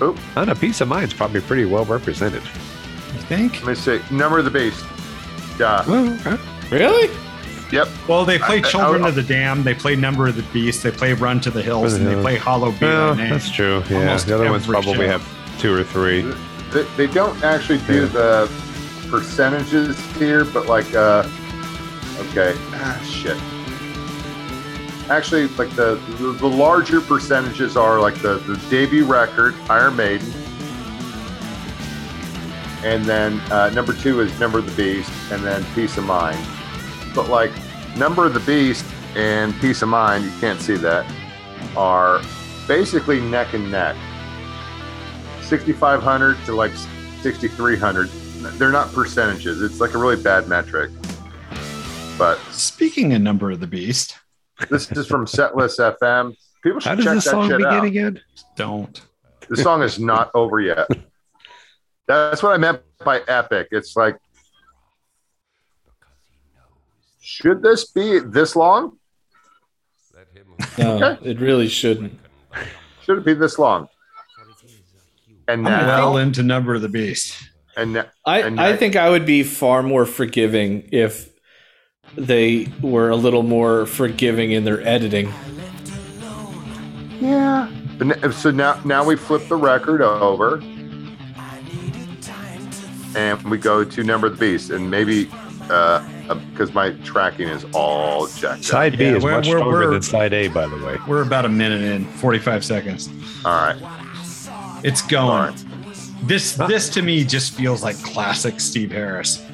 Oop, 0.00 0.18
And 0.36 0.50
a 0.50 0.54
piece 0.54 0.80
of 0.80 0.88
mind's 0.88 1.14
probably 1.14 1.40
pretty 1.40 1.64
well 1.64 1.84
represented. 1.84 2.42
You 2.42 3.20
think? 3.28 3.54
let 3.64 3.66
me 3.66 3.74
see. 3.74 4.00
Number 4.10 4.38
of 4.38 4.44
the 4.44 4.50
Beast. 4.50 4.84
Yeah. 5.60 5.84
Well, 5.88 6.12
okay. 6.26 6.42
Really? 6.70 7.10
Yep. 7.70 7.88
Well, 8.08 8.24
they 8.24 8.38
play 8.38 8.56
I- 8.56 8.66
I- 8.66 8.70
Children 8.70 9.04
I- 9.04 9.08
of 9.08 9.14
the 9.14 9.22
Dam. 9.22 9.62
They 9.62 9.74
play 9.74 9.94
Number 9.96 10.26
of 10.26 10.36
the 10.36 10.42
Beast. 10.44 10.82
They 10.82 10.90
play 10.90 11.12
Run 11.12 11.40
to 11.42 11.50
the 11.50 11.62
Hills, 11.62 11.92
Run 11.92 12.02
and 12.02 12.10
the 12.10 12.16
they 12.16 12.22
play 12.22 12.36
Hollow 12.36 12.72
Be 12.72 12.86
Well, 12.86 13.14
Thy 13.14 13.22
Name. 13.24 13.32
that's 13.32 13.50
true. 13.50 13.82
Yeah, 13.88 13.98
Almost 13.98 14.26
the 14.26 14.34
other 14.34 14.50
ones 14.50 14.66
probably 14.66 14.94
show. 14.94 15.06
have 15.08 15.58
two 15.58 15.72
or 15.74 15.84
three. 15.84 16.22
They, 16.72 16.82
they 16.96 17.06
don't 17.06 17.42
actually 17.44 17.78
do 17.86 18.02
Yeah. 18.02 18.06
the 18.06 18.50
percentages 19.10 19.98
here, 20.16 20.44
but 20.44 20.66
like, 20.66 20.92
uh, 20.94 21.26
okay, 22.30 22.54
ah, 22.74 23.00
shit. 23.04 23.36
Actually, 25.08 25.48
like 25.48 25.70
the, 25.74 25.96
the 26.18 26.32
the 26.32 26.46
larger 26.46 27.00
percentages 27.00 27.76
are 27.76 28.00
like 28.00 28.14
the 28.22 28.38
the 28.38 28.56
debut 28.70 29.04
record, 29.04 29.54
Iron 29.68 29.96
Maiden, 29.96 30.32
and 32.84 33.04
then 33.04 33.40
uh, 33.52 33.70
number 33.70 33.92
two 33.94 34.20
is 34.20 34.38
Number 34.38 34.58
of 34.58 34.66
the 34.66 34.82
Beast, 34.82 35.10
and 35.30 35.42
then 35.44 35.64
Piece 35.74 35.98
of 35.98 36.04
Mind. 36.04 36.38
But 37.14 37.28
like 37.28 37.52
Number 37.96 38.26
of 38.26 38.32
the 38.32 38.40
Beast 38.40 38.84
and 39.14 39.54
Piece 39.60 39.82
of 39.82 39.88
Mind, 39.88 40.24
you 40.24 40.30
can't 40.40 40.60
see 40.60 40.76
that, 40.76 41.04
are 41.76 42.22
basically 42.66 43.20
neck 43.20 43.54
and 43.54 43.70
neck. 43.70 43.96
6500 45.42 46.42
to 46.46 46.54
like 46.54 46.72
6300 47.20 48.08
they're 48.58 48.70
not 48.70 48.90
percentages 48.94 49.60
it's 49.60 49.80
like 49.80 49.92
a 49.92 49.98
really 49.98 50.20
bad 50.20 50.48
metric 50.48 50.90
but 52.16 52.38
Speaking 52.50 53.14
of 53.14 53.22
number 53.22 53.50
of 53.50 53.60
the 53.60 53.66
beast, 53.66 54.16
this 54.70 54.90
is 54.92 55.06
from 55.06 55.26
setlist 55.26 55.78
fm 56.00 56.34
people 56.62 56.80
should 56.80 56.88
How 56.88 56.94
does 56.94 57.04
check 57.04 57.14
this 57.14 57.24
that 57.24 57.30
song 57.30 57.48
shit 57.48 57.58
begin 57.58 57.72
out 57.72 57.84
again? 57.84 58.20
don't. 58.56 59.00
the 59.48 59.56
song 59.56 59.82
is 59.82 59.98
not 59.98 60.30
over 60.34 60.60
yet 60.60 60.86
that's 62.06 62.42
what 62.42 62.52
i 62.52 62.56
meant 62.56 62.80
by 63.04 63.20
epic 63.28 63.68
it's 63.70 63.96
like 63.96 64.16
should 67.20 67.62
this 67.62 67.90
be 67.90 68.18
this 68.18 68.56
long 68.56 68.98
No, 70.78 70.96
Okay. 71.02 71.30
it 71.30 71.40
really 71.40 71.68
shouldn't. 71.68 72.18
should 73.04 73.18
it 73.18 73.24
be 73.24 73.34
this 73.34 73.58
long 73.58 73.88
and 75.48 75.66
I'm 75.66 75.86
now 75.86 75.98
well 76.12 76.16
into 76.18 76.42
number 76.42 76.74
of 76.74 76.82
the 76.82 76.88
beast. 76.88 77.36
and 77.76 77.96
And 77.96 78.06
I 78.60 78.70
I- 78.72 78.76
think 78.76 78.94
I 78.96 79.10
would 79.10 79.26
be 79.26 79.42
far 79.42 79.82
more 79.82 80.06
forgiving 80.06 80.88
if 80.92 81.31
they 82.16 82.68
were 82.82 83.10
a 83.10 83.16
little 83.16 83.42
more 83.42 83.86
forgiving 83.86 84.52
in 84.52 84.64
their 84.64 84.86
editing. 84.86 85.32
Yeah. 87.20 87.70
But 87.98 88.22
n- 88.24 88.32
So 88.32 88.50
now, 88.50 88.80
now 88.84 89.04
we 89.04 89.16
flip 89.16 89.46
the 89.48 89.56
record 89.56 90.02
over, 90.02 90.60
and 93.14 93.42
we 93.44 93.58
go 93.58 93.84
to 93.84 94.02
Number 94.04 94.26
of 94.26 94.38
the 94.38 94.52
Beast, 94.52 94.70
and 94.70 94.90
maybe 94.90 95.28
uh, 95.70 96.06
because 96.50 96.74
my 96.74 96.90
tracking 97.04 97.48
is 97.48 97.64
all 97.72 98.26
checked. 98.26 98.44
out. 98.44 98.64
Side 98.64 98.98
B 98.98 99.04
Yeah, 99.04 99.16
is 99.16 99.24
we're- 99.24 99.36
much 99.36 99.46
we're- 99.46 99.60
stronger 99.60 99.78
we're- 99.80 99.92
than 99.92 100.02
side 100.02 100.32
A, 100.32 100.48
by 100.48 100.66
the 100.66 100.76
way. 100.84 100.96
We're 101.06 101.22
about 101.22 101.44
a 101.44 101.48
minute 101.48 101.82
in, 101.82 102.04
45 102.06 102.64
seconds. 102.64 103.08
All 103.44 103.52
right. 103.54 103.76
It's 104.84 105.02
going. 105.02 105.28
right. 105.54 105.64
This 106.24 106.52
this 106.54 106.88
to 106.90 107.02
me 107.02 107.24
just 107.24 107.52
feels 107.54 107.82
like 107.82 108.00
classic 108.02 108.60
Steve 108.60 108.90
Harris. 108.92 109.44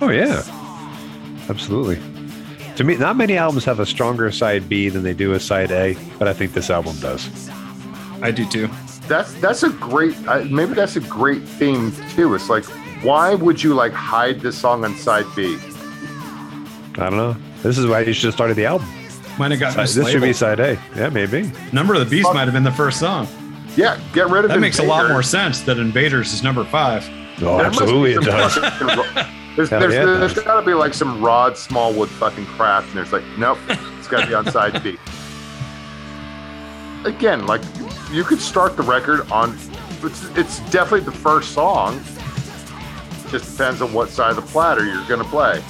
Oh 0.00 0.08
yeah, 0.10 0.42
absolutely. 1.48 1.98
To 2.76 2.84
me, 2.84 2.96
not 2.96 3.16
many 3.16 3.36
albums 3.36 3.64
have 3.64 3.80
a 3.80 3.86
stronger 3.86 4.30
side 4.30 4.68
B 4.68 4.88
than 4.88 5.02
they 5.02 5.14
do 5.14 5.32
a 5.32 5.40
side 5.40 5.70
A, 5.72 5.96
but 6.18 6.28
I 6.28 6.32
think 6.32 6.52
this 6.52 6.70
album 6.70 6.96
does. 7.00 7.28
I 8.22 8.30
do 8.30 8.48
too. 8.48 8.68
That's 9.08 9.32
that's 9.34 9.62
a 9.62 9.70
great. 9.70 10.14
Uh, 10.28 10.44
maybe 10.44 10.74
that's 10.74 10.96
a 10.96 11.00
great 11.00 11.42
theme 11.42 11.92
too. 12.10 12.34
It's 12.34 12.48
like, 12.48 12.64
why 13.02 13.34
would 13.34 13.62
you 13.62 13.74
like 13.74 13.92
hide 13.92 14.40
this 14.40 14.56
song 14.56 14.84
on 14.84 14.94
side 14.96 15.26
B? 15.34 15.56
I 16.94 17.10
don't 17.10 17.16
know. 17.16 17.36
This 17.62 17.78
is 17.78 17.86
why 17.86 18.00
you 18.00 18.12
should 18.12 18.26
have 18.26 18.34
started 18.34 18.54
the 18.56 18.66
album. 18.66 18.86
Might 19.38 19.52
have 19.52 19.60
gotten 19.60 19.80
This 19.84 20.10
should 20.10 20.22
be 20.22 20.32
side 20.32 20.60
A. 20.60 20.78
Yeah, 20.96 21.10
maybe. 21.10 21.50
Number 21.72 21.94
of 21.94 22.00
the 22.00 22.06
Beast 22.06 22.32
might 22.34 22.44
have 22.44 22.54
been 22.54 22.64
the 22.64 22.72
first 22.72 22.98
song. 22.98 23.28
Yeah, 23.76 24.00
get 24.12 24.28
rid 24.28 24.44
of 24.44 24.50
it. 24.50 24.54
That 24.54 24.60
makes 24.60 24.80
a 24.80 24.82
lot 24.82 25.08
more 25.08 25.22
sense 25.22 25.60
that 25.60 25.78
Invaders 25.78 26.32
is 26.32 26.42
number 26.42 26.64
five. 26.64 27.08
Oh, 27.40 27.56
There 27.56 27.66
absolutely 27.66 28.14
it 28.14 28.22
does. 28.22 28.58
There's, 29.58 29.70
Hell 29.70 29.80
there's, 29.80 29.94
yeah, 29.94 30.04
there's 30.04 30.34
got 30.34 30.60
to 30.60 30.64
be 30.64 30.72
like 30.72 30.94
some 30.94 31.20
Rod 31.20 31.58
Smallwood 31.58 32.08
fucking 32.10 32.46
crap, 32.46 32.84
and 32.84 32.92
there's 32.92 33.12
like, 33.12 33.24
nope, 33.36 33.58
it's 33.68 34.06
got 34.06 34.20
to 34.20 34.28
be 34.28 34.32
on 34.32 34.48
side 34.52 34.80
B. 34.84 34.96
Again, 37.04 37.44
like 37.44 37.62
you 38.12 38.22
could 38.22 38.38
start 38.38 38.76
the 38.76 38.84
record 38.84 39.28
on. 39.32 39.58
It's, 40.00 40.26
it's 40.36 40.60
definitely 40.70 41.00
the 41.00 41.10
first 41.10 41.54
song. 41.54 42.00
Just 43.30 43.50
depends 43.50 43.82
on 43.82 43.92
what 43.92 44.10
side 44.10 44.30
of 44.30 44.36
the 44.36 44.42
platter 44.42 44.84
you're 44.84 45.04
going 45.08 45.24
to 45.24 45.28
play. 45.28 45.60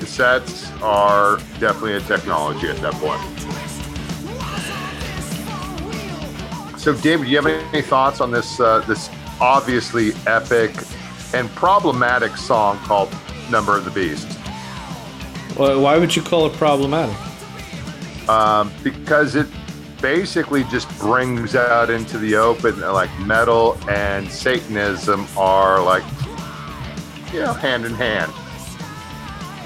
Cassettes 0.00 0.82
are 0.82 1.36
definitely 1.60 1.94
a 1.94 2.00
technology 2.00 2.66
at 2.66 2.78
that 2.78 2.94
point. 2.94 3.20
So, 6.76 6.92
David, 6.92 7.26
do 7.26 7.30
you 7.30 7.36
have 7.40 7.46
any 7.46 7.82
thoughts 7.82 8.20
on 8.20 8.32
this 8.32 8.58
uh, 8.58 8.80
this 8.80 9.08
obviously 9.40 10.10
epic 10.26 10.72
and 11.34 11.48
problematic 11.50 12.36
song 12.36 12.78
called 12.78 13.14
"Number 13.50 13.76
of 13.76 13.84
the 13.84 13.90
Beast"? 13.90 14.26
Why 15.56 15.74
why 15.74 15.98
would 15.98 16.14
you 16.14 16.22
call 16.22 16.46
it 16.46 16.52
problematic? 16.54 17.16
Um, 18.28 18.72
because 18.82 19.34
it 19.34 19.46
basically 20.00 20.64
just 20.64 20.88
brings 20.98 21.54
out 21.54 21.90
into 21.90 22.18
the 22.18 22.36
open 22.36 22.80
like 22.80 23.10
metal 23.20 23.78
and 23.88 24.30
Satanism 24.30 25.26
are 25.36 25.82
like 25.82 26.04
you 27.32 27.40
know 27.40 27.52
hand 27.52 27.84
in 27.84 27.94
hand. 27.94 28.32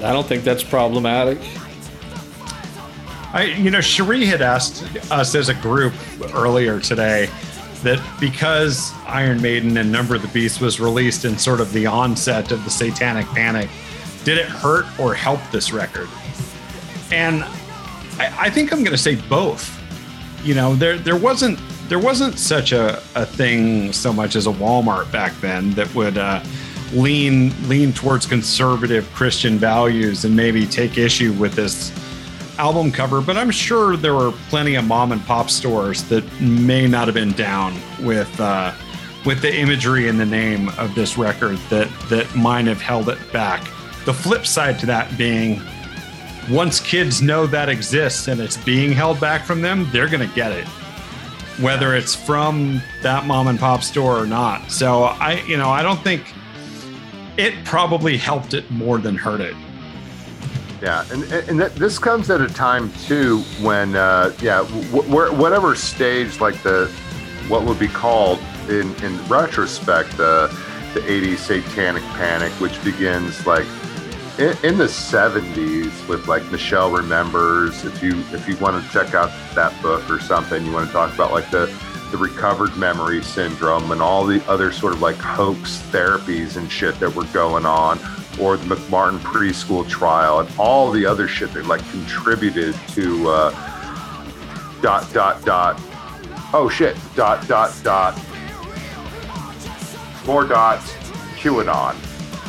I 0.03 0.11
don't 0.11 0.27
think 0.27 0.43
that's 0.43 0.63
problematic. 0.63 1.39
I, 3.33 3.43
you 3.57 3.69
know, 3.69 3.81
Cherie 3.81 4.25
had 4.25 4.41
asked 4.41 4.83
us 5.11 5.35
as 5.35 5.49
a 5.49 5.53
group 5.55 5.93
earlier 6.33 6.79
today 6.79 7.29
that 7.85 8.03
because 8.19 8.91
Iron 9.07 9.41
Maiden 9.41 9.77
and 9.77 9.91
Number 9.91 10.15
of 10.15 10.21
the 10.21 10.27
Beast 10.27 10.59
was 10.59 10.79
released 10.79 11.23
in 11.23 11.37
sort 11.37 11.61
of 11.61 11.71
the 11.71 11.85
onset 11.85 12.51
of 12.51 12.63
the 12.65 12.69
Satanic 12.69 13.25
Panic, 13.27 13.69
did 14.23 14.37
it 14.37 14.47
hurt 14.47 14.85
or 14.99 15.13
help 15.13 15.39
this 15.51 15.71
record? 15.71 16.09
And 17.11 17.43
I, 18.19 18.35
I 18.37 18.49
think 18.49 18.73
I'm 18.73 18.79
going 18.83 18.95
to 18.95 19.01
say 19.01 19.15
both. 19.15 19.71
You 20.43 20.55
know, 20.55 20.75
there 20.75 20.97
there 20.97 21.15
wasn't 21.15 21.59
there 21.87 21.99
wasn't 21.99 22.37
such 22.37 22.71
a, 22.71 23.01
a 23.15 23.25
thing 23.25 23.93
so 23.93 24.11
much 24.11 24.35
as 24.35 24.47
a 24.47 24.51
Walmart 24.51 25.11
back 25.11 25.33
then 25.39 25.71
that 25.71 25.93
would 25.95 26.17
uh, 26.17 26.43
lean 26.93 27.53
lean 27.69 27.93
towards 27.93 28.25
conservative 28.25 29.09
Christian 29.13 29.57
values 29.57 30.25
and 30.25 30.35
maybe 30.35 30.65
take 30.65 30.97
issue 30.97 31.33
with 31.33 31.53
this 31.53 31.91
album 32.57 32.91
cover, 32.91 33.21
but 33.21 33.37
I'm 33.37 33.51
sure 33.51 33.97
there 33.97 34.13
were 34.13 34.31
plenty 34.49 34.75
of 34.75 34.85
mom 34.85 35.11
and 35.11 35.23
pop 35.25 35.49
stores 35.49 36.03
that 36.05 36.23
may 36.41 36.87
not 36.87 37.07
have 37.07 37.15
been 37.15 37.33
down 37.33 37.75
with 38.01 38.39
uh, 38.39 38.73
with 39.25 39.41
the 39.41 39.53
imagery 39.53 40.07
and 40.07 40.19
the 40.19 40.25
name 40.25 40.69
of 40.77 40.93
this 40.95 41.17
record 41.17 41.57
that 41.69 41.89
that 42.09 42.33
might 42.35 42.65
have 42.65 42.81
held 42.81 43.09
it 43.09 43.19
back. 43.31 43.63
The 44.05 44.13
flip 44.13 44.45
side 44.45 44.79
to 44.79 44.85
that 44.85 45.17
being, 45.17 45.61
once 46.49 46.79
kids 46.79 47.21
know 47.21 47.47
that 47.47 47.69
exists 47.69 48.27
and 48.27 48.39
it's 48.39 48.57
being 48.57 48.91
held 48.91 49.19
back 49.19 49.43
from 49.43 49.61
them, 49.61 49.89
they're 49.91 50.09
gonna 50.09 50.27
get 50.27 50.51
it, 50.51 50.67
whether 51.59 51.95
it's 51.95 52.15
from 52.15 52.81
that 53.01 53.25
mom 53.25 53.47
and 53.47 53.59
pop 53.59 53.83
store 53.83 54.17
or 54.17 54.27
not. 54.27 54.71
So 54.71 55.03
I, 55.03 55.41
you 55.47 55.57
know, 55.57 55.69
I 55.69 55.81
don't 55.81 56.01
think 56.01 56.33
it 57.37 57.53
probably 57.65 58.15
helped 58.15 58.53
it 58.53 58.69
more 58.71 58.97
than 58.99 59.15
hurt 59.15 59.41
it. 59.41 59.55
Yeah, 60.81 61.05
and 61.11 61.23
and 61.23 61.59
that, 61.61 61.75
this 61.75 61.97
comes 61.97 62.29
at 62.29 62.41
a 62.41 62.47
time 62.47 62.91
too 63.07 63.39
when 63.61 63.95
uh, 63.95 64.33
yeah, 64.41 64.63
wh- 64.65 65.05
wh- 65.05 65.39
whatever 65.39 65.75
stage 65.75 66.39
like 66.39 66.61
the 66.63 66.91
what 67.47 67.63
would 67.63 67.79
be 67.79 67.87
called 67.87 68.39
in 68.69 68.93
in 69.03 69.25
retrospect 69.27 70.17
the 70.17 70.47
the 70.93 71.01
80s 71.01 71.37
satanic 71.39 72.03
panic, 72.03 72.51
which 72.53 72.81
begins 72.83 73.45
like 73.45 73.65
in, 74.37 74.55
in 74.63 74.77
the 74.77 74.85
70s 74.85 76.07
with 76.07 76.27
like 76.27 76.43
Michelle 76.51 76.91
remembers. 76.91 77.85
If 77.85 78.03
you 78.03 78.19
if 78.31 78.47
you 78.47 78.55
want 78.57 78.83
to 78.83 78.91
check 78.91 79.13
out 79.13 79.31
that 79.55 79.79
book 79.81 80.09
or 80.09 80.19
something, 80.19 80.65
you 80.65 80.71
want 80.71 80.87
to 80.87 80.93
talk 80.93 81.13
about 81.13 81.31
like 81.31 81.49
the 81.51 81.73
the 82.11 82.17
recovered 82.17 82.75
memory 82.77 83.23
syndrome 83.23 83.91
and 83.91 84.01
all 84.01 84.25
the 84.25 84.45
other 84.47 84.71
sort 84.71 84.93
of 84.93 85.01
like 85.01 85.15
hoax 85.15 85.81
therapies 85.91 86.55
and 86.55 86.71
shit 86.71 86.97
that 86.99 87.13
were 87.15 87.25
going 87.25 87.65
on 87.65 87.97
or 88.39 88.57
the 88.57 88.75
McMartin 88.75 89.19
preschool 89.19 89.87
trial 89.87 90.39
and 90.39 90.49
all 90.59 90.91
the 90.91 91.05
other 91.05 91.27
shit 91.27 91.53
that 91.53 91.65
like 91.65 91.87
contributed 91.91 92.75
to 92.89 93.27
uh, 93.29 93.51
dot 94.81 95.11
dot 95.13 95.43
dot. 95.45 95.79
Oh 96.53 96.69
shit. 96.69 96.97
Dot 97.15 97.47
dot 97.47 97.73
dot. 97.83 98.19
More 100.25 100.45
dots. 100.45 100.91
QAnon. 101.37 101.95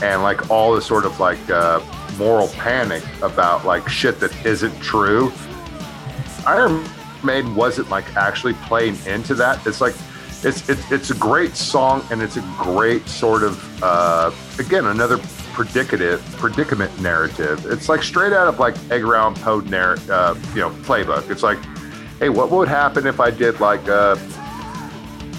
And 0.03 0.23
like 0.23 0.51
all 0.51 0.75
the 0.75 0.83
sort 0.83 1.05
of 1.05 1.19
like 1.21 1.51
uh, 1.51 1.81
moral 2.19 2.49
panic 2.49 3.03
about 3.23 3.65
like 3.65 3.89
shit 3.89 4.21
that 4.21 4.47
isn't 4.47 4.79
true. 4.81 5.33
Iron 6.47 6.85
Maiden 7.25 7.55
wasn't 7.55 7.91
like 7.91 8.17
actually 8.17 8.55
playing 8.55 8.97
into 9.07 9.35
that. 9.35 9.67
It's 9.67 9.81
like 9.81 9.95
it's 10.43 10.69
it's 10.69 10.93
it's 10.93 11.11
a 11.11 11.15
great 11.15 11.57
song 11.57 12.07
and 12.11 12.23
it's 12.23 12.37
a 12.37 12.55
great 12.59 13.09
sort 13.09 13.43
of 13.43 13.83
uh, 13.83 14.31
again 14.59 14.87
another 14.87 15.19
predicative 15.57 16.21
predicament 16.37 17.01
narrative. 17.01 17.65
It's 17.67 17.89
like 17.89 18.03
straight 18.03 18.35
out 18.35 18.47
of 18.47 18.59
like 18.59 18.77
Edgar 18.91 19.17
Allan 19.17 19.35
Poe 19.35 19.61
narr- 19.61 19.97
uh, 20.11 20.35
you 20.55 20.61
know 20.61 20.71
playbook. 20.85 21.31
It's 21.31 21.43
like, 21.43 21.59
hey, 22.19 22.29
what 22.29 22.51
would 22.51 22.69
happen 22.69 23.07
if 23.07 23.21
I 23.21 23.31
did 23.31 23.59
like 23.59 23.89
uh, 23.89 24.17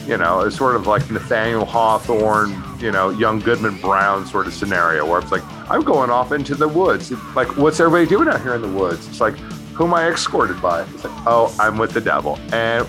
you 0.07 0.17
know, 0.17 0.41
a 0.41 0.49
sort 0.49 0.75
of 0.75 0.87
like 0.87 1.11
Nathaniel 1.11 1.65
Hawthorne, 1.65 2.63
you 2.79 2.91
know, 2.91 3.09
young 3.09 3.39
Goodman 3.39 3.79
Brown 3.81 4.25
sort 4.25 4.47
of 4.47 4.53
scenario 4.53 5.05
where 5.05 5.19
it's 5.19 5.31
like, 5.33 5.43
I'm 5.69 5.83
going 5.83 6.09
off 6.09 6.31
into 6.31 6.55
the 6.55 6.67
woods. 6.67 7.11
Like, 7.35 7.57
what's 7.57 7.79
everybody 7.81 8.07
doing 8.07 8.29
out 8.29 8.41
here 8.41 8.55
in 8.55 8.61
the 8.61 8.69
woods? 8.69 9.05
It's 9.09 9.19
like, 9.19 9.35
who 9.75 9.83
am 9.83 9.93
I 9.93 10.07
escorted 10.07 10.61
by? 10.61 10.83
It's 10.83 11.03
like, 11.03 11.27
oh, 11.27 11.53
I'm 11.59 11.77
with 11.77 11.91
the 11.91 11.99
devil. 11.99 12.39
And, 12.53 12.87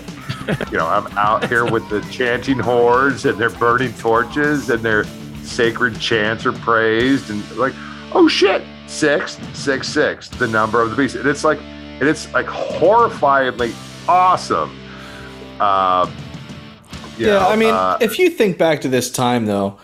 you 0.71 0.77
know, 0.77 0.87
I'm 0.87 1.05
out 1.17 1.47
here 1.49 1.69
with 1.69 1.87
the 1.89 1.99
chanting 2.09 2.57
hordes 2.57 3.25
and 3.25 3.37
they're 3.37 3.49
burning 3.49 3.93
torches 3.93 4.69
and 4.69 4.81
their 4.81 5.03
sacred 5.49 5.99
chants 5.99 6.45
are 6.45 6.53
praised. 6.53 7.29
And 7.29 7.57
like, 7.57 7.73
oh 8.13 8.27
shit, 8.27 8.63
six, 8.87 9.37
six, 9.53 9.87
six, 9.87 10.29
the 10.29 10.47
number 10.47 10.81
of 10.81 10.91
the 10.91 10.95
beast. 10.95 11.15
And 11.15 11.27
it's 11.27 11.43
like, 11.43 11.59
and 11.61 12.07
it's 12.07 12.31
like 12.33 12.45
horrifyingly 12.45 13.73
awesome. 14.07 14.77
Uh, 15.59 16.09
Yeah, 17.17 17.33
know, 17.33 17.49
I 17.49 17.55
mean, 17.57 17.73
uh, 17.73 17.97
if 17.99 18.17
you 18.17 18.29
think 18.29 18.57
back 18.57 18.79
to 18.81 18.87
this 18.87 19.11
time, 19.11 19.45
though, 19.45 19.77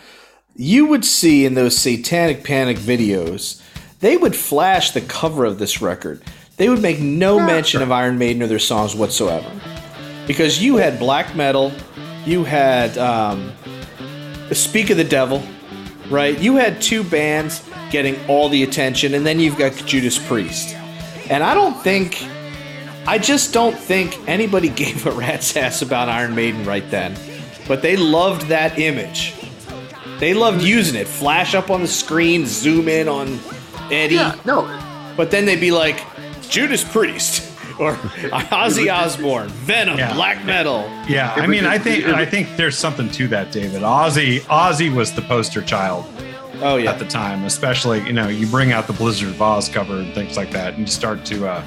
you 0.55 0.85
would 0.85 1.03
see 1.03 1.45
in 1.45 1.53
those 1.53 1.77
Satanic 1.77 2.45
Panic 2.45 2.77
videos, 2.77 3.61
they 3.99 4.15
would 4.15 4.35
flash 4.35 4.91
the 4.91 5.01
cover 5.01 5.43
of 5.43 5.59
this 5.59 5.81
record. 5.81 6.23
They 6.55 6.69
would 6.69 6.81
make 6.81 7.01
no 7.01 7.37
mention 7.37 7.81
of 7.81 7.91
Iron 7.91 8.17
Maiden 8.17 8.41
or 8.41 8.47
their 8.47 8.59
songs 8.59 8.95
whatsoever. 8.95 9.51
Because 10.27 10.63
you 10.63 10.77
had 10.77 10.97
black 10.97 11.35
metal, 11.35 11.73
you 12.25 12.45
had 12.45 12.97
um, 12.97 13.51
Speak 14.53 14.89
of 14.89 14.95
the 14.95 15.03
Devil, 15.03 15.43
right? 16.09 16.37
You 16.39 16.55
had 16.57 16.81
two 16.81 17.03
bands 17.03 17.67
getting 17.91 18.17
all 18.27 18.49
the 18.49 18.63
attention, 18.63 19.13
and 19.13 19.25
then 19.25 19.39
you've 19.39 19.57
got 19.57 19.73
Judas 19.85 20.17
Priest. 20.17 20.75
And 21.29 21.43
I 21.43 21.53
don't 21.53 21.75
think, 21.81 22.23
I 23.07 23.17
just 23.17 23.53
don't 23.53 23.77
think 23.77 24.17
anybody 24.27 24.69
gave 24.83 25.05
a 25.05 25.11
rat's 25.11 25.55
ass 25.55 25.81
about 25.81 26.09
Iron 26.09 26.35
Maiden 26.35 26.65
right 26.65 26.89
then. 26.89 27.15
But 27.67 27.81
they 27.81 27.95
loved 27.97 28.43
that 28.47 28.77
image. 28.77 29.33
They 30.19 30.33
loved 30.33 30.61
using 30.61 30.95
it. 30.99 31.07
Flash 31.07 31.55
up 31.55 31.69
on 31.69 31.81
the 31.81 31.87
screen, 31.87 32.45
zoom 32.45 32.87
in 32.87 33.07
on 33.07 33.39
Eddie. 33.91 34.15
yeah, 34.15 34.35
no, 34.45 34.61
But 35.17 35.31
then 35.31 35.45
they'd 35.45 35.59
be 35.59 35.71
like, 35.71 35.99
Judas 36.47 36.83
Priest 36.83 37.54
or 37.79 37.93
Ozzy 37.93 38.93
Osbourne, 38.93 39.49
Venom, 39.49 39.97
Yeah. 39.97 40.13
black 40.13 40.43
metal. 40.45 40.89
Yeah, 41.07 41.33
I 41.35 41.47
mean, 41.47 41.65
I 41.65 41.77
think 41.77 42.05
I 42.05 42.25
think 42.25 42.55
there's 42.57 42.77
something 42.77 43.09
to 43.11 43.27
that, 43.29 43.51
David. 43.51 43.81
Ozzy 43.81 44.39
Ozzy 44.41 44.93
was 44.93 45.11
the 45.13 45.21
poster 45.23 45.61
child 45.61 46.05
Oh 46.61 46.77
yeah. 46.77 46.91
at 46.91 46.99
the 46.99 47.05
time, 47.05 47.43
especially 47.45 47.99
you 48.05 48.13
know 48.13 48.27
you 48.27 48.47
bring 48.47 48.71
out 48.71 48.87
the 48.87 48.93
Blizzard 48.93 49.29
of 49.29 49.41
Oz 49.41 49.67
cover 49.69 49.95
and 49.97 50.13
things 50.13 50.37
like 50.37 50.51
that, 50.51 50.73
and 50.73 50.81
you 50.81 50.87
start 50.87 51.25
to 51.25 51.47
uh, 51.47 51.63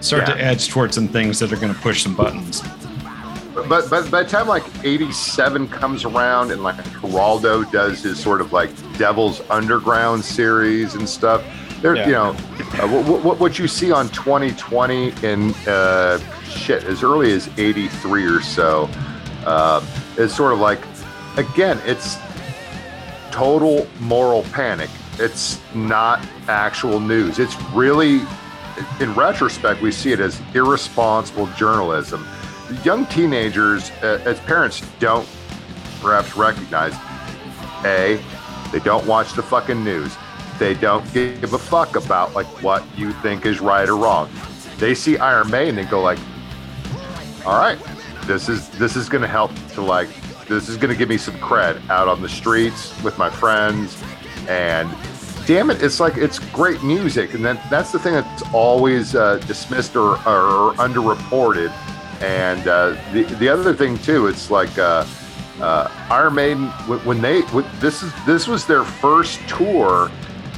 start 0.00 0.26
to 0.26 0.36
edge 0.38 0.68
towards 0.68 0.94
some 0.94 1.08
things 1.08 1.38
that 1.38 1.52
are 1.52 1.56
going 1.56 1.72
to 1.74 1.80
push 1.80 2.02
some 2.02 2.14
buttons. 2.14 2.62
but 3.68 3.88
but 3.90 4.10
by 4.10 4.22
the 4.22 4.28
time 4.28 4.46
like 4.46 4.64
87 4.84 5.66
comes 5.68 6.04
around 6.04 6.50
and 6.52 6.62
like 6.62 6.76
Geraldo 7.00 7.70
does 7.72 8.02
his 8.02 8.20
sort 8.20 8.40
of 8.40 8.52
like 8.52 8.70
Devil's 8.98 9.40
Underground 9.50 10.24
series 10.24 10.94
and 10.94 11.08
stuff, 11.08 11.42
there 11.80 11.96
Yeah. 11.96 12.06
you 12.06 12.12
know 12.12 12.30
uh, 12.82 12.88
what, 12.88 13.22
what 13.24 13.40
what 13.40 13.58
you 13.58 13.68
see 13.68 13.92
on 13.92 14.08
2020 14.10 15.12
and 15.22 15.54
uh, 15.66 16.18
shit 16.44 16.84
as 16.84 17.02
early 17.02 17.32
as 17.32 17.48
83 17.58 18.24
or 18.26 18.40
so 18.40 18.88
uh, 19.46 19.84
is 20.16 20.34
sort 20.34 20.52
of 20.52 20.60
like 20.60 20.80
again 21.36 21.78
it's 21.84 22.16
total 23.38 23.86
moral 24.00 24.42
panic. 24.52 24.90
It's 25.20 25.60
not 25.72 26.26
actual 26.48 26.98
news. 26.98 27.38
It's 27.38 27.60
really, 27.72 28.20
in 29.00 29.14
retrospect, 29.14 29.80
we 29.80 29.92
see 29.92 30.10
it 30.10 30.18
as 30.18 30.40
irresponsible 30.54 31.46
journalism. 31.56 32.26
Young 32.84 33.06
teenagers, 33.06 33.90
uh, 34.02 34.20
as 34.24 34.40
parents, 34.40 34.82
don't 34.98 35.28
perhaps 36.00 36.36
recognize 36.36 36.94
A, 37.84 38.20
they 38.72 38.80
don't 38.80 39.06
watch 39.06 39.34
the 39.34 39.42
fucking 39.42 39.84
news. 39.84 40.16
They 40.58 40.74
don't 40.74 41.10
give 41.12 41.52
a 41.52 41.58
fuck 41.58 41.96
about 41.96 42.34
like 42.34 42.46
what 42.62 42.84
you 42.96 43.12
think 43.12 43.46
is 43.46 43.60
right 43.60 43.88
or 43.88 43.96
wrong. 43.96 44.28
They 44.78 44.94
see 44.94 45.16
Iron 45.18 45.50
Maiden 45.50 45.78
and 45.78 45.88
go 45.88 46.00
like, 46.00 46.18
all 47.44 47.58
right, 47.58 47.78
this 48.26 48.48
is 48.48 48.68
this 48.70 48.96
is 48.96 49.08
gonna 49.08 49.26
help 49.26 49.50
to 49.74 49.80
like 49.80 50.08
this 50.46 50.68
is 50.68 50.76
gonna 50.76 50.94
give 50.94 51.08
me 51.08 51.16
some 51.16 51.34
cred 51.36 51.88
out 51.90 52.08
on 52.08 52.20
the 52.22 52.28
streets 52.28 52.92
with 53.02 53.16
my 53.18 53.30
friends 53.30 54.02
and 54.48 54.88
damn 55.46 55.70
it 55.70 55.82
it's 55.82 55.98
like 55.98 56.16
it's 56.16 56.38
great 56.38 56.82
music 56.82 57.32
and 57.32 57.42
that 57.44 57.58
that's 57.70 57.90
the 57.90 57.98
thing 57.98 58.12
that's 58.12 58.42
always 58.52 59.14
uh, 59.14 59.36
dismissed 59.46 59.96
or, 59.96 60.12
or 60.28 60.74
underreported 60.74 61.70
and 62.20 62.68
uh, 62.68 62.90
the, 63.12 63.22
the 63.36 63.48
other 63.48 63.74
thing 63.74 63.96
too 63.98 64.26
it's 64.26 64.50
like 64.50 64.76
uh, 64.78 65.06
uh, 65.60 65.90
Iron 66.10 66.34
Maiden 66.34 66.66
when 67.04 67.22
they 67.22 67.40
when, 67.42 67.64
this 67.80 68.02
is 68.02 68.12
this 68.26 68.46
was 68.46 68.66
their 68.66 68.84
first 68.84 69.40
tour 69.48 70.10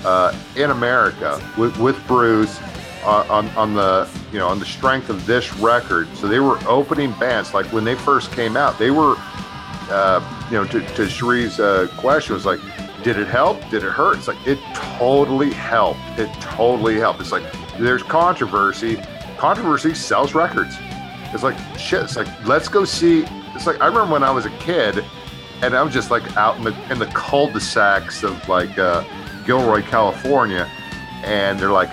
uh, 0.05 0.37
in 0.57 0.71
America 0.71 1.41
with, 1.59 1.77
with 1.79 2.07
Bruce 2.07 2.61
uh, 3.05 3.27
on 3.31 3.49
on 3.51 3.75
the 3.75 4.09
you 4.33 4.39
know 4.39 4.49
on 4.49 4.59
the 4.59 4.67
strength 4.67 5.09
of 5.09 5.27
this 5.27 5.55
record. 5.57 6.09
So 6.17 6.29
they 6.29 6.41
were 6.41 6.59
opening 6.67 7.13
bands 7.13 7.55
like 7.55 7.67
when 7.67 7.85
they 7.85 7.95
first 7.95 8.33
came 8.33 8.57
out. 8.57 8.79
They 8.79 8.91
were 8.91 9.15
uh, 9.91 10.47
you 10.51 10.57
know 10.57 10.65
to, 10.65 10.81
to 10.81 11.07
Cherie's 11.09 11.61
uh, 11.61 11.89
question 11.97 12.35
was 12.35 12.47
like, 12.47 12.61
did 13.03 13.19
it 13.19 13.27
help? 13.27 13.61
Did 13.71 13.85
it 13.85 13.91
hurt? 13.91 14.19
It's 14.19 14.29
like 14.29 14.47
it 14.47 14.59
totally 14.75 15.53
helped. 15.53 16.01
It 16.19 16.33
totally 16.41 16.99
helped. 16.99 17.21
It's 17.21 17.33
like 17.33 17.45
there's 17.79 18.03
controversy. 18.03 18.97
Controversy 19.39 19.95
sells 19.95 20.35
records. 20.35 20.77
It's 21.33 21.43
like 21.43 21.57
shit. 21.79 22.03
It's 22.03 22.17
like 22.17 22.29
let's 22.47 22.69
go 22.69 22.85
see. 22.85 23.25
It's 23.55 23.67
like 23.67 23.81
I 23.81 23.87
remember 23.87 24.13
when 24.13 24.23
I 24.23 24.31
was 24.31 24.47
a 24.47 24.51
kid, 24.59 25.05
and 25.63 25.75
I 25.77 25.83
was 25.83 25.93
just 25.93 26.11
like 26.11 26.37
out 26.37 26.57
in 26.59 26.65
the 26.65 26.75
in 26.93 26.99
the 26.99 27.07
cul-de-sacs 27.07 28.23
of 28.23 28.49
like 28.49 28.79
uh, 28.79 29.05
Gilroy, 29.47 29.83
California, 29.83 30.69
and 31.25 31.59
they're 31.59 31.71
like, 31.73 31.93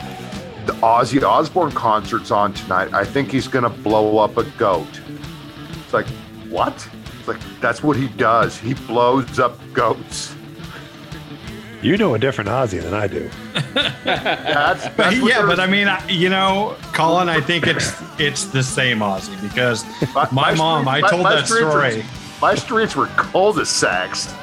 the 0.65 0.73
Ozzy 0.83 1.21
Osbourne 1.23 1.71
concert's 1.71 2.31
on 2.31 2.53
tonight. 2.53 2.93
I 2.93 3.03
think 3.05 3.31
he's 3.31 3.47
gonna 3.47 3.69
blow 3.69 4.17
up 4.19 4.37
a 4.37 4.43
goat. 4.57 4.87
It's 5.83 5.93
like 5.93 6.07
what? 6.49 6.87
It's 7.19 7.27
like 7.27 7.39
that's 7.61 7.83
what 7.83 7.95
he 7.97 8.07
does. 8.09 8.57
He 8.57 8.73
blows 8.73 9.39
up 9.39 9.57
goats. 9.73 10.33
You 11.81 11.95
know 11.95 12.15
a 12.15 12.19
different 12.19 12.49
Ozzy 12.49 12.81
than 12.81 12.93
I 12.95 13.05
do. 13.05 13.29
That's, 14.03 14.87
that's 14.95 15.21
what 15.21 15.29
yeah, 15.29 15.45
but 15.45 15.59
I 15.59 15.67
mean, 15.67 15.87
I- 15.87 16.05
you 16.09 16.27
know, 16.29 16.75
Colin, 16.93 17.29
I 17.29 17.39
think 17.39 17.67
it's 17.67 17.93
it's 18.19 18.45
the 18.45 18.63
same 18.63 18.99
Ozzy 18.99 19.39
because 19.41 19.85
my 20.31 20.55
mom, 20.55 20.87
I 20.87 21.01
told 21.01 21.21
my 21.23 21.35
that 21.35 21.45
streets 21.45 21.63
are- 21.65 21.91
story. 21.91 22.05
My 22.41 22.55
streets 22.55 22.95
were 22.95 23.07
cul-de-sacs. 23.07 24.33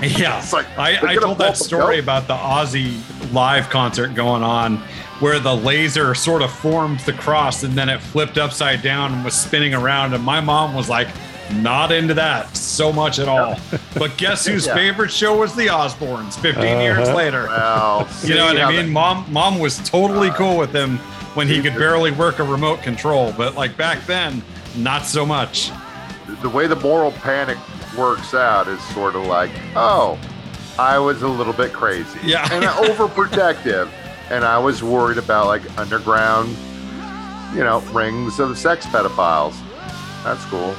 Yeah, 0.00 0.38
It's 0.38 0.52
like, 0.52 0.66
I, 0.78 0.98
I 1.12 1.14
told 1.16 1.38
that 1.38 1.56
story 1.56 1.96
goat. 1.96 2.02
about 2.02 2.26
the 2.26 2.34
Ozzy 2.34 2.98
live 3.32 3.68
concert 3.70 4.14
going 4.14 4.42
on, 4.42 4.78
where 5.20 5.38
the 5.38 5.54
laser 5.54 6.14
sort 6.14 6.42
of 6.42 6.50
formed 6.50 6.98
the 7.00 7.12
cross 7.12 7.62
and 7.62 7.74
then 7.74 7.88
it 7.88 8.00
flipped 8.00 8.36
upside 8.36 8.82
down 8.82 9.12
and 9.12 9.24
was 9.24 9.34
spinning 9.34 9.74
around, 9.74 10.12
and 10.14 10.24
my 10.24 10.40
mom 10.40 10.74
was 10.74 10.88
like, 10.88 11.06
"Not 11.52 11.92
into 11.92 12.14
that 12.14 12.56
so 12.56 12.92
much 12.92 13.20
at 13.20 13.28
all." 13.28 13.56
But 13.94 14.16
guess 14.16 14.44
whose 14.44 14.66
Yeah. 14.66 14.74
favorite 14.74 15.12
show 15.12 15.36
was 15.36 15.54
the 15.54 15.66
Osbournes? 15.68 16.36
15 16.40 16.80
years 16.80 17.06
Uh-huh. 17.06 17.16
later, 17.16 17.44
Well, 17.46 18.08
you 18.24 18.34
know 18.34 18.46
what 18.46 18.60
I 18.60 18.68
mean? 18.72 18.86
that- 18.86 18.90
Mom, 18.92 19.26
mom 19.30 19.58
was 19.60 19.78
totally 19.88 20.30
Uh, 20.30 20.34
cool 20.34 20.56
with 20.56 20.74
him 20.74 20.98
when 21.34 21.46
he 21.46 21.62
could 21.62 21.76
barely 21.76 22.10
work 22.10 22.40
a 22.40 22.42
remote 22.44 22.82
control, 22.82 23.32
but 23.36 23.54
like 23.54 23.76
back 23.76 24.04
then, 24.06 24.42
not 24.74 25.06
so 25.06 25.24
much. 25.24 25.70
The 26.42 26.48
way 26.48 26.66
the 26.66 26.76
moral 26.76 27.12
panic 27.12 27.58
works 27.96 28.34
out 28.34 28.68
is 28.68 28.80
sort 28.88 29.14
of 29.16 29.26
like, 29.26 29.50
oh, 29.76 30.18
I 30.78 30.98
was 30.98 31.22
a 31.22 31.28
little 31.28 31.52
bit 31.52 31.72
crazy. 31.72 32.18
Yeah. 32.24 32.48
And 32.52 32.64
overprotective. 32.88 33.90
And 34.30 34.44
I 34.44 34.58
was 34.58 34.82
worried 34.82 35.18
about 35.18 35.46
like 35.46 35.62
underground, 35.78 36.48
you 37.54 37.62
know, 37.62 37.80
rings 37.92 38.38
of 38.40 38.56
sex 38.56 38.86
pedophiles. 38.86 39.54
That's 40.24 40.44
cool. 40.46 40.74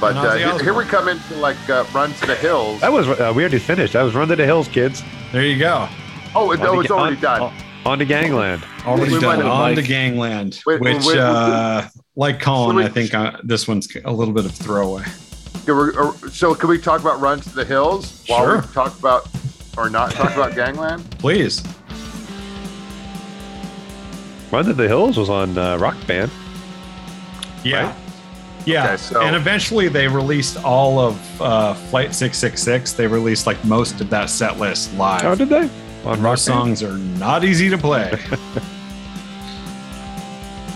But 0.00 0.14
uh, 0.16 0.34
here, 0.36 0.58
here 0.62 0.74
we 0.74 0.84
come 0.84 1.08
into 1.08 1.34
like 1.36 1.56
uh, 1.70 1.84
Run 1.94 2.12
to 2.12 2.26
the 2.26 2.34
Hills. 2.36 2.80
That 2.82 2.92
was 2.92 3.08
uh, 3.08 3.32
we 3.34 3.42
already 3.42 3.58
finished. 3.58 3.94
That 3.94 4.02
was 4.02 4.14
Run 4.14 4.28
to 4.28 4.36
the 4.36 4.44
Hills, 4.44 4.68
kids. 4.68 5.02
There 5.32 5.42
you 5.44 5.58
go. 5.58 5.88
Oh, 6.34 6.52
it- 6.52 6.60
On 6.60 6.66
no, 6.66 6.80
it's 6.80 6.88
Ga- 6.90 6.94
already 6.98 7.16
on- 7.16 7.22
done. 7.22 7.40
On, 7.42 7.52
on 7.86 7.98
to 7.98 8.04
Gangland. 8.04 8.62
Already 8.84 9.14
We 9.14 9.20
done 9.20 9.38
might 9.38 9.44
have- 9.44 9.52
on 9.52 9.74
to 9.74 9.82
Gangland, 9.82 10.60
Wait, 10.66 10.80
which, 10.80 10.96
wait, 10.98 11.06
wait, 11.06 11.18
uh, 11.18 11.88
like 12.16 12.40
Colin, 12.40 12.70
Should 12.76 12.76
we- 12.78 12.84
I 12.84 12.88
think 12.88 13.14
uh, 13.14 13.38
this 13.44 13.68
one's 13.68 13.88
a 14.04 14.12
little 14.12 14.34
bit 14.34 14.44
of 14.44 14.52
throwaway. 14.52 15.04
Can 15.64 15.76
we- 15.76 15.90
or- 15.96 16.14
so 16.30 16.54
can 16.54 16.68
we 16.68 16.78
talk 16.78 17.00
about 17.00 17.20
Run 17.20 17.40
to 17.40 17.54
the 17.54 17.64
Hills 17.64 18.22
while 18.26 18.44
Sure. 18.44 18.56
we 18.62 18.66
talk 18.72 18.98
about, 18.98 19.28
or 19.76 19.90
not 19.90 20.12
talk 20.12 20.32
about 20.34 20.54
Gangland? 20.54 21.08
Please. 21.18 21.62
Run 24.50 24.64
to 24.64 24.72
the 24.72 24.86
Hills 24.88 25.18
was 25.18 25.28
on 25.28 25.58
uh, 25.58 25.76
Rock 25.78 25.96
Band. 26.06 26.30
Yeah. 27.64 27.86
Right? 27.86 27.94
Yeah. 28.64 28.84
Okay, 28.86 28.96
so- 28.96 29.20
and 29.22 29.36
eventually 29.36 29.88
they 29.88 30.08
released 30.08 30.56
all 30.64 30.98
of 30.98 31.42
uh, 31.42 31.74
Flight 31.74 32.14
666. 32.14 32.92
They 32.94 33.06
released 33.06 33.46
like 33.46 33.62
most 33.64 34.00
of 34.00 34.08
that 34.10 34.30
set 34.30 34.58
list 34.58 34.94
live. 34.94 35.22
How 35.22 35.34
did 35.34 35.48
they? 35.48 35.68
On 36.04 36.12
Rock 36.22 36.22
Most 36.22 36.44
songs 36.44 36.82
are 36.84 36.96
not 36.96 37.44
easy 37.44 37.68
to 37.68 37.76
play. 37.78 38.12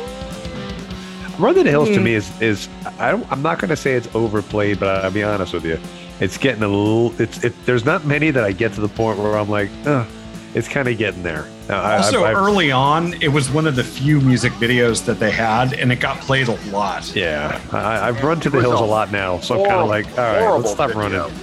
Band? 1.39 1.44
Run 1.44 1.55
to 1.55 1.62
the 1.62 1.70
Hills 1.70 1.89
to 1.89 2.01
me 2.01 2.15
is 2.15 2.40
is 2.40 2.69
I 2.98 3.10
don't, 3.10 3.31
I'm 3.32 3.43
not 3.43 3.59
going 3.59 3.70
to 3.70 3.77
say 3.77 3.94
it's 3.94 4.09
overplayed, 4.15 4.78
but 4.81 5.05
I'll 5.05 5.10
be 5.10 5.23
honest 5.23 5.52
with 5.52 5.65
you, 5.65 5.78
it's 6.20 6.36
getting 6.39 6.62
a 6.62 6.69
little. 6.69 7.19
It's 7.20 7.43
it. 7.44 7.55
There's 7.65 7.85
not 7.85 8.05
many 8.05 8.31
that 8.31 8.44
I 8.44 8.52
get 8.52 8.73
to 8.74 8.81
the 8.81 8.89
point 8.89 9.19
where 9.19 9.36
I'm 9.39 9.48
like, 9.48 9.70
Ugh, 9.86 10.06
it's 10.55 10.69
kind 10.69 10.89
of 10.89 10.98
getting 10.98 11.23
there. 11.23 11.47
Now, 11.69 11.82
I- 11.82 11.97
also, 11.98 12.24
I've- 12.24 12.35
I've- 12.35 12.36
early 12.36 12.73
on, 12.73 13.15
it 13.23 13.28
was 13.28 13.51
one 13.51 13.66
of 13.66 13.77
the 13.77 13.85
few 13.85 14.20
music 14.20 14.52
videos 14.55 15.05
that 15.05 15.20
they 15.20 15.31
had, 15.31 15.74
and 15.74 15.93
it 15.93 15.97
got 16.01 16.19
played 16.20 16.48
a 16.48 16.59
lot. 16.70 17.15
Yeah, 17.15 17.60
I, 17.73 18.09
I've 18.09 18.23
run 18.24 18.40
to 18.40 18.51
the 18.51 18.60
hills 18.60 18.81
a 18.81 18.85
a 18.85 18.86
lot 18.86 19.12
now, 19.12 19.39
so 19.40 19.55
I'm 19.60 19.66
kind 19.69 19.81
of 19.82 19.89
like, 19.89 20.06
all 20.19 20.24
right, 20.24 20.56
let's 20.59 20.70
stop 20.73 20.89
video. 20.93 21.02
running. 21.28 21.39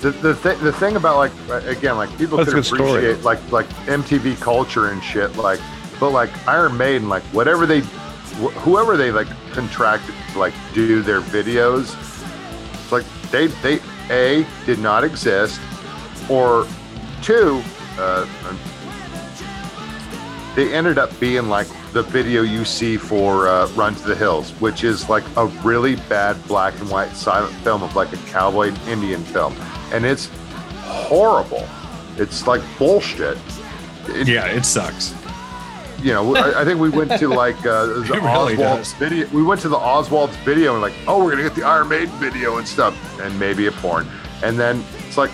The 0.00 0.10
the, 0.10 0.34
th- 0.34 0.58
the 0.58 0.72
thing 0.72 0.96
about 0.96 1.16
like 1.16 1.32
again 1.66 1.96
like 1.96 2.10
people 2.18 2.36
That's 2.36 2.50
could 2.50 2.58
a 2.58 2.60
good 2.60 2.66
story. 2.66 2.90
appreciate 3.06 3.24
like 3.24 3.40
like 3.50 3.66
MTV 3.86 4.38
culture 4.38 4.88
and 4.90 5.02
shit 5.02 5.34
like 5.36 5.58
but 5.98 6.10
like 6.10 6.28
Iron 6.46 6.76
Maiden 6.76 7.08
like 7.08 7.22
whatever 7.32 7.64
they 7.64 7.80
wh- 8.40 8.52
whoever 8.62 8.96
they 8.96 9.10
like 9.10 9.28
contracted 9.52 10.14
to 10.32 10.38
like 10.38 10.54
do 10.74 11.02
their 11.02 11.20
videos 11.20 11.94
It's 12.74 12.92
like 12.92 13.04
they 13.30 13.46
they 13.62 13.80
a 14.10 14.46
did 14.66 14.78
not 14.78 15.02
exist, 15.04 15.60
or 16.28 16.66
two, 17.22 17.62
uh, 17.98 18.26
they 20.54 20.72
ended 20.72 20.98
up 20.98 21.18
being 21.18 21.48
like 21.48 21.66
the 21.92 22.02
video 22.02 22.42
you 22.42 22.64
see 22.64 22.96
for 22.96 23.48
uh, 23.48 23.66
Run 23.68 23.94
to 23.94 24.02
the 24.06 24.14
Hills, 24.14 24.50
which 24.60 24.84
is 24.84 25.08
like 25.08 25.24
a 25.36 25.46
really 25.64 25.96
bad 26.08 26.36
black 26.46 26.78
and 26.80 26.88
white 26.90 27.16
silent 27.16 27.52
film 27.64 27.82
of 27.82 27.96
like 27.96 28.12
a 28.12 28.16
cowboy 28.28 28.68
and 28.68 28.78
Indian 28.88 29.22
film, 29.24 29.54
and 29.92 30.04
it's 30.04 30.28
horrible. 30.82 31.66
It's 32.18 32.46
like 32.46 32.60
bullshit. 32.78 33.38
It- 34.08 34.28
Yeah, 34.28 34.46
it 34.46 34.64
sucks. 34.64 35.14
You 36.04 36.12
know, 36.12 36.36
I, 36.36 36.60
I 36.60 36.64
think 36.66 36.78
we 36.78 36.90
went 36.90 37.18
to 37.18 37.28
like 37.28 37.56
uh, 37.64 37.86
the 37.86 38.02
really 38.02 38.56
Oswald's 38.56 38.58
does. 38.58 38.92
video. 38.92 39.26
We 39.28 39.42
went 39.42 39.62
to 39.62 39.70
the 39.70 39.78
Oswald's 39.78 40.36
video 40.36 40.74
and 40.74 40.82
like, 40.82 40.92
oh, 41.08 41.24
we're 41.24 41.30
gonna 41.30 41.42
get 41.42 41.54
the 41.54 41.64
Iron 41.64 41.88
Maiden 41.88 42.14
video 42.18 42.58
and 42.58 42.68
stuff, 42.68 42.94
and 43.20 43.36
maybe 43.40 43.66
a 43.68 43.72
porn. 43.72 44.06
And 44.42 44.58
then 44.58 44.84
it's 44.98 45.16
like, 45.16 45.30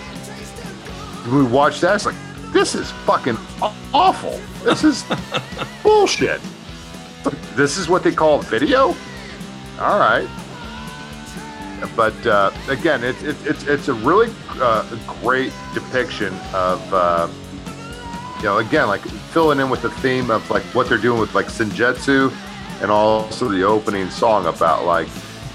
we 1.29 1.43
watched 1.43 1.81
that. 1.81 1.95
It's 1.95 2.05
like, 2.05 2.15
this 2.53 2.73
is 2.73 2.89
fucking 3.05 3.37
awful. 3.93 4.39
This 4.63 4.85
is 4.85 5.03
bullshit. 5.83 6.39
This 7.55 7.77
is 7.77 7.89
what 7.89 8.01
they 8.01 8.13
call 8.13 8.39
video. 8.39 8.95
All 9.77 9.99
right. 9.99 10.27
But 11.97 12.25
uh, 12.25 12.51
again, 12.69 13.03
it's 13.03 13.21
it's 13.23 13.45
it's 13.45 13.63
it's 13.67 13.87
a 13.89 13.93
really 13.93 14.33
uh, 14.51 14.87
great 15.21 15.51
depiction 15.73 16.33
of. 16.53 17.40
You 18.41 18.47
know, 18.47 18.57
again, 18.57 18.87
like 18.87 19.01
filling 19.01 19.59
in 19.59 19.69
with 19.69 19.83
the 19.83 19.91
theme 19.91 20.31
of 20.31 20.49
like 20.49 20.63
what 20.73 20.89
they're 20.89 20.97
doing 20.97 21.19
with 21.19 21.35
like 21.35 21.45
Senjutsu 21.45 22.33
and 22.81 22.89
also 22.89 23.47
the 23.47 23.61
opening 23.61 24.09
song 24.09 24.47
about 24.47 24.83
like 24.83 25.07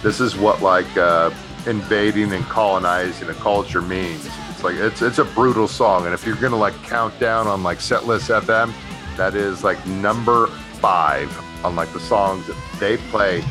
this 0.05 0.21
is 0.21 0.37
what 0.37 0.63
like 0.63 0.97
uh, 0.97 1.33
invading 1.67 2.33
and 2.33 2.45
colonizing 2.45 3.29
a 3.29 3.35
culture 3.35 3.83
means. 3.83 4.29
It's 4.51 4.63
like 4.63 4.77
it's 4.77 5.03
it's 5.03 5.19
a 5.19 5.25
brutal 5.25 5.67
song, 5.67 6.05
and 6.05 6.15
if 6.15 6.25
you're 6.25 6.37
gonna 6.37 6.57
like 6.57 6.81
count 6.85 7.19
down 7.19 7.49
on 7.49 7.65
like 7.65 7.79
Setlist 7.79 8.33
FM, 8.41 8.73
that 9.17 9.35
is 9.35 9.65
like 9.65 9.85
number 9.87 10.47
five 10.81 11.29
on 11.65 11.75
like 11.75 11.93
the 11.93 11.99
songs 11.99 12.47
that 12.47 12.57
they 12.79 12.99
play 13.09 13.43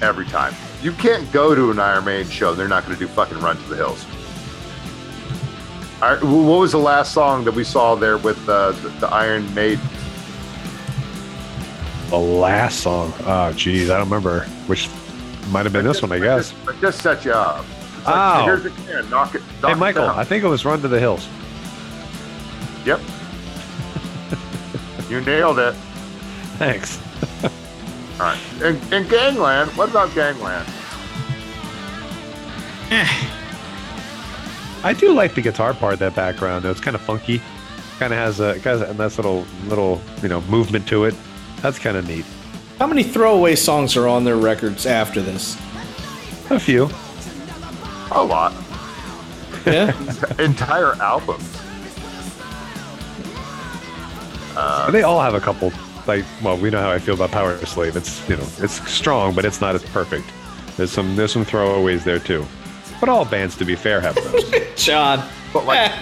every 0.00 0.26
time. 0.26 0.54
You 0.80 0.92
can't 0.92 1.30
go 1.32 1.56
to 1.56 1.72
an 1.72 1.80
Iron 1.80 2.04
Maiden 2.04 2.30
show; 2.30 2.54
they're 2.54 2.68
not 2.68 2.84
gonna 2.84 2.94
do 2.94 3.08
fucking 3.08 3.40
Run 3.40 3.56
to 3.56 3.68
the 3.68 3.74
Hills. 3.74 4.06
All 6.00 6.14
right, 6.14 6.22
what 6.22 6.60
was 6.60 6.72
the 6.72 6.78
last 6.78 7.12
song 7.12 7.44
that 7.44 7.52
we 7.54 7.64
saw 7.64 7.94
there 7.96 8.18
with 8.18 8.48
uh, 8.48 8.70
the, 8.72 8.88
the 9.00 9.08
Iron 9.08 9.52
Maiden? 9.54 9.84
The 12.10 12.18
last 12.18 12.80
song. 12.80 13.12
Oh, 13.26 13.52
geez, 13.52 13.90
I 13.90 13.98
don't 13.98 14.06
remember. 14.08 14.44
Which 14.68 14.88
might 15.50 15.64
have 15.66 15.72
been 15.72 15.84
this 15.84 16.00
one, 16.00 16.12
I 16.12 16.18
guess. 16.20 16.54
I 16.68 16.72
just 16.80 17.02
set 17.02 17.24
you 17.24 17.32
up. 17.32 17.64
It's 17.96 18.06
like, 18.06 18.14
Oh. 18.40 18.44
Here's 18.44 18.62
the 18.62 18.70
can. 18.70 19.10
Knock 19.10 19.34
it. 19.34 19.42
Knock 19.60 19.70
Hey, 19.70 19.72
it 19.72 19.76
Michael, 19.76 20.06
down. 20.06 20.18
I 20.18 20.24
think 20.24 20.44
it 20.44 20.48
was 20.48 20.64
Run 20.64 20.80
to 20.82 20.88
the 20.88 21.00
Hills. 21.00 21.28
Yep. 22.86 23.00
you 25.10 25.20
nailed 25.22 25.58
it. 25.58 25.74
Thanks. 26.58 27.00
All 27.42 27.50
right. 28.20 28.38
And, 28.62 28.80
and 28.94 29.10
Gangland. 29.10 29.72
What 29.72 29.90
about 29.90 30.14
Gangland? 30.14 30.66
I 34.84 34.92
do 34.92 35.12
like 35.12 35.34
the 35.34 35.40
guitar 35.40 35.74
part 35.74 35.98
that 35.98 36.14
background. 36.14 36.64
though. 36.64 36.70
It's 36.70 36.80
kind 36.80 36.94
of 36.94 37.00
funky. 37.00 37.40
Kind 37.98 38.12
of 38.12 38.18
has 38.18 38.40
a 38.40 38.58
kind 38.60 38.80
of 38.82 38.90
a 38.90 38.94
nice 38.94 39.16
little 39.16 39.44
little 39.66 40.00
you 40.22 40.28
know 40.28 40.40
movement 40.42 40.86
to 40.88 41.04
it. 41.04 41.14
That's 41.62 41.78
kind 41.78 41.96
of 41.96 42.06
neat. 42.06 42.24
How 42.78 42.86
many 42.86 43.02
throwaway 43.02 43.56
songs 43.56 43.96
are 43.96 44.06
on 44.06 44.22
their 44.24 44.36
records 44.36 44.86
after 44.86 45.20
this? 45.20 45.56
A 46.50 46.60
few. 46.60 46.88
A 48.12 48.22
lot. 48.22 48.52
Yeah. 49.66 49.92
Entire 50.38 50.94
albums. 51.02 51.56
But 54.54 54.90
they 54.92 55.02
all 55.02 55.20
have 55.20 55.34
a 55.34 55.40
couple. 55.40 55.72
Like, 56.06 56.24
well, 56.42 56.56
we 56.56 56.70
know 56.70 56.80
how 56.80 56.90
I 56.90 56.98
feel 56.98 57.14
about 57.14 57.30
Power 57.30 57.56
Slave. 57.66 57.96
It's 57.96 58.26
you 58.28 58.36
know 58.36 58.46
it's 58.58 58.90
strong, 58.90 59.34
but 59.34 59.44
it's 59.44 59.60
not 59.60 59.74
as 59.74 59.82
perfect. 59.84 60.26
There's 60.76 60.90
some 60.90 61.16
there's 61.16 61.32
some 61.32 61.44
throwaways 61.44 62.04
there 62.04 62.18
too. 62.18 62.46
But 63.00 63.08
all 63.08 63.24
bands, 63.24 63.56
to 63.56 63.64
be 63.64 63.74
fair, 63.76 64.00
have 64.00 64.14
those. 64.16 64.50
John. 64.76 65.28
But 65.52 65.64
like, 65.66 65.92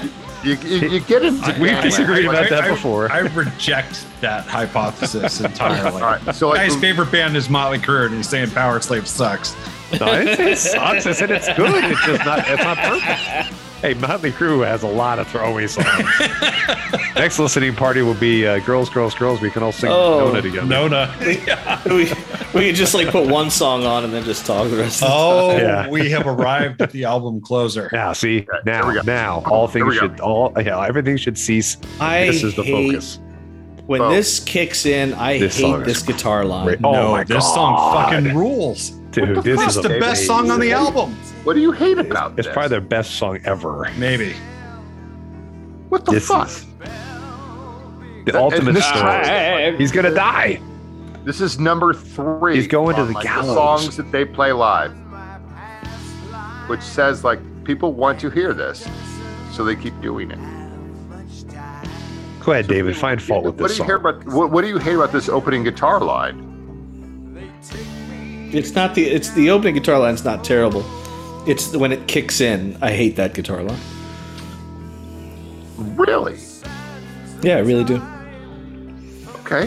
you, 0.42 0.54
you, 0.56 0.88
you 0.88 1.00
get 1.00 1.24
into 1.24 1.40
We've 1.46 1.56
Gangland. 1.70 1.82
disagreed 1.82 2.26
like- 2.26 2.48
about 2.48 2.50
that 2.62 2.68
before. 2.70 3.10
I 3.12 3.18
reject 3.20 4.04
that 4.20 4.46
hypothesis 4.46 5.40
entirely. 5.40 6.00
All 6.00 6.00
right. 6.00 6.34
So 6.34 6.48
like, 6.48 6.58
Guy's 6.68 6.76
favorite 6.76 7.10
band 7.12 7.36
is 7.36 7.48
Motley 7.50 7.78
Crue, 7.78 8.06
and 8.06 8.14
he's 8.14 8.28
saying 8.28 8.48
Powerslave 8.48 9.06
sucks. 9.06 9.54
No, 10.00 10.06
I 10.06 10.24
didn't 10.24 10.36
say 10.36 10.52
it 10.52 10.56
sucks. 10.58 11.06
I 11.06 11.12
said 11.12 11.30
it's 11.30 11.46
good. 11.54 11.84
It's 11.84 12.04
just 12.06 12.24
not. 12.24 12.38
It's 12.48 12.62
not 12.62 12.76
perfect. 12.78 13.55
Hey, 13.86 13.94
Motley 13.94 14.32
Crue 14.32 14.66
has 14.66 14.82
a 14.82 14.88
lot 14.88 15.20
of 15.20 15.28
throwaway 15.28 15.68
songs. 15.68 15.86
Next 17.14 17.38
listening 17.38 17.72
party 17.76 18.02
will 18.02 18.14
be 18.14 18.44
uh, 18.44 18.58
"Girls, 18.58 18.90
Girls, 18.90 19.14
Girls." 19.14 19.40
We 19.40 19.48
can 19.48 19.62
all 19.62 19.70
sing 19.70 19.90
Oh, 19.92 20.26
Nona 20.26 20.42
together. 20.42 20.66
Nona. 20.66 21.14
we, 21.86 22.12
we 22.52 22.66
could 22.66 22.74
just 22.74 22.94
like 22.94 23.10
put 23.10 23.28
one 23.30 23.48
song 23.48 23.84
on 23.86 24.02
and 24.02 24.12
then 24.12 24.24
just 24.24 24.44
talk 24.44 24.68
the 24.70 24.76
rest 24.76 25.02
of 25.04 25.08
the 25.08 25.14
Oh, 25.14 25.56
Yeah. 25.56 25.88
we 25.90 26.10
have 26.10 26.26
arrived 26.26 26.82
at 26.82 26.90
the 26.90 27.04
album 27.04 27.40
closer. 27.40 27.88
Now, 27.92 28.12
see, 28.12 28.40
here 28.40 28.60
now, 28.66 28.88
we 28.88 28.94
go. 28.94 29.02
now, 29.02 29.44
all 29.46 29.68
Here 29.68 29.84
things 29.84 29.94
should 29.94 30.18
all 30.18 30.52
yeah, 30.60 30.84
everything 30.84 31.16
should 31.16 31.38
cease. 31.38 31.76
I 32.00 32.26
this 32.26 32.42
is 32.42 32.56
the 32.56 32.64
hate- 32.64 32.90
focus. 32.90 33.20
When 33.86 34.00
Oh. 34.00 34.10
this 34.10 34.40
kicks 34.40 34.84
in, 34.84 35.14
I 35.14 35.38
This 35.38 35.58
hate 35.60 35.84
this 35.84 36.02
guitar 36.02 36.44
line. 36.44 36.66
great. 36.66 36.80
Oh 36.82 36.90
no, 36.90 37.12
my 37.12 37.22
this 37.22 37.44
God. 37.44 37.54
song 37.54 37.94
fucking 37.94 38.36
rules. 38.36 38.98
Dude, 39.16 39.42
this 39.42 39.60
It's 39.62 39.76
is 39.76 39.82
the 39.82 39.88
best 39.98 40.26
song 40.26 40.50
on 40.50 40.60
the 40.60 40.72
album. 40.72 41.14
what 41.44 41.54
do 41.54 41.60
you 41.60 41.72
hate 41.72 41.96
about 41.98 42.32
it? 42.32 42.38
It's 42.40 42.46
this? 42.48 42.52
probably 42.52 42.68
their 42.68 42.80
best 42.82 43.12
song 43.14 43.38
ever. 43.44 43.90
Maybe. 43.96 44.34
What 45.88 46.04
the 46.04 46.12
This 46.12 46.26
fuck? 46.28 46.48
is 46.48 46.66
the 48.26 48.38
ultimate 48.38 48.72
this- 48.72 48.84
story. 48.84 49.76
He's 49.78 49.90
gonna 49.90 50.12
die. 50.14 50.60
This 51.24 51.40
is 51.40 51.58
number 51.58 51.94
three. 51.94 52.56
He's 52.56 52.68
going 52.68 52.94
to 52.96 53.02
on, 53.02 53.08
the 53.08 53.14
like, 53.14 53.24
gallows. 53.24 53.56
songs 53.56 53.96
that 53.96 54.12
they 54.12 54.24
play 54.26 54.52
live, 54.52 54.92
which 56.68 56.82
says 56.82 57.24
like 57.24 57.40
people 57.64 57.94
want 57.94 58.20
to 58.20 58.28
hear 58.30 58.52
this, 58.52 58.86
so 59.50 59.64
they 59.64 59.74
keep 59.76 59.98
doing 60.02 60.30
it. 60.30 60.38
Go 62.44 62.52
ahead, 62.52 62.68
David. 62.68 62.96
Find 62.96 63.20
fault 63.20 63.44
with 63.44 63.54
what 63.60 63.68
this 63.68 63.78
do 63.78 63.82
you 63.82 63.86
hear 63.88 63.96
song. 64.00 64.20
about? 64.20 64.26
What, 64.32 64.50
what 64.52 64.62
do 64.62 64.68
you 64.68 64.78
hate 64.78 64.94
about 64.94 65.10
this 65.10 65.28
opening 65.30 65.64
guitar 65.64 66.00
line? 66.00 66.42
It's 68.52 68.74
not 68.74 68.94
the 68.94 69.04
it's 69.06 69.30
the 69.32 69.50
opening 69.50 69.74
guitar 69.74 69.98
line's 69.98 70.24
not 70.24 70.44
terrible. 70.44 70.84
It's 71.48 71.76
when 71.76 71.92
it 71.92 72.06
kicks 72.08 72.40
in. 72.40 72.76
I 72.82 72.90
hate 72.92 73.16
that 73.16 73.34
guitar 73.34 73.62
line. 73.62 73.80
Really? 75.76 76.38
Yeah, 77.42 77.56
I 77.56 77.60
really 77.60 77.84
do. 77.84 78.02
Okay. 79.40 79.66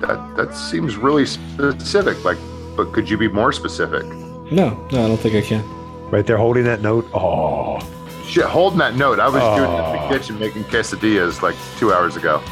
That 0.00 0.34
that 0.36 0.54
seems 0.54 0.96
really 0.96 1.26
specific. 1.26 2.22
Like, 2.24 2.38
but 2.76 2.92
could 2.92 3.08
you 3.10 3.16
be 3.18 3.28
more 3.28 3.52
specific? 3.52 4.04
No, 4.06 4.70
no, 4.92 5.04
I 5.04 5.08
don't 5.08 5.16
think 5.18 5.34
I 5.34 5.42
can. 5.42 5.62
Right 6.10 6.26
there, 6.26 6.36
holding 6.38 6.64
that 6.64 6.80
note. 6.80 7.06
Oh, 7.12 7.78
Shit, 8.26 8.44
holding 8.44 8.78
that 8.78 8.94
note. 8.96 9.18
I 9.20 9.28
was 9.28 9.42
doing 9.58 9.70
it 9.70 9.74
in 9.74 9.80
Oh. 9.80 10.08
the 10.08 10.18
kitchen 10.18 10.38
making 10.38 10.64
quesadillas 10.64 11.42
like 11.42 11.56
two 11.78 11.92
hours 11.92 12.16
ago. 12.16 12.42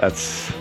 that's. 0.00 0.52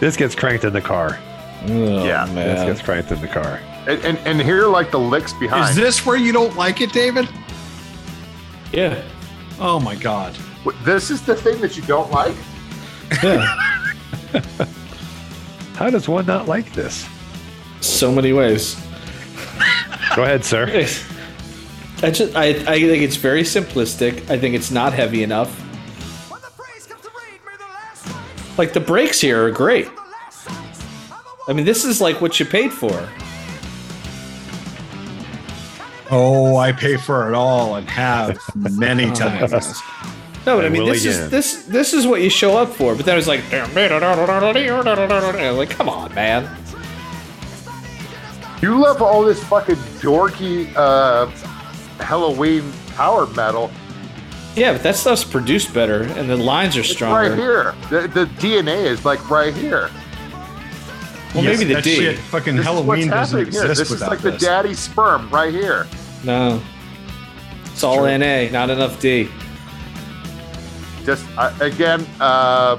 This 0.00 0.16
gets 0.16 0.34
cranked 0.34 0.64
in 0.64 0.72
the 0.72 0.80
car. 0.80 1.18
Oh, 1.66 2.04
Yeah, 2.04 2.26
This 2.26 2.64
gets 2.64 2.82
cranked 2.82 3.10
in 3.10 3.20
the 3.20 3.28
car. 3.28 3.60
And 3.86 4.02
and, 4.04 4.18
and 4.26 4.40
here 4.42 4.64
are 4.64 4.68
like 4.68 4.90
the 4.90 4.98
licks 4.98 5.32
behind. 5.34 5.70
Is 5.70 5.76
this 5.76 6.04
where 6.06 6.16
you 6.16 6.32
don't 6.32 6.56
like 6.56 6.80
it, 6.80 6.92
David? 6.92 7.28
yeah, 8.72 9.02
Oh 9.60 9.78
my 9.78 9.94
God. 9.94 10.34
What- 10.64 10.74
this 10.84 11.10
is 11.10 11.22
the 11.22 11.34
thing 11.36 11.60
that 11.60 11.76
you 11.76 11.82
don't 11.84 12.10
like? 12.10 12.34
yeah. 13.22 13.46
How 15.76 15.90
does 15.90 16.08
one 16.08 16.26
not 16.26 16.46
like 16.48 16.72
this? 16.72 17.06
so 17.80 18.10
many 18.10 18.32
ways. 18.32 18.76
Go 20.16 20.22
ahead, 20.22 20.42
sir. 20.44 20.66
I 22.02 22.10
just 22.10 22.34
I, 22.34 22.46
I 22.48 22.80
think 22.80 23.02
it's 23.02 23.16
very 23.16 23.42
simplistic. 23.42 24.28
I 24.30 24.38
think 24.38 24.54
it's 24.54 24.70
not 24.70 24.92
heavy 24.94 25.22
enough. 25.22 25.60
Like 28.56 28.72
the 28.72 28.80
breaks 28.80 29.20
here 29.20 29.46
are 29.46 29.50
great. 29.50 29.88
I 31.48 31.52
mean, 31.52 31.64
this 31.66 31.84
is 31.84 32.00
like 32.00 32.20
what 32.20 32.38
you 32.40 32.46
paid 32.46 32.72
for. 32.72 33.08
Oh, 36.10 36.56
I 36.56 36.72
pay 36.72 36.96
for 36.96 37.28
it 37.28 37.34
all 37.34 37.76
and 37.76 37.88
have 37.90 38.38
many 38.54 39.10
times. 39.14 39.52
No, 40.46 40.56
but 40.56 40.64
I 40.64 40.64
And 40.66 40.72
mean, 40.74 40.82
will 40.82 40.92
this 40.92 41.04
is 41.06 41.30
this 41.30 41.64
this 41.64 41.94
is 41.94 42.06
what 42.06 42.20
you 42.20 42.28
show 42.30 42.56
up 42.56 42.68
for. 42.68 42.94
But 42.94 43.06
then 43.06 43.16
it's 43.18 43.26
like, 43.26 43.40
like, 45.56 45.70
come 45.70 45.88
on, 45.88 46.14
man. 46.14 46.48
You 48.62 48.78
love 48.80 49.02
all 49.02 49.22
this 49.22 49.42
fucking 49.44 49.76
dorky 50.00 50.72
uh, 50.76 51.26
Helloween 51.98 52.70
power 52.94 53.26
metal. 53.28 53.70
Yeah, 54.56 54.72
but 54.72 54.82
that 54.84 54.94
stuff's 54.94 55.24
produced 55.24 55.74
better, 55.74 56.02
and 56.02 56.30
the 56.30 56.36
lines 56.36 56.76
are 56.76 56.80
It's 56.80 56.90
stronger. 56.90 57.30
right 57.30 57.38
here. 57.38 57.74
The, 57.90 58.06
the 58.08 58.26
DNA 58.40 58.84
is 58.84 59.04
like 59.04 59.28
right 59.28 59.52
here. 59.54 59.90
Well, 61.34 61.42
Yes, 61.42 61.58
maybe 61.58 61.64
the 61.68 61.74
that 61.74 61.84
D. 61.84 61.96
shit 61.96 62.18
fucking 62.18 62.56
This 62.56 62.64
Helloween 62.66 62.76
is 62.78 62.86
what's 62.86 63.06
doesn't 63.06 63.10
happening 63.38 63.52
here. 63.52 63.62
exist 63.64 63.78
This 63.80 63.80
is 63.80 63.90
without 63.90 64.10
like 64.10 64.20
the 64.20 64.32
daddy 64.38 64.74
sperm 64.74 65.28
right 65.30 65.52
here. 65.52 65.88
No. 66.22 66.62
It's 67.72 67.82
all 67.82 68.04
NA, 68.06 68.48
not 68.52 68.70
enough 68.70 69.00
D. 69.00 69.28
Just 71.04 71.26
uh, 71.36 71.52
again, 71.60 72.06
uh, 72.20 72.76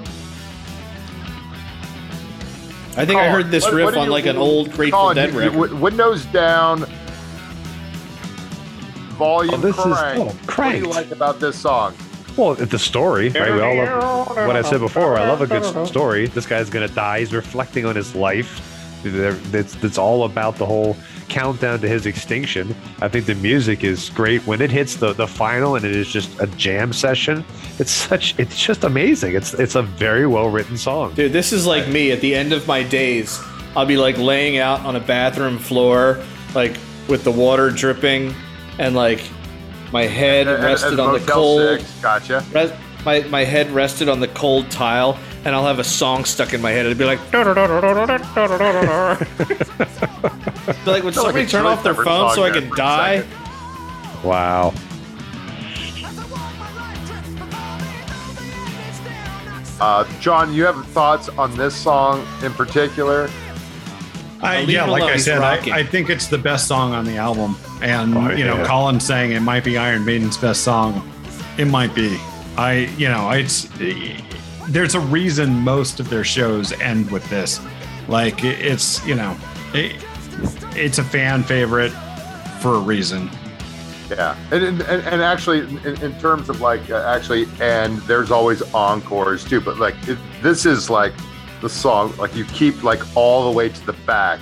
I 2.97 3.06
think 3.06 3.19
I 3.19 3.30
heard 3.30 3.52
this 3.52 3.65
what- 3.65 3.73
riff 3.73 3.85
what 3.85 3.93
do 3.95 3.99
on 3.99 4.06
you- 4.06 4.11
like 4.14 4.26
an 4.26 4.38
old 4.38 4.72
Grateful 4.72 4.99
Colin, 5.02 5.15
Dead 5.18 5.34
you- 5.34 5.39
record. 5.39 5.72
you- 5.72 5.76
Windows 5.76 6.23
down, 6.27 6.85
volume 9.15 9.55
Oh, 9.55 9.57
this 9.57 9.77
is- 9.77 9.85
oh, 9.85 10.35
crank. 10.47 10.83
oh, 10.85 10.87
What 10.89 10.95
do 10.95 11.03
you 11.03 11.07
like 11.07 11.11
about 11.11 11.39
this 11.39 11.55
song? 11.57 11.93
Well, 12.37 12.53
the 12.55 12.77
story, 12.79 13.29
right? 13.29 13.53
We 13.53 13.61
all 13.61 13.75
love 13.77 14.35
what 14.47 14.55
I 14.57 14.61
said 14.61 14.81
before. 14.81 15.17
I 15.17 15.27
love 15.27 15.41
a 15.41 15.47
good 15.47 15.87
story. 15.87 16.27
This 16.27 16.45
guy's 16.45 16.69
gonna 16.69 16.89
die. 16.89 17.19
He's 17.19 17.33
reflecting 17.33 17.85
on 17.85 17.95
his 17.95 18.13
life. 18.13 18.61
There- 19.03 19.37
It's 19.53 19.75
it's 19.83 19.97
all 19.97 20.23
about 20.25 20.57
the 20.57 20.65
whole 20.65 20.97
countdown 21.29 21.79
to 21.79 21.87
his 21.87 22.05
extinction. 22.05 22.75
I 23.01 23.07
think 23.07 23.25
the 23.25 23.35
music 23.35 23.83
is 23.83 24.09
great 24.09 24.45
when 24.45 24.61
it 24.61 24.69
hits 24.71 24.95
the 24.97 25.13
the 25.13 25.27
final 25.27 25.75
and 25.75 25.85
it 25.85 25.95
is 25.95 26.07
just 26.09 26.29
a 26.41 26.47
jam 26.57 26.91
session. 26.91 27.45
It's 27.79 27.91
such 27.91 28.35
it's 28.37 28.57
just 28.61 28.83
amazing. 28.83 29.33
It's 29.35 29.53
it's 29.53 29.75
a 29.75 29.81
very 29.83 30.27
well 30.27 30.49
written 30.49 30.75
song. 30.77 31.13
Dude, 31.13 31.31
this 31.31 31.53
is 31.53 31.65
like 31.65 31.87
me 31.87 32.11
at 32.11 32.19
the 32.19 32.35
end 32.35 32.51
of 32.51 32.67
my 32.67 32.83
days. 32.83 33.39
I'll 33.77 33.85
be 33.85 33.97
like 33.97 34.17
laying 34.17 34.57
out 34.57 34.81
on 34.81 34.95
a 34.97 34.99
bathroom 34.99 35.57
floor, 35.57 36.19
like 36.53 36.75
with 37.07 37.23
the 37.23 37.31
water 37.31 37.69
dripping, 37.71 38.33
and 38.80 38.95
like 38.95 39.22
my 39.91 40.03
head 40.03 40.47
At- 40.47 40.60
at- 40.60 40.64
rested 40.64 40.93
at 40.93 40.99
on 40.99 41.14
the 41.14 41.19
cold. 41.31 41.80
Six. 41.80 42.02
Gotcha. 42.02 42.43
Res- 42.52 42.73
my, 43.06 43.22
my 43.30 43.43
head 43.43 43.69
rested 43.69 44.10
on 44.10 44.19
the 44.19 44.27
cold 44.30 44.69
tile, 44.72 45.18
and 45.45 45.53
I'll 45.56 45.68
have 45.68 45.77
a 45.80 45.84
song 45.84 46.26
stuck 46.26 46.53
in 46.53 46.61
my 46.61 46.72
head. 46.72 46.88
It'd 46.88 46.97
be 46.97 47.06
like, 47.06 47.19
be 47.31 47.38
like, 47.38 47.45
would 51.03 51.14
Sounds 51.14 51.14
like 51.14 51.14
somebody 51.14 51.45
turn 51.45 51.65
off 51.68 51.84
their 51.84 51.93
phone 51.93 52.34
so 52.34 52.43
I 52.43 52.49
there 52.49 52.61
can 52.61 52.76
die? 52.76 53.23
Wow. 54.23 54.73
Uh, 59.80 60.03
John, 60.19 60.53
you 60.53 60.65
have 60.65 60.84
thoughts 60.88 61.30
on 61.30 61.56
this 61.57 61.76
song 61.76 62.26
in 62.41 62.53
particular? 62.53 63.30
I, 64.45 64.59
yeah, 64.61 64.84
him 64.84 64.91
like 64.91 65.03
I 65.03 65.17
said. 65.17 65.41
I, 65.41 65.55
I 65.80 65.84
think 65.84 66.09
it's 66.09 66.27
the 66.27 66.38
best 66.38 66.67
song 66.67 66.93
on 66.93 67.05
the 67.05 67.17
album. 67.17 67.55
And, 67.81 68.15
Oh, 68.15 68.30
you 68.31 68.45
know, 68.45 68.57
yeah. 68.57 68.67
Colin 68.67 68.99
saying 68.99 69.31
it 69.31 69.41
might 69.41 69.63
be 69.63 69.77
Iron 69.77 70.05
Maiden's 70.05 70.38
best 70.38 70.63
song. 70.63 71.11
It 71.57 71.65
might 71.65 71.93
be. 71.93 72.17
I, 72.57 72.89
you 72.97 73.07
know, 73.07 73.31
it's, 73.31 73.67
there's 74.69 74.95
a 74.95 74.99
reason 74.99 75.53
most 75.53 75.99
of 75.99 76.09
their 76.09 76.23
shows 76.23 76.72
end 76.73 77.11
with 77.11 77.27
this. 77.30 77.59
Like, 78.07 78.43
it's, 78.43 79.05
you 79.05 79.15
know, 79.15 79.38
it, 79.73 79.95
it's 80.76 80.97
a 80.97 81.03
fan 81.03 81.43
favorite 81.43 81.91
for 82.61 82.76
a 82.76 82.80
reason. 82.80 83.30
Yeah, 84.09 84.38
and 84.51 84.63
and, 84.63 84.81
and 84.84 85.01
and 85.07 85.22
actually, 85.23 85.61
in, 85.61 85.99
in 86.03 86.19
terms 86.19 86.47
of 86.47 86.61
like 86.61 86.91
uh, 86.91 86.97
actually, 87.07 87.47
and 87.59 87.97
there's 88.01 88.30
always 88.30 88.61
encores 88.76 89.43
too. 89.43 89.59
But 89.59 89.80
like, 89.80 89.95
it, 90.07 90.19
this 90.43 90.67
is 90.67 90.91
like 90.91 91.11
the 91.61 91.69
song. 91.69 92.15
Like 92.18 92.36
you 92.36 92.45
keep 92.45 92.84
like 92.84 93.02
all 93.15 93.49
the 93.49 93.56
way 93.57 93.69
to 93.69 93.86
the 93.86 93.94
back. 94.06 94.40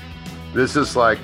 This 0.54 0.76
is 0.76 0.96
like 0.96 1.20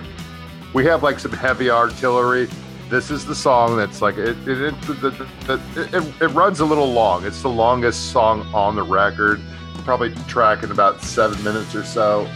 we 0.73 0.85
have 0.85 1.03
like 1.03 1.19
some 1.19 1.31
heavy 1.31 1.69
artillery. 1.69 2.47
This 2.89 3.11
is 3.11 3.25
the 3.25 3.35
song 3.35 3.77
that's 3.77 4.01
like 4.01 4.17
it. 4.17 4.35
It 4.47 4.61
it, 4.61 4.81
the, 4.81 5.27
the, 5.45 5.89
it, 5.97 6.21
it 6.21 6.27
runs 6.29 6.59
a 6.59 6.65
little 6.65 6.91
long. 6.91 7.25
It's 7.25 7.41
the 7.41 7.49
longest 7.49 8.11
song 8.11 8.41
on 8.53 8.75
the 8.75 8.83
record. 8.83 9.39
Probably 9.83 10.13
tracking 10.27 10.71
about 10.71 11.01
seven 11.01 11.41
minutes 11.43 11.73
or 11.75 11.83
so. 11.83 12.27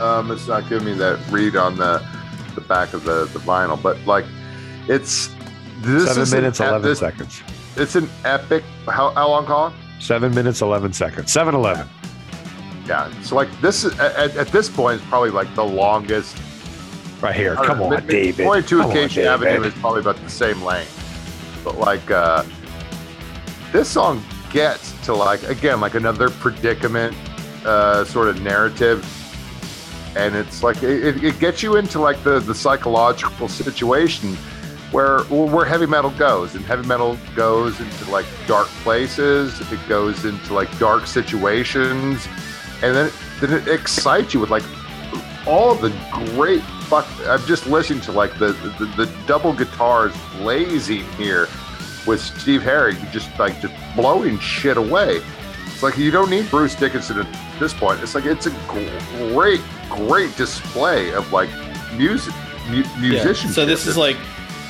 Um, 0.00 0.30
it's 0.30 0.46
not 0.48 0.68
giving 0.68 0.86
me 0.86 0.94
that 0.94 1.18
read 1.30 1.56
on 1.56 1.76
the 1.76 2.04
the 2.54 2.60
back 2.62 2.94
of 2.94 3.04
the 3.04 3.26
the 3.26 3.38
vinyl, 3.40 3.80
but 3.80 3.98
like 4.06 4.24
it's 4.88 5.30
this 5.82 6.06
Seven 6.06 6.22
is 6.22 6.32
minutes, 6.34 6.60
ep- 6.60 6.68
eleven 6.68 6.88
this- 6.88 6.98
seconds. 6.98 7.42
It's 7.76 7.94
an 7.94 8.10
epic. 8.24 8.64
How, 8.86 9.10
how 9.10 9.28
long, 9.28 9.46
Colin? 9.46 9.72
Seven 10.00 10.34
minutes, 10.34 10.60
eleven 10.60 10.92
seconds. 10.92 11.32
Seven 11.32 11.54
eleven. 11.54 11.88
Yeah. 12.90 13.22
So 13.22 13.36
like 13.36 13.48
this 13.60 13.84
is 13.84 13.96
at, 14.00 14.36
at 14.36 14.48
this 14.48 14.68
point 14.68 15.00
is 15.00 15.06
probably 15.06 15.30
like 15.30 15.54
the 15.54 15.64
longest. 15.64 16.36
Right 17.22 17.36
here. 17.36 17.54
Come 17.54 17.80
on, 17.82 17.90
maybe 17.90 18.12
David. 18.12 18.44
Point 18.46 18.66
to 18.68 18.78
Come 18.80 18.90
Acacia. 18.90 19.26
Avenue 19.28 19.62
is 19.62 19.74
probably 19.74 20.00
about 20.00 20.16
the 20.16 20.28
same 20.28 20.60
length, 20.62 21.60
but 21.64 21.78
like 21.78 22.10
uh 22.10 22.42
this 23.70 23.88
song 23.88 24.20
gets 24.50 24.90
to 25.06 25.14
like 25.14 25.40
again 25.44 25.80
like 25.80 25.94
another 25.94 26.30
predicament 26.30 27.16
uh 27.64 28.02
sort 28.04 28.26
of 28.26 28.42
narrative 28.42 29.06
and 30.16 30.34
it's 30.34 30.64
like 30.64 30.82
it, 30.82 31.04
it- 31.06 31.22
it 31.22 31.38
gets 31.38 31.62
you 31.62 31.76
into 31.76 32.00
like 32.00 32.20
the 32.24 32.40
the 32.40 32.54
psychological 32.54 33.46
situation 33.46 34.34
where 34.90 35.20
where 35.28 35.64
heavy 35.64 35.86
metal 35.86 36.10
goes 36.18 36.56
and 36.56 36.64
heavy 36.64 36.84
metal 36.88 37.16
goes 37.36 37.78
into 37.78 38.10
like 38.10 38.26
dark 38.48 38.66
places 38.82 39.60
it 39.70 39.78
goes 39.88 40.24
into 40.24 40.52
like 40.52 40.68
dark 40.80 41.06
situations 41.06 42.26
and 42.82 42.94
then 42.94 43.10
then 43.40 43.52
it 43.52 43.68
excites 43.68 44.34
you 44.34 44.40
with 44.40 44.50
like 44.50 44.64
all 45.46 45.74
the 45.74 45.90
great 46.34 46.62
fuck 46.88 47.06
i'm 47.26 47.44
just 47.46 47.66
listening 47.66 48.00
to 48.00 48.12
like 48.12 48.32
the 48.38 48.52
the, 48.78 48.84
the 48.96 49.12
double 49.26 49.52
guitars 49.52 50.14
blazing 50.38 51.04
here 51.12 51.48
with 52.06 52.20
steve 52.20 52.62
harris 52.62 52.96
just 53.12 53.36
like 53.38 53.60
just 53.60 53.74
blowing 53.94 54.38
shit 54.38 54.76
away. 54.76 55.20
It's 55.66 55.82
like 55.82 55.96
you 55.96 56.10
don't 56.10 56.30
need 56.30 56.50
bruce 56.50 56.74
dickinson 56.74 57.20
at 57.20 57.58
this 57.58 57.72
point. 57.72 58.00
It's 58.00 58.14
like 58.14 58.26
it's 58.26 58.46
a 58.46 58.50
great 59.32 59.60
great 59.88 60.34
display 60.36 61.12
of 61.12 61.32
like 61.32 61.50
music 61.96 62.34
mu- 62.68 62.84
musicianship. 62.98 63.50
So 63.50 63.66
this 63.66 63.86
is 63.86 63.96
like 63.96 64.16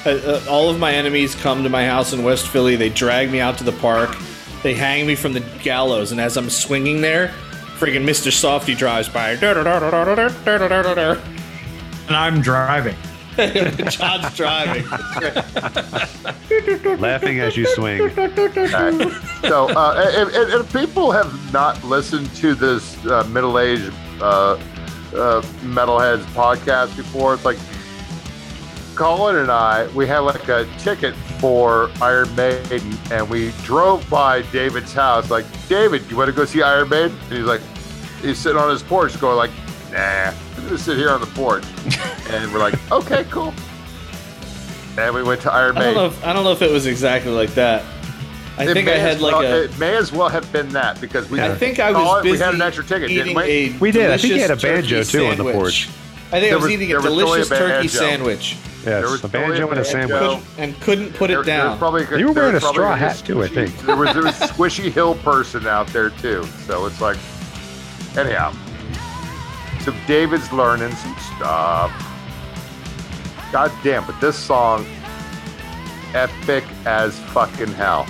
uh, 0.06 0.10
uh, 0.10 0.44
all 0.48 0.70
of 0.70 0.78
my 0.78 0.92
enemies 0.92 1.34
come 1.34 1.62
to 1.62 1.68
my 1.68 1.84
house 1.84 2.12
in 2.12 2.22
West 2.22 2.48
Philly. 2.48 2.76
They 2.76 2.88
drag 2.88 3.30
me 3.30 3.40
out 3.40 3.58
to 3.58 3.64
the 3.64 3.72
park. 3.72 4.16
They 4.62 4.74
hang 4.74 5.06
me 5.06 5.14
from 5.14 5.32
the 5.32 5.40
gallows, 5.62 6.12
and 6.12 6.20
as 6.20 6.36
I'm 6.36 6.50
swinging 6.50 7.00
there, 7.00 7.34
freaking 7.80 8.04
Mr. 8.04 8.30
Softy 8.30 8.74
drives 8.74 9.08
by. 9.08 9.36
And 12.06 12.14
I'm 12.16 12.42
driving. 12.42 12.94
John's 13.88 14.36
driving. 14.36 14.86
Laughing 17.00 17.40
as 17.40 17.56
you 17.56 17.64
swing. 17.74 18.02
Alright. 18.02 19.12
so 19.40 19.70
uh, 19.70 20.12
if, 20.14 20.28
if, 20.34 20.60
if 20.60 20.72
people 20.74 21.10
have 21.10 21.52
not 21.54 21.82
listened 21.82 22.30
to 22.36 22.54
this 22.54 23.02
uh, 23.06 23.24
middle-aged 23.30 23.94
uh, 24.20 24.58
uh, 25.14 25.40
metalheads 25.62 26.22
podcast 26.34 26.94
before, 26.98 27.32
it's 27.32 27.46
like 27.46 27.56
Colin 29.00 29.36
and 29.36 29.50
I, 29.50 29.86
we 29.94 30.06
had 30.06 30.18
like 30.18 30.46
a 30.48 30.68
ticket 30.76 31.14
for 31.40 31.90
Iron 32.02 32.36
Maiden, 32.36 32.98
and 33.10 33.30
we 33.30 33.50
drove 33.62 34.06
by 34.10 34.42
David's 34.52 34.92
house. 34.92 35.30
Like, 35.30 35.46
David, 35.68 36.02
you 36.10 36.18
want 36.18 36.28
to 36.28 36.36
go 36.36 36.44
see 36.44 36.60
Iron 36.60 36.90
Maiden? 36.90 37.16
And 37.30 37.32
he's 37.32 37.46
like, 37.46 37.62
he's 38.20 38.36
sitting 38.36 38.60
on 38.60 38.68
his 38.68 38.82
porch, 38.82 39.18
going 39.18 39.38
like, 39.38 39.52
Nah, 39.90 40.34
I'm 40.58 40.64
gonna 40.64 40.76
sit 40.76 40.98
here 40.98 41.08
on 41.08 41.20
the 41.22 41.26
porch. 41.28 41.64
and 42.28 42.52
we're 42.52 42.58
like, 42.58 42.74
okay, 42.92 43.24
cool. 43.30 43.54
And 44.98 45.14
we 45.14 45.22
went 45.22 45.40
to 45.42 45.50
Iron 45.52 45.78
I 45.78 45.80
don't 45.80 45.94
Maiden. 45.94 45.94
know. 45.94 46.06
If, 46.08 46.22
I 46.22 46.32
don't 46.34 46.44
know 46.44 46.52
if 46.52 46.60
it 46.60 46.70
was 46.70 46.84
exactly 46.84 47.32
like 47.32 47.54
that. 47.54 47.82
I 48.58 48.64
It 48.68 48.74
think 48.74 48.86
I 48.86 48.98
had 48.98 49.22
like 49.22 49.32
well- 49.34 49.50
a. 49.50 49.62
It 49.64 49.78
may 49.78 49.96
as 49.96 50.12
well 50.12 50.28
have 50.28 50.52
been 50.52 50.68
that 50.74 51.00
because 51.00 51.30
we. 51.30 51.40
I 51.40 51.54
think 51.54 51.78
I 51.80 51.90
was 51.90 52.02
Colin, 52.06 52.22
busy 52.24 52.32
We 52.32 52.38
had 52.44 52.52
an 52.54 52.60
extra 52.60 52.84
ticket, 52.84 53.08
didn't 53.08 53.34
we? 53.34 53.74
We 53.80 53.92
did. 53.92 54.10
I 54.10 54.18
think 54.18 54.34
you 54.34 54.40
had 54.42 54.50
a 54.50 54.56
banjo, 54.56 55.02
too, 55.04 55.24
on 55.24 55.38
the 55.38 55.52
porch. 55.54 55.88
I 56.32 56.38
think 56.40 56.52
I 56.52 56.54
was, 56.56 56.64
was- 56.64 56.72
eating 56.72 56.92
a 56.92 56.96
was 56.96 57.04
a 57.04 57.08
delicious 57.08 57.48
turkey 57.48 57.88
banjo. 57.88 57.88
sandwich 57.88 58.56
There 58.84 59.00
Yes, 59.00 59.10
was 59.10 59.24
a 59.24 59.28
banjo 59.28 59.68
and 59.70 59.78
a 59.80 59.84
sandwich. 59.84 60.20
banjo. 60.20 60.42
and 60.58 60.80
couldn't 60.80 61.12
put 61.14 61.28
There- 61.28 61.40
it 61.42 61.46
down. 61.46 61.76
probably, 61.78 62.02
You 62.18 62.28
were 62.28 62.32
wearing 62.32 62.56
a 62.56 62.60
probably 62.60 62.76
straw 62.76 62.94
hat, 62.96 63.22
too, 63.24 63.42
I 63.42 63.48
think. 63.48 63.76
There 63.80 63.96
was, 63.96 64.14
there 64.14 64.22
was 64.22 64.40
a 64.40 64.46
Squishy 64.48 64.90
Hill 64.92 65.16
person 65.16 65.66
out 65.66 65.86
there 65.88 66.10
too. 66.10 66.44
So 66.66 66.86
it's 66.86 67.00
like, 67.00 67.18
anyhow. 68.16 68.52
So 69.84 69.92
David's 70.06 70.52
learning 70.52 70.92
some 70.92 71.16
stuff. 71.36 71.90
God 73.52 73.72
damn, 73.82 74.04
but 74.06 74.20
this 74.20 74.36
song, 74.36 74.86
epic 76.14 76.64
as 76.86 77.18
fucking 77.18 77.72
hell. 77.72 78.06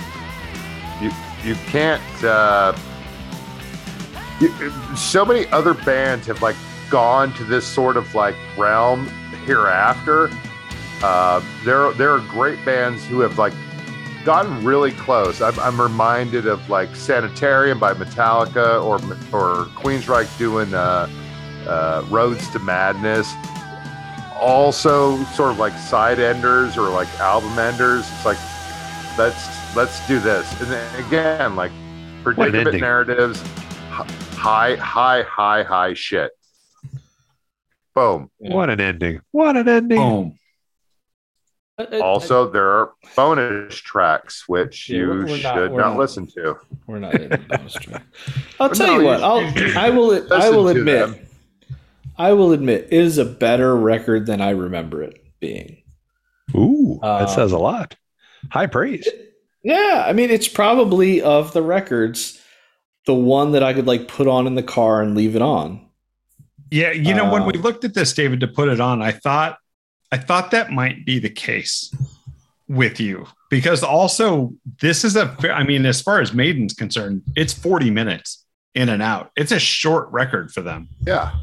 You 1.01 1.11
you 1.43 1.55
can't. 1.67 2.01
Uh, 2.23 2.75
you, 4.39 4.51
so 4.95 5.25
many 5.25 5.47
other 5.47 5.73
bands 5.73 6.27
have 6.27 6.41
like 6.41 6.55
gone 6.91 7.33
to 7.33 7.43
this 7.43 7.65
sort 7.65 7.97
of 7.97 8.13
like 8.13 8.35
realm 8.57 9.07
hereafter. 9.45 10.29
Uh, 11.01 11.43
there 11.65 11.91
there 11.93 12.11
are 12.11 12.19
great 12.29 12.63
bands 12.63 13.03
who 13.07 13.21
have 13.21 13.39
like 13.39 13.53
gotten 14.23 14.63
really 14.63 14.91
close. 14.91 15.41
I'm, 15.41 15.59
I'm 15.59 15.81
reminded 15.81 16.45
of 16.45 16.69
like 16.69 16.95
Sanitarium 16.95 17.79
by 17.79 17.93
Metallica 17.93 18.83
or 18.83 18.95
or 19.35 19.65
Queensryche 19.67 20.37
doing 20.37 20.73
uh, 20.73 21.09
uh, 21.67 22.05
Roads 22.09 22.49
to 22.51 22.59
Madness. 22.59 23.33
Also, 24.39 25.23
sort 25.25 25.51
of 25.51 25.59
like 25.59 25.73
side 25.73 26.19
enders 26.19 26.77
or 26.77 26.89
like 26.89 27.07
album 27.19 27.57
enders. 27.57 28.01
It's 28.11 28.25
like 28.25 28.39
let's 29.17 29.75
let's 29.75 30.05
do 30.07 30.19
this. 30.19 30.51
And 30.61 30.71
then 30.71 31.05
again, 31.05 31.55
like 31.55 31.71
predicament 32.23 32.79
narratives, 32.79 33.41
high 33.89 34.75
high 34.75 35.23
high 35.23 35.63
high 35.63 35.93
shit. 35.93 36.31
Boom. 37.95 38.29
Yeah. 38.39 38.53
What 38.55 38.69
an 38.69 38.79
ending! 38.79 39.21
What 39.31 39.57
an 39.57 39.67
ending! 39.67 39.97
Boom. 39.97 40.37
I- 41.77 41.87
I- 41.97 41.99
Also, 41.99 42.47
uh, 42.47 42.51
there 42.51 42.67
are 42.69 42.93
bonus 43.15 43.75
tracks 43.75 44.47
which 44.47 44.89
Yeah, 44.89 44.97
you 44.99 45.07
we're- 45.09 45.19
we're 45.23 45.27
not- 45.43 45.55
should 45.55 45.71
not, 45.71 45.77
not. 45.77 45.97
listen 45.97 46.27
to. 46.27 46.57
We're 46.87 46.99
not 46.99 47.15
in 47.15 47.29
the 47.29 47.37
bonus 47.37 47.73
track. 47.73 48.03
I'll 48.59 48.69
tell 48.69 48.87
no, 48.87 48.93
you 48.95 48.99
you 49.01 49.05
what. 49.07 49.23
I'll. 49.23 49.77
I 49.77 49.89
will. 49.89 50.27
I 50.33 50.49
will 50.49 50.67
admit. 50.69 51.09
them. 51.09 51.19
I 52.17 52.33
will 52.33 52.51
admit 52.51 52.87
it 52.91 52.93
is 52.93 53.17
a 53.17 53.25
better 53.25 53.75
record 53.75 54.25
than 54.25 54.41
I 54.41 54.51
remember 54.51 55.01
it 55.01 55.23
being. 55.39 55.77
Ooh, 56.55 56.99
that 57.01 57.07
Uh, 57.07 57.25
says 57.27 57.51
a 57.51 57.57
lot. 57.57 57.95
High 58.51 58.67
praise. 58.67 59.07
Yeah, 59.63 60.03
I 60.07 60.13
mean 60.13 60.29
it's 60.29 60.47
probably 60.47 61.21
of 61.21 61.53
the 61.53 61.61
records 61.61 62.39
the 63.07 63.13
one 63.15 63.53
that 63.53 63.63
I 63.63 63.73
could 63.73 63.87
like 63.87 64.07
put 64.07 64.27
on 64.27 64.45
in 64.45 64.53
the 64.55 64.61
car 64.63 65.01
and 65.01 65.15
leave 65.15 65.35
it 65.35 65.41
on. 65.41 65.87
Yeah, 66.71 66.91
you 66.91 67.13
know, 67.13 67.29
when 67.29 67.45
we 67.45 67.53
Um, 67.55 67.61
looked 67.61 67.83
at 67.83 67.93
this, 67.93 68.13
David, 68.13 68.39
to 68.39 68.47
put 68.47 68.69
it 68.69 68.79
on, 68.79 69.01
I 69.01 69.11
thought, 69.11 69.57
I 70.11 70.17
thought 70.17 70.51
that 70.51 70.71
might 70.71 71.05
be 71.05 71.19
the 71.19 71.29
case 71.29 71.93
with 72.67 72.99
you 72.99 73.27
because 73.49 73.83
also 73.83 74.53
this 74.81 75.03
is 75.03 75.17
a, 75.17 75.35
I 75.53 75.63
mean, 75.63 75.85
as 75.85 76.01
far 76.01 76.21
as 76.21 76.33
Maiden's 76.33 76.73
concerned, 76.73 77.23
it's 77.35 77.51
40 77.51 77.91
minutes 77.91 78.45
in 78.73 78.87
and 78.87 79.01
out. 79.01 79.31
It's 79.35 79.51
a 79.51 79.59
short 79.59 80.09
record 80.11 80.51
for 80.53 80.61
them. 80.61 80.87
Yeah. 81.05 81.33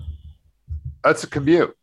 That's 1.05 1.23
a 1.25 1.27
commute. 1.27 1.77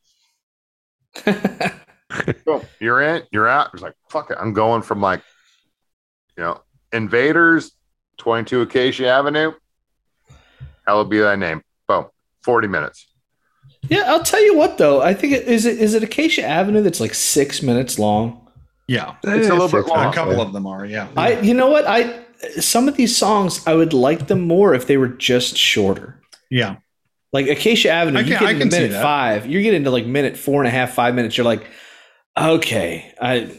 Boom. 1.26 2.62
You're 2.80 3.02
in, 3.02 3.24
you're 3.32 3.48
out. 3.48 3.70
It's 3.74 3.84
like, 3.84 3.94
fuck 4.10 4.32
it. 4.32 4.38
I'm 4.40 4.54
going 4.54 4.82
from 4.82 5.02
like, 5.02 5.22
you 6.36 6.44
know, 6.44 6.62
Invaders, 6.92 7.72
22 8.18 8.62
Acacia 8.62 9.08
Avenue. 9.08 9.52
Hallowed 10.88 11.10
be 11.10 11.20
thy 11.20 11.36
name. 11.36 11.62
Boom. 11.88 12.06
40 12.44 12.68
minutes. 12.68 13.08
Yeah, 13.90 14.03
I'll 14.07 14.24
tell 14.24 14.44
you 14.44 14.56
what 14.56 14.78
though. 14.78 15.02
I 15.02 15.14
think 15.14 15.34
it 15.34 15.48
is 15.48 15.66
it 15.66 15.80
is 15.80 15.94
it 15.94 16.03
Acacia 16.03 16.44
Avenue 16.44 16.82
that's 16.82 16.99
like 16.99 17.14
six 17.14 17.62
minutes 17.62 17.98
long. 17.99 18.41
Yeah, 18.88 19.16
eh, 19.26 19.36
It's 19.38 19.48
a 19.48 19.53
little 19.53 19.68
bit 19.68 19.86
six 19.86 19.90
long. 19.90 20.07
a 20.07 20.14
couple 20.14 20.40
of 20.41 20.53
them 20.53 20.68
are. 20.68 20.86
Yeah, 20.86 21.07
I 21.18 21.40
you 21.41 21.53
know 21.53 21.70
what 21.70 21.86
I 21.88 22.22
some 22.60 22.88
of 22.88 22.95
these 22.98 23.16
songs 23.18 23.66
I 23.66 23.74
would 23.74 23.94
like 23.94 24.28
them 24.28 24.41
more 24.41 24.74
if 24.76 24.88
they 24.88 24.98
were 24.98 25.07
just 25.07 25.57
shorter. 25.57 26.20
yeah, 26.52 26.76
Like 27.34 27.48
Acacia 27.48 27.90
Avenue, 27.90 28.20
I 28.20 28.22
you 28.22 28.36
can- 28.36 28.40
get 28.40 28.48
I 28.49 28.52
into 28.52 28.66
minute 28.82 29.02
five, 29.02 29.45
you 29.48 29.62
get 29.62 29.74
into 29.74 29.90
like 29.90 30.06
minute 30.06 30.38
four 30.38 30.62
and 30.62 30.68
a 30.68 30.72
half, 30.72 30.94
five 30.94 31.16
minutes. 31.16 31.38
You're 31.38 31.45
like, 31.45 31.66
okay, 32.38 33.14
I 33.22 33.49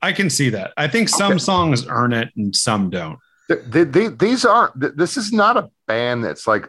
I 0.00 0.12
can 0.12 0.30
see 0.30 0.50
that. 0.50 0.72
I 0.76 0.86
think 0.88 1.08
some 1.08 1.32
Okay. 1.32 1.38
songs 1.40 1.86
earn 1.88 2.12
it 2.12 2.28
and 2.36 2.54
some 2.54 2.88
don't. 2.90 3.18
Th- 3.48 3.60
th- 3.72 3.92
th- 3.92 4.18
these 4.18 4.44
aren't, 4.44 4.96
this 4.96 5.16
is 5.16 5.32
not 5.32 5.56
a 5.56 5.68
band 5.88 6.22
that's 6.22 6.46
like, 6.46 6.68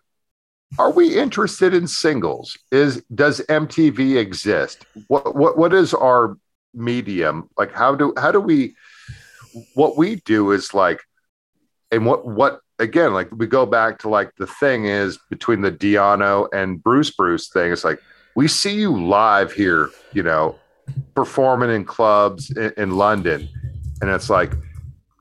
are 0.77 0.91
we 0.91 1.17
interested 1.17 1.73
in 1.73 1.87
singles? 1.87 2.57
Is 2.71 3.03
does 3.13 3.41
MTV 3.49 4.17
exist? 4.17 4.85
What 5.07 5.35
what 5.35 5.57
what 5.57 5.73
is 5.73 5.93
our 5.93 6.37
medium? 6.73 7.49
Like 7.57 7.73
how 7.73 7.95
do 7.95 8.13
how 8.17 8.31
do 8.31 8.39
we 8.39 8.75
what 9.73 9.97
we 9.97 10.17
do 10.17 10.51
is 10.51 10.73
like 10.73 11.01
and 11.91 12.05
what 12.05 12.25
what 12.25 12.61
again 12.77 13.13
like 13.13 13.29
we 13.31 13.47
go 13.47 13.65
back 13.65 13.99
to 13.99 14.09
like 14.09 14.31
the 14.37 14.47
thing 14.47 14.85
is 14.85 15.17
between 15.29 15.61
the 15.61 15.71
Di'Anno 15.71 16.47
and 16.53 16.81
Bruce 16.81 17.11
Bruce 17.11 17.49
thing 17.49 17.71
it's 17.71 17.83
like 17.83 17.99
we 18.35 18.47
see 18.47 18.73
you 18.73 18.95
live 18.95 19.51
here 19.51 19.89
you 20.13 20.23
know 20.23 20.55
performing 21.15 21.69
in 21.69 21.85
clubs 21.85 22.51
in, 22.51 22.71
in 22.77 22.91
London 22.91 23.49
and 24.01 24.09
it's 24.09 24.29
like 24.29 24.53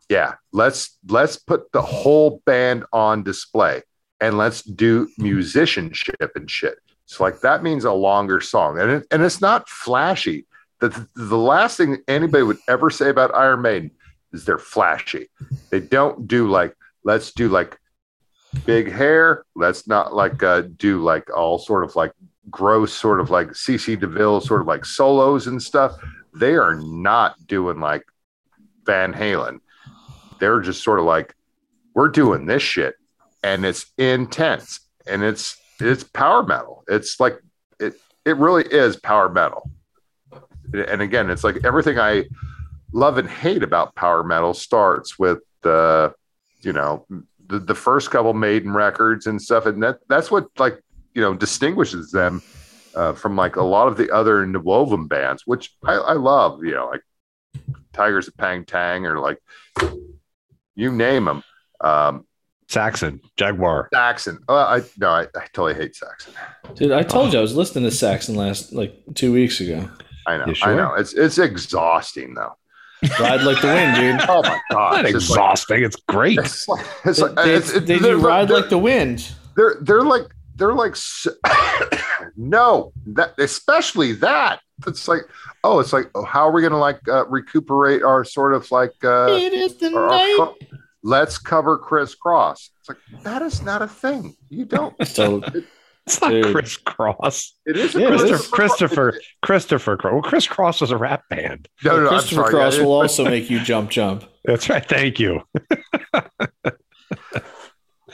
yeah 0.08 0.34
let's 0.52 0.98
let's 1.08 1.36
put 1.36 1.70
the 1.72 1.82
whole 1.82 2.42
band 2.46 2.84
on 2.92 3.22
display 3.22 3.82
and 4.20 4.36
let's 4.36 4.62
do 4.62 5.09
musicianship 5.19 6.32
and 6.35 6.51
shit 6.51 6.78
so 7.07 7.24
like 7.24 7.40
that 7.40 7.62
means 7.62 7.85
a 7.85 7.93
longer 7.93 8.40
song 8.40 8.78
and 8.78 8.90
it, 8.90 9.07
and 9.11 9.23
it's 9.23 9.40
not 9.40 9.69
flashy 9.69 10.47
the, 10.81 11.09
the 11.16 11.36
last 11.36 11.77
thing 11.77 11.99
anybody 12.07 12.45
would 12.45 12.59
ever 12.69 12.90
say 12.90 13.09
about 13.09 13.35
Iron 13.35 13.62
Maiden 13.62 13.90
is 14.32 14.45
they're 14.45 14.59
flashy. 14.59 15.28
They 15.70 15.81
don't 15.81 16.28
do 16.28 16.49
like 16.49 16.74
let's 17.05 17.32
do 17.32 17.49
like 17.49 17.78
big 18.65 18.90
hair. 18.90 19.45
Let's 19.57 19.86
not 19.86 20.15
like 20.15 20.43
uh, 20.43 20.62
do 20.77 21.03
like 21.03 21.35
all 21.35 21.59
sort 21.59 21.85
of 21.85 21.97
like 21.97 22.12
gross 22.51 22.93
sort 22.93 23.20
of 23.20 23.31
like 23.31 23.49
CC 23.49 23.99
DeVille 23.99 24.40
sort 24.40 24.61
of 24.61 24.66
like 24.66 24.85
solos 24.85 25.47
and 25.47 25.62
stuff. 25.62 25.97
They 26.35 26.55
are 26.55 26.77
not 26.77 27.35
doing 27.47 27.81
like 27.81 28.05
Van 28.85 29.12
Halen. 29.12 29.59
They're 30.39 30.61
just 30.61 30.85
sort 30.85 31.01
of 31.01 31.05
like 31.05 31.35
we're 31.95 32.09
doing 32.09 32.47
this 32.47 32.62
shit 32.62 32.95
and 33.54 33.64
it's 33.64 33.86
intense 33.96 34.80
and 35.06 35.22
it's 35.22 35.56
it's 35.80 36.04
power 36.04 36.42
metal. 36.42 36.84
It's 36.88 37.18
like 37.18 37.40
it 37.80 37.94
it 38.24 38.36
really 38.36 38.64
is 38.64 38.96
power 38.96 39.28
metal. 39.28 39.70
And 40.72 41.00
again, 41.00 41.30
it's 41.30 41.44
like 41.44 41.64
everything 41.64 41.98
I 41.98 42.24
love 42.92 43.16
and 43.16 43.28
hate 43.28 43.62
about 43.62 43.94
power 43.94 44.22
metal 44.22 44.52
starts 44.52 45.18
with 45.18 45.38
the 45.62 46.14
you 46.60 46.72
know 46.72 47.06
the, 47.46 47.58
the 47.58 47.74
first 47.74 48.10
couple 48.10 48.34
maiden 48.34 48.72
records 48.72 49.26
and 49.26 49.40
stuff 49.40 49.66
and 49.66 49.82
that 49.82 49.98
that's 50.08 50.30
what 50.30 50.46
like 50.58 50.80
you 51.14 51.22
know 51.22 51.34
distinguishes 51.34 52.10
them 52.10 52.42
uh, 52.94 53.12
from 53.12 53.36
like 53.36 53.56
a 53.56 53.62
lot 53.62 53.88
of 53.88 53.96
the 53.96 54.10
other 54.10 54.46
Nwoven 54.46 55.08
bands 55.08 55.42
which 55.46 55.74
I, 55.84 55.94
I 55.94 56.12
love 56.14 56.64
you 56.64 56.72
know 56.72 56.86
like 56.86 57.02
Tygers 57.92 58.28
of 58.28 58.36
Pan 58.36 58.64
Tang 58.64 59.06
or 59.06 59.18
like 59.18 59.38
you 60.74 60.92
name 60.92 61.24
them 61.24 61.42
um 61.80 62.27
Saxon, 62.69 63.20
Jaguar. 63.36 63.89
Saxon 63.93 64.39
uh, 64.49 64.55
I 64.55 64.82
no 64.99 65.09
I, 65.09 65.23
I 65.23 65.47
totally 65.53 65.74
hate 65.74 65.97
Saxon 65.97 66.32
dude, 66.74 66.93
I 66.93 67.03
told 67.03 67.32
you 67.32 67.39
I 67.39 67.43
was 67.43 67.55
listening 67.57 67.85
to 67.85 67.90
Saxon 67.90 68.35
last 68.35 68.73
like 68.73 68.95
two 69.15 69.32
weeks 69.32 69.61
ago. 69.61 69.89
I 70.27 70.36
know 70.36 70.47
You 70.47 70.55
I 70.62 70.74
know 70.74 70.95
it's 70.95 71.15
it's 71.15 71.39
exhausting 71.39 72.35
though 72.35 72.53
Ride 73.20 73.43
like 73.43 73.61
the 73.62 73.69
wind, 73.69 73.97
dude. 73.97 74.28
oh 74.28 74.43
my 74.43 74.61
god 74.70 75.05
it's 75.07 75.12
just 75.12 75.31
like- 75.31 75.39
exhausting. 75.39 75.82
it's 75.85 75.97
great. 76.09 76.39
it's 76.39 76.69
like, 76.69 76.86
it's 77.05 77.19
like, 77.20 77.35
They, 77.36 77.55
it's- 77.55 77.73
they, 77.73 77.95
it's- 77.95 78.01
do 78.03 78.19
ride 78.19 78.51
like 78.51 78.69
the 78.69 78.78
wind. 78.78 79.32
they're 79.57 79.77
they're 79.81 80.03
like 80.03 80.24
they're 80.57 80.74
like 80.74 80.93
s- 80.93 81.27
no 82.36 82.93
that 83.07 83.32
especially 83.39 84.12
that 84.15 84.61
it's 84.86 85.09
like 85.09 85.23
oh 85.65 85.78
it's 85.81 85.93
like 85.93 86.11
oh, 86.15 86.24
how 86.24 86.47
are 86.49 86.53
we 86.53 86.61
gonna 86.62 86.78
like 86.78 87.01
uh, 87.09 87.24
recuperate 87.28 88.03
our 88.03 88.24
sort 88.24 88.53
of 88.55 88.70
like 88.70 88.93
uh 89.05 89.27
It 89.31 89.53
is 89.53 89.77
the 89.77 89.95
our- 89.97 90.03
our 90.05 90.09
night. 90.11 90.35
fo- 90.36 90.57
let's 91.09 91.39
cover 91.39 91.78
crisscross 91.78 92.70
it's 92.80 92.89
like 92.89 92.98
that 93.24 93.40
is 93.43 93.62
not 93.62 93.80
a 93.82 93.89
thing 93.89 94.36
you 94.48 94.64
don't 94.64 94.94
So 95.06 95.43
It's 96.06 96.20
not 96.22 96.30
Dude. 96.30 96.55
crisscross. 96.55 97.55
it 97.66 97.76
is 97.76 97.94
a 97.94 98.01
Yeah, 98.01 98.09
it 98.09 98.14
is. 98.14 98.20
Christopher, 98.48 98.56
Christopher, 98.56 99.09
it- 99.10 99.22
Christopher. 99.43 99.97
Cro- 99.98 100.12
Well, 100.14 100.22
Kris 100.22 100.47
Kross 100.47 100.80
was 100.80 100.90
a 100.90 100.97
rap 100.97 101.22
band. 101.28 101.68
no, 101.85 101.90
no, 101.90 101.97
no, 101.97 102.02
I'm 102.05 102.09
Christopher 102.14 102.35
sorry. 102.43 102.51
Cross 102.55 102.78
will 102.78 102.93
also 102.93 103.24
make 103.26 103.51
you 103.51 103.60
jump, 103.60 103.90
jump. 103.90 104.24
That's 104.47 104.70
right. 104.70 104.82
Thank 104.89 105.20
you. 105.20 105.43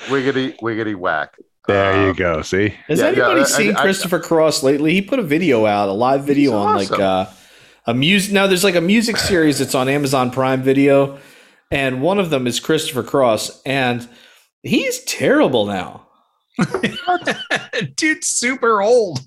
wiggity 0.09 0.57
wiggity 0.61 0.95
whack 0.97 1.37
There 1.67 2.03
you 2.05 2.11
Um, 2.11 2.17
go. 2.17 2.43
See, 2.43 2.75
Has 2.89 2.99
Yeah, 2.99 3.05
yeah, 3.11 3.11
anybody 3.27 3.41
I- 3.43 3.45
seen 3.45 3.77
I- 3.77 3.81
Christopher 3.83 4.19
Cross 4.21 4.63
lately? 4.63 4.93
He 4.93 5.01
put 5.03 5.19
a 5.19 5.23
video 5.23 5.65
out, 5.67 5.89
a 5.89 5.93
live 5.93 6.25
video 6.25 6.53
on 6.57 6.77
awesome. 6.77 6.91
like 6.91 7.01
uh, 7.01 7.27
a 7.87 7.95
music. 7.95 8.33
Now 8.33 8.47
there's 8.47 8.65
like 8.65 8.75
a 8.75 8.81
music 8.81 9.17
series 9.17 9.59
that's 9.61 9.75
on 9.75 9.89
Amazon 9.89 10.31
Prime 10.31 10.63
Video, 10.63 11.19
and 11.75 12.01
one 12.01 12.19
of 12.19 12.31
them 12.31 12.47
is 12.47 12.61
Christopher 12.61 13.03
Cross, 13.03 13.61
and 13.67 14.09
he's 14.63 15.03
terrible 15.05 15.67
now. 15.67 16.07
Dude's 17.97 18.29
super 18.29 18.81
old. 18.81 19.21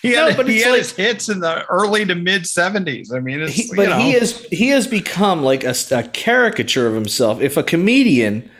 He 0.00 0.12
No, 0.12 0.28
had, 0.28 0.36
but 0.36 0.48
he 0.48 0.60
had 0.62 0.70
like- 0.70 0.78
his 0.78 0.92
hits 0.92 1.28
in 1.28 1.40
the 1.40 1.64
early 1.66 2.04
to 2.06 2.14
mid 2.14 2.42
70s. 2.42 3.14
I 3.14 3.20
mean, 3.20 3.40
it's, 3.42 3.52
He, 3.52 3.70
but 3.76 3.90
know, 3.90 3.98
he 3.98 4.14
is 4.14 4.40
he 4.46 4.68
has 4.68 4.86
become 4.86 5.42
like 5.42 5.62
a, 5.64 5.74
a 5.90 6.02
caricature 6.04 6.86
of 6.86 6.94
himself. 6.94 7.40
If 7.42 7.56
a 7.58 7.62
comedian 7.62 8.50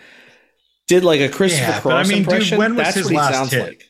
did 0.87 1.03
like 1.03 1.21
a 1.23 1.31
Christopher 1.31 1.65
Yeah, 1.71 1.81
but 1.83 1.91
I 1.93 1.97
Cross 2.03 2.09
mean, 2.09 2.19
dude, 2.19 2.33
impression, 2.33 2.59
when 2.59 2.75
was 2.77 2.85
that's 2.85 2.97
his 2.97 3.11
what 3.11 3.27
he 3.27 3.33
sounds 3.33 3.51
hit? 3.53 3.63
like. 3.67 3.85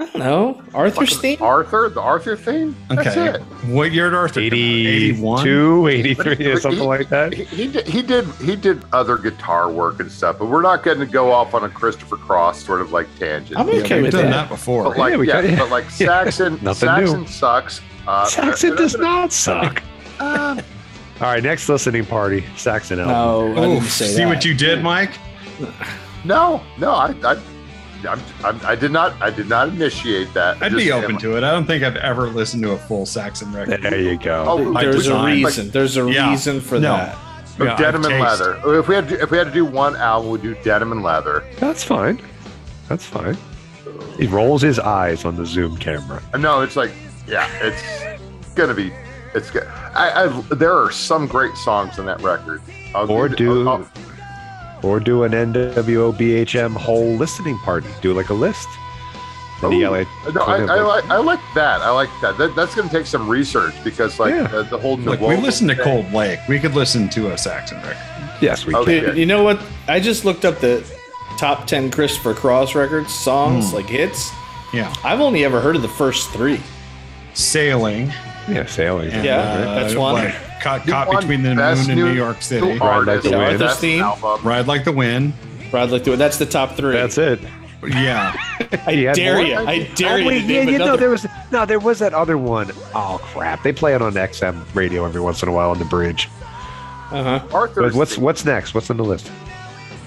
I 0.00 0.04
don't 0.06 0.18
know. 0.18 0.62
Arthur's 0.72 1.18
theme. 1.20 1.42
arthur 1.42 1.88
the 1.90 2.00
arthur 2.00 2.34
theme 2.34 2.74
that's 2.88 3.08
okay. 3.08 3.34
it 3.34 3.40
What 3.68 3.92
year 3.92 4.08
did 4.08 4.16
Arthur? 4.16 4.40
81? 4.40 5.40
82, 5.46 5.88
83, 5.88 6.14
But- 6.14 6.38
but 6.38 6.62
something 6.62 6.80
he- 6.80 6.86
like 6.86 7.08
that. 7.10 7.34
he, 7.34 7.44
he 7.44 7.66
did 7.68 7.86
he 7.86 8.00
did 8.02 8.24
he 8.36 8.56
did 8.56 8.82
other 8.94 9.18
guitar 9.18 9.70
work 9.70 10.00
and 10.00 10.10
stuff 10.10 10.38
but 10.38 10.46
we're 10.46 10.62
not 10.62 10.82
going 10.82 11.00
to 11.00 11.06
go 11.06 11.30
off 11.30 11.52
on 11.52 11.64
a 11.64 11.68
christopher 11.68 12.16
cross 12.16 12.64
sort 12.64 12.80
of 12.80 12.92
like 12.92 13.06
tangent 13.18 13.58
I'm 13.60 13.68
Yeah, 13.68 13.74
okay 13.82 13.96
we've 13.96 14.04
with 14.04 14.12
done 14.12 14.30
that. 14.30 14.30
that 14.30 14.48
before. 14.48 14.84
But 14.84 14.96
like, 14.96 15.10
Yeah, 15.12 15.16
we 15.18 15.28
yeah, 15.28 15.58
but 15.58 15.68
like 15.70 15.90
Saxon, 15.90 16.54
Nothing 16.62 16.88
Saxon 16.88 17.20
new. 17.20 17.26
sucks. 17.26 17.80
Uh, 18.08 18.24
Saxon 18.24 18.76
does 18.76 18.96
gonna- 18.96 19.04
not 19.08 19.32
suck. 19.32 19.82
Um, 20.20 20.58
All 21.20 21.28
right, 21.28 21.42
next 21.42 21.68
listening 21.68 22.04
party, 22.06 22.44
Saxon 22.56 23.00
album. 23.00 23.54
No, 23.54 23.72
Oof, 23.76 23.90
see 23.90 24.14
that. 24.16 24.26
what 24.26 24.44
you 24.44 24.54
did, 24.54 24.82
Mike? 24.82 25.12
no, 26.24 26.62
no, 26.78 26.90
I, 26.92 27.14
I, 27.24 27.40
I'm, 28.08 28.20
I'm, 28.44 28.60
I 28.64 28.74
did 28.74 28.90
not, 28.92 29.20
I 29.22 29.30
did 29.30 29.48
not 29.48 29.68
initiate 29.68 30.32
that. 30.34 30.62
I'd 30.62 30.72
be 30.74 30.92
open 30.92 31.18
to 31.18 31.36
it. 31.36 31.44
I 31.44 31.50
don't 31.50 31.66
think 31.66 31.82
I've 31.84 31.96
ever 31.96 32.28
listened 32.28 32.62
to 32.64 32.72
a 32.72 32.78
full 32.78 33.06
Saxon 33.06 33.52
record. 33.52 33.82
There 33.82 33.98
you 34.00 34.16
go. 34.18 34.44
Oh, 34.46 34.72
There's 34.74 34.94
a 34.94 34.98
design. 34.98 35.42
reason. 35.44 35.70
There's 35.70 35.96
a 35.96 36.10
Yeah. 36.10 36.30
reason 36.30 36.60
for 36.60 36.76
No. 36.78 36.96
that. 36.96 37.18
Yeah, 37.58 37.76
denim 37.76 38.06
I've 38.06 38.10
and 38.12 38.24
taste. 38.24 38.40
leather. 38.40 38.78
If 38.78 38.88
we 38.88 38.94
had, 38.94 39.08
to, 39.10 39.20
if 39.22 39.30
we 39.30 39.36
had 39.38 39.48
to 39.48 39.52
do 39.52 39.64
one 39.66 39.94
album, 39.96 40.30
we'd 40.30 40.40
do 40.42 40.54
denim 40.64 40.92
and 40.92 41.02
leather. 41.02 41.44
That's 41.58 41.84
fine. 41.84 42.20
That's 42.88 43.04
fine. 43.04 43.36
He 44.16 44.26
rolls 44.26 44.62
his 44.62 44.78
eyes 44.78 45.24
on 45.26 45.36
the 45.36 45.44
Zoom 45.44 45.76
camera. 45.76 46.22
No, 46.38 46.62
it's 46.62 46.76
like, 46.76 46.90
yeah, 47.26 47.48
it's 47.60 47.82
gonna 48.54 48.74
be. 48.74 48.92
It's 49.34 49.50
good. 49.50 49.66
I, 49.94 50.24
I 50.24 50.54
there 50.54 50.72
are 50.76 50.90
some 50.90 51.26
great 51.26 51.54
songs 51.56 51.98
in 51.98 52.06
that 52.06 52.20
record. 52.22 52.62
I'll 52.94 53.10
Or 53.10 53.28
give- 53.28 53.36
do 53.38 53.68
I'll- 53.68 53.88
or 54.82 55.00
do 55.00 55.24
an 55.24 55.32
NWO 55.32 56.12
BHM 56.12 56.74
whole 56.76 57.14
listening 57.14 57.58
party. 57.58 57.88
Do 58.00 58.12
like 58.14 58.30
a 58.30 58.34
list. 58.34 58.68
Then 59.60 59.72
you 59.72 59.80
No, 59.80 59.92
I, 59.94 60.06
I 60.56 60.80
like- 60.80 61.04
like 61.04 61.10
I 61.10 61.16
like 61.18 61.40
that. 61.54 61.82
I 61.82 61.90
like 61.90 62.08
that. 62.22 62.38
that 62.38 62.56
that's 62.56 62.74
going 62.74 62.88
to 62.88 62.94
take 62.94 63.04
some 63.06 63.28
research 63.28 63.74
because 63.84 64.18
like 64.18 64.32
Yeah. 64.34 64.46
the, 64.46 64.62
the 64.62 64.78
whole 64.78 64.96
Look, 64.96 65.20
New 65.20 65.26
we 65.28 65.34
World 65.34 65.44
listened 65.44 65.68
to 65.70 65.76
Cold 65.76 66.10
Lake. 66.14 66.38
We 66.48 66.58
could 66.58 66.74
listen 66.74 67.10
to 67.10 67.32
a 67.32 67.36
Saxon 67.38 67.76
record. 67.82 67.98
yes, 68.40 68.64
we 68.64 68.74
Okay. 68.74 69.00
can. 69.02 69.16
You 69.18 69.26
know 69.26 69.42
what? 69.42 69.60
I 69.86 70.00
just 70.00 70.24
looked 70.24 70.46
up 70.46 70.60
the 70.60 70.82
top 71.38 71.66
10 71.66 71.90
Christopher 71.90 72.32
Cross 72.32 72.74
records, 72.74 73.12
songs, 73.12 73.72
like 73.74 73.86
hits. 73.86 74.30
Yeah. 74.72 74.92
I've 75.04 75.20
only 75.20 75.44
ever 75.44 75.60
heard 75.60 75.76
of 75.76 75.82
the 75.82 75.88
first 75.88 76.30
three. 76.30 76.60
Sailing. 77.34 78.12
Yeah, 78.48 78.64
sailing. 78.66 79.10
and, 79.10 79.24
Yeah, 79.24 79.38
uh, 79.40 79.74
that's 79.80 79.94
one. 79.94 80.14
what, 80.24 80.34
Caught, 80.60 80.86
caught 80.86 81.20
between 81.20 81.42
the 81.42 81.54
moon 81.54 81.58
and 81.58 81.88
New 81.88 81.94
New- 81.94 82.12
York 82.12 82.42
City. 82.42 82.74
New 82.74 82.80
Artist, 82.80 83.24
the 83.28 83.36
Wind. 83.36 83.58
Best 83.58 83.80
Theme. 83.80 84.04
Ride 84.42 84.66
like 84.66 84.84
the 84.84 84.92
wind. 84.92 85.32
Ride 85.72 85.90
like 85.90 86.04
the 86.04 86.16
That's 86.16 86.38
the 86.38 86.46
top 86.46 86.76
three. 86.76 86.92
That's 86.92 87.18
it. 87.18 87.40
Yeah. 87.82 88.34
I 88.86 89.10
dare 89.14 89.36
more? 89.36 89.44
you. 89.44 89.56
I 89.56 89.84
dare 89.94 90.12
oh, 90.12 90.16
you. 90.16 90.26
wait, 90.26 90.40
to 90.42 90.52
yeah, 90.52 90.64
name 90.64 90.68
you 90.74 90.78
know 90.78 90.96
there 90.96 91.10
was 91.10 91.26
no, 91.50 91.64
there 91.64 91.78
was 91.78 91.98
that 92.00 92.12
other 92.12 92.36
one. 92.36 92.70
Oh 92.94 93.18
crap! 93.22 93.62
They 93.62 93.72
play 93.72 93.94
it 93.94 94.02
on 94.02 94.12
XM 94.12 94.62
radio 94.74 95.04
every 95.06 95.20
once 95.20 95.42
in 95.42 95.48
a 95.48 95.52
while 95.52 95.70
on 95.70 95.78
the 95.78 95.86
bridge. 95.86 96.28
Uh-huh. 97.10 97.40
Arthur's 97.52 97.92
But 97.92 97.98
what's 97.98 98.14
theme 98.16 98.24
what's 98.24 98.44
next? 98.44 98.74
What's 98.74 98.90
on 98.90 98.96
the 98.96 99.04
list? 99.04 99.30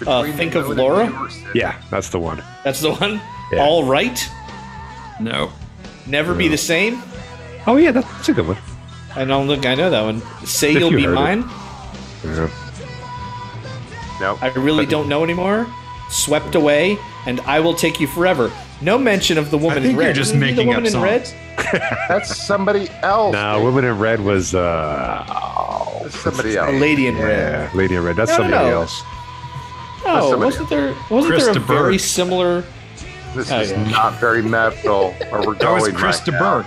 Uh, 0.05 0.23
Think 0.33 0.53
the 0.53 0.59
of 0.59 0.69
Laura? 0.69 1.07
New 1.07 1.13
York 1.13 1.31
City. 1.31 1.59
Yeah, 1.59 1.81
that's 1.89 2.09
the 2.09 2.19
one. 2.19 2.43
That's 2.63 2.81
the 2.81 2.93
one. 2.93 3.21
Yeah. 3.51 3.63
All 3.63 3.83
right. 3.83 4.19
No. 5.19 5.51
Never 6.05 6.33
be 6.33 6.47
the 6.47 6.57
same. 6.57 7.01
Oh 7.65 7.77
yeah, 7.77 7.91
that's 7.91 8.29
a 8.29 8.33
good 8.33 8.47
one. 8.47 8.57
I 9.15 9.25
don't 9.25 9.47
think 9.47 9.65
I 9.65 9.75
know 9.75 9.89
that 9.89 10.01
one. 10.01 10.21
Say 10.45 10.71
If 10.73 10.79
you'll 10.79 10.91
you 10.91 10.97
be 10.97 11.07
mine. 11.07 11.41
Yeah. 12.23 12.49
No, 14.19 14.37
I 14.41 14.49
really 14.55 14.85
don't 14.85 15.07
know 15.09 15.23
anymore. 15.23 15.67
Swept 16.09 16.55
away, 16.55 16.97
and 17.25 17.39
I 17.41 17.59
will 17.59 17.73
take 17.73 17.99
you 17.99 18.07
forever. 18.07 18.51
No 18.81 18.97
mention 18.97 19.37
of 19.37 19.49
the 19.51 19.57
woman 19.57 19.81
think 19.83 19.93
in 19.93 19.97
red. 19.97 20.05
you're 20.05 20.13
just 20.13 20.29
Isn't 20.31 20.39
making 20.39 20.55
the 20.57 20.65
woman 20.65 20.85
up 20.87 20.93
in 20.93 21.01
red. 21.01 21.27
songs. 21.27 21.39
that's 22.09 22.35
somebody 22.35 22.89
else. 23.01 23.33
No, 23.33 23.55
dude. 23.57 23.65
Women 23.65 23.85
in 23.85 23.99
Red 23.99 24.19
was 24.19 24.53
uh 24.55 25.25
oh, 25.29 25.99
That's 26.03 26.19
somebody 26.19 26.55
A 26.55 26.63
else. 26.65 26.81
lady 26.81 27.07
in 27.07 27.15
red. 27.17 27.69
yeah, 27.71 27.77
Lady 27.77 27.95
in 27.95 28.03
Red. 28.03 28.15
That's 28.15 28.31
No, 28.31 28.37
no, 28.37 28.43
somebody 28.43 28.69
no. 28.69 28.81
else. 28.81 29.01
Oh, 30.05 30.29
somebody 30.31 30.45
wasn't 30.51 30.69
there? 30.69 30.95
Wasn't 31.09 31.25
Chris 31.31 31.43
there 31.43 31.51
a 31.51 31.53
de 31.53 31.59
very 31.61 31.93
Burgh. 31.93 31.99
similar? 32.01 32.63
This 33.35 33.51
Oh, 33.51 33.59
is 33.61 33.71
yeah. 33.71 33.83
not 33.89 34.19
very 34.19 34.41
metal. 34.41 35.15
Or 35.31 35.45
we're 35.47 35.55
That 35.55 35.71
was 35.71 35.83
going 35.83 35.95
Chris 35.95 36.17
right 36.19 36.25
de 36.25 36.31
now. 36.33 36.61
Burgh. 36.61 36.65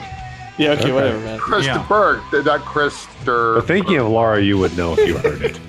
Yeah. 0.58 0.70
Okay. 0.72 0.92
Whatever, 0.92 1.18
man. 1.20 1.38
Chris 1.38 1.66
Yeah. 1.66 1.78
de 1.78 1.84
Burgh, 1.88 2.20
not 2.44 2.60
Chris 2.64 3.06
de. 3.24 3.54
But 3.56 3.66
thinking 3.66 3.96
of 3.98 4.08
Laura, 4.08 4.40
you 4.42 4.58
would 4.58 4.76
know 4.76 4.94
if 4.94 5.06
you 5.06 5.18
heard 5.18 5.42
it. 5.42 5.60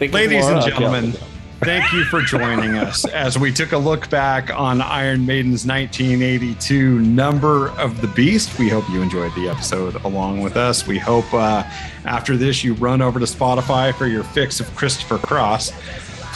Ladies 0.12 0.44
Laura. 0.44 0.56
and 0.56 0.64
gentlemen, 0.64 1.12
thank 1.60 1.92
you 1.92 2.04
for 2.04 2.22
joining 2.22 2.76
us 2.76 3.04
as 3.06 3.38
we 3.38 3.52
took 3.52 3.72
a 3.72 3.76
look 3.78 4.08
back 4.08 4.50
on 4.50 4.80
Iron 4.80 5.26
Maiden's 5.26 5.66
1982 5.66 7.00
Number 7.00 7.70
of 7.72 8.00
the 8.00 8.06
Beast. 8.08 8.58
We 8.58 8.68
hope 8.68 8.88
you 8.88 9.02
enjoyed 9.02 9.34
the 9.34 9.48
episode 9.48 9.96
along 10.04 10.40
with 10.40 10.56
us. 10.56 10.86
We 10.86 10.98
hope 10.98 11.32
uh, 11.34 11.64
after 12.06 12.36
this 12.36 12.62
you 12.64 12.74
run 12.74 13.02
over 13.02 13.18
to 13.18 13.26
Spotify 13.26 13.92
for 13.94 14.06
your 14.06 14.24
fix 14.24 14.58
of 14.60 14.74
Christopher 14.76 15.18
Cross. 15.18 15.72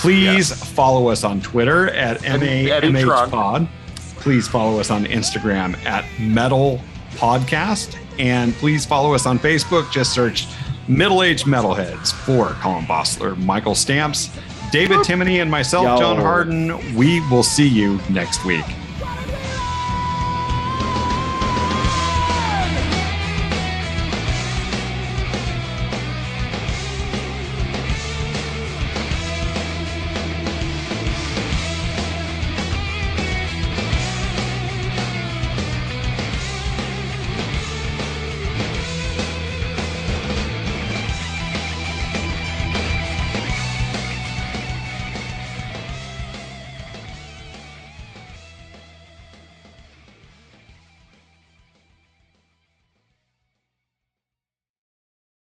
Please 0.00 0.52
follow 0.72 1.08
us 1.08 1.24
on 1.24 1.40
Twitter 1.40 1.88
at 1.90 2.22
Eddie- 2.24 2.70
Eddie 2.70 3.02
Trunk. 3.02 3.32
MAMHpod. 3.32 3.68
Please 4.16 4.48
follow 4.48 4.78
us 4.80 4.90
on 4.90 5.04
Instagram 5.06 5.76
at 5.86 6.04
Metal 6.20 6.80
Podcast. 7.14 7.96
And 8.18 8.54
please 8.54 8.86
follow 8.86 9.14
us 9.14 9.26
on 9.26 9.38
Facebook. 9.38 9.90
Just 9.90 10.12
search 10.12 10.46
Middle 10.88 11.22
Aged 11.22 11.46
Metalheads 11.46 12.12
for 12.12 12.50
Colin 12.60 12.84
Bossler, 12.84 13.36
Michael 13.44 13.74
Stamps, 13.74 14.30
David 14.70 14.98
Timoney, 14.98 15.40
and 15.40 15.50
myself, 15.50 15.84
Yo. 15.84 15.98
John 15.98 16.16
Harden. 16.16 16.94
We 16.94 17.20
will 17.28 17.42
see 17.42 17.68
you 17.68 18.00
next 18.10 18.44
week. 18.44 18.64